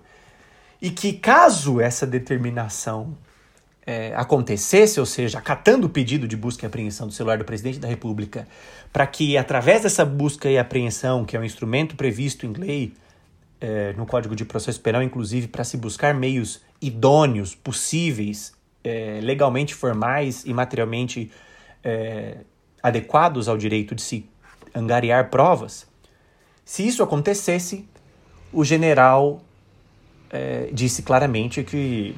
e 0.82 0.90
que, 0.90 1.12
caso 1.12 1.80
essa 1.80 2.06
determinação 2.06 3.16
é, 3.86 4.14
acontecesse, 4.16 4.98
ou 4.98 5.06
seja, 5.06 5.38
acatando 5.38 5.86
o 5.86 5.90
pedido 5.90 6.26
de 6.26 6.36
busca 6.36 6.64
e 6.64 6.66
apreensão 6.66 7.06
do 7.06 7.12
celular 7.12 7.38
do 7.38 7.44
presidente 7.44 7.78
da 7.78 7.88
República, 7.88 8.48
para 8.92 9.06
que, 9.06 9.36
através 9.36 9.82
dessa 9.82 10.04
busca 10.04 10.50
e 10.50 10.58
apreensão, 10.58 11.24
que 11.24 11.36
é 11.36 11.40
um 11.40 11.44
instrumento 11.44 11.94
previsto 11.96 12.46
em 12.46 12.52
lei, 12.52 12.94
é, 13.64 13.94
no 13.94 14.04
Código 14.04 14.36
de 14.36 14.44
Processo 14.44 14.78
Penal, 14.78 15.02
inclusive, 15.02 15.48
para 15.48 15.64
se 15.64 15.78
buscar 15.78 16.12
meios 16.12 16.60
idôneos, 16.82 17.54
possíveis, 17.54 18.52
é, 18.82 19.20
legalmente 19.22 19.74
formais 19.74 20.44
e 20.44 20.52
materialmente 20.52 21.32
é, 21.82 22.40
adequados 22.82 23.48
ao 23.48 23.56
direito 23.56 23.94
de 23.94 24.02
se 24.02 24.28
angariar 24.74 25.30
provas, 25.30 25.86
se 26.62 26.86
isso 26.86 27.02
acontecesse, 27.02 27.88
o 28.52 28.64
general 28.64 29.40
é, 30.30 30.68
disse 30.70 31.02
claramente 31.02 31.62
que 31.62 32.14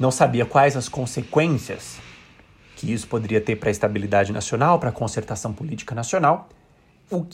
não 0.00 0.10
sabia 0.10 0.44
quais 0.44 0.76
as 0.76 0.88
consequências 0.88 2.00
que 2.74 2.92
isso 2.92 3.06
poderia 3.06 3.40
ter 3.40 3.56
para 3.56 3.70
a 3.70 3.72
estabilidade 3.72 4.32
nacional, 4.32 4.80
para 4.80 4.88
a 4.88 4.92
concertação 4.92 5.52
política 5.52 5.94
nacional, 5.94 6.48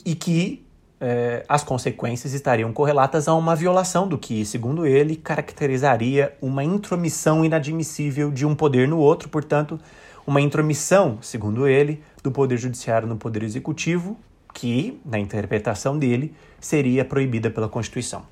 e 0.03 0.15
que 0.15 0.64
é, 0.99 1.43
as 1.47 1.63
consequências 1.63 2.33
estariam 2.33 2.71
correlatas 2.71 3.27
a 3.27 3.33
uma 3.33 3.55
violação 3.55 4.07
do 4.07 4.17
que, 4.17 4.45
segundo 4.45 4.85
ele, 4.85 5.15
caracterizaria 5.15 6.33
uma 6.41 6.63
intromissão 6.63 7.43
inadmissível 7.43 8.31
de 8.31 8.45
um 8.45 8.55
poder 8.55 8.87
no 8.87 8.97
outro, 8.97 9.29
portanto, 9.29 9.79
uma 10.25 10.41
intromissão, 10.41 11.17
segundo 11.21 11.67
ele, 11.67 12.01
do 12.23 12.31
poder 12.31 12.57
judiciário 12.57 13.07
no 13.07 13.17
poder 13.17 13.43
executivo, 13.43 14.17
que, 14.53 14.99
na 15.05 15.19
interpretação 15.19 15.99
dele, 15.99 16.33
seria 16.59 17.03
proibida 17.03 17.49
pela 17.49 17.67
Constituição. 17.67 18.23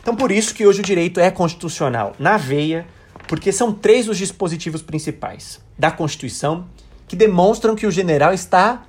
Então, 0.00 0.14
por 0.14 0.30
isso 0.30 0.54
que 0.54 0.66
hoje 0.66 0.80
o 0.80 0.84
direito 0.84 1.18
é 1.18 1.30
constitucional 1.30 2.14
na 2.18 2.36
veia, 2.36 2.86
porque 3.26 3.50
são 3.50 3.72
três 3.72 4.08
os 4.08 4.16
dispositivos 4.16 4.82
principais 4.82 5.60
da 5.78 5.90
Constituição 5.90 6.66
que 7.08 7.16
demonstram 7.16 7.74
que 7.74 7.86
o 7.86 7.90
general 7.90 8.32
está 8.32 8.84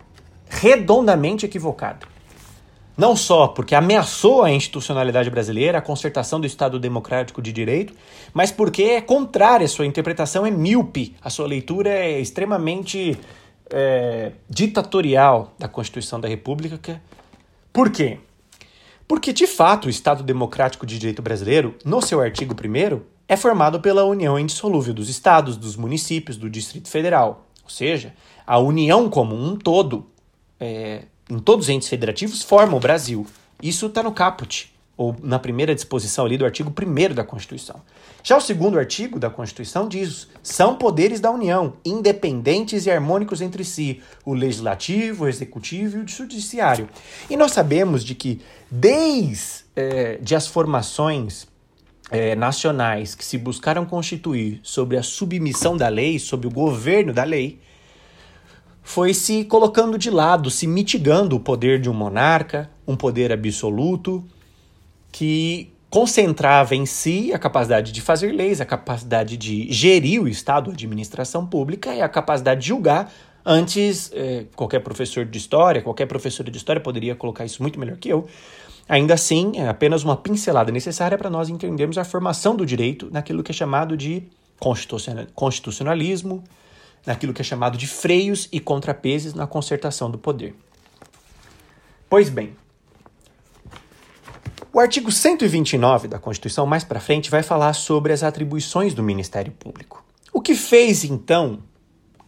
redondamente 0.48 1.46
equivocado. 1.46 2.15
Não 2.98 3.16
só 3.16 3.48
porque 3.48 3.76
ameaçou 3.76 4.44
a 4.44 4.52
institucionalidade 4.52 5.30
brasileira, 5.30 5.80
a 5.80 5.82
concertação 5.82 6.40
do 6.40 6.48
Estado 6.48 6.80
Democrático 6.80 7.42
de 7.42 7.52
Direito, 7.52 7.94
mas 8.34 8.52
porque 8.52 8.84
é 8.84 9.02
contrária, 9.02 9.68
sua 9.68 9.86
interpretação 9.86 10.46
é 10.46 10.52
míope, 10.52 11.16
a 11.22 11.30
sua 11.30 11.46
leitura 11.46 11.90
é 11.90 12.20
extremamente 12.20 13.18
é, 13.70 14.32
ditatorial 14.50 15.54
da 15.60 15.68
Constituição 15.68 16.20
da 16.20 16.28
República. 16.28 17.02
Por 17.74 17.92
quê? 17.92 18.20
Porque, 19.08 19.34
de 19.34 19.46
fato, 19.46 19.86
o 19.86 19.90
Estado 19.90 20.24
Democrático 20.24 20.86
de 20.86 20.98
Direito 20.98 21.22
Brasileiro, 21.22 21.76
no 21.84 22.02
seu 22.02 22.22
artigo 22.22 22.56
1, 22.56 23.02
é 23.28 23.36
formado 23.36 23.80
pela 23.80 24.04
união 24.06 24.40
indissolúvel 24.40 24.94
dos 24.94 25.10
estados, 25.10 25.58
dos 25.58 25.76
municípios, 25.76 26.38
do 26.38 26.50
Distrito 26.50 26.90
Federal. 26.90 27.46
Ou 27.64 27.70
seja, 27.70 28.14
a 28.48 28.58
união 28.58 29.10
como 29.10 29.36
um 29.36 29.56
todo, 29.56 30.08
é, 30.60 31.04
em 31.30 31.40
todos 31.40 31.66
os 31.66 31.70
entes 31.70 31.88
federativos, 31.88 32.42
forma 32.42 32.76
o 32.78 32.80
Brasil. 32.80 33.26
Isso 33.62 33.88
está 33.88 34.04
no 34.04 34.12
caput 34.12 34.74
ou 34.98 35.16
na 35.22 35.38
primeira 35.38 35.76
disposição 35.76 36.26
ali 36.26 36.38
do 36.38 36.46
artigo 36.46 36.72
1 36.72 37.14
da 37.14 37.24
Constituição. 37.24 37.82
Já 38.24 38.38
o 38.38 38.42
segundo 38.42 38.80
artigo 38.80 39.20
da 39.20 39.30
Constituição 39.30 39.88
diz: 39.88 40.28
são 40.42 40.76
poderes 40.76 41.20
da 41.20 41.30
União, 41.32 41.74
independentes 41.84 42.86
e 42.86 42.92
harmônicos 42.92 43.42
entre 43.42 43.64
si, 43.64 44.02
o 44.24 44.34
legislativo, 44.34 45.26
o 45.26 45.28
executivo 45.28 45.98
e 45.98 46.02
o 46.02 46.08
judiciário. 46.08 46.90
E 47.30 47.36
nós 47.36 47.52
sabemos 47.52 48.04
de 48.04 48.16
que, 48.16 48.42
desde 48.72 49.66
é, 49.76 50.18
de 50.22 50.36
as 50.36 50.48
formações 50.48 51.48
é, 52.10 52.36
nacionais 52.36 53.14
que 53.16 53.26
se 53.26 53.38
buscaram 53.38 53.86
constituir 53.86 54.60
sobre 54.64 54.98
a 54.98 55.04
submissão 55.04 55.76
da 55.76 55.88
lei, 55.88 56.18
sobre 56.18 56.48
o 56.48 56.52
governo 56.52 57.12
da 57.12 57.24
lei, 57.24 57.60
foi 58.86 59.16
se 59.16 59.44
colocando 59.44 59.98
de 59.98 60.12
lado, 60.12 60.52
se 60.52 60.68
mitigando 60.68 61.36
o 61.36 61.40
poder 61.40 61.82
de 61.82 61.90
um 61.90 61.94
monarca, 61.94 62.70
um 62.88 62.96
poder 62.96 63.32
absoluto, 63.32 64.24
que 65.12 65.74
concentrava 65.90 66.76
em 66.76 66.86
si 66.86 67.34
a 67.34 67.40
capacidade 67.40 67.92
de 67.92 68.00
fazer 68.00 68.32
leis, 68.32 68.62
a 68.62 68.66
capacidade 68.66 69.38
de 69.38 69.72
gerir 69.74 70.22
o 70.22 70.28
Estado, 70.28 70.70
a 70.70 70.74
administração 70.74 71.48
pública 71.48 71.96
e 71.96 72.02
a 72.02 72.08
capacidade 72.08 72.62
de 72.62 72.68
julgar. 72.68 73.12
Antes, 73.44 74.12
eh, 74.14 74.46
qualquer 74.56 74.82
professor 74.82 75.26
de 75.26 75.38
história, 75.38 75.82
qualquer 75.82 76.06
professora 76.06 76.52
de 76.52 76.58
história 76.58 76.80
poderia 76.80 77.16
colocar 77.16 77.44
isso 77.44 77.64
muito 77.64 77.80
melhor 77.80 77.98
que 77.98 78.10
eu. 78.10 78.28
Ainda 78.88 79.16
assim, 79.16 79.54
é 79.56 79.68
apenas 79.68 80.04
uma 80.04 80.16
pincelada 80.16 80.72
necessária 80.72 81.18
para 81.18 81.30
nós 81.30 81.50
entendermos 81.50 81.98
a 81.98 82.04
formação 82.04 82.56
do 82.56 82.64
direito 82.64 83.10
naquilo 83.12 83.42
que 83.42 83.52
é 83.52 83.56
chamado 83.56 83.98
de 83.98 84.24
constitucionalismo, 85.34 86.44
naquilo 87.06 87.34
que 87.34 87.42
é 87.42 87.46
chamado 87.46 87.78
de 87.78 87.88
freios 87.88 88.48
e 88.52 88.60
contrapesos 88.60 89.34
na 89.34 89.46
concertação 89.46 90.10
do 90.10 90.18
poder. 90.18 90.56
Pois 92.10 92.30
bem, 92.30 92.56
o 94.76 94.80
artigo 94.80 95.12
129 95.12 96.08
da 96.08 96.20
Constituição, 96.20 96.66
mais 96.66 96.84
para 96.84 97.00
frente, 97.00 97.32
vai 97.32 97.42
falar 97.42 97.74
sobre 97.74 98.12
as 98.12 98.24
atribuições 98.24 98.94
do 98.94 99.02
Ministério 99.02 99.52
Público. 99.52 100.04
O 100.34 100.42
que 100.42 100.54
fez, 100.54 101.06
então, 101.06 101.64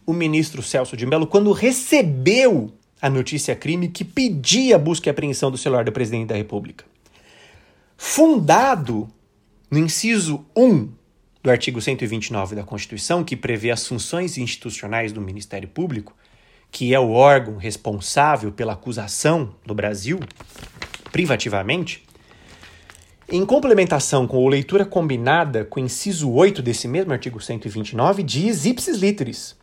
o 0.06 0.14
ministro 0.14 0.62
Celso 0.62 0.96
de 0.96 1.04
Mello 1.04 1.26
quando 1.26 1.52
recebeu 1.52 2.72
a 3.02 3.10
notícia 3.10 3.54
crime 3.54 3.88
que 3.88 4.02
pedia 4.02 4.76
a 4.76 4.78
busca 4.78 5.08
e 5.08 5.10
apreensão 5.10 5.50
do 5.50 5.58
celular 5.58 5.84
do 5.84 5.92
presidente 5.92 6.28
da 6.28 6.34
República? 6.34 6.86
Fundado 7.96 9.08
no 9.70 9.78
inciso 9.78 10.46
1 10.56 10.88
do 11.48 11.52
artigo 11.52 11.80
129 11.80 12.54
da 12.54 12.62
Constituição, 12.62 13.24
que 13.24 13.34
prevê 13.34 13.70
as 13.70 13.86
funções 13.86 14.36
institucionais 14.36 15.12
do 15.12 15.20
Ministério 15.20 15.66
Público, 15.66 16.14
que 16.70 16.92
é 16.92 17.00
o 17.00 17.12
órgão 17.12 17.56
responsável 17.56 18.52
pela 18.52 18.74
acusação 18.74 19.54
no 19.66 19.72
Brasil, 19.74 20.20
privativamente, 21.10 22.04
em 23.30 23.46
complementação 23.46 24.26
com 24.26 24.46
a 24.46 24.50
leitura 24.50 24.84
combinada 24.84 25.64
com 25.64 25.80
o 25.80 25.82
inciso 25.82 26.30
8 26.30 26.60
desse 26.60 26.86
mesmo 26.86 27.14
artigo 27.14 27.40
129, 27.40 28.22
diz 28.22 28.66
ipsis 28.66 28.98
literis 28.98 29.56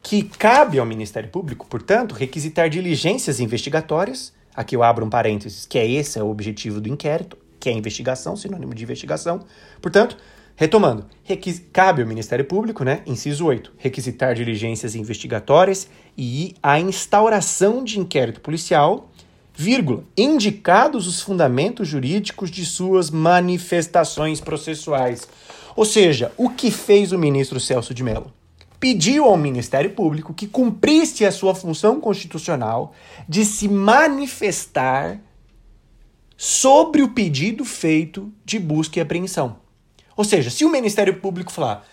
que 0.00 0.22
cabe 0.22 0.78
ao 0.78 0.86
Ministério 0.86 1.28
Público, 1.28 1.66
portanto, 1.66 2.14
requisitar 2.14 2.70
diligências 2.70 3.40
investigatórias, 3.40 4.32
aqui 4.54 4.76
eu 4.76 4.84
abro 4.84 5.04
um 5.04 5.10
parênteses, 5.10 5.66
que 5.66 5.80
é 5.80 5.90
esse 5.90 6.16
é 6.16 6.22
o 6.22 6.30
objetivo 6.30 6.80
do 6.80 6.88
inquérito, 6.88 7.36
que 7.58 7.68
é 7.68 7.72
investigação, 7.72 8.36
sinônimo 8.36 8.72
de 8.72 8.84
investigação. 8.84 9.40
Portanto, 9.82 10.16
retomando, 10.58 11.06
cabe 11.72 12.02
ao 12.02 12.08
Ministério 12.08 12.44
Público, 12.44 12.82
né, 12.82 13.00
inciso 13.06 13.46
8, 13.46 13.74
requisitar 13.78 14.34
diligências 14.34 14.96
investigatórias 14.96 15.88
e 16.16 16.56
a 16.60 16.80
instauração 16.80 17.84
de 17.84 18.00
inquérito 18.00 18.40
policial, 18.40 19.08
vírgula, 19.54 20.02
indicados 20.16 21.06
os 21.06 21.22
fundamentos 21.22 21.86
jurídicos 21.86 22.50
de 22.50 22.66
suas 22.66 23.08
manifestações 23.08 24.40
processuais. 24.40 25.28
Ou 25.76 25.84
seja, 25.84 26.32
o 26.36 26.50
que 26.50 26.72
fez 26.72 27.12
o 27.12 27.18
ministro 27.18 27.60
Celso 27.60 27.94
de 27.94 28.02
Mello? 28.02 28.32
Pediu 28.80 29.26
ao 29.26 29.36
Ministério 29.36 29.90
Público 29.90 30.34
que 30.34 30.48
cumprisse 30.48 31.24
a 31.24 31.30
sua 31.30 31.54
função 31.54 32.00
constitucional 32.00 32.92
de 33.28 33.44
se 33.44 33.68
manifestar 33.68 35.20
sobre 36.36 37.00
o 37.00 37.10
pedido 37.10 37.64
feito 37.64 38.32
de 38.44 38.58
busca 38.58 38.98
e 38.98 39.02
apreensão. 39.02 39.67
Ou 40.18 40.24
seja, 40.24 40.50
se 40.50 40.64
o 40.64 40.68
Ministério 40.68 41.14
Público 41.14 41.52
falar 41.52 41.86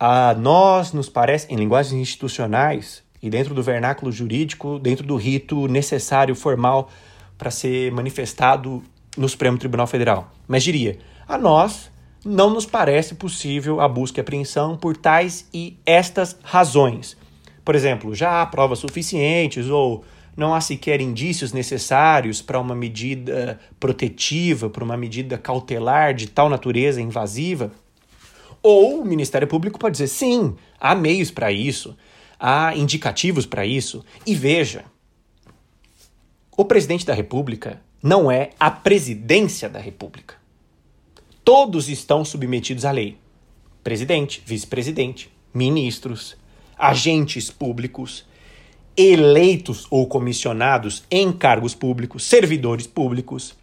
a 0.00 0.34
nós 0.34 0.94
nos 0.94 1.10
parece, 1.10 1.46
em 1.52 1.56
linguagens 1.56 1.92
institucionais 1.92 3.02
e 3.22 3.28
dentro 3.28 3.54
do 3.54 3.62
vernáculo 3.62 4.10
jurídico, 4.10 4.78
dentro 4.78 5.06
do 5.06 5.16
rito 5.16 5.68
necessário, 5.68 6.34
formal, 6.34 6.88
para 7.36 7.50
ser 7.50 7.92
manifestado 7.92 8.82
no 9.18 9.28
Supremo 9.28 9.58
Tribunal 9.58 9.86
Federal. 9.86 10.32
Mas 10.48 10.64
diria, 10.64 10.98
a 11.28 11.36
nós 11.36 11.90
não 12.24 12.48
nos 12.48 12.64
parece 12.64 13.14
possível 13.16 13.82
a 13.82 13.88
busca 13.88 14.18
e 14.18 14.22
apreensão 14.22 14.74
por 14.74 14.96
tais 14.96 15.46
e 15.52 15.78
estas 15.84 16.38
razões. 16.42 17.18
Por 17.62 17.74
exemplo, 17.74 18.14
já 18.14 18.40
há 18.40 18.46
provas 18.46 18.78
suficientes 18.78 19.68
ou 19.68 20.02
não 20.36 20.54
há 20.54 20.60
sequer 20.60 21.00
indícios 21.00 21.52
necessários 21.52 22.42
para 22.42 22.60
uma 22.60 22.74
medida 22.74 23.58
protetiva, 23.80 24.68
para 24.68 24.84
uma 24.84 24.96
medida 24.96 25.38
cautelar 25.38 26.12
de 26.14 26.26
tal 26.26 26.48
natureza 26.48 27.00
invasiva. 27.00 27.72
Ou 28.62 29.00
o 29.00 29.04
Ministério 29.04 29.48
Público 29.48 29.78
pode 29.78 29.92
dizer: 29.92 30.08
sim, 30.08 30.54
há 30.78 30.94
meios 30.94 31.30
para 31.30 31.50
isso, 31.50 31.96
há 32.38 32.76
indicativos 32.76 33.46
para 33.46 33.64
isso. 33.64 34.04
E 34.26 34.34
veja, 34.34 34.84
o 36.56 36.64
presidente 36.64 37.06
da 37.06 37.14
República 37.14 37.80
não 38.02 38.30
é 38.30 38.50
a 38.60 38.70
presidência 38.70 39.68
da 39.68 39.78
República. 39.78 40.34
Todos 41.42 41.88
estão 41.88 42.24
submetidos 42.24 42.84
à 42.84 42.90
lei: 42.90 43.16
presidente, 43.82 44.42
vice-presidente, 44.44 45.30
ministros, 45.54 46.36
agentes 46.76 47.50
públicos 47.50 48.26
eleitos 48.96 49.86
ou 49.90 50.06
comissionados 50.06 51.04
em 51.10 51.30
cargos 51.30 51.74
públicos, 51.74 52.24
servidores 52.24 52.86
públicos, 52.86 53.54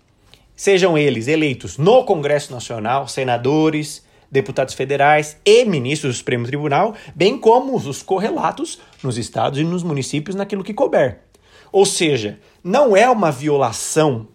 sejam 0.55 0.97
eles 0.97 1.27
eleitos 1.27 1.77
no 1.77 2.03
Congresso 2.03 2.51
Nacional, 2.51 3.07
senadores, 3.07 4.03
deputados 4.29 4.73
federais 4.73 5.37
e 5.45 5.65
ministros 5.65 6.15
do 6.15 6.17
Supremo 6.17 6.45
Tribunal, 6.45 6.95
bem 7.15 7.37
como 7.37 7.75
os 7.75 8.01
correlatos 8.01 8.79
nos 9.01 9.17
estados 9.17 9.59
e 9.59 9.63
nos 9.63 9.83
municípios 9.83 10.35
naquilo 10.35 10.63
que 10.63 10.73
couber. 10.73 11.19
Ou 11.71 11.85
seja, 11.85 12.39
não 12.63 12.95
é 12.95 13.09
uma 13.09 13.31
violação, 13.31 14.27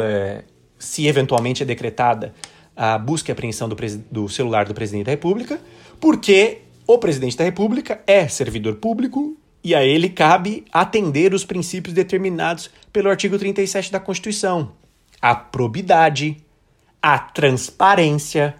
é, 0.00 0.44
se 0.78 1.06
eventualmente 1.06 1.62
é 1.62 1.66
decretada 1.66 2.34
a 2.74 2.98
busca 2.98 3.30
e 3.30 3.32
apreensão 3.32 3.68
do, 3.68 3.76
do 4.10 4.28
celular 4.28 4.66
do 4.66 4.74
presidente 4.74 5.06
da 5.06 5.12
República, 5.12 5.60
porque 6.00 6.62
o 6.86 6.98
presidente 6.98 7.36
da 7.36 7.44
República 7.44 8.00
é 8.06 8.28
servidor 8.28 8.76
público 8.76 9.36
e 9.66 9.74
a 9.74 9.84
ele 9.84 10.08
cabe 10.08 10.64
atender 10.72 11.34
os 11.34 11.44
princípios 11.44 11.92
determinados 11.92 12.70
pelo 12.92 13.10
artigo 13.10 13.36
37 13.36 13.90
da 13.90 13.98
Constituição: 13.98 14.70
a 15.20 15.34
probidade, 15.34 16.36
a 17.02 17.18
transparência, 17.18 18.54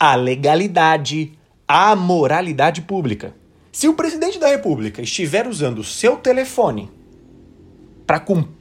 a 0.00 0.16
legalidade, 0.16 1.38
a 1.68 1.94
moralidade 1.94 2.82
pública. 2.82 3.36
Se 3.70 3.86
o 3.86 3.94
presidente 3.94 4.40
da 4.40 4.48
República 4.48 5.00
estiver 5.00 5.46
usando 5.46 5.78
o 5.78 5.84
seu 5.84 6.16
telefone 6.16 6.90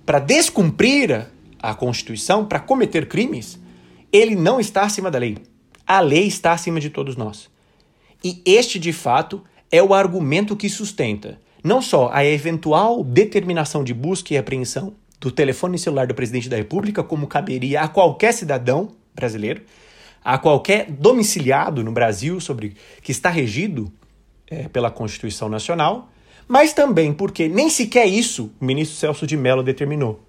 para 0.06 0.20
descumprir 0.20 1.26
a 1.60 1.74
Constituição, 1.74 2.46
para 2.46 2.60
cometer 2.60 3.08
crimes, 3.08 3.58
ele 4.14 4.36
não 4.36 4.60
está 4.60 4.84
acima 4.84 5.10
da 5.10 5.18
lei. 5.18 5.40
A 5.88 6.00
lei 6.00 6.28
está 6.28 6.52
acima 6.52 6.80
de 6.80 6.92
todos 6.92 7.16
nós. 7.16 7.50
E 8.24 8.40
este, 8.46 8.78
de 8.78 8.94
fato, 8.94 9.44
é 9.72 9.82
o 9.82 9.96
argumento 9.96 10.56
que 10.56 10.70
sustenta 10.70 11.40
não 11.68 11.82
só 11.82 12.10
a 12.14 12.26
eventual 12.26 13.04
determinação 13.04 13.84
de 13.84 13.94
busca 13.94 14.34
e 14.34 14.38
apreensão 14.38 14.94
do 15.20 15.30
telefone 15.30 15.78
celular 15.78 16.08
do 16.08 16.16
presidente 16.16 16.48
da 16.48 16.56
República, 16.56 17.04
como 17.04 17.28
caberia 17.28 17.82
a 17.82 17.88
qualquer 17.88 18.32
cidadão 18.32 18.90
brasileiro, 19.14 19.62
a 20.24 20.38
qualquer 20.38 20.90
domiciliado 20.90 21.84
no 21.84 21.92
Brasil 21.92 22.40
sobre 22.40 22.76
que 23.02 23.12
está 23.12 23.30
regido 23.30 23.92
é, 24.50 24.68
pela 24.70 24.90
Constituição 24.90 25.50
Nacional, 25.50 26.10
mas 26.48 26.72
também 26.72 27.14
porque 27.14 27.50
nem 27.50 27.70
sequer 27.70 28.06
isso 28.06 28.52
o 28.62 28.66
ministro 28.66 28.98
Celso 28.98 29.28
de 29.28 29.36
Mello 29.36 29.62
determinou. 29.62 30.24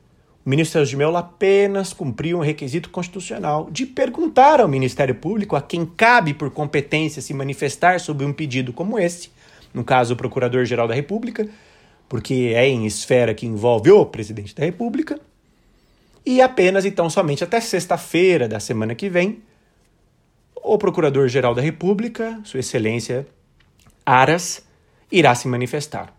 O 0.45 0.51
ministro 0.51 0.73
Celso 0.73 0.91
de 0.91 0.97
Mello 0.97 1.17
apenas 1.17 1.93
cumpriu 1.93 2.39
um 2.39 2.43
requisito 2.43 2.91
constitucional 2.91 3.69
de 3.71 3.87
perguntar 3.87 4.61
ao 4.61 4.67
Ministério 4.67 5.15
Público, 5.15 5.55
a 5.55 5.63
quem 5.63 5.87
cabe 5.87 6.35
por 6.35 6.51
competência 6.51 7.23
se 7.23 7.33
manifestar 7.33 8.01
sobre 8.01 8.25
um 8.25 8.33
pedido 8.33 8.73
como 8.73 8.99
esse, 8.99 9.31
no 9.73 9.85
caso 9.85 10.15
o 10.15 10.17
Procurador-Geral 10.17 10.89
da 10.89 10.95
República, 10.95 11.49
porque 12.09 12.53
é 12.55 12.67
em 12.67 12.87
esfera 12.87 13.35
que 13.35 13.47
envolve 13.47 13.91
o 13.91 14.07
Presidente 14.07 14.55
da 14.55 14.65
República, 14.65 15.21
e 16.25 16.41
apenas 16.41 16.85
então 16.85 17.09
somente 17.09 17.45
até 17.45 17.61
sexta-feira 17.61 18.49
da 18.49 18.61
semana 18.61 18.95
que 18.95 19.09
vem, 19.09 19.43
o 20.63 20.77
Procurador-Geral 20.77 21.55
da 21.55 21.63
República, 21.63 22.41
Sua 22.45 22.61
Excelência 22.61 23.27
Aras, 24.05 24.63
irá 25.11 25.35
se 25.35 25.49
manifestar. 25.49 26.15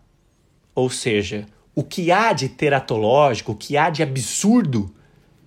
Ou 0.74 0.90
seja, 0.90 1.46
o 1.74 1.84
que 1.84 2.10
há 2.10 2.32
de 2.32 2.48
teratológico, 2.48 3.52
o 3.52 3.56
que 3.56 3.76
há 3.76 3.90
de 3.90 4.02
absurdo 4.02 4.92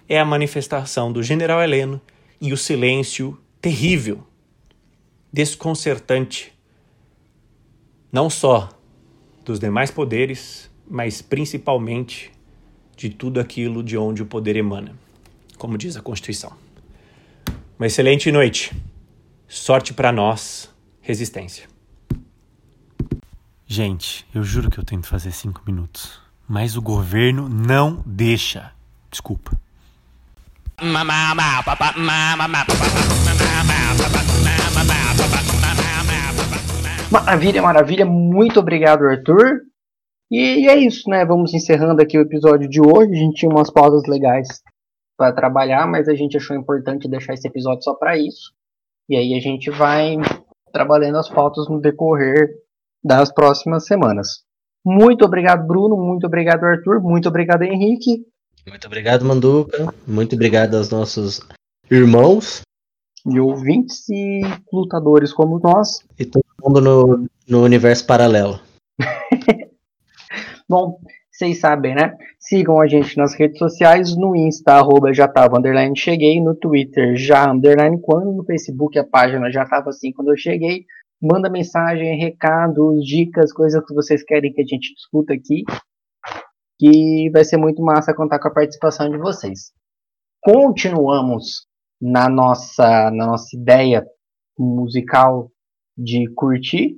é 0.07 0.19
a 0.19 0.25
manifestação 0.25 1.11
do 1.11 1.21
general 1.21 1.61
Heleno 1.61 1.99
e 2.39 2.53
o 2.53 2.57
silêncio 2.57 3.37
terrível, 3.59 4.25
desconcertante 5.31 6.53
não 8.13 8.29
só 8.29 8.69
dos 9.43 9.59
demais 9.59 9.89
poderes, 9.89 10.69
mas 10.87 11.19
principalmente 11.19 12.31
de 12.95 13.09
tudo 13.09 13.39
aquilo 13.39 13.81
de 13.81 13.97
onde 13.97 14.21
o 14.21 14.25
poder 14.27 14.55
emana, 14.55 14.93
como 15.57 15.79
diz 15.79 15.97
a 15.97 16.01
Constituição. 16.01 16.53
Uma 17.77 17.87
excelente 17.87 18.31
noite. 18.31 18.71
Sorte 19.47 19.93
para 19.93 20.11
nós, 20.11 20.69
resistência. 21.01 21.67
Gente, 23.65 24.25
eu 24.33 24.43
juro 24.43 24.69
que 24.69 24.77
eu 24.77 24.85
tento 24.85 25.07
fazer 25.07 25.31
cinco 25.31 25.63
minutos, 25.65 26.21
mas 26.47 26.77
o 26.77 26.81
governo 26.81 27.49
não 27.49 28.03
deixa. 28.05 28.71
Desculpa. 29.09 29.59
Maravilha, 37.13 37.61
maravilha. 37.61 38.07
Muito 38.07 38.59
obrigado, 38.59 39.05
Arthur. 39.05 39.61
E 40.31 40.67
é 40.67 40.75
isso, 40.75 41.07
né? 41.07 41.23
Vamos 41.23 41.53
encerrando 41.53 42.01
aqui 42.01 42.17
o 42.17 42.21
episódio 42.21 42.67
de 42.67 42.81
hoje. 42.81 43.11
A 43.11 43.15
gente 43.15 43.35
tinha 43.35 43.51
umas 43.51 43.69
pausas 43.69 44.07
legais 44.07 44.63
para 45.15 45.31
trabalhar, 45.31 45.85
mas 45.85 46.09
a 46.09 46.15
gente 46.15 46.37
achou 46.37 46.57
importante 46.57 47.07
deixar 47.07 47.35
esse 47.35 47.47
episódio 47.47 47.83
só 47.83 47.93
para 47.93 48.17
isso. 48.17 48.51
E 49.07 49.15
aí 49.15 49.35
a 49.35 49.39
gente 49.39 49.69
vai 49.69 50.17
trabalhando 50.71 51.19
as 51.19 51.29
pautas 51.29 51.69
no 51.69 51.79
decorrer 51.79 52.49
das 53.03 53.31
próximas 53.31 53.85
semanas. 53.85 54.41
Muito 54.83 55.23
obrigado, 55.23 55.67
Bruno. 55.67 55.95
Muito 55.95 56.25
obrigado, 56.25 56.63
Arthur. 56.63 56.99
Muito 56.99 57.29
obrigado, 57.29 57.61
Henrique. 57.61 58.25
Muito 58.67 58.87
obrigado, 58.87 59.23
Manduca. 59.23 59.93
Muito 60.07 60.33
obrigado 60.33 60.75
aos 60.75 60.89
nossos 60.89 61.41
irmãos. 61.91 62.61
E 63.23 63.39
ouvintes 63.39 64.09
e 64.09 64.41
lutadores 64.73 65.31
como 65.31 65.59
nós. 65.59 65.99
E 66.17 66.25
todo 66.25 66.42
no, 66.81 67.27
no 67.47 67.63
universo 67.63 68.05
paralelo. 68.05 68.59
Bom, 70.69 70.99
vocês 71.31 71.59
sabem, 71.59 71.95
né? 71.95 72.15
Sigam 72.39 72.79
a 72.79 72.87
gente 72.87 73.17
nas 73.17 73.33
redes 73.33 73.57
sociais, 73.57 74.15
no 74.15 74.35
Insta, 74.35 74.73
arroba 74.73 75.13
já 75.13 75.27
tava, 75.27 75.57
underline 75.57 75.97
cheguei, 75.97 76.39
no 76.39 76.55
Twitter, 76.55 77.15
já, 77.15 77.51
underline 77.51 77.99
quando, 78.01 78.31
no 78.31 78.43
Facebook 78.45 78.97
a 78.99 79.03
página 79.03 79.51
já 79.51 79.65
tava 79.65 79.89
assim 79.89 80.11
quando 80.11 80.29
eu 80.29 80.37
cheguei. 80.37 80.85
Manda 81.21 81.49
mensagem, 81.49 82.19
recados, 82.19 83.05
dicas, 83.05 83.53
coisas 83.53 83.83
que 83.85 83.93
vocês 83.93 84.23
querem 84.23 84.53
que 84.53 84.61
a 84.61 84.65
gente 84.65 84.93
discuta 84.93 85.33
aqui. 85.33 85.63
Que 86.79 87.29
vai 87.31 87.45
ser 87.45 87.57
muito 87.57 87.81
massa 87.81 88.13
contar 88.13 88.39
com 88.39 88.49
a 88.49 88.53
participação 88.53 89.09
de 89.09 89.17
vocês. 89.17 89.71
Continuamos 90.41 91.65
na 92.01 92.27
nossa, 92.27 93.09
na 93.09 93.25
nossa 93.25 93.55
ideia 93.55 94.05
musical 94.59 95.49
de 95.97 96.27
curtir, 96.35 96.97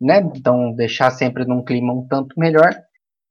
né? 0.00 0.20
Então 0.34 0.72
deixar 0.72 1.10
sempre 1.10 1.44
num 1.44 1.62
clima 1.62 1.92
um 1.92 2.06
tanto 2.06 2.38
melhor. 2.38 2.74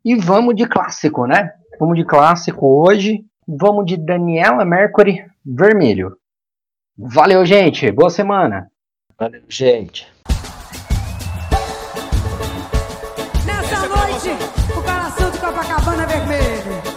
E 0.03 0.15
vamos 0.15 0.55
de 0.55 0.67
clássico, 0.67 1.25
né? 1.25 1.53
Vamos 1.79 1.97
de 1.97 2.05
clássico 2.05 2.65
hoje. 2.65 3.25
Vamos 3.47 3.85
de 3.85 3.97
Daniela 3.97 4.63
Mercury 4.63 5.25
Vermelho. 5.45 6.17
Valeu, 6.97 7.45
gente. 7.45 7.91
Boa 7.91 8.09
semana. 8.09 8.71
Valeu, 9.19 9.41
gente. 9.49 10.07
Nessa 13.45 13.87
noite, 13.87 14.29
o 14.69 14.81
coração 14.81 15.31
de 15.31 15.37
Copacabana 15.39 16.03
é 16.03 16.05
vermelho. 16.05 16.93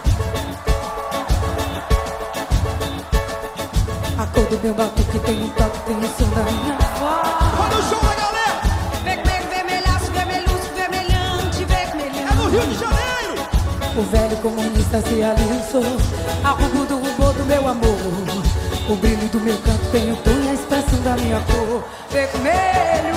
A 4.17 4.27
cor 4.27 4.45
do 4.45 4.63
meu 4.63 4.73
batuque 4.73 5.19
tem 5.19 5.43
um 5.43 5.49
toque, 5.49 5.85
tem 5.85 5.95
um 5.95 6.03
som 6.03 6.29
da 6.29 6.43
minha 6.43 6.77
voz. 6.99 7.36
O 13.97 14.01
velho 14.03 14.37
comunista 14.37 15.01
se 15.01 15.23
aliançou 15.23 15.83
ao 16.43 16.55
rumo 16.55 16.85
do 16.85 16.95
rubor 16.97 17.33
do 17.33 17.45
meu 17.45 17.67
amor. 17.67 17.97
O 18.89 18.95
brilho 18.95 19.27
do 19.29 19.39
meu 19.39 19.57
canto 19.57 19.85
tem 19.91 20.11
o 20.11 20.15
tom 20.17 20.31
e 20.31 20.49
a 20.49 20.53
expressão 20.53 21.01
da 21.01 21.15
minha 21.15 21.39
cor. 21.41 21.83
Vermelho, 22.11 23.15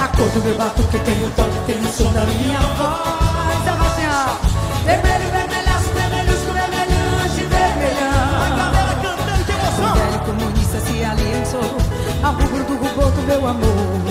a 0.00 0.08
cor 0.08 0.28
do 0.30 0.42
meu 0.42 0.54
batuque 0.56 0.98
tem 0.98 1.24
o 1.24 1.30
toque, 1.30 1.58
tem 1.66 1.76
o 1.80 1.92
som 1.92 2.12
da 2.12 2.22
minha 2.26 2.58
voz. 2.58 3.64
Sebastião, 3.64 4.38
vermelho, 4.84 5.30
vermelhaço, 5.30 5.88
vermelhusco, 5.94 6.52
vermelhante, 6.52 7.44
A 7.44 7.48
vermelhão. 7.48 8.56
galera 8.58 8.94
cantando, 9.00 9.44
que 9.44 9.52
O 9.52 9.54
emoção! 9.54 9.94
velho 9.94 10.20
comunista 10.26 10.80
se 10.80 11.04
aliançou 11.04 11.76
ao 12.24 12.32
rubro 12.34 12.64
do 12.64 12.74
rubor 12.76 13.10
do 13.12 13.22
meu 13.22 13.46
amor. 13.46 14.02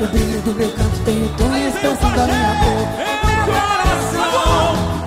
O 0.00 0.06
brilho 0.06 0.40
do 0.42 0.54
meu 0.54 0.70
canto 0.70 0.98
tem 1.04 1.22
o 1.24 1.28
tom 1.36 1.50
e 1.56 1.64
a 1.64 1.68
expressão 1.68 2.10
da 2.12 2.24
minha 2.24 2.54
cor. 2.62 2.86
Meu 3.26 3.44
coração, 3.46 4.99